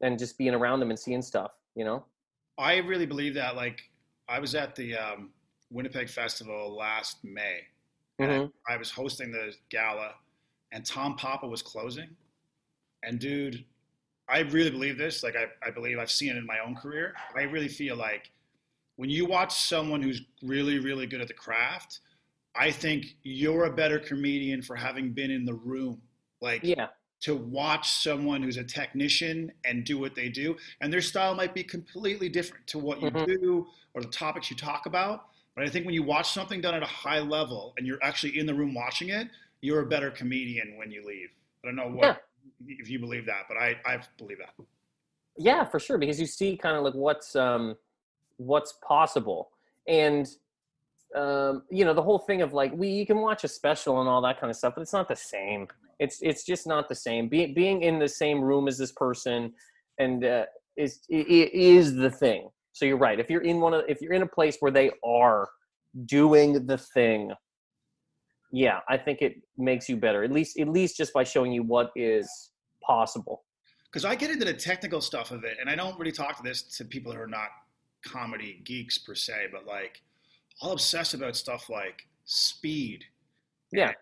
and 0.00 0.18
just 0.18 0.36
being 0.36 0.54
around 0.54 0.80
them 0.80 0.90
and 0.90 0.98
seeing 0.98 1.22
stuff, 1.22 1.52
you 1.76 1.84
know? 1.84 2.04
I 2.58 2.78
really 2.78 3.06
believe 3.06 3.34
that. 3.34 3.56
Like, 3.56 3.89
I 4.30 4.38
was 4.38 4.54
at 4.54 4.76
the 4.76 4.96
um, 4.96 5.30
Winnipeg 5.70 6.08
Festival 6.08 6.74
last 6.76 7.22
May, 7.24 7.60
Mhm. 8.20 8.52
I, 8.68 8.74
I 8.74 8.76
was 8.76 8.90
hosting 8.90 9.32
the 9.32 9.54
gala, 9.70 10.14
and 10.72 10.86
Tom 10.86 11.16
Papa 11.16 11.46
was 11.46 11.62
closing. 11.62 12.16
And 13.02 13.18
dude, 13.18 13.64
I 14.28 14.40
really 14.40 14.70
believe 14.70 14.96
this. 14.98 15.22
Like, 15.22 15.34
I, 15.36 15.46
I 15.66 15.70
believe 15.70 15.98
I've 15.98 16.10
seen 16.10 16.30
it 16.30 16.36
in 16.36 16.46
my 16.46 16.58
own 16.64 16.76
career. 16.76 17.14
I 17.34 17.42
really 17.42 17.68
feel 17.68 17.96
like 17.96 18.30
when 18.96 19.10
you 19.10 19.26
watch 19.26 19.52
someone 19.64 20.02
who's 20.02 20.22
really, 20.42 20.78
really 20.78 21.06
good 21.06 21.20
at 21.20 21.28
the 21.28 21.34
craft, 21.34 22.00
I 22.54 22.70
think 22.70 23.16
you're 23.22 23.64
a 23.64 23.72
better 23.72 23.98
comedian 23.98 24.62
for 24.62 24.76
having 24.76 25.12
been 25.12 25.30
in 25.30 25.44
the 25.44 25.54
room. 25.54 26.00
Like, 26.40 26.62
Yeah. 26.62 26.88
To 27.20 27.36
watch 27.36 27.90
someone 27.90 28.42
who's 28.42 28.56
a 28.56 28.64
technician 28.64 29.52
and 29.64 29.84
do 29.84 29.98
what 29.98 30.14
they 30.14 30.28
do 30.28 30.56
and 30.80 30.92
their 30.92 31.00
style 31.00 31.34
might 31.34 31.54
be 31.54 31.62
completely 31.62 32.28
different 32.28 32.66
to 32.66 32.78
what 32.78 33.00
you 33.02 33.10
Mhm. 33.10 33.26
do 33.26 33.66
or 33.94 34.02
the 34.02 34.08
topics 34.08 34.50
you 34.50 34.56
talk 34.56 34.86
about 34.86 35.26
but 35.54 35.64
i 35.64 35.68
think 35.68 35.84
when 35.84 35.94
you 35.94 36.02
watch 36.02 36.32
something 36.32 36.60
done 36.60 36.74
at 36.74 36.82
a 36.82 36.86
high 36.86 37.20
level 37.20 37.74
and 37.76 37.86
you're 37.86 38.02
actually 38.02 38.38
in 38.38 38.46
the 38.46 38.54
room 38.54 38.74
watching 38.74 39.10
it 39.10 39.28
you're 39.60 39.80
a 39.82 39.86
better 39.86 40.10
comedian 40.10 40.76
when 40.78 40.90
you 40.90 41.04
leave 41.06 41.30
i 41.62 41.66
don't 41.66 41.76
know 41.76 41.88
what 41.88 42.24
if 42.66 42.88
you 42.88 42.98
believe 42.98 43.26
that 43.26 43.42
but 43.48 43.56
i 43.56 43.76
i 43.86 43.98
believe 44.18 44.38
that 44.38 44.54
Yeah, 45.36 45.64
for 45.64 45.78
sure. 45.78 45.96
Because 45.96 46.20
you 46.20 46.26
see 46.26 46.56
kind 46.56 46.76
of 46.76 46.82
like 46.84 46.94
what's 46.94 47.34
um 47.36 47.76
what's 48.36 48.72
possible. 48.86 49.50
And 49.86 50.28
um, 51.14 51.62
you 51.70 51.84
know, 51.84 51.94
the 51.94 52.02
whole 52.02 52.18
thing 52.18 52.42
of 52.42 52.52
like 52.52 52.72
we 52.74 52.88
you 52.88 53.06
can 53.06 53.18
watch 53.20 53.44
a 53.44 53.48
special 53.48 54.00
and 54.00 54.08
all 54.08 54.20
that 54.22 54.40
kind 54.40 54.50
of 54.50 54.56
stuff, 54.56 54.74
but 54.74 54.82
it's 54.82 54.92
not 54.92 55.08
the 55.08 55.16
same. 55.16 55.68
It's 56.04 56.18
it's 56.30 56.44
just 56.52 56.66
not 56.66 56.88
the 56.88 56.94
same. 57.06 57.28
Being 57.28 57.54
being 57.54 57.82
in 57.82 57.98
the 58.04 58.08
same 58.22 58.40
room 58.40 58.64
as 58.70 58.76
this 58.82 58.92
person 58.92 59.52
and 59.98 60.24
uh, 60.24 60.46
is 60.76 61.00
is 61.08 61.94
the 61.94 62.10
thing. 62.10 62.48
So 62.72 62.84
you're 62.88 62.96
right. 63.08 63.18
If 63.24 63.28
you're 63.30 63.42
in 63.52 63.60
one 63.60 63.74
of 63.74 63.82
if 63.88 64.00
you're 64.02 64.14
in 64.20 64.22
a 64.22 64.32
place 64.38 64.56
where 64.60 64.72
they 64.72 64.90
are 65.04 65.48
doing 66.06 66.48
the 66.66 66.78
thing, 66.78 67.32
yeah, 68.52 68.80
I 68.88 68.96
think 68.96 69.22
it 69.22 69.34
makes 69.58 69.88
you 69.88 69.96
better. 69.96 70.24
At 70.24 70.32
least 70.32 70.58
at 70.58 70.68
least 70.68 70.96
just 70.96 71.12
by 71.12 71.24
showing 71.24 71.52
you 71.52 71.62
what 71.62 71.90
is 71.96 72.28
possible. 72.82 73.44
because 73.90 74.04
i 74.06 74.14
get 74.22 74.30
into 74.34 74.44
the 74.44 74.54
technical 74.70 75.00
stuff 75.10 75.28
of 75.36 75.44
it 75.44 75.56
and 75.60 75.68
i 75.72 75.76
don't 75.80 75.96
really 76.00 76.16
talk 76.22 76.32
to 76.36 76.42
this 76.42 76.62
to 76.76 76.84
people 76.84 77.12
who 77.12 77.20
are 77.20 77.34
not 77.40 77.50
comedy 78.14 78.52
geeks 78.64 78.96
per 78.98 79.14
se 79.14 79.38
but 79.52 79.62
like 79.66 79.94
i'll 80.62 80.72
obsess 80.72 81.12
about 81.14 81.36
stuff 81.36 81.62
like 81.68 81.98
speed 82.24 83.04
Yeah. 83.80 83.92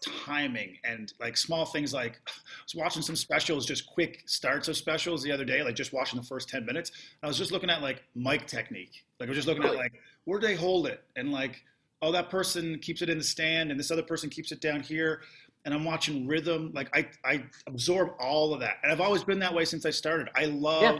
Timing 0.00 0.76
and 0.84 1.12
like 1.20 1.36
small 1.36 1.64
things 1.66 1.92
like 1.92 2.20
I 2.26 2.30
was 2.64 2.74
watching 2.74 3.02
some 3.02 3.16
specials, 3.16 3.66
just 3.66 3.86
quick 3.86 4.22
starts 4.26 4.68
of 4.68 4.76
specials 4.76 5.22
the 5.22 5.32
other 5.32 5.44
day, 5.44 5.62
like 5.62 5.74
just 5.74 5.92
watching 5.92 6.20
the 6.20 6.26
first 6.26 6.48
10 6.48 6.64
minutes. 6.64 6.92
I 7.22 7.26
was 7.26 7.36
just 7.38 7.52
looking 7.52 7.70
at 7.70 7.82
like 7.82 8.02
mic 8.14 8.46
technique. 8.46 9.04
Like 9.18 9.28
I 9.28 9.30
was 9.30 9.36
just 9.36 9.48
looking 9.48 9.64
at 9.64 9.74
like 9.74 9.92
where 10.24 10.38
do 10.38 10.46
they 10.46 10.54
hold 10.54 10.86
it? 10.86 11.02
And 11.16 11.32
like, 11.32 11.62
oh, 12.02 12.12
that 12.12 12.30
person 12.30 12.78
keeps 12.78 13.02
it 13.02 13.08
in 13.10 13.18
the 13.18 13.24
stand 13.24 13.70
and 13.70 13.78
this 13.78 13.90
other 13.90 14.02
person 14.02 14.30
keeps 14.30 14.52
it 14.52 14.60
down 14.60 14.80
here. 14.80 15.22
And 15.64 15.74
I'm 15.74 15.84
watching 15.84 16.26
rhythm. 16.26 16.70
Like 16.74 16.88
I, 16.96 17.08
I 17.24 17.44
absorb 17.66 18.10
all 18.20 18.54
of 18.54 18.60
that. 18.60 18.76
And 18.82 18.92
I've 18.92 19.00
always 19.00 19.24
been 19.24 19.38
that 19.40 19.52
way 19.52 19.64
since 19.64 19.84
I 19.84 19.90
started. 19.90 20.28
I 20.36 20.44
love 20.46 20.82
Yeah. 20.82 20.98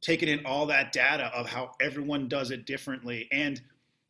taking 0.00 0.28
in 0.28 0.44
all 0.44 0.66
that 0.66 0.92
data 0.92 1.30
of 1.34 1.48
how 1.48 1.72
everyone 1.80 2.26
does 2.28 2.50
it 2.50 2.66
differently 2.66 3.28
and 3.30 3.60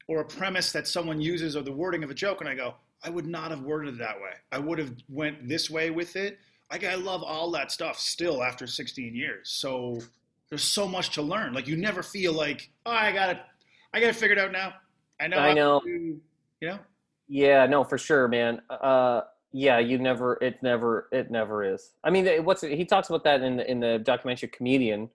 or 0.08 0.20
a 0.20 0.24
premise 0.24 0.72
that 0.72 0.88
someone 0.88 1.20
uses 1.20 1.54
or 1.56 1.62
the 1.62 1.70
wording 1.72 2.02
of 2.02 2.10
a 2.10 2.14
joke 2.14 2.40
and 2.40 2.48
I 2.48 2.54
go, 2.54 2.74
I 3.02 3.10
would 3.10 3.26
not 3.26 3.50
have 3.50 3.62
worded 3.62 3.94
it 3.94 3.98
that 3.98 4.16
way. 4.16 4.32
I 4.52 4.58
would 4.58 4.78
have 4.78 4.92
went 5.08 5.48
this 5.48 5.70
way 5.70 5.90
with 5.90 6.16
it. 6.16 6.38
Like 6.70 6.84
I 6.84 6.94
love 6.94 7.22
all 7.22 7.50
that 7.52 7.72
stuff 7.72 7.98
still 7.98 8.42
after 8.42 8.66
16 8.66 9.14
years. 9.14 9.50
So 9.50 9.98
there's 10.48 10.64
so 10.64 10.86
much 10.86 11.10
to 11.10 11.22
learn. 11.22 11.52
Like 11.52 11.66
you 11.66 11.76
never 11.76 12.02
feel 12.02 12.32
like, 12.32 12.70
oh, 12.86 12.90
I 12.90 13.12
got 13.12 13.30
it, 13.30 13.38
I 13.94 14.00
got 14.00 14.10
it 14.10 14.16
figured 14.16 14.38
out 14.38 14.52
now. 14.52 14.74
I 15.20 15.26
know. 15.28 15.38
I 15.38 15.52
know. 15.52 15.80
do-" 15.80 16.20
you 16.60 16.68
know. 16.68 16.78
Yeah, 17.28 17.66
no, 17.66 17.84
for 17.84 17.96
sure, 17.96 18.26
man. 18.28 18.60
Uh, 18.68 19.22
yeah, 19.52 19.78
you 19.78 19.98
never, 19.98 20.38
it 20.42 20.62
never, 20.62 21.08
it 21.12 21.30
never 21.30 21.64
is. 21.64 21.92
I 22.02 22.10
mean, 22.10 22.44
what's 22.44 22.62
he 22.62 22.84
talks 22.84 23.08
about 23.08 23.24
that 23.24 23.42
in 23.42 23.56
the, 23.56 23.70
in 23.70 23.80
the 23.80 23.98
documentary 23.98 24.48
Comedian, 24.48 25.08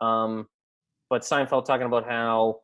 um, 0.00 0.48
but 1.10 1.22
Seinfeld 1.22 1.64
talking 1.64 1.86
about 1.86 2.06
how, 2.06 2.60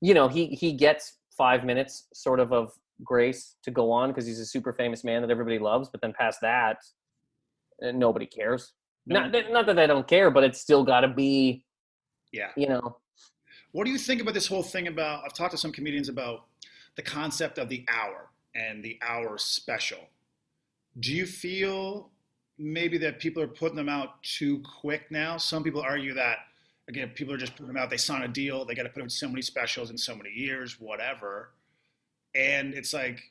you 0.00 0.14
know, 0.14 0.28
he 0.28 0.46
he 0.48 0.72
gets 0.72 1.14
five 1.36 1.64
minutes 1.64 2.04
sort 2.12 2.40
of 2.40 2.52
of 2.52 2.72
grace 3.04 3.56
to 3.62 3.70
go 3.70 3.90
on 3.90 4.10
because 4.10 4.26
he's 4.26 4.40
a 4.40 4.46
super 4.46 4.72
famous 4.72 5.04
man 5.04 5.22
that 5.22 5.30
everybody 5.30 5.58
loves, 5.58 5.88
but 5.88 6.00
then 6.00 6.12
past 6.12 6.40
that, 6.42 6.78
uh, 7.84 7.90
nobody 7.92 8.26
cares. 8.26 8.72
No. 9.06 9.20
Not 9.20 9.32
that, 9.32 9.52
not 9.52 9.66
that 9.66 9.78
I 9.78 9.86
don't 9.86 10.06
care, 10.06 10.30
but 10.30 10.44
it's 10.44 10.60
still 10.60 10.84
got 10.84 11.00
to 11.00 11.08
be, 11.08 11.64
Yeah. 12.32 12.50
you 12.56 12.68
know, 12.68 12.98
What 13.72 13.84
do 13.84 13.90
you 13.92 13.98
think 13.98 14.20
about 14.20 14.34
this 14.34 14.46
whole 14.48 14.64
thing 14.64 14.88
about? 14.88 15.22
I've 15.24 15.32
talked 15.32 15.52
to 15.52 15.56
some 15.58 15.70
comedians 15.72 16.08
about 16.08 16.46
the 16.96 17.02
concept 17.02 17.56
of 17.58 17.68
the 17.68 17.84
hour 17.88 18.30
and 18.54 18.82
the 18.84 18.98
hour 19.00 19.38
special. 19.38 20.08
Do 20.98 21.14
you 21.14 21.24
feel 21.24 22.10
maybe 22.58 22.98
that 22.98 23.20
people 23.20 23.40
are 23.42 23.46
putting 23.48 23.76
them 23.76 23.88
out 23.88 24.20
too 24.24 24.60
quick 24.80 25.08
now? 25.10 25.36
Some 25.36 25.62
people 25.62 25.80
argue 25.80 26.14
that 26.14 26.38
again, 26.88 27.10
people 27.14 27.32
are 27.32 27.36
just 27.38 27.52
putting 27.52 27.68
them 27.68 27.76
out. 27.76 27.88
They 27.88 27.96
sign 27.96 28.22
a 28.22 28.28
deal. 28.28 28.64
They 28.64 28.74
got 28.74 28.82
to 28.82 28.88
put 28.88 29.04
out 29.04 29.12
so 29.12 29.28
many 29.28 29.42
specials 29.42 29.90
in 29.90 29.96
so 29.96 30.16
many 30.16 30.30
years, 30.30 30.80
whatever. 30.80 31.52
And 32.34 32.74
it's 32.74 32.92
like 32.92 33.22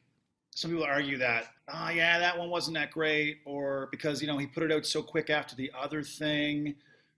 some 0.55 0.71
people 0.71 0.85
argue 0.85 1.17
that, 1.19 1.45
oh 1.73 1.89
yeah, 1.89 2.19
that 2.19 2.37
one 2.37 2.49
wasn't 2.49 2.75
that 2.75 2.91
great, 2.91 3.39
or 3.45 3.87
because 3.91 4.21
you 4.21 4.27
know 4.27 4.37
he 4.37 4.47
put 4.47 4.63
it 4.63 4.71
out 4.71 4.85
so 4.85 5.01
quick 5.01 5.29
after 5.29 5.55
the 5.55 5.71
other 5.79 6.03
thing. 6.03 6.75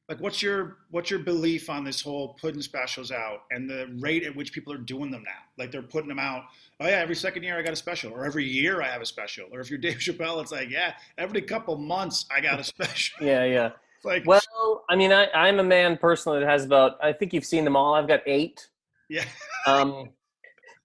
like 0.10 0.20
what's 0.20 0.41
your 0.41 0.78
what's 0.91 1.10
your 1.10 1.20
belief 1.20 1.70
on 1.70 1.84
this 1.84 2.02
whole 2.02 2.34
putting 2.41 2.62
specials 2.62 3.12
out 3.12 3.44
and 3.52 3.70
the 3.70 3.88
rate 3.99 4.24
at 4.24 4.36
which 4.36 4.52
people 4.53 4.74
are 4.74 4.78
doing 4.78 5.10
them 5.10 5.24
now? 5.24 5.41
Like 5.58 5.72
they're 5.72 5.82
putting 5.82 6.10
them 6.10 6.20
out. 6.20 6.44
Oh 6.80 6.88
yeah, 6.88 6.98
every 6.98 7.16
second 7.16 7.44
year 7.44 7.58
I 7.58 7.62
got 7.62 7.74
a 7.74 7.78
special, 7.78 8.12
or 8.12 8.26
every 8.26 8.44
year 8.45 8.82
I 8.82 8.88
have 8.90 9.02
a 9.02 9.06
special, 9.06 9.48
or 9.52 9.60
if 9.62 9.70
you're 9.70 9.80
Dave 9.80 9.98
Chappelle, 9.99 10.41
it's 10.41 10.52
like 10.52 10.70
yeah, 10.70 10.94
every 11.18 11.41
couple 11.41 11.78
months 11.78 12.26
I 12.30 12.41
got 12.41 12.60
a 12.60 12.64
special. 12.76 13.26
Yeah, 13.26 13.45
yeah. 13.45 13.70
It's 13.98 14.06
like 14.06 14.26
Well, 14.26 14.41
I 14.90 14.95
mean, 14.95 15.12
I, 15.12 15.28
I'm 15.32 15.60
a 15.60 15.64
man 15.64 15.98
personally 15.98 16.40
that 16.40 16.48
has 16.49 16.66
about. 16.66 16.98
I 17.03 17.14
think 17.14 17.34
you've 17.34 17.45
seen 17.45 17.64
them 17.64 17.76
all. 17.76 17.94
I've 17.94 18.08
got 18.08 18.22
eight. 18.26 18.68
yeah, 19.10 19.26
Um, 19.68 20.10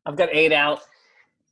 I've 0.06 0.16
got 0.16 0.28
eight 0.32 0.52
out. 0.52 0.80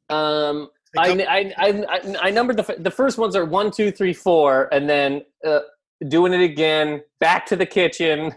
Um, 0.09 0.71
I, 0.97 1.11
I, 1.11 1.53
I, 1.59 1.85
I, 1.89 2.17
I 2.23 2.31
numbered 2.31 2.57
the 2.57 2.77
the 2.79 2.91
first 2.91 3.19
ones 3.19 3.35
are 3.35 3.45
one, 3.45 3.71
two, 3.71 3.91
three, 3.91 4.13
four, 4.15 4.69
and 4.73 4.89
then 4.89 5.25
uh, 5.45 5.61
doing 6.09 6.33
it 6.33 6.41
again. 6.41 7.03
Back 7.19 7.47
to 7.47 7.57
the 7.57 7.67
kitchen. 7.67 8.33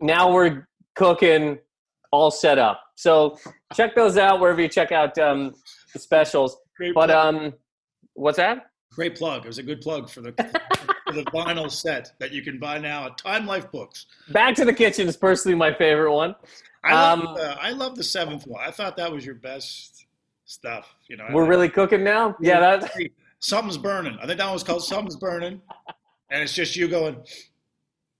Now 0.00 0.32
we're 0.32 0.66
cooking, 0.94 1.58
all 2.10 2.30
set 2.30 2.58
up. 2.58 2.80
So 2.94 3.38
check 3.74 3.94
those 3.94 4.16
out 4.16 4.40
wherever 4.40 4.60
you 4.62 4.68
check 4.68 4.92
out 4.92 5.18
um, 5.18 5.54
the 5.92 5.98
specials. 5.98 6.56
great 6.76 6.94
But 6.94 7.10
plug. 7.10 7.34
um, 7.34 7.52
what's 8.14 8.36
that? 8.38 8.66
great 8.94 9.16
plug. 9.16 9.44
It 9.44 9.48
was 9.48 9.58
a 9.58 9.62
good 9.62 9.80
plug 9.80 10.08
for 10.10 10.20
the 10.20 10.32
the 11.12 11.24
vinyl 11.26 11.70
set 11.70 12.12
that 12.18 12.32
you 12.32 12.42
can 12.42 12.58
buy 12.58 12.78
now 12.78 13.06
at 13.06 13.18
Time 13.18 13.46
Life 13.46 13.70
Books. 13.70 14.06
Back 14.30 14.54
to 14.56 14.64
the 14.64 14.72
kitchen 14.72 15.08
is 15.08 15.16
personally 15.16 15.56
my 15.56 15.72
favorite 15.72 16.12
one. 16.12 16.34
I 16.84 16.94
love, 16.94 17.20
Um, 17.20 17.34
the, 17.34 17.62
I 17.62 17.70
love 17.70 17.96
the 17.96 18.02
seventh 18.04 18.46
one. 18.46 18.62
I 18.66 18.70
thought 18.70 18.96
that 18.96 19.10
was 19.10 19.24
your 19.24 19.36
best 19.36 20.06
stuff. 20.44 20.94
You 21.08 21.16
know, 21.16 21.26
We're 21.32 21.46
really 21.46 21.68
cooking 21.68 22.02
now. 22.02 22.36
Yeah, 22.40 22.60
that. 22.60 22.92
something's 23.38 23.78
burning. 23.78 24.18
I 24.20 24.26
think 24.26 24.38
that 24.38 24.44
one 24.44 24.54
was 24.54 24.62
called 24.64 24.84
something's 24.84 25.16
burning, 25.16 25.60
and 26.30 26.42
it's 26.42 26.54
just 26.54 26.74
you 26.76 26.88
going 26.88 27.16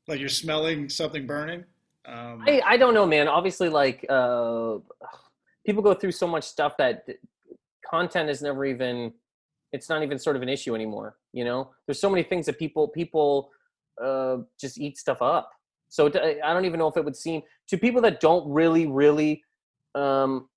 like 0.08 0.20
you're 0.20 0.28
smelling 0.28 0.88
something 0.88 1.26
burning. 1.26 1.64
Um, 2.04 2.44
I, 2.46 2.60
I 2.66 2.76
don't 2.76 2.94
know, 2.94 3.06
man. 3.06 3.28
Obviously, 3.28 3.68
like 3.68 4.04
uh, 4.08 4.78
people 5.64 5.82
go 5.82 5.94
through 5.94 6.12
so 6.12 6.26
much 6.26 6.44
stuff 6.44 6.76
that 6.78 7.06
content 7.88 8.30
is 8.30 8.42
never 8.42 8.64
even. 8.64 9.12
It's 9.72 9.88
not 9.88 10.02
even 10.02 10.18
sort 10.18 10.36
of 10.36 10.42
an 10.42 10.48
issue 10.50 10.74
anymore. 10.74 11.16
You 11.32 11.44
know, 11.44 11.70
there's 11.86 12.00
so 12.00 12.10
many 12.10 12.22
things 12.22 12.46
that 12.46 12.58
people 12.58 12.88
people 12.88 13.50
uh, 14.02 14.38
just 14.60 14.78
eat 14.78 14.98
stuff 14.98 15.22
up. 15.22 15.50
So 15.88 16.06
I 16.06 16.52
don't 16.54 16.64
even 16.64 16.78
know 16.78 16.88
if 16.88 16.96
it 16.96 17.04
would 17.04 17.16
seem 17.16 17.42
to 17.68 17.76
people 17.76 18.00
that 18.02 18.20
don't 18.20 18.50
really, 18.50 18.86
really 18.86 19.42
um, 19.94 20.48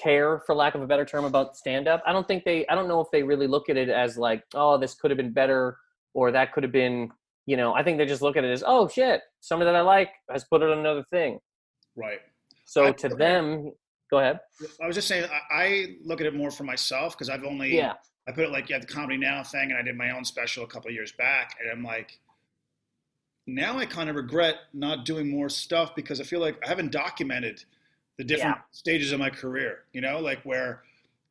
care, 0.00 0.40
for 0.46 0.54
lack 0.54 0.74
of 0.74 0.82
a 0.82 0.86
better 0.86 1.04
term, 1.04 1.24
about 1.24 1.56
stand 1.56 1.88
up. 1.88 2.02
I 2.06 2.12
don't 2.12 2.26
think 2.26 2.44
they. 2.44 2.66
I 2.68 2.74
don't 2.74 2.88
know 2.88 3.00
if 3.00 3.08
they 3.12 3.22
really 3.22 3.46
look 3.46 3.68
at 3.68 3.76
it 3.76 3.88
as 3.88 4.16
like, 4.16 4.44
oh, 4.54 4.78
this 4.78 4.94
could 4.94 5.10
have 5.10 5.18
been 5.18 5.32
better, 5.32 5.76
or 6.14 6.30
that 6.32 6.52
could 6.52 6.62
have 6.62 6.72
been. 6.72 7.10
You 7.46 7.56
know, 7.56 7.74
I 7.74 7.82
think 7.82 7.98
they 7.98 8.06
just 8.06 8.22
look 8.22 8.36
at 8.36 8.44
it 8.44 8.52
as, 8.52 8.62
oh 8.64 8.86
shit, 8.86 9.20
somebody 9.40 9.68
that 9.68 9.74
I 9.76 9.80
like 9.80 10.10
has 10.30 10.44
put 10.44 10.62
it 10.62 10.70
on 10.70 10.78
another 10.78 11.04
thing. 11.10 11.40
right. 11.96 12.20
So 12.64 12.86
I- 12.86 12.92
to 12.92 13.08
them, 13.08 13.72
go 14.12 14.20
ahead. 14.20 14.38
I 14.80 14.86
was 14.86 14.94
just 14.94 15.08
saying, 15.08 15.28
I, 15.50 15.62
I 15.62 15.86
look 16.04 16.20
at 16.20 16.26
it 16.28 16.34
more 16.36 16.52
for 16.52 16.62
myself 16.62 17.14
because 17.14 17.28
I've 17.28 17.42
only 17.42 17.76
Yeah, 17.76 17.94
I 18.28 18.32
put 18.32 18.44
it 18.44 18.50
like 18.50 18.68
you 18.68 18.74
have 18.74 18.86
the 18.86 18.92
comedy 18.92 19.16
now 19.16 19.42
thing, 19.42 19.70
and 19.70 19.78
I 19.78 19.82
did 19.82 19.96
my 19.96 20.10
own 20.10 20.24
special 20.24 20.64
a 20.64 20.66
couple 20.66 20.88
of 20.88 20.94
years 20.94 21.12
back, 21.12 21.56
and 21.60 21.70
I'm 21.70 21.82
like, 21.82 22.18
now 23.46 23.78
I 23.78 23.86
kind 23.86 24.08
of 24.08 24.16
regret 24.16 24.56
not 24.72 25.04
doing 25.04 25.28
more 25.28 25.48
stuff 25.48 25.94
because 25.96 26.20
I 26.20 26.24
feel 26.24 26.40
like 26.40 26.56
I 26.64 26.68
haven't 26.68 26.92
documented 26.92 27.64
the 28.18 28.24
different 28.24 28.58
stages 28.70 29.10
of 29.10 29.18
my 29.18 29.30
career. 29.30 29.80
You 29.92 30.00
know, 30.00 30.20
like 30.20 30.42
where 30.44 30.82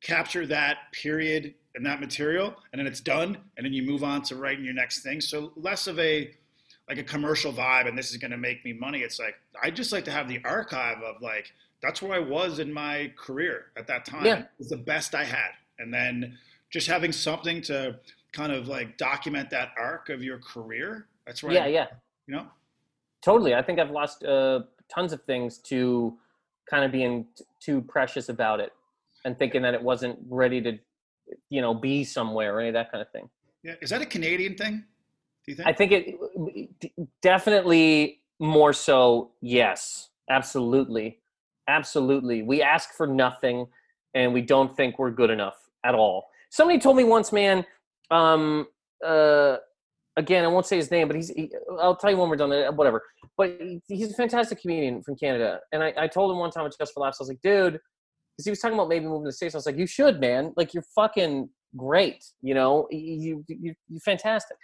capture 0.02 0.46
that 0.48 0.78
period 0.92 1.54
and 1.76 1.86
that 1.86 2.02
material, 2.02 2.56
and 2.74 2.80
then 2.80 2.88
it's 2.88 3.00
done, 3.00 3.38
and 3.56 3.66
then 3.66 3.72
you 3.72 3.84
move 3.84 4.04
on 4.04 4.22
to 4.24 4.36
writing 4.36 4.66
your 4.66 4.74
next 4.74 5.04
thing. 5.04 5.22
So 5.22 5.54
less 5.56 5.88
of 5.88 5.98
a 6.00 6.32
like 6.90 6.98
a 6.98 7.04
commercial 7.04 7.54
vibe, 7.54 7.88
and 7.88 7.98
this 7.98 8.12
is 8.12 8.18
going 8.18 8.32
to 8.32 8.38
make 8.38 8.66
me 8.66 8.74
money. 8.74 9.00
It's 9.00 9.20
like 9.20 9.36
I 9.64 9.70
just 9.70 9.94
like 9.94 10.04
to 10.06 10.12
have 10.12 10.28
the 10.28 10.42
archive 10.44 10.98
of 10.98 11.22
like 11.22 11.54
that's 11.82 12.02
where 12.02 12.14
I 12.14 12.20
was 12.20 12.60
in 12.60 12.74
my 12.74 13.14
career 13.18 13.68
at 13.78 13.88
that 13.88 14.04
time. 14.06 14.26
Yeah. 14.26 14.40
It 14.40 14.50
was 14.60 14.70
the 14.70 14.78
best 14.78 15.16
I 15.16 15.24
had, 15.24 15.52
and 15.80 15.94
then 15.94 16.38
just 16.72 16.88
having 16.88 17.12
something 17.12 17.62
to 17.64 18.00
kind 18.32 18.52
of 18.52 18.68
like 18.68 18.98
document 18.98 19.50
that 19.52 19.70
arc 19.78 20.10
of 20.10 20.24
your 20.24 20.40
career. 20.40 21.08
That's 21.26 21.44
right. 21.44 21.54
yeah, 21.54 21.68
yeah, 21.68 21.88
You 22.28 22.36
know. 22.36 22.48
totally. 23.22 23.54
I 23.54 23.62
think 23.62 23.80
I've 23.80 23.92
lost 23.92 24.24
uh, 24.24 24.62
tons 24.94 25.14
of 25.14 25.22
things 25.24 25.58
to 25.60 26.18
kind 26.70 26.84
of 26.86 26.92
being 26.92 27.26
t- 27.38 27.44
too 27.60 27.82
precious 27.82 28.30
about 28.30 28.60
it 28.60 28.72
and 29.26 29.38
thinking 29.38 29.62
that 29.64 29.74
it 29.74 29.82
wasn't 29.82 30.18
ready 30.30 30.62
to, 30.62 30.80
you 31.50 31.62
know, 31.62 31.74
be 31.74 32.04
somewhere 32.04 32.56
or 32.56 32.60
any 32.60 32.70
of 32.70 32.74
that 32.74 32.92
kind 32.92 33.02
of 33.02 33.12
thing. 33.12 33.30
Yeah. 33.64 33.76
Is 33.82 33.90
that 33.92 34.02
a 34.02 34.06
Canadian 34.06 34.56
thing? 34.56 34.84
Do 35.46 35.52
you 35.52 35.56
think? 35.56 35.68
I 35.68 35.74
think 35.74 35.92
it 35.92 36.92
definitely 37.22 38.22
more 38.40 38.74
so. 38.74 39.32
Yes, 39.42 40.10
absolutely, 40.30 41.20
absolutely. 41.68 42.42
We 42.44 42.62
ask 42.62 42.94
for 42.94 43.08
nothing, 43.08 43.68
and 44.14 44.34
we 44.34 44.42
don't 44.42 44.76
think 44.76 44.98
we're 45.00 45.12
good 45.12 45.30
enough 45.30 45.56
at 45.84 45.96
all. 45.96 46.30
Somebody 46.52 46.80
told 46.80 46.98
me 46.98 47.04
once, 47.04 47.32
man. 47.32 47.66
Um, 48.12 48.68
uh, 49.06 49.58
again, 50.18 50.44
I 50.44 50.48
won't 50.48 50.68
say 50.68 50.78
his 50.78 50.92
name, 50.92 51.08
but 51.08 51.16
he's. 51.16 51.30
He, 51.30 51.52
I'll 51.80 51.96
tell 51.96 52.12
you 52.12 52.18
when 52.18 52.30
we're 52.30 52.36
done. 52.36 52.52
uh, 52.52 52.72
Whatever. 52.72 53.02
But 53.38 53.60
he's 53.88 54.12
a 54.12 54.14
fantastic 54.14 54.62
comedian 54.62 55.02
from 55.02 55.16
Canada, 55.16 55.62
and 55.72 55.82
I, 55.82 55.94
I 55.98 56.08
told 56.08 56.32
him 56.32 56.38
one 56.38 56.52
time 56.52 56.66
at 56.66 56.74
Just 56.78 56.94
for 56.94 57.00
Laughs, 57.00 57.18
I 57.20 57.24
was 57.24 57.30
like, 57.30 57.42
dude, 57.42 57.74
because 57.74 58.46
he 58.46 58.52
was 58.52 58.60
talking 58.60 58.76
about 58.76 58.90
maybe 58.90 59.06
moving 59.06 59.24
to 59.24 59.30
the 59.30 59.34
states. 59.34 59.56
I 59.56 59.58
was 59.58 59.66
like, 59.66 59.78
you 59.78 59.88
should, 59.88 60.20
man. 60.20 60.54
Like 60.56 60.74
you're 60.74 60.86
fucking 60.94 61.50
great. 61.76 62.24
You 62.42 62.54
know, 62.54 62.88
you 62.92 63.44
you 63.48 63.74
you're 63.90 64.02
fantastic. 64.04 64.58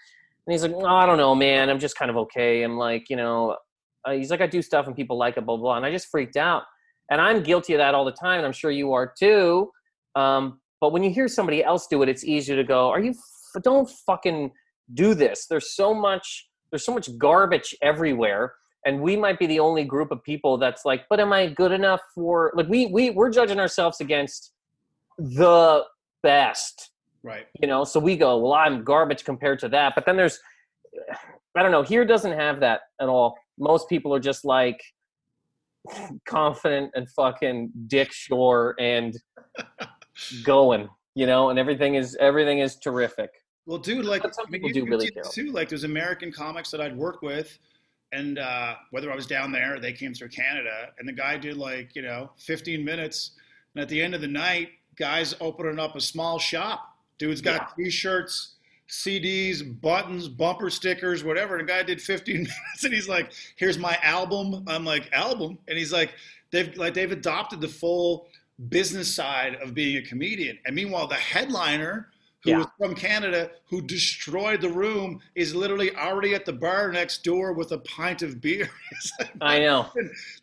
And 0.45 0.53
he's 0.53 0.63
like, 0.63 0.73
oh, 0.75 0.85
I 0.85 1.05
don't 1.05 1.17
know, 1.17 1.35
man. 1.35 1.69
I'm 1.69 1.79
just 1.79 1.97
kind 1.97 2.09
of 2.09 2.15
okay. 2.17 2.63
I'm 2.63 2.77
like, 2.77 3.09
you 3.09 3.17
know, 3.17 3.57
uh, 4.05 4.11
he's 4.11 4.31
like, 4.31 4.39
I 4.39 4.47
do 4.47 4.61
stuff 4.61 4.87
and 4.87 4.95
people 4.95 5.17
like 5.17 5.35
it, 5.37 5.45
blah, 5.45 5.57
blah, 5.57 5.63
blah. 5.63 5.77
And 5.77 5.85
I 5.85 5.91
just 5.91 6.07
freaked 6.07 6.37
out. 6.37 6.63
And 7.11 7.19
I'm 7.19 7.43
guilty 7.43 7.73
of 7.73 7.79
that 7.79 7.93
all 7.93 8.05
the 8.05 8.13
time. 8.13 8.37
And 8.37 8.45
I'm 8.45 8.53
sure 8.53 8.71
you 8.71 8.93
are 8.93 9.13
too. 9.19 9.69
Um, 10.15 10.61
but 10.79 10.91
when 10.91 11.03
you 11.03 11.09
hear 11.09 11.27
somebody 11.27 11.63
else 11.63 11.87
do 11.87 12.01
it, 12.03 12.09
it's 12.09 12.23
easier 12.23 12.55
to 12.55 12.63
go, 12.63 12.89
are 12.89 12.99
you, 12.99 13.11
f- 13.11 13.63
don't 13.63 13.89
fucking 14.05 14.51
do 14.93 15.13
this. 15.13 15.47
There's 15.49 15.75
so 15.75 15.93
much, 15.93 16.49
there's 16.71 16.85
so 16.85 16.93
much 16.93 17.17
garbage 17.17 17.75
everywhere. 17.81 18.53
And 18.85 19.01
we 19.01 19.17
might 19.17 19.39
be 19.39 19.47
the 19.47 19.59
only 19.59 19.83
group 19.83 20.11
of 20.11 20.23
people 20.23 20.57
that's 20.57 20.85
like, 20.85 21.05
but 21.09 21.19
am 21.19 21.33
I 21.33 21.47
good 21.47 21.71
enough 21.71 21.99
for, 22.15 22.53
like, 22.55 22.67
we, 22.69 22.85
we, 22.85 23.09
we're 23.09 23.31
judging 23.31 23.59
ourselves 23.59 23.99
against 23.99 24.53
the 25.17 25.83
best 26.23 26.91
right. 27.23 27.47
you 27.61 27.67
know 27.67 27.83
so 27.83 27.99
we 27.99 28.15
go 28.15 28.37
well 28.37 28.53
i'm 28.53 28.83
garbage 28.83 29.23
compared 29.23 29.59
to 29.59 29.69
that 29.69 29.93
but 29.95 30.05
then 30.05 30.15
there's 30.15 30.39
i 31.55 31.63
don't 31.63 31.71
know 31.71 31.83
here 31.83 32.05
doesn't 32.05 32.33
have 32.33 32.59
that 32.59 32.81
at 33.01 33.07
all 33.07 33.35
most 33.59 33.89
people 33.89 34.13
are 34.13 34.19
just 34.19 34.45
like 34.45 34.81
confident 36.27 36.91
and 36.95 37.09
fucking 37.11 37.71
dick 37.87 38.11
sure 38.11 38.75
and 38.79 39.17
going 40.43 40.89
you 41.15 41.25
know 41.25 41.49
and 41.49 41.57
everything 41.59 41.95
is 41.95 42.15
everything 42.19 42.59
is 42.59 42.75
terrific 42.75 43.31
Well, 43.65 43.77
dude, 43.77 44.05
like 44.05 44.23
I 44.25 44.29
mean, 44.49 44.63
you- 44.63 44.73
do 44.73 44.79
you 44.81 44.85
really 44.85 45.11
too. 45.31 45.51
Like 45.51 45.67
there's 45.69 45.83
American 45.83 46.31
comics 46.31 46.71
that 46.71 46.79
I'd 46.79 46.95
worked 46.95 47.21
with, 47.23 47.57
and 48.13 48.39
uh, 48.39 48.75
whether 48.91 49.11
I 49.11 49.15
was 49.15 49.27
down 49.27 49.51
there 49.51 49.75
or 49.75 49.79
they 49.79 49.91
came 49.93 50.13
through 50.13 50.29
Canada, 50.29 50.89
and 50.99 51.07
the 51.07 51.13
guy 51.13 51.37
did 51.37 51.57
like 51.57 51.95
you 51.95 52.01
know 52.01 52.31
15 52.37 52.83
minutes, 52.85 53.31
and 53.75 53.81
at 53.81 53.89
the 53.89 54.01
end 54.01 54.15
of 54.15 54.21
the 54.21 54.27
night, 54.27 54.69
guys 54.95 55.35
opening 55.41 55.79
up 55.79 55.95
a 55.95 56.01
small 56.01 56.39
shop. 56.39 56.95
Dude's 57.19 57.41
got 57.41 57.75
T-shirts, 57.75 58.55
CDs, 58.89 59.63
buttons, 59.81 60.27
bumper 60.29 60.69
stickers, 60.69 61.23
whatever. 61.23 61.57
And 61.57 61.67
the 61.67 61.73
guy 61.73 61.83
did 61.83 62.01
15 62.01 62.35
minutes, 62.37 62.83
and 62.83 62.93
he's 62.93 63.09
like, 63.09 63.33
"Here's 63.57 63.77
my 63.77 63.97
album." 64.01 64.63
I'm 64.67 64.85
like, 64.85 65.09
"Album?" 65.11 65.57
And 65.67 65.77
he's 65.77 65.91
like, 65.91 66.13
"They've 66.51 66.75
like 66.77 66.93
they've 66.93 67.11
adopted 67.11 67.59
the 67.59 67.67
full 67.67 68.29
business 68.69 69.13
side 69.13 69.55
of 69.55 69.73
being 69.73 69.97
a 69.97 70.01
comedian." 70.01 70.59
And 70.65 70.75
meanwhile, 70.75 71.07
the 71.07 71.15
headliner 71.15 72.09
who 72.43 72.51
Yeah. 72.51 72.57
was 72.59 72.67
from 72.77 72.95
Canada, 72.95 73.51
who 73.65 73.81
destroyed 73.81 74.61
the 74.61 74.69
room, 74.69 75.21
is 75.35 75.55
literally 75.55 75.95
already 75.95 76.33
at 76.35 76.45
the 76.45 76.53
bar 76.53 76.91
next 76.91 77.23
door 77.23 77.53
with 77.53 77.71
a 77.71 77.79
pint 77.79 78.21
of 78.21 78.39
beer. 78.41 78.69
Like, 79.19 79.31
i 79.41 79.59
know 79.59 79.91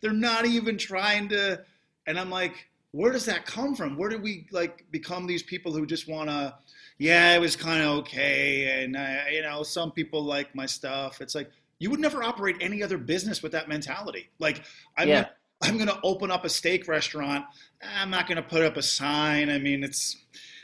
they're 0.01 0.13
not 0.13 0.45
even 0.45 0.77
trying 0.77 1.29
to. 1.29 1.63
And 2.07 2.19
I'm 2.19 2.29
like, 2.29 2.67
where 2.91 3.11
does 3.11 3.25
that 3.25 3.45
come 3.45 3.75
from? 3.75 3.97
Where 3.97 4.09
did 4.09 4.21
we 4.21 4.45
like 4.51 4.85
become 4.91 5.25
these 5.27 5.43
people 5.43 5.73
who 5.73 5.85
just 5.85 6.07
want 6.07 6.29
to? 6.29 6.55
Yeah, 6.97 7.35
it 7.35 7.39
was 7.39 7.55
kind 7.57 7.81
of 7.83 7.89
okay, 7.99 8.83
and 8.83 8.95
I, 8.97 9.29
you 9.31 9.41
know, 9.41 9.63
some 9.63 9.91
people 9.91 10.23
like 10.23 10.55
my 10.55 10.65
stuff. 10.65 11.19
It's 11.21 11.35
like 11.35 11.51
you 11.79 11.89
would 11.89 11.99
never 11.99 12.23
operate 12.23 12.55
any 12.61 12.81
other 12.83 12.97
business 12.97 13.43
with 13.43 13.51
that 13.51 13.67
mentality. 13.67 14.29
Like, 14.39 14.63
I'm 14.97 15.09
Yeah. 15.09 15.27
I'm 15.61 15.75
going 15.77 15.87
to 15.87 15.99
open 16.03 16.31
up 16.31 16.45
a 16.45 16.49
steak 16.49 16.87
restaurant. 16.87 17.45
I'm 17.81 18.09
not 18.09 18.27
going 18.27 18.37
to 18.37 18.43
put 18.43 18.63
up 18.63 18.77
a 18.77 18.81
sign. 18.81 19.49
I 19.49 19.57
mean, 19.57 19.83
it's 19.83 20.17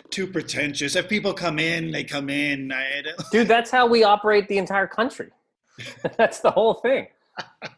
too 0.09 0.27
pretentious. 0.27 0.95
If 0.95 1.07
people 1.07 1.33
come 1.33 1.59
in, 1.59 1.91
they 1.91 2.03
come 2.03 2.29
in. 2.29 2.71
Dude 3.31 3.47
that's 3.47 3.71
how 3.71 3.87
we 3.87 4.03
operate 4.03 4.47
the 4.47 4.57
entire 4.57 4.87
country 4.87 5.29
that's 6.17 6.41
the 6.41 6.51
whole 6.51 6.75
thing 6.75 7.07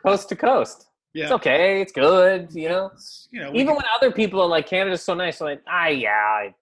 coast 0.02 0.28
to 0.30 0.36
coast 0.36 0.88
yeah, 1.14 1.26
it's 1.26 1.32
okay 1.32 1.80
it's 1.80 1.92
good 1.92 2.50
you 2.54 2.68
know 2.68 2.92
you 3.32 3.40
know, 3.40 3.50
even 3.50 3.68
can- 3.68 3.76
when 3.76 3.86
other 3.96 4.12
people 4.12 4.42
are 4.42 4.48
like 4.48 4.68
canada's 4.68 5.04
so 5.04 5.14
nice 5.14 5.40
I'm 5.40 5.46
like 5.46 5.62
ah 5.68 5.88
yeah 5.88 6.10
i 6.12 6.54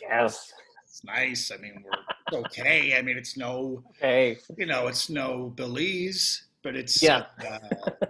guess 0.00 0.52
it's 0.98 1.04
nice. 1.04 1.52
I 1.52 1.58
mean, 1.58 1.84
we're 2.32 2.38
okay. 2.40 2.96
I 2.98 3.02
mean, 3.02 3.16
it's 3.16 3.36
no, 3.36 3.84
hey 4.00 4.38
you 4.56 4.66
know, 4.66 4.88
it's 4.88 5.08
no 5.08 5.52
Belize. 5.54 6.47
But 6.62 6.76
it's 6.76 7.02
Yeah. 7.02 7.24
uh, 7.44 7.58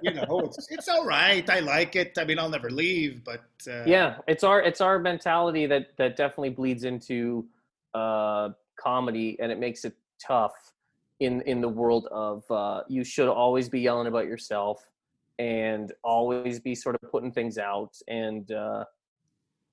you 0.03 0.13
know 0.15 0.41
it's 0.45 0.67
it's 0.71 0.89
all 0.89 1.05
right. 1.05 1.49
I 1.51 1.61
like 1.61 1.97
it. 1.97 2.13
I 2.19 2.25
mean, 2.25 2.39
I'll 2.39 2.49
never 2.49 2.71
leave, 2.71 3.23
but 3.25 3.45
uh, 3.71 3.85
yeah 3.87 4.19
it's 4.27 4.45
our 4.45 4.63
it's 4.63 4.81
our 4.81 4.99
mentality 4.99 5.67
that 5.67 5.97
that 5.97 6.17
definitely 6.17 6.51
bleeds 6.51 6.85
into 6.85 7.47
uh 7.95 8.51
comedy 8.79 9.37
and 9.41 9.51
it 9.51 9.59
makes 9.59 9.85
it 9.85 9.95
tough 10.25 10.53
in 11.21 11.41
in 11.43 11.61
the 11.61 11.69
world 11.69 12.07
of 12.13 12.45
uh 12.51 12.83
you 12.89 13.03
should 13.03 13.29
always 13.29 13.69
be 13.69 13.81
yelling 13.81 14.07
about 14.07 14.27
yourself 14.27 14.87
and 15.39 15.93
always 16.05 16.61
be 16.61 16.75
sort 16.75 16.95
of 17.01 17.11
putting 17.11 17.33
things 17.33 17.59
out 17.59 17.95
and 18.09 18.53
uh 18.53 18.85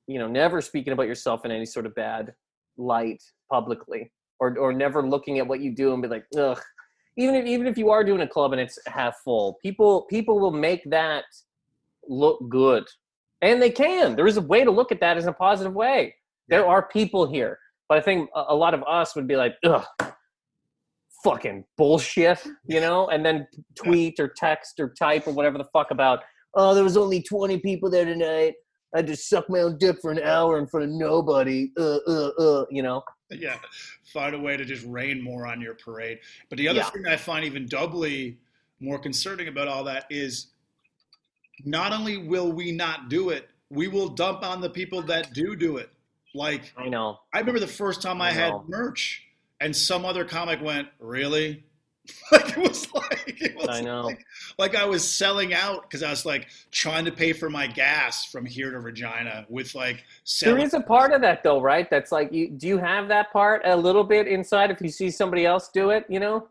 you 0.07 0.17
know 0.17 0.27
never 0.27 0.61
speaking 0.61 0.93
about 0.93 1.07
yourself 1.07 1.43
in 1.45 1.51
any 1.51 1.65
sort 1.65 1.85
of 1.85 1.93
bad 1.95 2.33
light 2.77 3.21
publicly 3.51 4.11
or 4.39 4.57
or 4.57 4.71
never 4.73 5.07
looking 5.07 5.39
at 5.39 5.45
what 5.47 5.59
you 5.59 5.71
do 5.75 5.93
and 5.93 6.01
be 6.01 6.07
like 6.07 6.25
ugh 6.37 6.61
even 7.17 7.35
if 7.35 7.45
even 7.45 7.67
if 7.67 7.77
you 7.77 7.89
are 7.89 8.03
doing 8.03 8.21
a 8.21 8.27
club 8.27 8.51
and 8.51 8.61
it's 8.61 8.77
half 8.87 9.15
full 9.23 9.57
people 9.61 10.03
people 10.09 10.39
will 10.39 10.51
make 10.51 10.81
that 10.89 11.23
look 12.07 12.39
good 12.49 12.85
and 13.41 13.61
they 13.61 13.69
can. 13.69 14.15
There 14.15 14.27
is 14.27 14.37
a 14.37 14.41
way 14.41 14.63
to 14.63 14.71
look 14.71 14.91
at 14.91 14.99
that 15.01 15.17
as 15.17 15.25
a 15.27 15.33
positive 15.33 15.73
way. 15.73 16.15
There 16.47 16.61
Yeah. 16.61 16.67
are 16.67 16.87
people 16.87 17.27
here, 17.27 17.59
but 17.89 17.97
I 17.97 18.01
think 18.01 18.29
a, 18.35 18.45
a 18.49 18.55
lot 18.55 18.73
of 18.73 18.83
us 18.87 19.15
would 19.15 19.27
be 19.27 19.35
like, 19.35 19.55
"Ugh, 19.63 19.85
fucking 21.23 21.65
bullshit," 21.77 22.43
you 22.65 22.79
know, 22.79 23.07
and 23.09 23.25
then 23.25 23.47
tweet 23.75 24.19
or 24.19 24.27
text 24.35 24.79
or 24.79 24.93
type 24.97 25.27
or 25.27 25.31
whatever 25.33 25.57
the 25.57 25.67
fuck 25.73 25.91
about, 25.91 26.19
"Oh, 26.53 26.73
there 26.73 26.83
was 26.83 26.97
only 26.97 27.21
twenty 27.21 27.59
people 27.59 27.89
there 27.89 28.05
tonight. 28.05 28.53
I 28.93 28.99
had 28.99 29.07
to 29.07 29.15
suck 29.15 29.49
my 29.49 29.59
own 29.61 29.77
dick 29.77 29.97
for 30.01 30.11
an 30.11 30.19
hour 30.23 30.57
in 30.57 30.67
front 30.67 30.85
of 30.85 30.91
nobody." 30.91 31.71
Uh, 31.77 31.97
uh, 32.07 32.27
uh, 32.39 32.65
you 32.69 32.83
know. 32.83 33.03
yeah, 33.31 33.57
find 34.13 34.35
a 34.35 34.39
way 34.39 34.57
to 34.57 34.65
just 34.65 34.85
rain 34.85 35.21
more 35.21 35.45
on 35.47 35.61
your 35.61 35.73
parade. 35.75 36.19
But 36.49 36.57
the 36.57 36.67
other 36.67 36.79
Yeah. 36.79 36.89
thing 36.89 37.07
I 37.07 37.17
find 37.17 37.45
even 37.45 37.67
doubly 37.67 38.37
more 38.79 38.99
concerning 38.99 39.47
about 39.47 39.67
all 39.67 39.83
that 39.85 40.05
is 40.09 40.47
not 41.63 41.93
only 41.93 42.17
will 42.17 42.51
we 42.51 42.71
not 42.71 43.09
do 43.09 43.29
it, 43.29 43.49
we 43.69 43.87
will 43.87 44.09
dump 44.09 44.43
on 44.43 44.61
the 44.61 44.69
people 44.69 45.01
that 45.03 45.33
do 45.33 45.55
do 45.55 45.77
it. 45.77 45.89
Like 46.33 46.73
I 46.77 46.89
know. 46.89 47.19
I 47.33 47.39
remember 47.39 47.59
the 47.59 47.67
first 47.67 48.01
time 48.01 48.21
I 48.21 48.27
I 48.27 48.31
had 48.31 48.53
merch, 48.67 49.23
and 49.61 49.73
some 49.75 50.03
other 50.03 50.25
comic 50.25 50.61
went, 50.61 50.89
"Really?" 50.99 51.63
like 52.31 52.49
it 52.49 52.57
was 52.57 52.93
like 52.93 53.41
it 53.41 53.55
was 53.55 53.67
I 53.69 53.81
know. 53.81 54.03
Like, 54.03 54.25
like 54.57 54.75
I 54.75 54.85
was 54.85 55.09
selling 55.09 55.53
out 55.53 55.83
because 55.83 56.03
I 56.03 56.09
was 56.09 56.25
like 56.25 56.47
trying 56.71 57.05
to 57.05 57.11
pay 57.11 57.33
for 57.33 57.49
my 57.49 57.67
gas 57.67 58.25
from 58.25 58.45
here 58.45 58.71
to 58.71 58.79
Regina 58.79 59.45
with 59.49 59.73
like 59.75 59.97
There 59.97 60.03
selling. 60.23 60.61
is 60.61 60.73
a 60.73 60.81
part 60.81 61.11
of 61.11 61.21
that 61.21 61.43
though, 61.43 61.61
right? 61.61 61.89
That's 61.89 62.11
like, 62.11 62.31
you, 62.31 62.49
do 62.49 62.67
you 62.67 62.77
have 62.77 63.07
that 63.07 63.31
part 63.31 63.61
a 63.65 63.75
little 63.75 64.03
bit 64.03 64.27
inside 64.27 64.71
if 64.71 64.81
you 64.81 64.89
see 64.89 65.09
somebody 65.09 65.45
else 65.45 65.69
do 65.73 65.89
it? 65.91 66.05
You 66.09 66.19
know. 66.19 66.47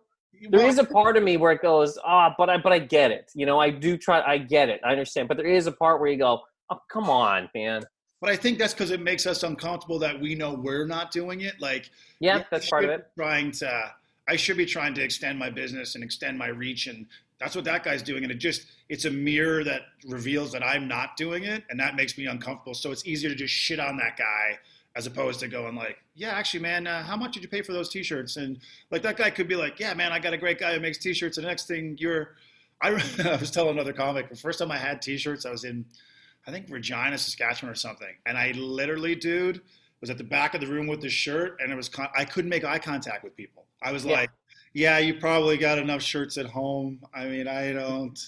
There 0.50 0.60
Well, 0.60 0.68
is 0.68 0.78
a 0.78 0.84
part 0.84 1.16
of 1.16 1.22
me 1.22 1.36
where 1.36 1.52
it 1.52 1.62
goes, 1.62 1.96
ah, 2.04 2.34
but 2.36 2.50
I 2.50 2.58
but 2.58 2.72
I 2.72 2.78
get 2.80 3.10
it. 3.10 3.30
You 3.34 3.46
know, 3.46 3.60
I 3.60 3.70
do 3.70 3.96
try 3.96 4.20
I 4.22 4.38
get 4.38 4.68
it. 4.68 4.80
I 4.84 4.90
understand. 4.90 5.28
But 5.28 5.36
there 5.36 5.46
is 5.46 5.66
a 5.66 5.72
part 5.72 6.00
where 6.00 6.10
you 6.10 6.18
go, 6.18 6.42
Oh, 6.70 6.78
come 6.90 7.08
on, 7.10 7.48
man. 7.54 7.82
But 8.20 8.30
I 8.30 8.36
think 8.36 8.58
that's 8.58 8.72
because 8.72 8.90
it 8.90 9.00
makes 9.02 9.26
us 9.26 9.42
uncomfortable 9.42 9.98
that 9.98 10.18
we 10.18 10.34
know 10.34 10.54
we're 10.54 10.86
not 10.86 11.10
doing 11.10 11.42
it. 11.42 11.60
Like, 11.60 11.90
Yeah, 12.20 12.42
that's 12.50 12.68
part 12.70 12.84
of 12.84 12.90
it. 12.90 13.06
Trying 13.16 13.52
to, 13.52 13.92
I 14.28 14.36
should 14.36 14.56
be 14.56 14.66
trying 14.66 14.94
to 14.94 15.02
extend 15.02 15.38
my 15.38 15.50
business 15.50 15.94
and 15.94 16.02
extend 16.02 16.38
my 16.38 16.48
reach, 16.48 16.86
and 16.86 17.06
that's 17.38 17.54
what 17.54 17.64
that 17.66 17.84
guy's 17.84 18.02
doing. 18.02 18.22
And 18.22 18.32
it 18.32 18.38
just, 18.38 18.66
it's 18.88 19.04
a 19.04 19.10
mirror 19.10 19.64
that 19.64 19.82
reveals 20.06 20.52
that 20.52 20.62
I'm 20.62 20.88
not 20.88 21.16
doing 21.16 21.44
it, 21.44 21.64
and 21.68 21.78
that 21.80 21.94
makes 21.94 22.16
me 22.16 22.26
uncomfortable. 22.26 22.74
So 22.74 22.90
it's 22.90 23.06
easier 23.06 23.30
to 23.30 23.36
just 23.36 23.52
shit 23.52 23.78
on 23.78 23.96
that 23.98 24.16
guy 24.16 24.58
as 24.96 25.06
opposed 25.06 25.40
to 25.40 25.48
going 25.48 25.74
like, 25.74 25.98
yeah, 26.14 26.30
actually, 26.30 26.60
man, 26.60 26.86
uh, 26.86 27.02
how 27.02 27.16
much 27.16 27.32
did 27.32 27.42
you 27.42 27.48
pay 27.48 27.62
for 27.62 27.72
those 27.72 27.88
T-shirts? 27.88 28.36
And 28.36 28.58
like 28.90 29.02
that 29.02 29.16
guy 29.16 29.28
could 29.30 29.48
be 29.48 29.56
like, 29.56 29.80
yeah, 29.80 29.92
man, 29.92 30.12
I 30.12 30.20
got 30.20 30.32
a 30.32 30.38
great 30.38 30.58
guy 30.58 30.72
who 30.72 30.80
makes 30.80 30.98
T-shirts. 30.98 31.36
And 31.36 31.44
the 31.44 31.48
next 31.48 31.66
thing 31.66 31.96
you're, 31.98 32.36
I, 32.80 32.90
I 33.24 33.36
was 33.36 33.50
telling 33.50 33.72
another 33.72 33.92
comic 33.92 34.28
the 34.30 34.36
first 34.36 34.60
time 34.60 34.70
I 34.70 34.78
had 34.78 35.02
T-shirts, 35.02 35.46
I 35.46 35.50
was 35.50 35.64
in, 35.64 35.84
I 36.46 36.50
think 36.50 36.66
Regina, 36.68 37.18
Saskatchewan, 37.18 37.72
or 37.72 37.74
something, 37.74 38.14
and 38.26 38.36
I 38.36 38.52
literally, 38.52 39.14
dude, 39.14 39.62
was 40.00 40.10
at 40.10 40.18
the 40.18 40.24
back 40.24 40.54
of 40.54 40.60
the 40.60 40.66
room 40.66 40.86
with 40.86 41.00
the 41.00 41.08
shirt, 41.08 41.58
and 41.60 41.72
it 41.72 41.74
was 41.74 41.88
con- 41.88 42.10
I 42.14 42.26
couldn't 42.26 42.50
make 42.50 42.64
eye 42.64 42.78
contact 42.78 43.24
with 43.24 43.34
people. 43.34 43.63
I 43.84 43.92
was 43.92 44.04
Yeah. 44.04 44.12
like, 44.20 44.30
yeah, 44.72 44.98
you 44.98 45.14
probably 45.14 45.56
got 45.56 45.78
enough 45.78 46.02
shirts 46.02 46.36
at 46.38 46.46
home. 46.46 47.00
I 47.14 47.26
mean, 47.26 47.46
I 47.46 47.72
don't. 47.72 48.18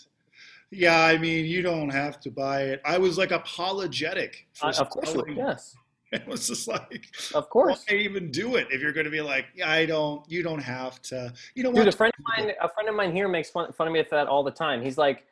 Yeah, 0.71 1.01
I 1.05 1.17
mean, 1.19 1.45
you 1.47 1.63
don't 1.63 1.89
have 1.91 2.21
to 2.21 2.31
buy 2.31 2.63
it. 2.63 2.83
I 2.85 2.99
was 2.99 3.17
like 3.19 3.31
apologetic. 3.31 4.47
For 4.53 4.67
Uh, 4.67 4.73
of 4.79 4.91
course 4.91 5.11
selling. 5.11 5.37
Yes. 5.37 5.77
It 6.13 6.25
was 6.29 6.47
just 6.47 6.69
like, 6.69 7.09
Of 7.35 7.51
course. 7.51 7.85
why 7.89 7.97
even 7.97 8.31
do 8.31 8.55
it 8.55 8.69
if 8.71 8.81
you're 8.81 8.93
going 8.93 9.07
to 9.07 9.11
be 9.11 9.21
like, 9.21 9.47
yeah, 9.57 9.69
I 9.69 9.87
don't. 9.87 10.25
You 10.31 10.45
don't 10.45 10.61
have 10.63 11.03
to. 11.03 11.33
You 11.57 11.65
know 11.65 11.73
Dude, 11.73 11.89
a 11.89 11.93
friend 11.93 12.13
of 12.17 12.25
mine, 12.25 12.53
a 12.61 12.69
friend 12.69 12.89
of 12.89 12.95
mine 12.95 13.13
here 13.13 13.27
makes 13.27 13.51
fun, 13.51 13.73
fun 13.73 13.89
of 13.89 13.93
me 13.93 14.05
for 14.05 14.15
that 14.15 14.29
all 14.29 14.45
the 14.45 14.53
time. 14.53 14.83
He's 14.83 14.97
like, 14.97 15.27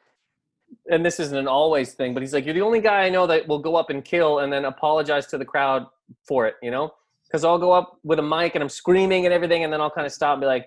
and 0.91 1.07
this 1.07 1.21
isn't 1.21 1.39
an 1.39 1.47
always 1.47 1.95
thing, 1.95 2.13
but 2.13 2.25
he's 2.25 2.35
like, 2.35 2.45
you're 2.45 2.55
the 2.55 2.61
only 2.61 2.81
guy 2.81 3.05
I 3.05 3.09
know 3.09 3.25
that 3.29 3.47
will 3.47 3.61
go 3.61 3.77
up 3.77 3.89
and 3.91 4.05
kill 4.05 4.41
and 4.41 4.53
then 4.53 4.65
apologize 4.65 5.27
to 5.29 5.39
the 5.39 5.45
crowd 5.45 5.87
for 6.25 6.47
it, 6.49 6.57
you 6.61 6.73
know? 6.73 6.93
Because 7.35 7.45
I'll 7.45 7.59
go 7.59 7.73
up 7.73 7.99
with 8.05 8.21
a 8.21 8.23
mic 8.23 8.55
and 8.55 8.63
I'm 8.63 8.69
screaming 8.69 9.25
and 9.25 9.35
everything, 9.35 9.65
and 9.65 9.73
then 9.73 9.81
I'll 9.81 9.91
kind 9.91 10.07
of 10.07 10.13
stop 10.13 10.35
and 10.35 10.43
be 10.43 10.47
like, 10.47 10.67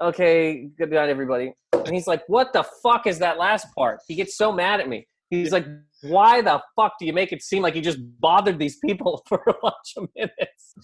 okay, 0.00 0.68
good 0.76 0.90
night, 0.90 1.08
everybody. 1.08 1.52
And 1.72 1.94
he's 1.94 2.08
like, 2.08 2.24
what 2.26 2.52
the 2.52 2.64
fuck 2.82 3.06
is 3.06 3.20
that 3.20 3.38
last 3.38 3.68
part? 3.76 4.00
He 4.08 4.16
gets 4.16 4.36
so 4.36 4.50
mad 4.50 4.80
at 4.80 4.88
me. 4.88 5.06
He's 5.28 5.52
like, 5.52 5.66
why 6.02 6.42
the 6.42 6.60
fuck 6.74 6.94
do 6.98 7.06
you 7.06 7.12
make 7.12 7.30
it 7.30 7.44
seem 7.44 7.62
like 7.62 7.76
you 7.76 7.80
just 7.80 8.00
bothered 8.18 8.58
these 8.58 8.78
people 8.84 9.22
for 9.28 9.40
a 9.46 9.54
bunch 9.62 9.94
of 9.98 10.08
minutes? 10.16 10.74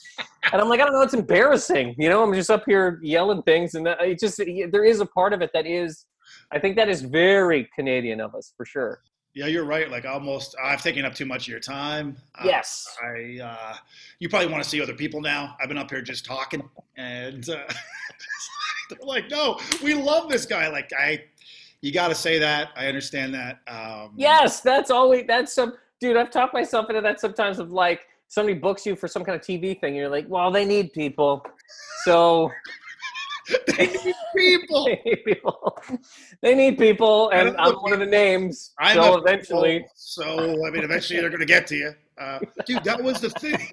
And 0.52 0.62
I'm 0.62 0.68
like, 0.68 0.78
I 0.78 0.84
don't 0.84 0.92
know, 0.92 1.02
it's 1.02 1.12
embarrassing. 1.12 1.96
You 1.98 2.08
know, 2.08 2.22
I'm 2.22 2.32
just 2.32 2.48
up 2.48 2.62
here 2.64 3.00
yelling 3.02 3.42
things, 3.42 3.74
and 3.74 3.88
it 3.88 4.20
just 4.20 4.40
there 4.70 4.84
is 4.84 5.00
a 5.00 5.06
part 5.06 5.32
of 5.32 5.42
it 5.42 5.50
that 5.54 5.66
is, 5.66 6.06
I 6.52 6.60
think 6.60 6.76
that 6.76 6.88
is 6.88 7.02
very 7.02 7.68
Canadian 7.74 8.20
of 8.20 8.36
us 8.36 8.52
for 8.56 8.64
sure. 8.64 9.00
Yeah, 9.36 9.48
you're 9.48 9.66
right. 9.66 9.90
Like 9.90 10.06
almost, 10.06 10.56
I've 10.64 10.82
taken 10.82 11.04
up 11.04 11.14
too 11.14 11.26
much 11.26 11.42
of 11.42 11.48
your 11.48 11.60
time. 11.60 12.16
Uh, 12.36 12.44
Yes. 12.46 12.96
I, 13.04 13.38
uh, 13.42 13.76
you 14.18 14.30
probably 14.30 14.48
want 14.50 14.64
to 14.64 14.68
see 14.68 14.80
other 14.80 14.94
people 14.94 15.20
now. 15.20 15.54
I've 15.60 15.68
been 15.68 15.76
up 15.76 15.90
here 15.90 16.00
just 16.00 16.24
talking, 16.24 16.66
and 16.96 17.46
uh, 17.50 17.58
they're 18.88 18.98
like, 19.02 19.30
"No, 19.30 19.58
we 19.84 19.92
love 19.92 20.30
this 20.30 20.46
guy." 20.46 20.68
Like, 20.68 20.90
I, 20.98 21.22
you 21.82 21.92
got 21.92 22.08
to 22.08 22.14
say 22.14 22.38
that. 22.38 22.70
I 22.76 22.86
understand 22.86 23.34
that. 23.34 23.58
Um, 23.68 24.12
Yes, 24.16 24.62
that's 24.62 24.90
always 24.90 25.24
that's 25.28 25.52
some 25.52 25.74
dude. 26.00 26.16
I've 26.16 26.30
talked 26.30 26.54
myself 26.54 26.88
into 26.88 27.02
that 27.02 27.20
sometimes 27.20 27.58
of 27.58 27.70
like 27.72 28.06
somebody 28.28 28.58
books 28.58 28.86
you 28.86 28.96
for 28.96 29.06
some 29.06 29.22
kind 29.22 29.38
of 29.38 29.42
TV 29.44 29.78
thing, 29.78 29.88
and 29.90 29.96
you're 29.96 30.08
like, 30.08 30.24
well, 30.30 30.50
they 30.50 30.64
need 30.64 30.94
people, 30.94 31.44
so 32.04 32.50
they 33.76 33.86
need 33.86 34.14
people. 34.36 34.84
they 34.84 35.02
need 35.04 35.24
people. 35.24 35.78
They 36.42 36.54
need 36.54 36.78
people, 36.78 37.30
and 37.30 37.56
I'm 37.58 37.74
one 37.74 37.92
of 37.92 38.00
the 38.00 38.06
names. 38.06 38.72
I'm 38.78 38.96
so 38.96 39.18
eventually, 39.18 39.86
So 39.94 40.66
I 40.66 40.70
mean, 40.70 40.84
eventually 40.84 41.20
they're 41.20 41.30
going 41.30 41.40
to 41.40 41.46
get 41.46 41.66
to 41.68 41.76
you, 41.76 41.94
uh, 42.18 42.40
dude. 42.66 42.84
That 42.84 43.02
was 43.02 43.20
the 43.20 43.30
thing. 43.30 43.56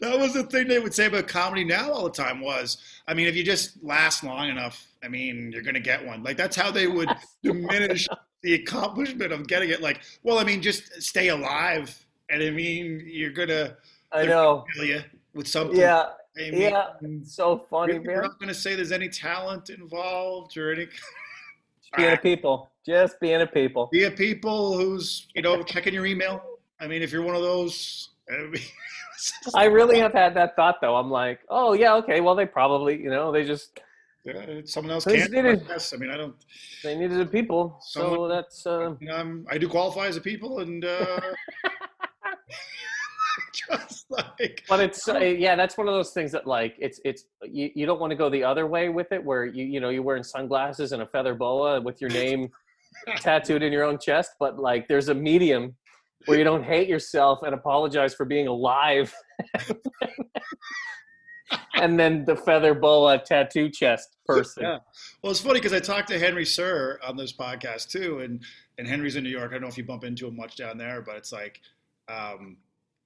that 0.00 0.18
was 0.18 0.34
the 0.34 0.44
thing 0.44 0.68
they 0.68 0.78
would 0.78 0.94
say 0.94 1.06
about 1.06 1.28
comedy 1.28 1.64
now 1.64 1.90
all 1.90 2.04
the 2.04 2.10
time 2.10 2.40
was, 2.40 2.78
I 3.06 3.14
mean, 3.14 3.26
if 3.26 3.36
you 3.36 3.44
just 3.44 3.82
last 3.82 4.24
long 4.24 4.48
enough, 4.48 4.86
I 5.02 5.08
mean, 5.08 5.50
you're 5.52 5.62
going 5.62 5.74
to 5.74 5.80
get 5.80 6.04
one. 6.04 6.22
Like 6.22 6.36
that's 6.36 6.56
how 6.56 6.70
they 6.70 6.86
would 6.86 7.10
diminish 7.42 8.08
the 8.42 8.54
accomplishment 8.54 9.32
of 9.32 9.46
getting 9.46 9.70
it. 9.70 9.82
Like, 9.82 10.00
well, 10.22 10.38
I 10.38 10.44
mean, 10.44 10.62
just 10.62 11.02
stay 11.02 11.28
alive, 11.28 12.04
and 12.30 12.42
I 12.42 12.50
mean, 12.50 13.02
you're 13.06 13.32
going 13.32 13.48
to 13.48 13.76
I 14.12 14.26
know. 14.26 14.64
kill 14.74 14.84
you 14.84 15.02
with 15.34 15.48
something. 15.48 15.78
Yeah, 15.78 16.06
I 16.36 16.50
mean, 16.50 16.60
yeah. 16.60 16.86
So 17.24 17.58
funny, 17.58 17.98
We're 17.98 18.22
not 18.22 18.38
going 18.38 18.48
to 18.48 18.54
say 18.54 18.74
there's 18.74 18.92
any 18.92 19.08
talent 19.08 19.70
involved 19.70 20.56
or 20.56 20.72
any. 20.72 20.88
Being 21.96 22.12
a 22.12 22.16
people, 22.22 22.70
just 22.84 23.20
being 23.20 23.40
a 23.40 23.46
people. 23.46 23.88
be 23.92 24.04
a 24.04 24.10
people 24.10 24.76
who's 24.76 25.28
you 25.34 25.42
know 25.42 25.62
checking 25.62 25.94
your 25.94 26.06
email. 26.06 26.42
I 26.80 26.88
mean, 26.88 27.02
if 27.02 27.12
you're 27.12 27.22
one 27.22 27.36
of 27.36 27.42
those, 27.42 28.10
I 28.30 28.42
mean, 28.46 28.62
I 29.54 29.64
really 29.66 29.98
have 30.00 30.12
had 30.12 30.34
that 30.34 30.56
thought 30.56 30.80
though. 30.80 30.96
I'm 30.96 31.10
like, 31.10 31.40
oh 31.48 31.72
yeah, 31.72 31.94
okay. 31.96 32.20
Well, 32.20 32.34
they 32.34 32.46
probably, 32.46 33.00
you 33.00 33.10
know, 33.10 33.30
they 33.30 33.44
just 33.44 33.80
yeah, 34.24 34.62
someone 34.64 34.92
else 34.92 35.04
They 35.04 35.18
can. 35.18 35.46
it. 35.46 35.62
Yes, 35.68 35.92
I 35.92 35.98
mean, 35.98 36.10
I 36.10 36.16
don't. 36.16 36.34
they 36.82 36.96
needed 36.96 37.20
a 37.20 37.26
people. 37.26 37.78
So 37.82 38.26
that's 38.26 38.66
uh, 38.66 38.94
I'm, 39.12 39.46
I 39.50 39.58
do 39.58 39.68
qualify 39.68 40.06
as 40.06 40.16
a 40.16 40.20
people, 40.20 40.60
and 40.60 40.82
uh, 40.82 41.20
just 43.68 44.10
like 44.10 44.62
but 44.68 44.80
it's 44.80 45.08
uh, 45.08 45.18
yeah, 45.18 45.56
that's 45.56 45.76
one 45.76 45.88
of 45.88 45.94
those 45.94 46.12
things 46.12 46.32
that 46.32 46.46
like 46.46 46.76
it's 46.78 47.00
it's 47.04 47.24
you, 47.42 47.70
you 47.74 47.86
don't 47.86 48.00
want 48.00 48.10
to 48.10 48.16
go 48.16 48.30
the 48.30 48.44
other 48.44 48.66
way 48.66 48.88
with 48.88 49.12
it, 49.12 49.22
where 49.22 49.44
you 49.44 49.64
you 49.64 49.80
know 49.80 49.90
you're 49.90 50.02
wearing 50.02 50.22
sunglasses 50.22 50.92
and 50.92 51.02
a 51.02 51.06
feather 51.06 51.34
boa 51.34 51.80
with 51.80 52.00
your 52.00 52.10
name 52.10 52.48
tattooed 53.16 53.62
in 53.62 53.72
your 53.72 53.84
own 53.84 53.98
chest, 53.98 54.32
but 54.38 54.58
like 54.58 54.88
there's 54.88 55.08
a 55.08 55.14
medium 55.14 55.74
where 56.26 56.38
you 56.38 56.44
don't 56.44 56.64
hate 56.64 56.88
yourself 56.88 57.42
and 57.42 57.54
apologize 57.54 58.14
for 58.14 58.24
being 58.24 58.46
alive. 58.46 59.14
and 61.74 61.98
then 61.98 62.24
the 62.24 62.36
feather 62.36 62.72
boa 62.74 63.18
tattoo 63.18 63.68
chest 63.68 64.16
person. 64.24 64.62
Yeah. 64.62 64.78
Well, 65.22 65.30
it's 65.32 65.40
funny 65.40 65.60
because 65.60 65.72
I 65.72 65.80
talked 65.80 66.08
to 66.08 66.18
Henry 66.18 66.46
Sir 66.46 66.98
on 67.06 67.16
this 67.16 67.32
podcast 67.32 67.90
too, 67.90 68.20
and 68.20 68.42
and 68.78 68.88
Henry's 68.88 69.16
in 69.16 69.24
New 69.24 69.30
York. 69.30 69.50
I 69.50 69.54
don't 69.54 69.62
know 69.62 69.68
if 69.68 69.78
you 69.78 69.84
bump 69.84 70.04
into 70.04 70.26
him 70.26 70.36
much 70.36 70.56
down 70.56 70.78
there, 70.78 71.02
but 71.02 71.16
it's 71.16 71.32
like 71.32 71.60
um, 72.08 72.56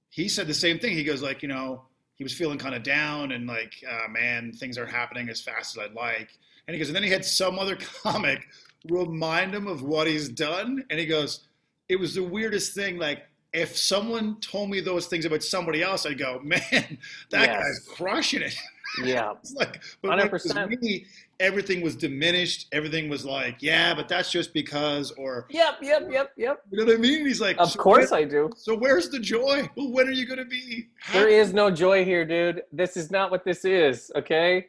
he 0.09 0.27
said 0.29 0.47
the 0.47 0.53
same 0.53 0.79
thing. 0.79 0.93
He 0.93 1.03
goes 1.03 1.21
like, 1.21 1.41
you 1.41 1.47
know, 1.49 1.83
he 2.15 2.23
was 2.23 2.33
feeling 2.33 2.57
kind 2.57 2.75
of 2.75 2.83
down 2.83 3.31
and 3.31 3.47
like, 3.47 3.73
uh, 3.89 4.07
man, 4.09 4.51
things 4.51 4.77
aren't 4.77 4.91
happening 4.91 5.29
as 5.29 5.41
fast 5.41 5.77
as 5.77 5.83
I'd 5.85 5.93
like. 5.93 6.29
And 6.67 6.75
he 6.75 6.79
goes, 6.79 6.89
and 6.89 6.95
then 6.95 7.03
he 7.03 7.09
had 7.09 7.23
some 7.25 7.57
other 7.57 7.75
comic 8.03 8.47
remind 8.89 9.53
him 9.53 9.67
of 9.67 9.81
what 9.83 10.07
he's 10.07 10.29
done. 10.29 10.83
And 10.89 10.99
he 10.99 11.05
goes, 11.05 11.47
it 11.87 11.97
was 11.99 12.15
the 12.15 12.23
weirdest 12.23 12.73
thing. 12.75 12.97
Like, 12.97 13.23
if 13.53 13.75
someone 13.77 14.39
told 14.41 14.69
me 14.69 14.79
those 14.79 15.07
things 15.07 15.25
about 15.25 15.41
somebody 15.43 15.81
else, 15.81 16.05
I'd 16.05 16.19
go, 16.19 16.39
man, 16.43 16.59
that 17.31 17.47
Yes. 17.47 17.63
guy's 17.63 17.79
crushing 17.95 18.41
it. 18.43 18.53
Yeah. 19.03 19.33
It's 19.41 19.53
like, 19.53 19.81
but 20.01 20.09
when 20.09 20.19
it 20.19 20.31
was 20.31 20.45
100%. 20.45 20.81
me, 20.81 21.05
everything 21.39 21.81
was 21.81 21.95
diminished. 21.95 22.67
Everything 22.71 23.09
was 23.09 23.23
like, 23.25 23.57
yeah, 23.61 23.93
but 23.93 24.07
that's 24.07 24.31
just 24.31 24.53
because, 24.53 25.11
or 25.11 25.45
Yep. 25.49 25.75
Yep. 25.81 26.07
Yep. 26.11 26.31
Yep. 26.37 26.61
you 26.71 26.77
know 26.79 26.85
what 26.85 26.95
I 26.95 26.97
mean? 26.97 27.25
He's 27.25 27.39
like, 27.41 27.57
Of 27.59 27.71
so 27.71 27.79
course 27.79 28.11
when- 28.11 28.21
I 28.21 28.23
do. 28.25 28.49
So 28.57 28.75
where's 28.75 29.09
the 29.09 29.19
joy? 29.19 29.69
Well, 29.75 29.91
when 29.91 30.07
are 30.07 30.11
you 30.11 30.25
going 30.25 30.39
to 30.39 30.45
be? 30.45 30.89
There 31.13 31.27
is 31.29 31.53
no 31.53 31.69
joy 31.71 32.03
here, 32.03 32.25
dude. 32.25 32.63
This 32.71 32.97
is 32.97 33.11
not 33.11 33.31
what 33.31 33.45
this 33.45 33.63
is, 33.65 34.11
okay? 34.15 34.67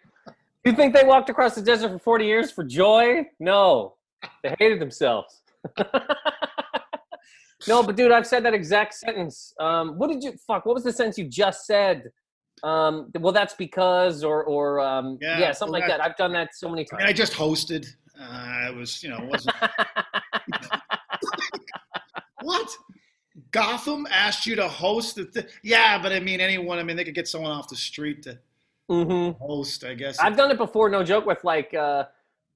You 0.65 0.73
think 0.73 0.95
they 0.95 1.05
walked 1.05 1.31
across 1.31 1.55
the 1.55 1.63
desert 1.63 1.89
for 1.91 1.99
40 1.99 2.27
years 2.27 2.51
for 2.51 2.63
joy? 2.65 3.27
No. 3.39 3.95
They 4.43 4.55
hated 4.59 4.79
themselves. 4.81 5.41
no, 7.69 7.83
but 7.83 7.97
dude, 7.97 8.13
I've 8.13 8.27
said 8.27 8.45
that 8.45 8.55
exact 8.55 8.95
sentence. 8.95 9.55
Um, 9.59 9.99
what 9.99 10.09
did 10.09 10.23
you 10.23 10.33
fuck? 10.47 10.67
What 10.67 10.75
was 10.75 10.85
the 10.85 10.93
sentence 10.93 11.19
you 11.19 11.25
just 11.27 11.67
said? 11.67 12.11
Um, 12.63 13.11
well, 13.19 13.33
that's 13.33 13.55
because, 13.55 14.23
or, 14.25 14.45
or, 14.45 14.81
um, 14.81 15.19
Yeah, 15.21 15.41
yeah, 15.41 15.53
something 15.53 15.73
well, 15.73 15.81
like 15.81 15.89
that. 15.89 16.03
I've 16.03 16.17
done 16.17 16.33
that 16.33 16.55
so 16.55 16.69
many 16.69 16.87
I 16.93 16.97
mean, 16.97 17.07
I 17.07 17.13
just 17.13 17.33
hosted. 17.33 17.87
Uh, 18.21 18.25
I 18.25 18.71
was, 18.71 19.03
you 19.03 19.09
know, 19.09 19.23
it 19.23 19.29
wasn't 19.29 19.55
what? 22.41 22.71
Gotham 23.53 24.07
asked 24.11 24.47
you 24.47 24.57
to 24.57 24.69
host 24.69 25.17
the 25.17 25.25
thing. 25.25 25.47
Yeah, 25.63 26.01
but 26.01 26.13
I 26.13 26.21
mean, 26.21 26.41
anyone. 26.41 26.79
I 26.79 26.83
mean, 26.83 26.97
they 26.97 27.05
could 27.05 27.15
get 27.15 27.29
someone 27.29 27.53
off 27.53 27.69
the 27.69 27.77
street 27.77 28.23
to 28.25 28.39
hmm 28.89 29.31
host. 29.41 29.85
I 29.85 29.95
guess. 29.95 30.19
I've 30.19 30.37
done 30.37 30.51
it 30.51 30.59
before, 30.59 30.91
no 30.91 31.03
joke, 31.03 31.27
with 31.27 31.43
like 31.45 31.73
uh, 31.73 32.05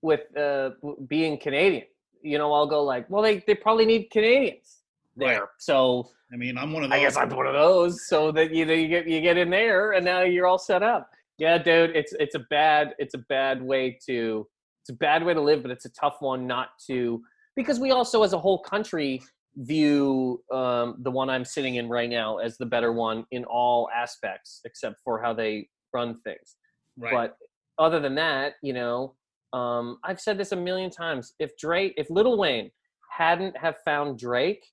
with 0.02 0.36
uh, 0.36 0.70
being 1.06 1.38
Canadian. 1.38 1.84
You 2.22 2.38
know, 2.38 2.52
I'll 2.52 2.66
go 2.66 2.82
like, 2.82 3.08
well, 3.08 3.22
they, 3.22 3.44
they 3.46 3.54
probably 3.54 3.86
need 3.86 4.10
Canadians 4.10 4.78
there, 5.16 5.40
Right. 5.40 5.48
so 5.58 6.10
I 6.32 6.36
mean, 6.36 6.58
I'm 6.58 6.72
one 6.72 6.84
of 6.84 6.90
those. 6.90 6.98
I 6.98 7.00
guess 7.02 7.16
I'm 7.16 7.28
one 7.30 7.46
of 7.46 7.54
those. 7.54 8.06
So 8.08 8.32
that 8.32 8.52
you 8.52 8.64
know, 8.66 8.72
you 8.72 8.88
get 8.88 9.06
you 9.06 9.20
get 9.20 9.36
in 9.36 9.50
there, 9.50 9.92
and 9.92 10.04
now 10.04 10.22
you're 10.22 10.46
all 10.46 10.58
set 10.58 10.82
up. 10.82 11.10
Yeah, 11.38 11.58
dude, 11.58 11.94
it's 11.96 12.12
it's 12.18 12.34
a 12.34 12.40
bad 12.50 12.94
it's 12.98 13.14
a 13.14 13.18
bad 13.28 13.62
way 13.62 13.98
to 14.06 14.46
it's 14.82 14.90
a 14.90 14.94
bad 14.94 15.24
way 15.24 15.34
to 15.34 15.40
live, 15.40 15.62
but 15.62 15.70
it's 15.70 15.84
a 15.84 15.90
tough 15.92 16.16
one 16.20 16.46
not 16.46 16.68
to 16.86 17.22
because 17.56 17.78
we 17.80 17.90
also 17.90 18.22
as 18.22 18.32
a 18.32 18.38
whole 18.38 18.58
country 18.58 19.22
view 19.56 20.42
um, 20.52 20.96
the 21.02 21.10
one 21.10 21.30
I'm 21.30 21.44
sitting 21.44 21.76
in 21.76 21.88
right 21.88 22.10
now 22.10 22.38
as 22.38 22.58
the 22.58 22.66
better 22.66 22.92
one 22.92 23.24
in 23.30 23.44
all 23.44 23.88
aspects 23.94 24.60
except 24.64 24.96
for 25.04 25.22
how 25.22 25.32
they 25.32 25.68
run 25.92 26.20
things. 26.24 26.56
right. 26.98 27.12
But 27.12 27.36
other 27.78 28.00
than 28.00 28.14
that, 28.16 28.54
you 28.62 28.72
know, 28.72 29.14
um, 29.52 29.98
I've 30.04 30.20
said 30.20 30.38
this 30.38 30.52
a 30.52 30.56
million 30.56 30.90
times. 30.90 31.34
If 31.38 31.56
Drake, 31.56 31.94
if 31.96 32.10
Lil 32.10 32.36
Wayne 32.36 32.70
hadn't 33.10 33.56
have 33.56 33.76
found 33.84 34.18
Drake, 34.18 34.64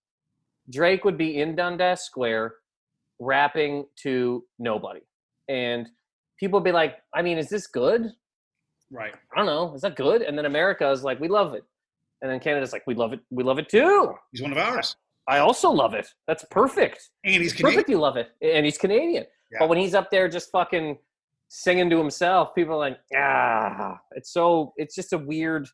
Drake 0.72 1.04
would 1.06 1.18
be 1.18 1.40
in 1.42 1.56
Dundas 1.56 2.02
Square 2.02 2.56
rapping 3.20 3.86
to 3.98 4.44
nobody, 4.58 5.02
and 5.50 5.88
people 6.40 6.60
would 6.60 6.66
be 6.66 6.72
like, 6.72 6.98
"I 7.14 7.22
mean, 7.22 7.38
is 7.38 7.50
this 7.50 7.68
good? 7.68 8.14
right. 8.90 9.14
I 9.34 9.38
don't 9.38 9.46
know. 9.46 9.74
Is 9.74 9.82
that 9.82 9.96
good?" 9.96 10.22
And 10.22 10.38
then 10.38 10.46
America 10.46 10.90
is 10.90 11.04
like, 11.04 11.20
"We 11.20 11.28
love 11.28 11.54
it," 11.54 11.64
and 12.22 12.32
then 12.32 12.40
Canada's 12.40 12.74
like, 12.74 12.84
"We 12.88 12.96
love 12.96 13.14
it. 13.14 13.20
We 13.30 13.44
love 13.44 13.60
it 13.60 13.70
too." 13.70 14.14
He's 14.32 14.42
one 14.42 14.52
of 14.52 14.58
ours, 14.58 14.96
I 15.28 15.40
also 15.40 15.70
love 15.70 15.94
it. 15.94 16.08
That's 16.28 16.44
perfect. 16.52 17.10
and 17.24 17.42
he's 17.42 17.54
Canadian. 17.54 17.76
Perfect. 17.76 17.90
You 17.90 18.00
love 18.00 18.18
it, 18.18 18.32
and 18.42 18.66
he's 18.66 18.78
Canadian. 18.78 19.26
Yeah. 19.52 19.60
But 19.60 19.70
when 19.70 19.78
he's 19.78 19.94
up 19.94 20.10
there 20.12 20.28
just 20.28 20.52
fucking 20.52 20.98
singing 21.50 21.90
to 21.90 21.98
himself, 21.98 22.56
people 22.56 22.76
are 22.76 22.90
like, 22.90 23.00
ah, 23.16 24.00
it's 24.16 24.32
so, 24.32 24.74
it's 24.78 24.96
just 24.96 25.14
a 25.14 25.18
weird. 25.18 25.68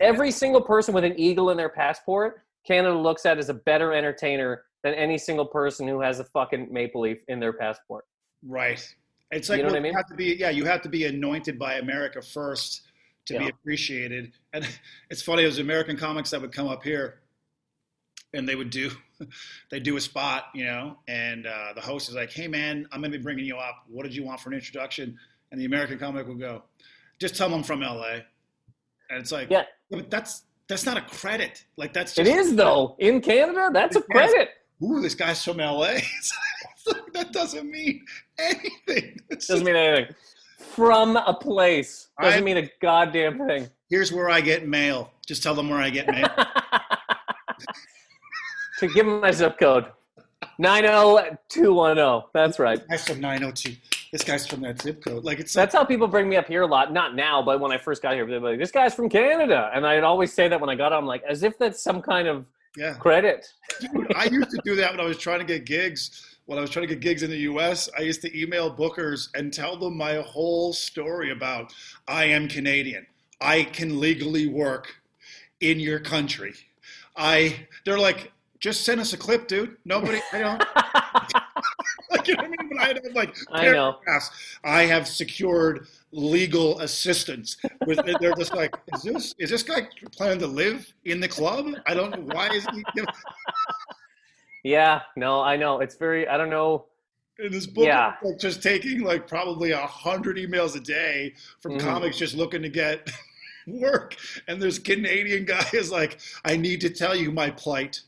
Every 0.00 0.30
single 0.30 0.62
person 0.62 0.94
with 0.94 1.04
an 1.04 1.18
eagle 1.18 1.50
in 1.50 1.56
their 1.56 1.68
passport, 1.68 2.42
Canada 2.66 2.96
looks 2.96 3.24
at 3.26 3.38
as 3.38 3.48
a 3.48 3.54
better 3.54 3.92
entertainer 3.92 4.64
than 4.82 4.94
any 4.94 5.18
single 5.18 5.46
person 5.46 5.86
who 5.88 6.00
has 6.00 6.18
a 6.20 6.24
fucking 6.24 6.68
maple 6.72 7.02
leaf 7.02 7.18
in 7.28 7.40
their 7.40 7.52
passport. 7.52 8.04
Right. 8.46 8.86
It's 9.30 9.48
like 9.48 9.58
You 9.58 9.62
know 9.64 9.68
what 9.68 9.72
well, 9.72 9.80
I 9.80 9.82
mean? 9.82 9.92
you 9.92 9.96
have 9.98 10.06
to 10.08 10.14
be. 10.14 10.36
Yeah, 10.38 10.50
you 10.50 10.64
have 10.64 10.82
to 10.82 10.88
be 10.88 11.04
anointed 11.04 11.58
by 11.58 11.74
America 11.74 12.22
first 12.22 12.82
to 13.26 13.38
be 13.38 13.48
appreciated. 13.48 14.32
And 14.52 14.66
it's 15.10 15.22
funny. 15.22 15.42
There's 15.42 15.58
American 15.58 15.96
comics 15.96 16.30
that 16.30 16.40
would 16.40 16.52
come 16.52 16.68
up 16.68 16.82
here, 16.84 17.20
and 18.34 18.48
they 18.48 18.54
would 18.54 18.70
do, 18.70 18.90
they 19.70 19.80
do 19.80 19.96
a 19.96 20.00
spot, 20.00 20.44
you 20.54 20.64
know, 20.64 20.98
and 21.08 21.46
uh, 21.46 21.72
the 21.74 21.80
host 21.80 22.08
is 22.08 22.14
like, 22.14 22.30
"Hey, 22.32 22.46
man, 22.46 22.86
I'm 22.92 23.00
going 23.00 23.10
to 23.10 23.18
be 23.18 23.22
bringing 23.22 23.44
you 23.46 23.56
up. 23.56 23.84
What 23.88 24.04
did 24.04 24.14
you 24.14 24.24
want 24.24 24.38
for 24.40 24.50
an 24.50 24.54
introduction?" 24.54 25.18
And 25.50 25.60
the 25.60 25.64
American 25.64 25.98
comic 25.98 26.28
would 26.28 26.38
go, 26.38 26.62
"Just 27.18 27.34
tell 27.34 27.48
them 27.48 27.58
I'm 27.58 27.64
from 27.64 27.80
LA." 27.80 28.20
And 29.08 29.20
it's 29.20 29.30
like, 29.32 29.50
Yeah. 29.50 29.64
but 29.90 30.10
that's 30.10 30.42
that's 30.68 30.84
not 30.86 30.96
a 30.96 31.02
credit. 31.02 31.64
Like 31.76 31.92
that's 31.92 32.16
It 32.18 32.24
just, 32.24 32.38
is 32.50 32.56
though 32.56 32.96
in 32.98 33.20
Canada. 33.20 33.70
That's 33.72 33.94
a 33.96 34.02
credit. 34.02 34.50
Ooh, 34.82 35.00
this 35.00 35.14
guy's 35.14 35.42
from 35.44 35.58
LA. 35.58 35.98
That 37.14 37.32
doesn't 37.32 37.68
mean 37.68 38.04
anything. 38.38 39.18
It's 39.30 39.48
Doesn't 39.48 39.48
just- 39.48 39.64
mean 39.64 39.74
anything. 39.76 40.14
From 40.58 41.16
a 41.16 41.34
place 41.34 42.08
doesn't 42.20 42.40
I- 42.40 42.44
mean 42.44 42.56
a 42.58 42.70
goddamn 42.80 43.38
thing. 43.46 43.68
here's 43.90 44.12
where 44.12 44.30
I 44.30 44.40
get 44.40 44.68
mail. 44.68 45.10
Just 45.26 45.42
tell 45.42 45.54
them 45.54 45.68
where 45.68 45.80
I 45.80 45.90
get 45.90 46.06
mail. 46.06 46.28
to 48.78 48.86
give 48.88 49.06
them 49.06 49.20
my 49.20 49.30
zip 49.32 49.58
code 49.58 49.86
90210 50.58 52.28
that's 52.34 52.58
right 52.58 52.80
guy's 52.88 53.06
from 53.06 53.20
902. 53.20 53.74
This 54.16 54.24
guy's 54.24 54.46
from 54.46 54.62
that 54.62 54.80
zip 54.80 55.04
code. 55.04 55.24
Like 55.24 55.40
it's 55.40 55.52
that's 55.52 55.74
how 55.74 55.84
people 55.84 56.08
bring 56.08 56.26
me 56.28 56.36
up 56.36 56.46
here 56.46 56.62
a 56.62 56.66
lot 56.66 56.92
not 56.92 57.14
now 57.14 57.42
but 57.42 57.60
when 57.60 57.70
i 57.70 57.76
first 57.76 58.02
got 58.02 58.14
here 58.14 58.26
they're 58.26 58.40
like 58.40 58.58
this 58.58 58.70
guy's 58.70 58.94
from 58.94 59.08
canada 59.08 59.70
and 59.74 59.86
i'd 59.86 60.04
always 60.04 60.32
say 60.32 60.48
that 60.48 60.58
when 60.58 60.70
i 60.70 60.74
got 60.74 60.92
on 60.92 61.02
I'm 61.02 61.06
like 61.06 61.22
as 61.28 61.42
if 61.42 61.58
that's 61.58 61.82
some 61.82 62.00
kind 62.00 62.26
of 62.26 62.46
yeah. 62.76 62.94
credit 62.94 63.46
Dude, 63.80 64.14
I 64.16 64.24
used 64.24 64.50
to 64.50 64.60
do 64.64 64.74
that 64.76 64.90
when 64.90 65.00
I 65.00 65.04
was 65.04 65.18
trying 65.18 65.40
to 65.40 65.44
get 65.44 65.66
gigs. 65.66 66.36
When 66.46 66.58
I 66.58 66.60
was 66.62 66.70
trying 66.70 66.86
to 66.86 66.94
get 66.94 67.00
gigs 67.00 67.22
in 67.22 67.30
the 67.30 67.38
U.S., 67.38 67.90
I 67.98 68.02
used 68.02 68.22
to 68.22 68.40
email 68.40 68.74
bookers 68.74 69.28
and 69.34 69.52
tell 69.52 69.76
them 69.76 69.96
my 69.96 70.16
whole 70.16 70.72
story 70.72 71.32
about 71.32 71.74
I 72.06 72.24
am 72.24 72.48
Canadian. 72.48 73.06
I 73.40 73.64
can 73.64 74.00
legally 74.00 74.46
work 74.46 74.94
in 75.60 75.80
your 75.80 75.98
country. 75.98 76.54
I. 77.16 77.66
They're 77.84 77.98
like, 77.98 78.32
just 78.60 78.84
send 78.84 79.00
us 79.00 79.12
a 79.12 79.16
clip, 79.16 79.48
dude. 79.48 79.76
Nobody. 79.84 80.20
I 80.32 80.38
don't. 80.38 80.64
like, 82.92 83.04
you 83.04 83.10
know 83.10 83.14
what 83.14 83.28
I 83.52 83.60
I 83.60 83.64
have 83.64 83.68
like 83.68 83.70
I 83.70 83.72
know. 83.72 83.92
paragraphs. 84.04 84.30
I 84.64 84.82
have 84.84 85.08
secured 85.08 85.86
legal 86.12 86.78
assistance. 86.80 87.56
They're 87.86 88.34
just 88.34 88.54
like, 88.54 88.72
is 88.88 89.02
this 89.02 89.34
is 89.38 89.50
this 89.50 89.62
guy 89.62 89.88
planning 90.12 90.38
to 90.40 90.46
live 90.46 90.92
in 91.04 91.20
the 91.20 91.28
club? 91.28 91.66
I 91.86 91.94
don't 91.94 92.10
know 92.16 92.22
why 92.22 92.48
is 92.48 92.66
he. 92.66 92.84
yeah 94.64 95.02
no 95.16 95.42
i 95.42 95.56
know 95.56 95.78
it's 95.78 95.94
very 95.94 96.26
i 96.26 96.36
don't 96.36 96.50
know 96.50 96.86
in 97.38 97.52
this 97.52 97.66
book 97.66 97.84
Yeah. 97.84 98.14
like 98.22 98.38
just 98.38 98.62
taking 98.62 99.02
like 99.04 99.28
probably 99.28 99.70
a 99.70 99.86
hundred 99.86 100.38
emails 100.38 100.74
a 100.74 100.80
day 100.80 101.34
from 101.60 101.74
Mhm. 101.74 101.80
comics 101.80 102.16
just 102.18 102.34
looking 102.34 102.62
to 102.62 102.68
get 102.68 103.08
work 103.68 104.16
and 104.48 104.60
this 104.60 104.78
canadian 104.80 105.44
guy 105.44 105.64
is 105.72 105.92
like 105.92 106.18
i 106.44 106.56
need 106.56 106.80
to 106.80 106.90
tell 106.90 107.14
you 107.14 107.30
my 107.30 107.50
plight 107.50 108.00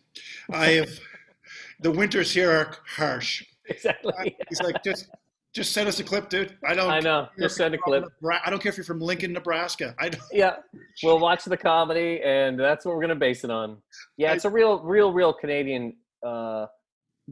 i 0.51 0.71
have 0.71 0.89
the 1.81 1.91
winters 1.93 2.33
here 2.33 2.51
are 2.51 2.75
harsh 2.97 3.45
exactly. 3.69 4.37
He's 4.49 4.61
like 4.63 4.83
just 4.85 5.09
just 5.55 5.73
send 5.73 5.89
us 5.89 5.99
a 5.99 6.05
clip 6.05 6.29
dude. 6.29 6.57
I 6.65 6.75
don't 6.75 6.91
i 6.91 7.01
know. 7.01 7.29
just 7.39 7.57
send 7.57 7.75
a 7.75 7.79
clip. 7.79 8.05
Nebra- 8.23 8.41
i 8.45 8.51
don't 8.51 8.63
care 8.63 8.71
if 8.71 8.77
you're 8.77 8.85
from 8.85 9.01
lincoln 9.01 9.33
nebraska. 9.33 9.95
I 9.99 10.11
don't 10.11 10.23
yeah. 10.33 10.57
We'll 11.03 11.19
watch 11.19 11.45
the 11.45 11.57
comedy 11.57 12.21
and 12.25 12.59
that's 12.59 12.85
what 12.85 12.95
we're 12.95 13.01
gonna 13.01 13.17
base 13.17 13.45
it 13.45 13.51
on. 13.51 13.79
Yeah 14.17 14.33
it's 14.35 14.45
a 14.45 14.51
real 14.51 14.81
real 14.81 15.13
real 15.13 15.33
canadian 15.33 15.97
uh 16.25 16.67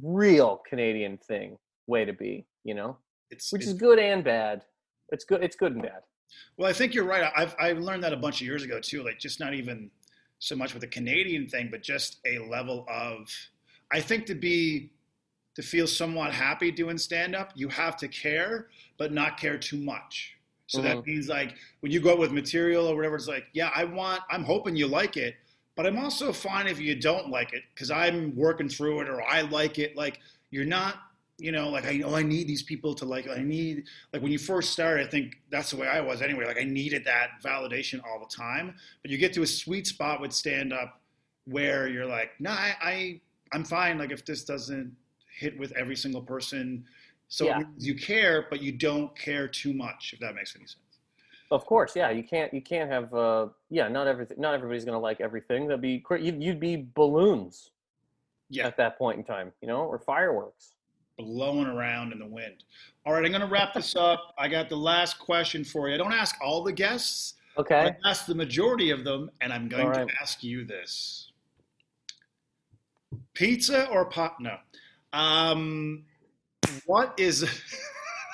real 0.03 0.63
canadian 0.69 1.19
thing 1.19 1.57
way 1.87 2.05
to 2.05 2.13
be 2.13 2.47
you 2.65 2.75
know? 2.75 2.97
It's, 3.31 3.53
which 3.53 3.63
it's 3.63 3.73
is 3.73 3.79
good 3.79 3.99
and 3.99 4.23
bad. 4.25 4.63
It's 5.11 5.25
good 5.25 5.43
it's 5.43 5.57
good 5.57 5.73
and 5.73 5.83
bad. 5.83 6.01
Well, 6.57 6.69
I 6.69 6.73
think 6.73 6.95
you're 6.95 7.05
right. 7.05 7.31
I've 7.37 7.55
I 7.59 7.73
learned 7.73 8.03
that 8.05 8.13
a 8.13 8.17
bunch 8.17 8.41
of 8.41 8.47
years 8.47 8.63
ago 8.63 8.81
too. 8.81 9.05
Like 9.05 9.19
just 9.19 9.41
not 9.41 9.55
even 9.55 9.91
so 10.39 10.57
much 10.57 10.75
with 10.75 10.83
the 10.83 10.89
Canadian 10.89 11.49
thing, 11.49 11.69
but 11.71 11.83
just 11.83 12.19
a 12.27 12.39
level 12.39 12.85
of 12.89 13.29
I 13.93 14.01
think 14.01 14.27
to 14.27 14.35
be 14.35 14.91
to 15.57 15.63
feel 15.63 15.87
somewhat 15.87 16.33
happy 16.33 16.71
doing 16.71 16.99
stand 16.99 17.35
up, 17.35 17.51
you 17.55 17.69
have 17.69 17.97
to 17.97 18.09
care, 18.09 18.69
but 18.99 19.13
not 19.13 19.39
care 19.39 19.59
too 19.59 19.79
much. 19.79 20.37
So 20.69 20.83
that 20.83 20.99
mm-hmm. 20.99 21.11
means 21.11 21.29
like 21.29 21.55
when 21.81 21.93
you 21.93 22.01
go 22.01 22.13
out 22.13 22.19
with 22.19 22.33
material 22.33 22.87
or 22.87 22.95
whatever, 22.95 23.17
it's 23.17 23.29
like, 23.29 23.47
yeah, 23.53 23.71
I 23.75 23.85
want 23.85 24.23
I'm 24.31 24.45
hoping 24.45 24.77
you 24.77 24.87
like 24.87 25.17
it, 25.17 25.37
but 25.77 25.87
I'm 25.87 25.99
also 25.99 26.33
fine 26.33 26.67
if 26.67 26.81
you 26.81 26.95
don't 26.95 27.31
like 27.31 27.53
it 27.53 27.63
because 27.75 27.91
I'm 27.91 28.35
working 28.35 28.69
through 28.69 29.01
it 29.01 29.09
or 29.09 29.23
I 29.23 29.43
like 29.43 29.79
it. 29.79 29.97
Like 29.97 30.21
you're 30.51 30.65
not 30.65 30.97
you 31.39 31.53
know, 31.53 31.69
like 31.69 31.87
I 31.87 31.99
know 31.99 32.15
I 32.15 32.23
need 32.23 32.49
these 32.49 32.63
people 32.63 32.95
to 32.95 33.05
like. 33.05 33.29
I 33.29 33.43
need 33.43 33.85
like 34.13 34.23
when 34.23 34.33
you 34.33 34.39
first 34.39 34.73
started. 34.73 35.07
I 35.07 35.11
think 35.11 35.37
that's 35.51 35.71
the 35.71 35.77
way 35.77 35.87
I 35.87 36.01
was 36.01 36.23
anyway. 36.23 36.47
Like 36.47 36.59
I 36.59 36.65
needed 36.65 37.05
that 37.05 37.43
validation 37.45 38.01
all 38.05 38.19
the 38.19 38.35
time. 38.35 38.75
But 39.03 39.11
you 39.11 39.19
get 39.19 39.35
to 39.35 39.43
a 39.43 39.47
sweet 39.47 39.87
spot 39.87 40.21
with 40.21 40.33
stand 40.33 40.73
up 40.73 41.01
where 41.45 41.89
you're 41.89 42.07
like, 42.07 42.31
nah, 42.41 42.53
I, 42.53 42.75
I 42.83 43.21
I'm 43.53 43.65
fine. 43.65 43.99
Like 43.99 44.13
if 44.13 44.25
this 44.25 44.45
doesn't 44.45 44.97
hit 45.37 45.59
with 45.59 45.73
every 45.73 45.97
single 45.97 46.23
person, 46.23 46.85
so 47.29 47.45
Yeah. 47.47 47.63
you 47.79 47.95
care, 47.95 48.47
but 48.51 48.61
you 48.63 48.73
don't 48.73 49.17
care 49.17 49.47
too 49.47 49.73
much. 49.73 50.13
If 50.15 50.21
that 50.21 50.35
makes 50.35 50.57
any 50.57 50.67
sense. 50.67 50.81
Of 51.51 51.65
course, 51.67 51.95
yeah. 51.95 52.11
You 52.11 52.25
can't 52.25 52.53
you 52.53 52.61
can't 52.63 52.91
have 52.91 53.13
uh 53.15 53.49
yeah. 53.71 53.89
Not 53.89 54.07
everything. 54.09 54.41
Not 54.41 54.55
everybody's 54.55 54.85
gonna 54.85 54.99
like 54.99 55.21
everything. 55.21 55.69
That'd 55.69 55.81
be 55.83 56.03
you'd, 56.19 56.43
you'd 56.43 56.59
be 56.61 56.89
balloons 56.95 57.71
Yeah, 58.49 58.67
at 58.67 58.77
that 58.79 58.99
point 58.99 59.19
in 59.19 59.25
time, 59.25 59.53
you 59.61 59.69
know, 59.69 59.83
or 59.85 59.99
fireworks. 59.99 60.75
blowing 61.19 61.67
around 61.67 62.13
in 62.13 62.19
the 62.19 62.27
wind. 62.27 62.65
All 63.05 63.13
right, 63.13 63.25
I'm 63.25 63.31
going 63.31 63.41
to 63.41 63.47
wrap 63.47 63.73
this 63.73 63.95
up. 64.09 64.35
I 64.37 64.49
got 64.49 64.69
the 64.69 64.77
last 64.77 65.19
question 65.19 65.65
for 65.65 65.89
you. 65.89 65.95
I 65.95 65.99
don't 65.99 66.13
ask 66.13 66.35
all 66.43 66.63
the 66.63 66.73
guests, 66.73 67.35
Okay. 67.57 67.75
I 68.05 68.09
ask 68.09 68.27
the 68.27 68.35
majority 68.35 68.91
of 68.91 69.03
them, 69.05 69.31
and 69.41 69.51
I'm 69.53 69.67
going 69.69 69.87
right. 69.89 70.07
to 70.09 70.15
ask 70.21 70.43
you 70.45 70.65
this: 70.65 71.31
pizza 73.35 73.89
or 73.89 74.05
pot? 74.07 74.41
No. 74.41 74.57
Um, 75.17 76.05
what 76.85 77.15
is 77.19 77.49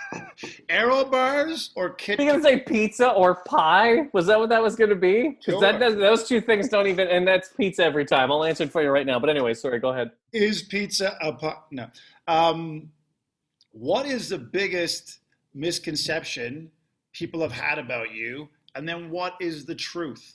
Aero 0.69 1.05
bars 1.05 1.71
or 1.77 1.91
Kit? 1.91 2.19
you 2.19 2.27
gonna 2.27 2.43
say 2.43 2.59
pizza 2.59 3.11
or 3.13 3.37
pie? 3.45 4.09
Was 4.13 4.27
that 4.27 4.39
what 4.39 4.49
that 4.49 4.61
was 4.61 4.75
gonna 4.75 4.97
be? 4.97 5.39
Because 5.39 5.61
that 5.61 5.79
Sure. 5.79 5.79
does, 5.79 5.95
those 5.97 6.27
two 6.29 6.41
things 6.41 6.69
don't 6.69 6.89
even, 6.89 7.07
and 7.07 7.27
that's 7.27 7.51
pizza 7.51 7.85
every 7.85 8.05
time. 8.05 8.33
I'll 8.33 8.43
answer 8.43 8.65
it 8.65 8.73
for 8.73 8.83
you 8.83 8.91
right 8.91 9.07
now. 9.07 9.21
But 9.21 9.31
anyway, 9.31 9.55
sorry. 9.55 9.79
Go 9.79 9.91
ahead. 9.91 10.11
Is 10.33 10.65
pizza 10.65 11.17
a 11.23 11.33
pot? 11.33 11.67
No. 11.71 11.87
Um, 12.27 12.91
what 13.71 14.05
is 14.07 14.29
the 14.29 14.39
biggest 14.39 15.21
misconception 15.55 16.69
people 17.13 17.41
have 17.43 17.53
had 17.53 17.79
about 17.79 18.11
you? 18.13 18.49
And 18.75 18.89
then 18.89 19.09
what 19.09 19.35
is 19.41 19.65
the 19.67 19.75
truth? 19.77 20.35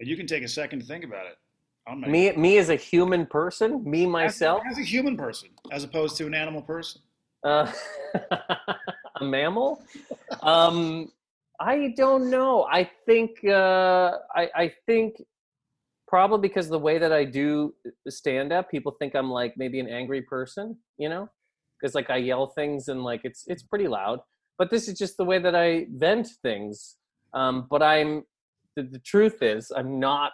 And 0.00 0.08
you 0.08 0.16
can 0.16 0.26
take 0.26 0.42
a 0.42 0.48
second 0.48 0.80
to 0.80 0.84
think 0.84 1.04
about 1.04 1.26
it. 1.26 1.36
Me, 1.96 2.30
me 2.32 2.58
as 2.58 2.68
a 2.68 2.76
human 2.76 3.26
person, 3.26 3.82
me 3.88 4.06
myself, 4.06 4.62
As, 4.70 4.78
as 4.78 4.84
a 4.84 4.86
human 4.86 5.16
person, 5.16 5.48
as 5.72 5.82
opposed 5.82 6.16
to 6.18 6.26
an 6.26 6.34
animal 6.34 6.62
person. 6.62 7.02
uh, 7.44 7.70
a 9.20 9.24
mammal. 9.24 9.82
Um, 10.42 11.10
I 11.60 11.92
don't 11.96 12.30
know. 12.30 12.64
I 12.70 12.88
think 13.06 13.44
uh, 13.44 14.18
I, 14.34 14.48
I 14.54 14.72
think 14.86 15.22
probably 16.06 16.48
because 16.48 16.68
the 16.68 16.78
way 16.78 16.98
that 16.98 17.12
I 17.12 17.24
do 17.24 17.74
stand 18.08 18.52
up, 18.52 18.70
people 18.70 18.92
think 18.98 19.14
I'm 19.16 19.30
like 19.30 19.54
maybe 19.56 19.80
an 19.80 19.88
angry 19.88 20.22
person. 20.22 20.76
You 20.98 21.08
know, 21.08 21.28
because 21.80 21.94
like 21.96 22.10
I 22.10 22.16
yell 22.18 22.46
things 22.46 22.88
and 22.88 23.02
like 23.02 23.22
it's 23.24 23.44
it's 23.48 23.62
pretty 23.64 23.88
loud. 23.88 24.20
But 24.56 24.70
this 24.70 24.86
is 24.86 24.96
just 24.96 25.16
the 25.16 25.24
way 25.24 25.38
that 25.40 25.56
I 25.56 25.86
vent 25.90 26.28
things. 26.42 26.96
Um, 27.34 27.66
but 27.68 27.82
I'm 27.82 28.24
the, 28.76 28.84
the 28.84 29.00
truth 29.00 29.42
is 29.42 29.72
I'm 29.74 29.98
not. 29.98 30.32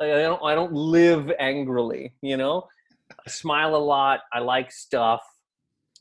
I 0.00 0.06
don't. 0.06 0.42
I 0.42 0.54
don't 0.54 0.72
live 0.72 1.30
angrily. 1.38 2.12
You 2.22 2.36
know, 2.36 2.68
I 3.10 3.30
smile 3.30 3.74
a 3.74 3.78
lot. 3.78 4.20
I 4.32 4.38
like 4.40 4.70
stuff. 4.70 5.22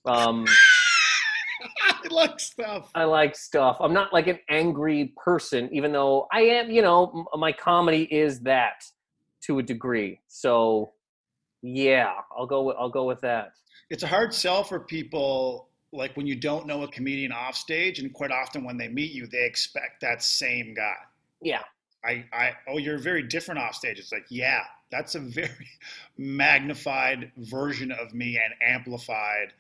Um, 0.06 0.46
I 1.82 2.08
like 2.12 2.40
stuff. 2.40 2.92
I 2.94 3.06
like 3.06 3.36
stuff. 3.36 3.78
I'm 3.80 3.94
not 3.94 4.14
like 4.14 4.28
an 4.28 4.40
angry 4.50 5.14
person, 5.18 5.70
even 5.72 5.92
though 5.92 6.28
I 6.32 6.42
am. 6.42 6.70
You 6.70 6.82
know, 6.82 7.28
m- 7.34 7.40
my 7.40 7.52
comedy 7.52 8.04
is 8.04 8.40
that 8.42 8.84
to 9.42 9.60
a 9.60 9.64
degree. 9.64 10.20
So, 10.28 10.92
yeah, 11.62 12.14
I'll 12.38 12.46
go. 12.48 12.64
With, 12.64 12.76
I'll 12.80 12.90
go 12.90 13.06
with 13.06 13.22
that. 13.22 13.54
It's 13.90 14.04
a 14.04 14.08
hard 14.08 14.34
sell 14.34 14.64
for 14.64 14.80
people, 14.82 15.70
like 15.92 16.16
when 16.18 16.28
you 16.28 16.36
don't 16.36 16.68
know 16.68 16.84
a 16.84 16.88
comedian 16.88 17.32
off 17.32 17.56
stage, 17.56 18.00
and 18.00 18.14
quite 18.14 18.32
often 18.32 18.64
when 18.64 18.78
they 18.78 18.90
meet 18.90 19.12
you, 19.12 19.28
they 19.28 19.46
expect 19.46 20.02
that 20.02 20.22
same 20.22 20.74
guy. 20.74 20.96
Yeah, 21.42 21.62
I, 22.08 22.26
I, 22.32 22.52
oh, 22.68 22.78
you're 22.78 22.98
very 22.98 23.24
different 23.24 23.60
off 23.60 23.76
stage. 23.76 24.00
It's 24.00 24.12
like, 24.12 24.26
yeah, 24.30 24.64
that's 24.92 25.16
a 25.16 25.20
very 25.20 25.68
magnified 26.18 27.32
version 27.38 27.92
of 27.92 28.14
me 28.14 28.40
and 28.44 28.54
amplified. 28.62 29.54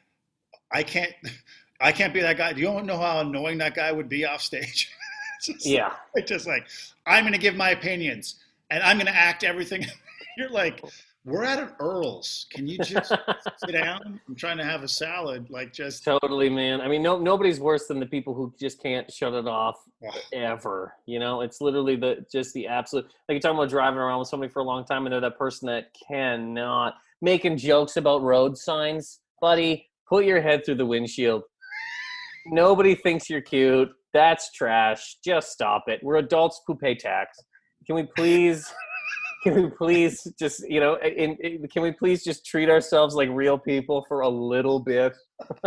I 0.71 0.83
can't, 0.83 1.13
I 1.81 1.91
can't 1.91 2.13
be 2.13 2.21
that 2.21 2.37
guy. 2.37 2.51
You 2.51 2.63
don't 2.63 2.85
know 2.85 2.97
how 2.97 3.19
annoying 3.19 3.57
that 3.59 3.75
guy 3.75 3.91
would 3.91 4.09
be 4.09 4.25
off 4.25 4.41
stage? 4.41 4.91
Just 5.43 5.67
yeah. 5.67 5.93
like, 6.15 6.25
just 6.25 6.47
like, 6.47 6.67
I'm 7.05 7.21
going 7.23 7.33
to 7.33 7.39
give 7.39 7.55
my 7.55 7.69
opinions 7.69 8.37
and 8.71 8.81
I'm 8.81 8.97
going 8.97 9.05
to 9.05 9.15
act 9.15 9.43
everything. 9.43 9.85
You're 10.35 10.49
like, 10.49 10.83
we're 11.27 11.43
at 11.43 11.59
an 11.59 11.71
Earl's. 11.81 12.47
Can 12.53 12.67
you 12.67 12.77
just 12.77 13.09
sit 13.57 13.73
down? 13.73 14.21
I'm 14.27 14.35
trying 14.35 14.57
to 14.59 14.63
have 14.63 14.83
a 14.83 14.87
salad. 14.87 15.49
Like, 15.49 15.73
just 15.73 16.05
Totally, 16.05 16.49
man. 16.49 16.79
I 16.79 16.87
mean, 16.87 17.03
no, 17.03 17.19
nobody's 17.19 17.59
worse 17.59 17.85
than 17.87 17.99
the 17.99 18.05
people 18.05 18.33
who 18.33 18.53
just 18.57 18.81
can't 18.81 19.11
shut 19.11 19.33
it 19.33 19.45
off 19.45 19.75
ever. 20.31 20.93
You 21.05 21.19
know, 21.19 21.41
it's 21.41 21.59
literally 21.59 21.97
the 21.97 22.25
just 22.31 22.53
the 22.53 22.67
absolute. 22.67 23.05
Like 23.27 23.35
you're 23.35 23.39
talking 23.41 23.57
about 23.57 23.69
driving 23.69 23.99
around 23.99 24.19
with 24.19 24.29
somebody 24.29 24.49
for 24.49 24.59
a 24.59 24.63
long 24.63 24.85
time, 24.85 25.05
and 25.05 25.11
they're 25.11 25.19
that 25.19 25.37
person 25.37 25.67
that 25.67 25.93
cannot 26.07 26.95
making 27.21 27.57
jokes 27.57 27.97
about 27.97 28.21
road 28.21 28.57
signs, 28.57 29.19
buddy. 29.41 29.89
Put 30.07 30.23
your 30.23 30.41
head 30.41 30.65
through 30.65 30.75
the 30.75 30.85
windshield. 30.85 31.43
Nobody 32.45 32.95
thinks 32.95 33.29
you're 33.29 33.41
cute. 33.41 33.89
That's 34.13 34.49
trash. 34.53 35.17
Just 35.25 35.51
stop 35.51 35.83
it. 35.87 35.99
We're 36.01 36.17
adults 36.17 36.61
who 36.65 36.75
pay 36.75 36.95
tax. 36.95 37.37
Can 37.85 37.95
we 37.95 38.03
please? 38.15 38.73
Can 39.43 39.55
we 39.63 39.69
please 39.69 40.27
just 40.39 40.67
you 40.67 40.79
know? 40.79 40.95
In, 40.95 41.35
in, 41.37 41.67
can 41.67 41.81
we 41.83 41.91
please 41.91 42.23
just 42.23 42.45
treat 42.45 42.69
ourselves 42.69 43.15
like 43.15 43.29
real 43.31 43.57
people 43.57 44.03
for 44.07 44.21
a 44.21 44.29
little 44.29 44.79
bit? 44.79 45.13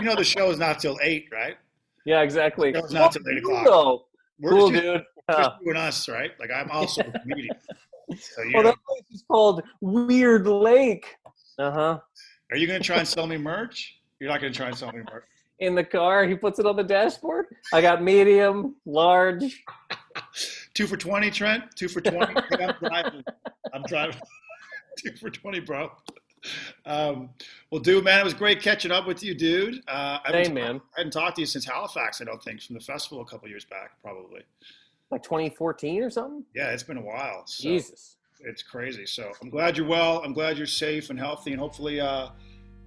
you 0.00 0.02
know, 0.06 0.14
the 0.16 0.24
show 0.24 0.50
is 0.50 0.58
not 0.58 0.78
till 0.78 0.98
eight, 1.02 1.26
right? 1.32 1.56
Yeah, 2.06 2.22
exactly. 2.22 2.72
That 2.72 2.82
was 2.82 2.92
not 2.92 3.12
till 3.12 3.22
eight 3.30 3.38
o'clock. 3.38 3.66
Cool, 3.66 4.08
We're 4.40 4.50
cool 4.50 4.70
just, 4.70 4.82
dude. 4.82 5.02
just 5.30 5.38
Yeah. 5.40 5.48
you 5.62 5.70
and 5.70 5.78
us, 5.78 6.08
right? 6.08 6.30
Like, 6.40 6.50
I'm 6.54 6.70
also 6.70 7.02
a 7.02 7.18
comedian. 7.20 7.56
So 8.18 8.42
you 8.42 8.50
Well, 8.54 8.62
know. 8.64 8.68
that 8.70 8.78
place 8.86 9.04
is 9.10 9.24
called 9.28 9.62
Weird 9.80 10.46
Lake. 10.46 11.16
Uh 11.58 11.70
huh. 11.70 11.98
Are 12.50 12.56
you 12.56 12.66
going 12.66 12.80
to 12.80 12.86
try 12.86 12.98
and 12.98 13.08
sell 13.08 13.26
me 13.26 13.36
merch? 13.38 13.96
You're 14.20 14.30
not 14.30 14.40
going 14.40 14.52
to 14.52 14.56
try 14.56 14.68
and 14.68 14.76
sell 14.76 14.92
me 14.92 14.98
merch. 15.12 15.24
In 15.60 15.74
the 15.74 15.84
car, 15.84 16.24
he 16.26 16.34
puts 16.34 16.58
it 16.58 16.66
on 16.66 16.76
the 16.76 16.82
dashboard. 16.82 17.46
I 17.72 17.80
got 17.80 18.02
medium, 18.02 18.74
large. 18.86 19.64
Two 20.74 20.86
for 20.88 20.96
20, 20.96 21.30
Trent? 21.30 21.64
Two 21.76 21.88
for 21.88 22.00
20? 22.00 22.18
I'm 22.34 22.74
driving. 22.80 23.24
I'm 23.72 23.82
driving. 23.84 24.20
Two 24.98 25.12
for 25.16 25.30
20, 25.30 25.60
bro. 25.60 25.90
Um, 26.84 27.30
well, 27.70 27.80
dude, 27.80 28.04
man, 28.04 28.20
it 28.20 28.24
was 28.24 28.34
great 28.34 28.60
catching 28.60 28.90
up 28.90 29.06
with 29.06 29.22
you, 29.22 29.34
dude. 29.34 29.76
Uh, 29.88 30.18
I, 30.18 30.20
haven't, 30.24 30.46
Same, 30.46 30.54
man. 30.54 30.80
I 30.96 31.00
hadn't 31.00 31.12
talked 31.12 31.36
to 31.36 31.42
you 31.42 31.46
since 31.46 31.64
Halifax, 31.64 32.20
I 32.20 32.24
don't 32.24 32.42
think, 32.42 32.60
from 32.60 32.74
the 32.74 32.80
festival 32.80 33.22
a 33.22 33.24
couple 33.24 33.48
years 33.48 33.64
back, 33.64 33.92
probably. 34.02 34.42
Like 35.10 35.22
2014 35.22 36.02
or 36.02 36.10
something. 36.10 36.44
Yeah, 36.54 36.70
it's 36.70 36.82
been 36.82 36.98
a 36.98 37.02
while. 37.02 37.46
So 37.46 37.62
Jesus. 37.62 38.16
It's 38.40 38.62
crazy. 38.62 39.06
So 39.06 39.32
I'm 39.40 39.48
glad 39.48 39.76
you're 39.76 39.86
well. 39.86 40.20
I'm 40.22 40.32
glad 40.32 40.58
you're 40.58 40.66
safe 40.66 41.08
and 41.10 41.18
healthy, 41.18 41.52
and 41.52 41.60
hopefully 41.60 42.00
uh, 42.00 42.28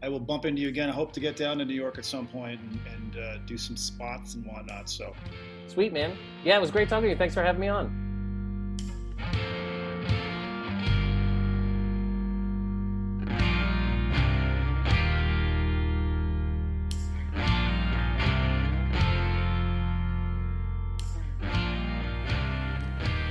I 0.01 0.09
will 0.09 0.19
bump 0.19 0.45
into 0.45 0.61
you 0.61 0.67
again. 0.67 0.89
I 0.89 0.93
hope 0.93 1.11
to 1.13 1.19
get 1.19 1.35
down 1.35 1.57
to 1.57 1.65
New 1.65 1.73
York 1.73 1.97
at 1.97 2.05
some 2.05 2.27
point 2.27 2.59
and, 2.61 2.79
and 2.93 3.23
uh, 3.23 3.37
do 3.45 3.57
some 3.57 3.75
spots 3.75 4.35
and 4.35 4.45
whatnot. 4.45 4.89
So 4.89 5.13
Sweet, 5.67 5.91
man. 5.91 6.17
Yeah, 6.43 6.57
it 6.57 6.61
was 6.61 6.71
great 6.71 6.87
talking 6.87 7.03
to 7.03 7.09
you. 7.09 7.17
Thanks 7.17 7.33
for 7.33 7.43
having 7.43 7.61
me 7.61 7.67
on. 7.67 8.06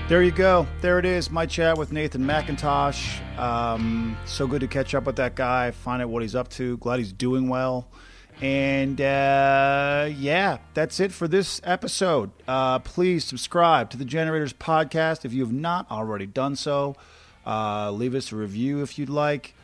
There 0.08 0.22
you 0.22 0.30
go. 0.30 0.68
There 0.82 1.00
it 1.00 1.04
is. 1.04 1.32
My 1.32 1.46
chat 1.46 1.76
with 1.76 1.90
Nathan 1.90 2.24
Macintosh. 2.24 3.18
Um, 3.36 4.16
so 4.24 4.46
good 4.46 4.60
to 4.60 4.68
catch 4.68 4.94
up 4.94 5.02
with 5.02 5.16
that 5.16 5.34
guy, 5.34 5.72
find 5.72 6.00
out 6.00 6.10
what 6.10 6.22
he's 6.22 6.36
up 6.36 6.48
to. 6.50 6.76
Glad 6.76 7.00
he's 7.00 7.12
doing 7.12 7.48
well. 7.48 7.88
And 8.40 9.00
uh, 9.00 10.08
yeah, 10.16 10.58
that's 10.74 11.00
it 11.00 11.10
for 11.10 11.26
this 11.26 11.60
episode. 11.64 12.30
Uh, 12.46 12.78
please 12.78 13.24
subscribe 13.24 13.90
to 13.90 13.96
the 13.96 14.04
Generators 14.04 14.52
podcast 14.52 15.24
if 15.24 15.32
you 15.32 15.42
have 15.42 15.52
not 15.52 15.90
already 15.90 16.26
done 16.26 16.54
so. 16.54 16.94
Uh, 17.44 17.90
leave 17.90 18.14
us 18.14 18.30
a 18.30 18.36
review 18.36 18.82
if 18.82 19.00
you'd 19.00 19.08
like. 19.10 19.54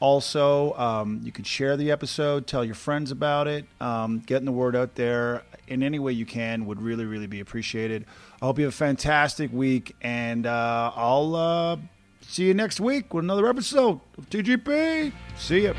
Also, 0.00 0.72
um, 0.78 1.20
you 1.24 1.30
can 1.30 1.44
share 1.44 1.76
the 1.76 1.90
episode, 1.90 2.46
tell 2.46 2.64
your 2.64 2.74
friends 2.74 3.10
about 3.10 3.46
it, 3.46 3.66
um, 3.82 4.20
getting 4.20 4.46
the 4.46 4.52
word 4.52 4.74
out 4.74 4.94
there 4.94 5.42
in 5.68 5.82
any 5.82 5.98
way 5.98 6.10
you 6.10 6.24
can 6.24 6.64
would 6.64 6.80
really, 6.80 7.04
really 7.04 7.26
be 7.26 7.40
appreciated. 7.40 8.06
I 8.42 8.46
hope 8.46 8.58
you 8.58 8.64
have 8.64 8.72
a 8.72 8.76
fantastic 8.76 9.52
week, 9.52 9.96
and 10.00 10.46
uh, 10.46 10.92
I'll 10.96 11.36
uh, 11.36 11.76
see 12.22 12.46
you 12.46 12.54
next 12.54 12.80
week 12.80 13.12
with 13.12 13.24
another 13.24 13.46
episode 13.46 14.00
of 14.16 14.30
TGP. 14.30 15.12
See 15.36 15.64
ya. 15.64 15.74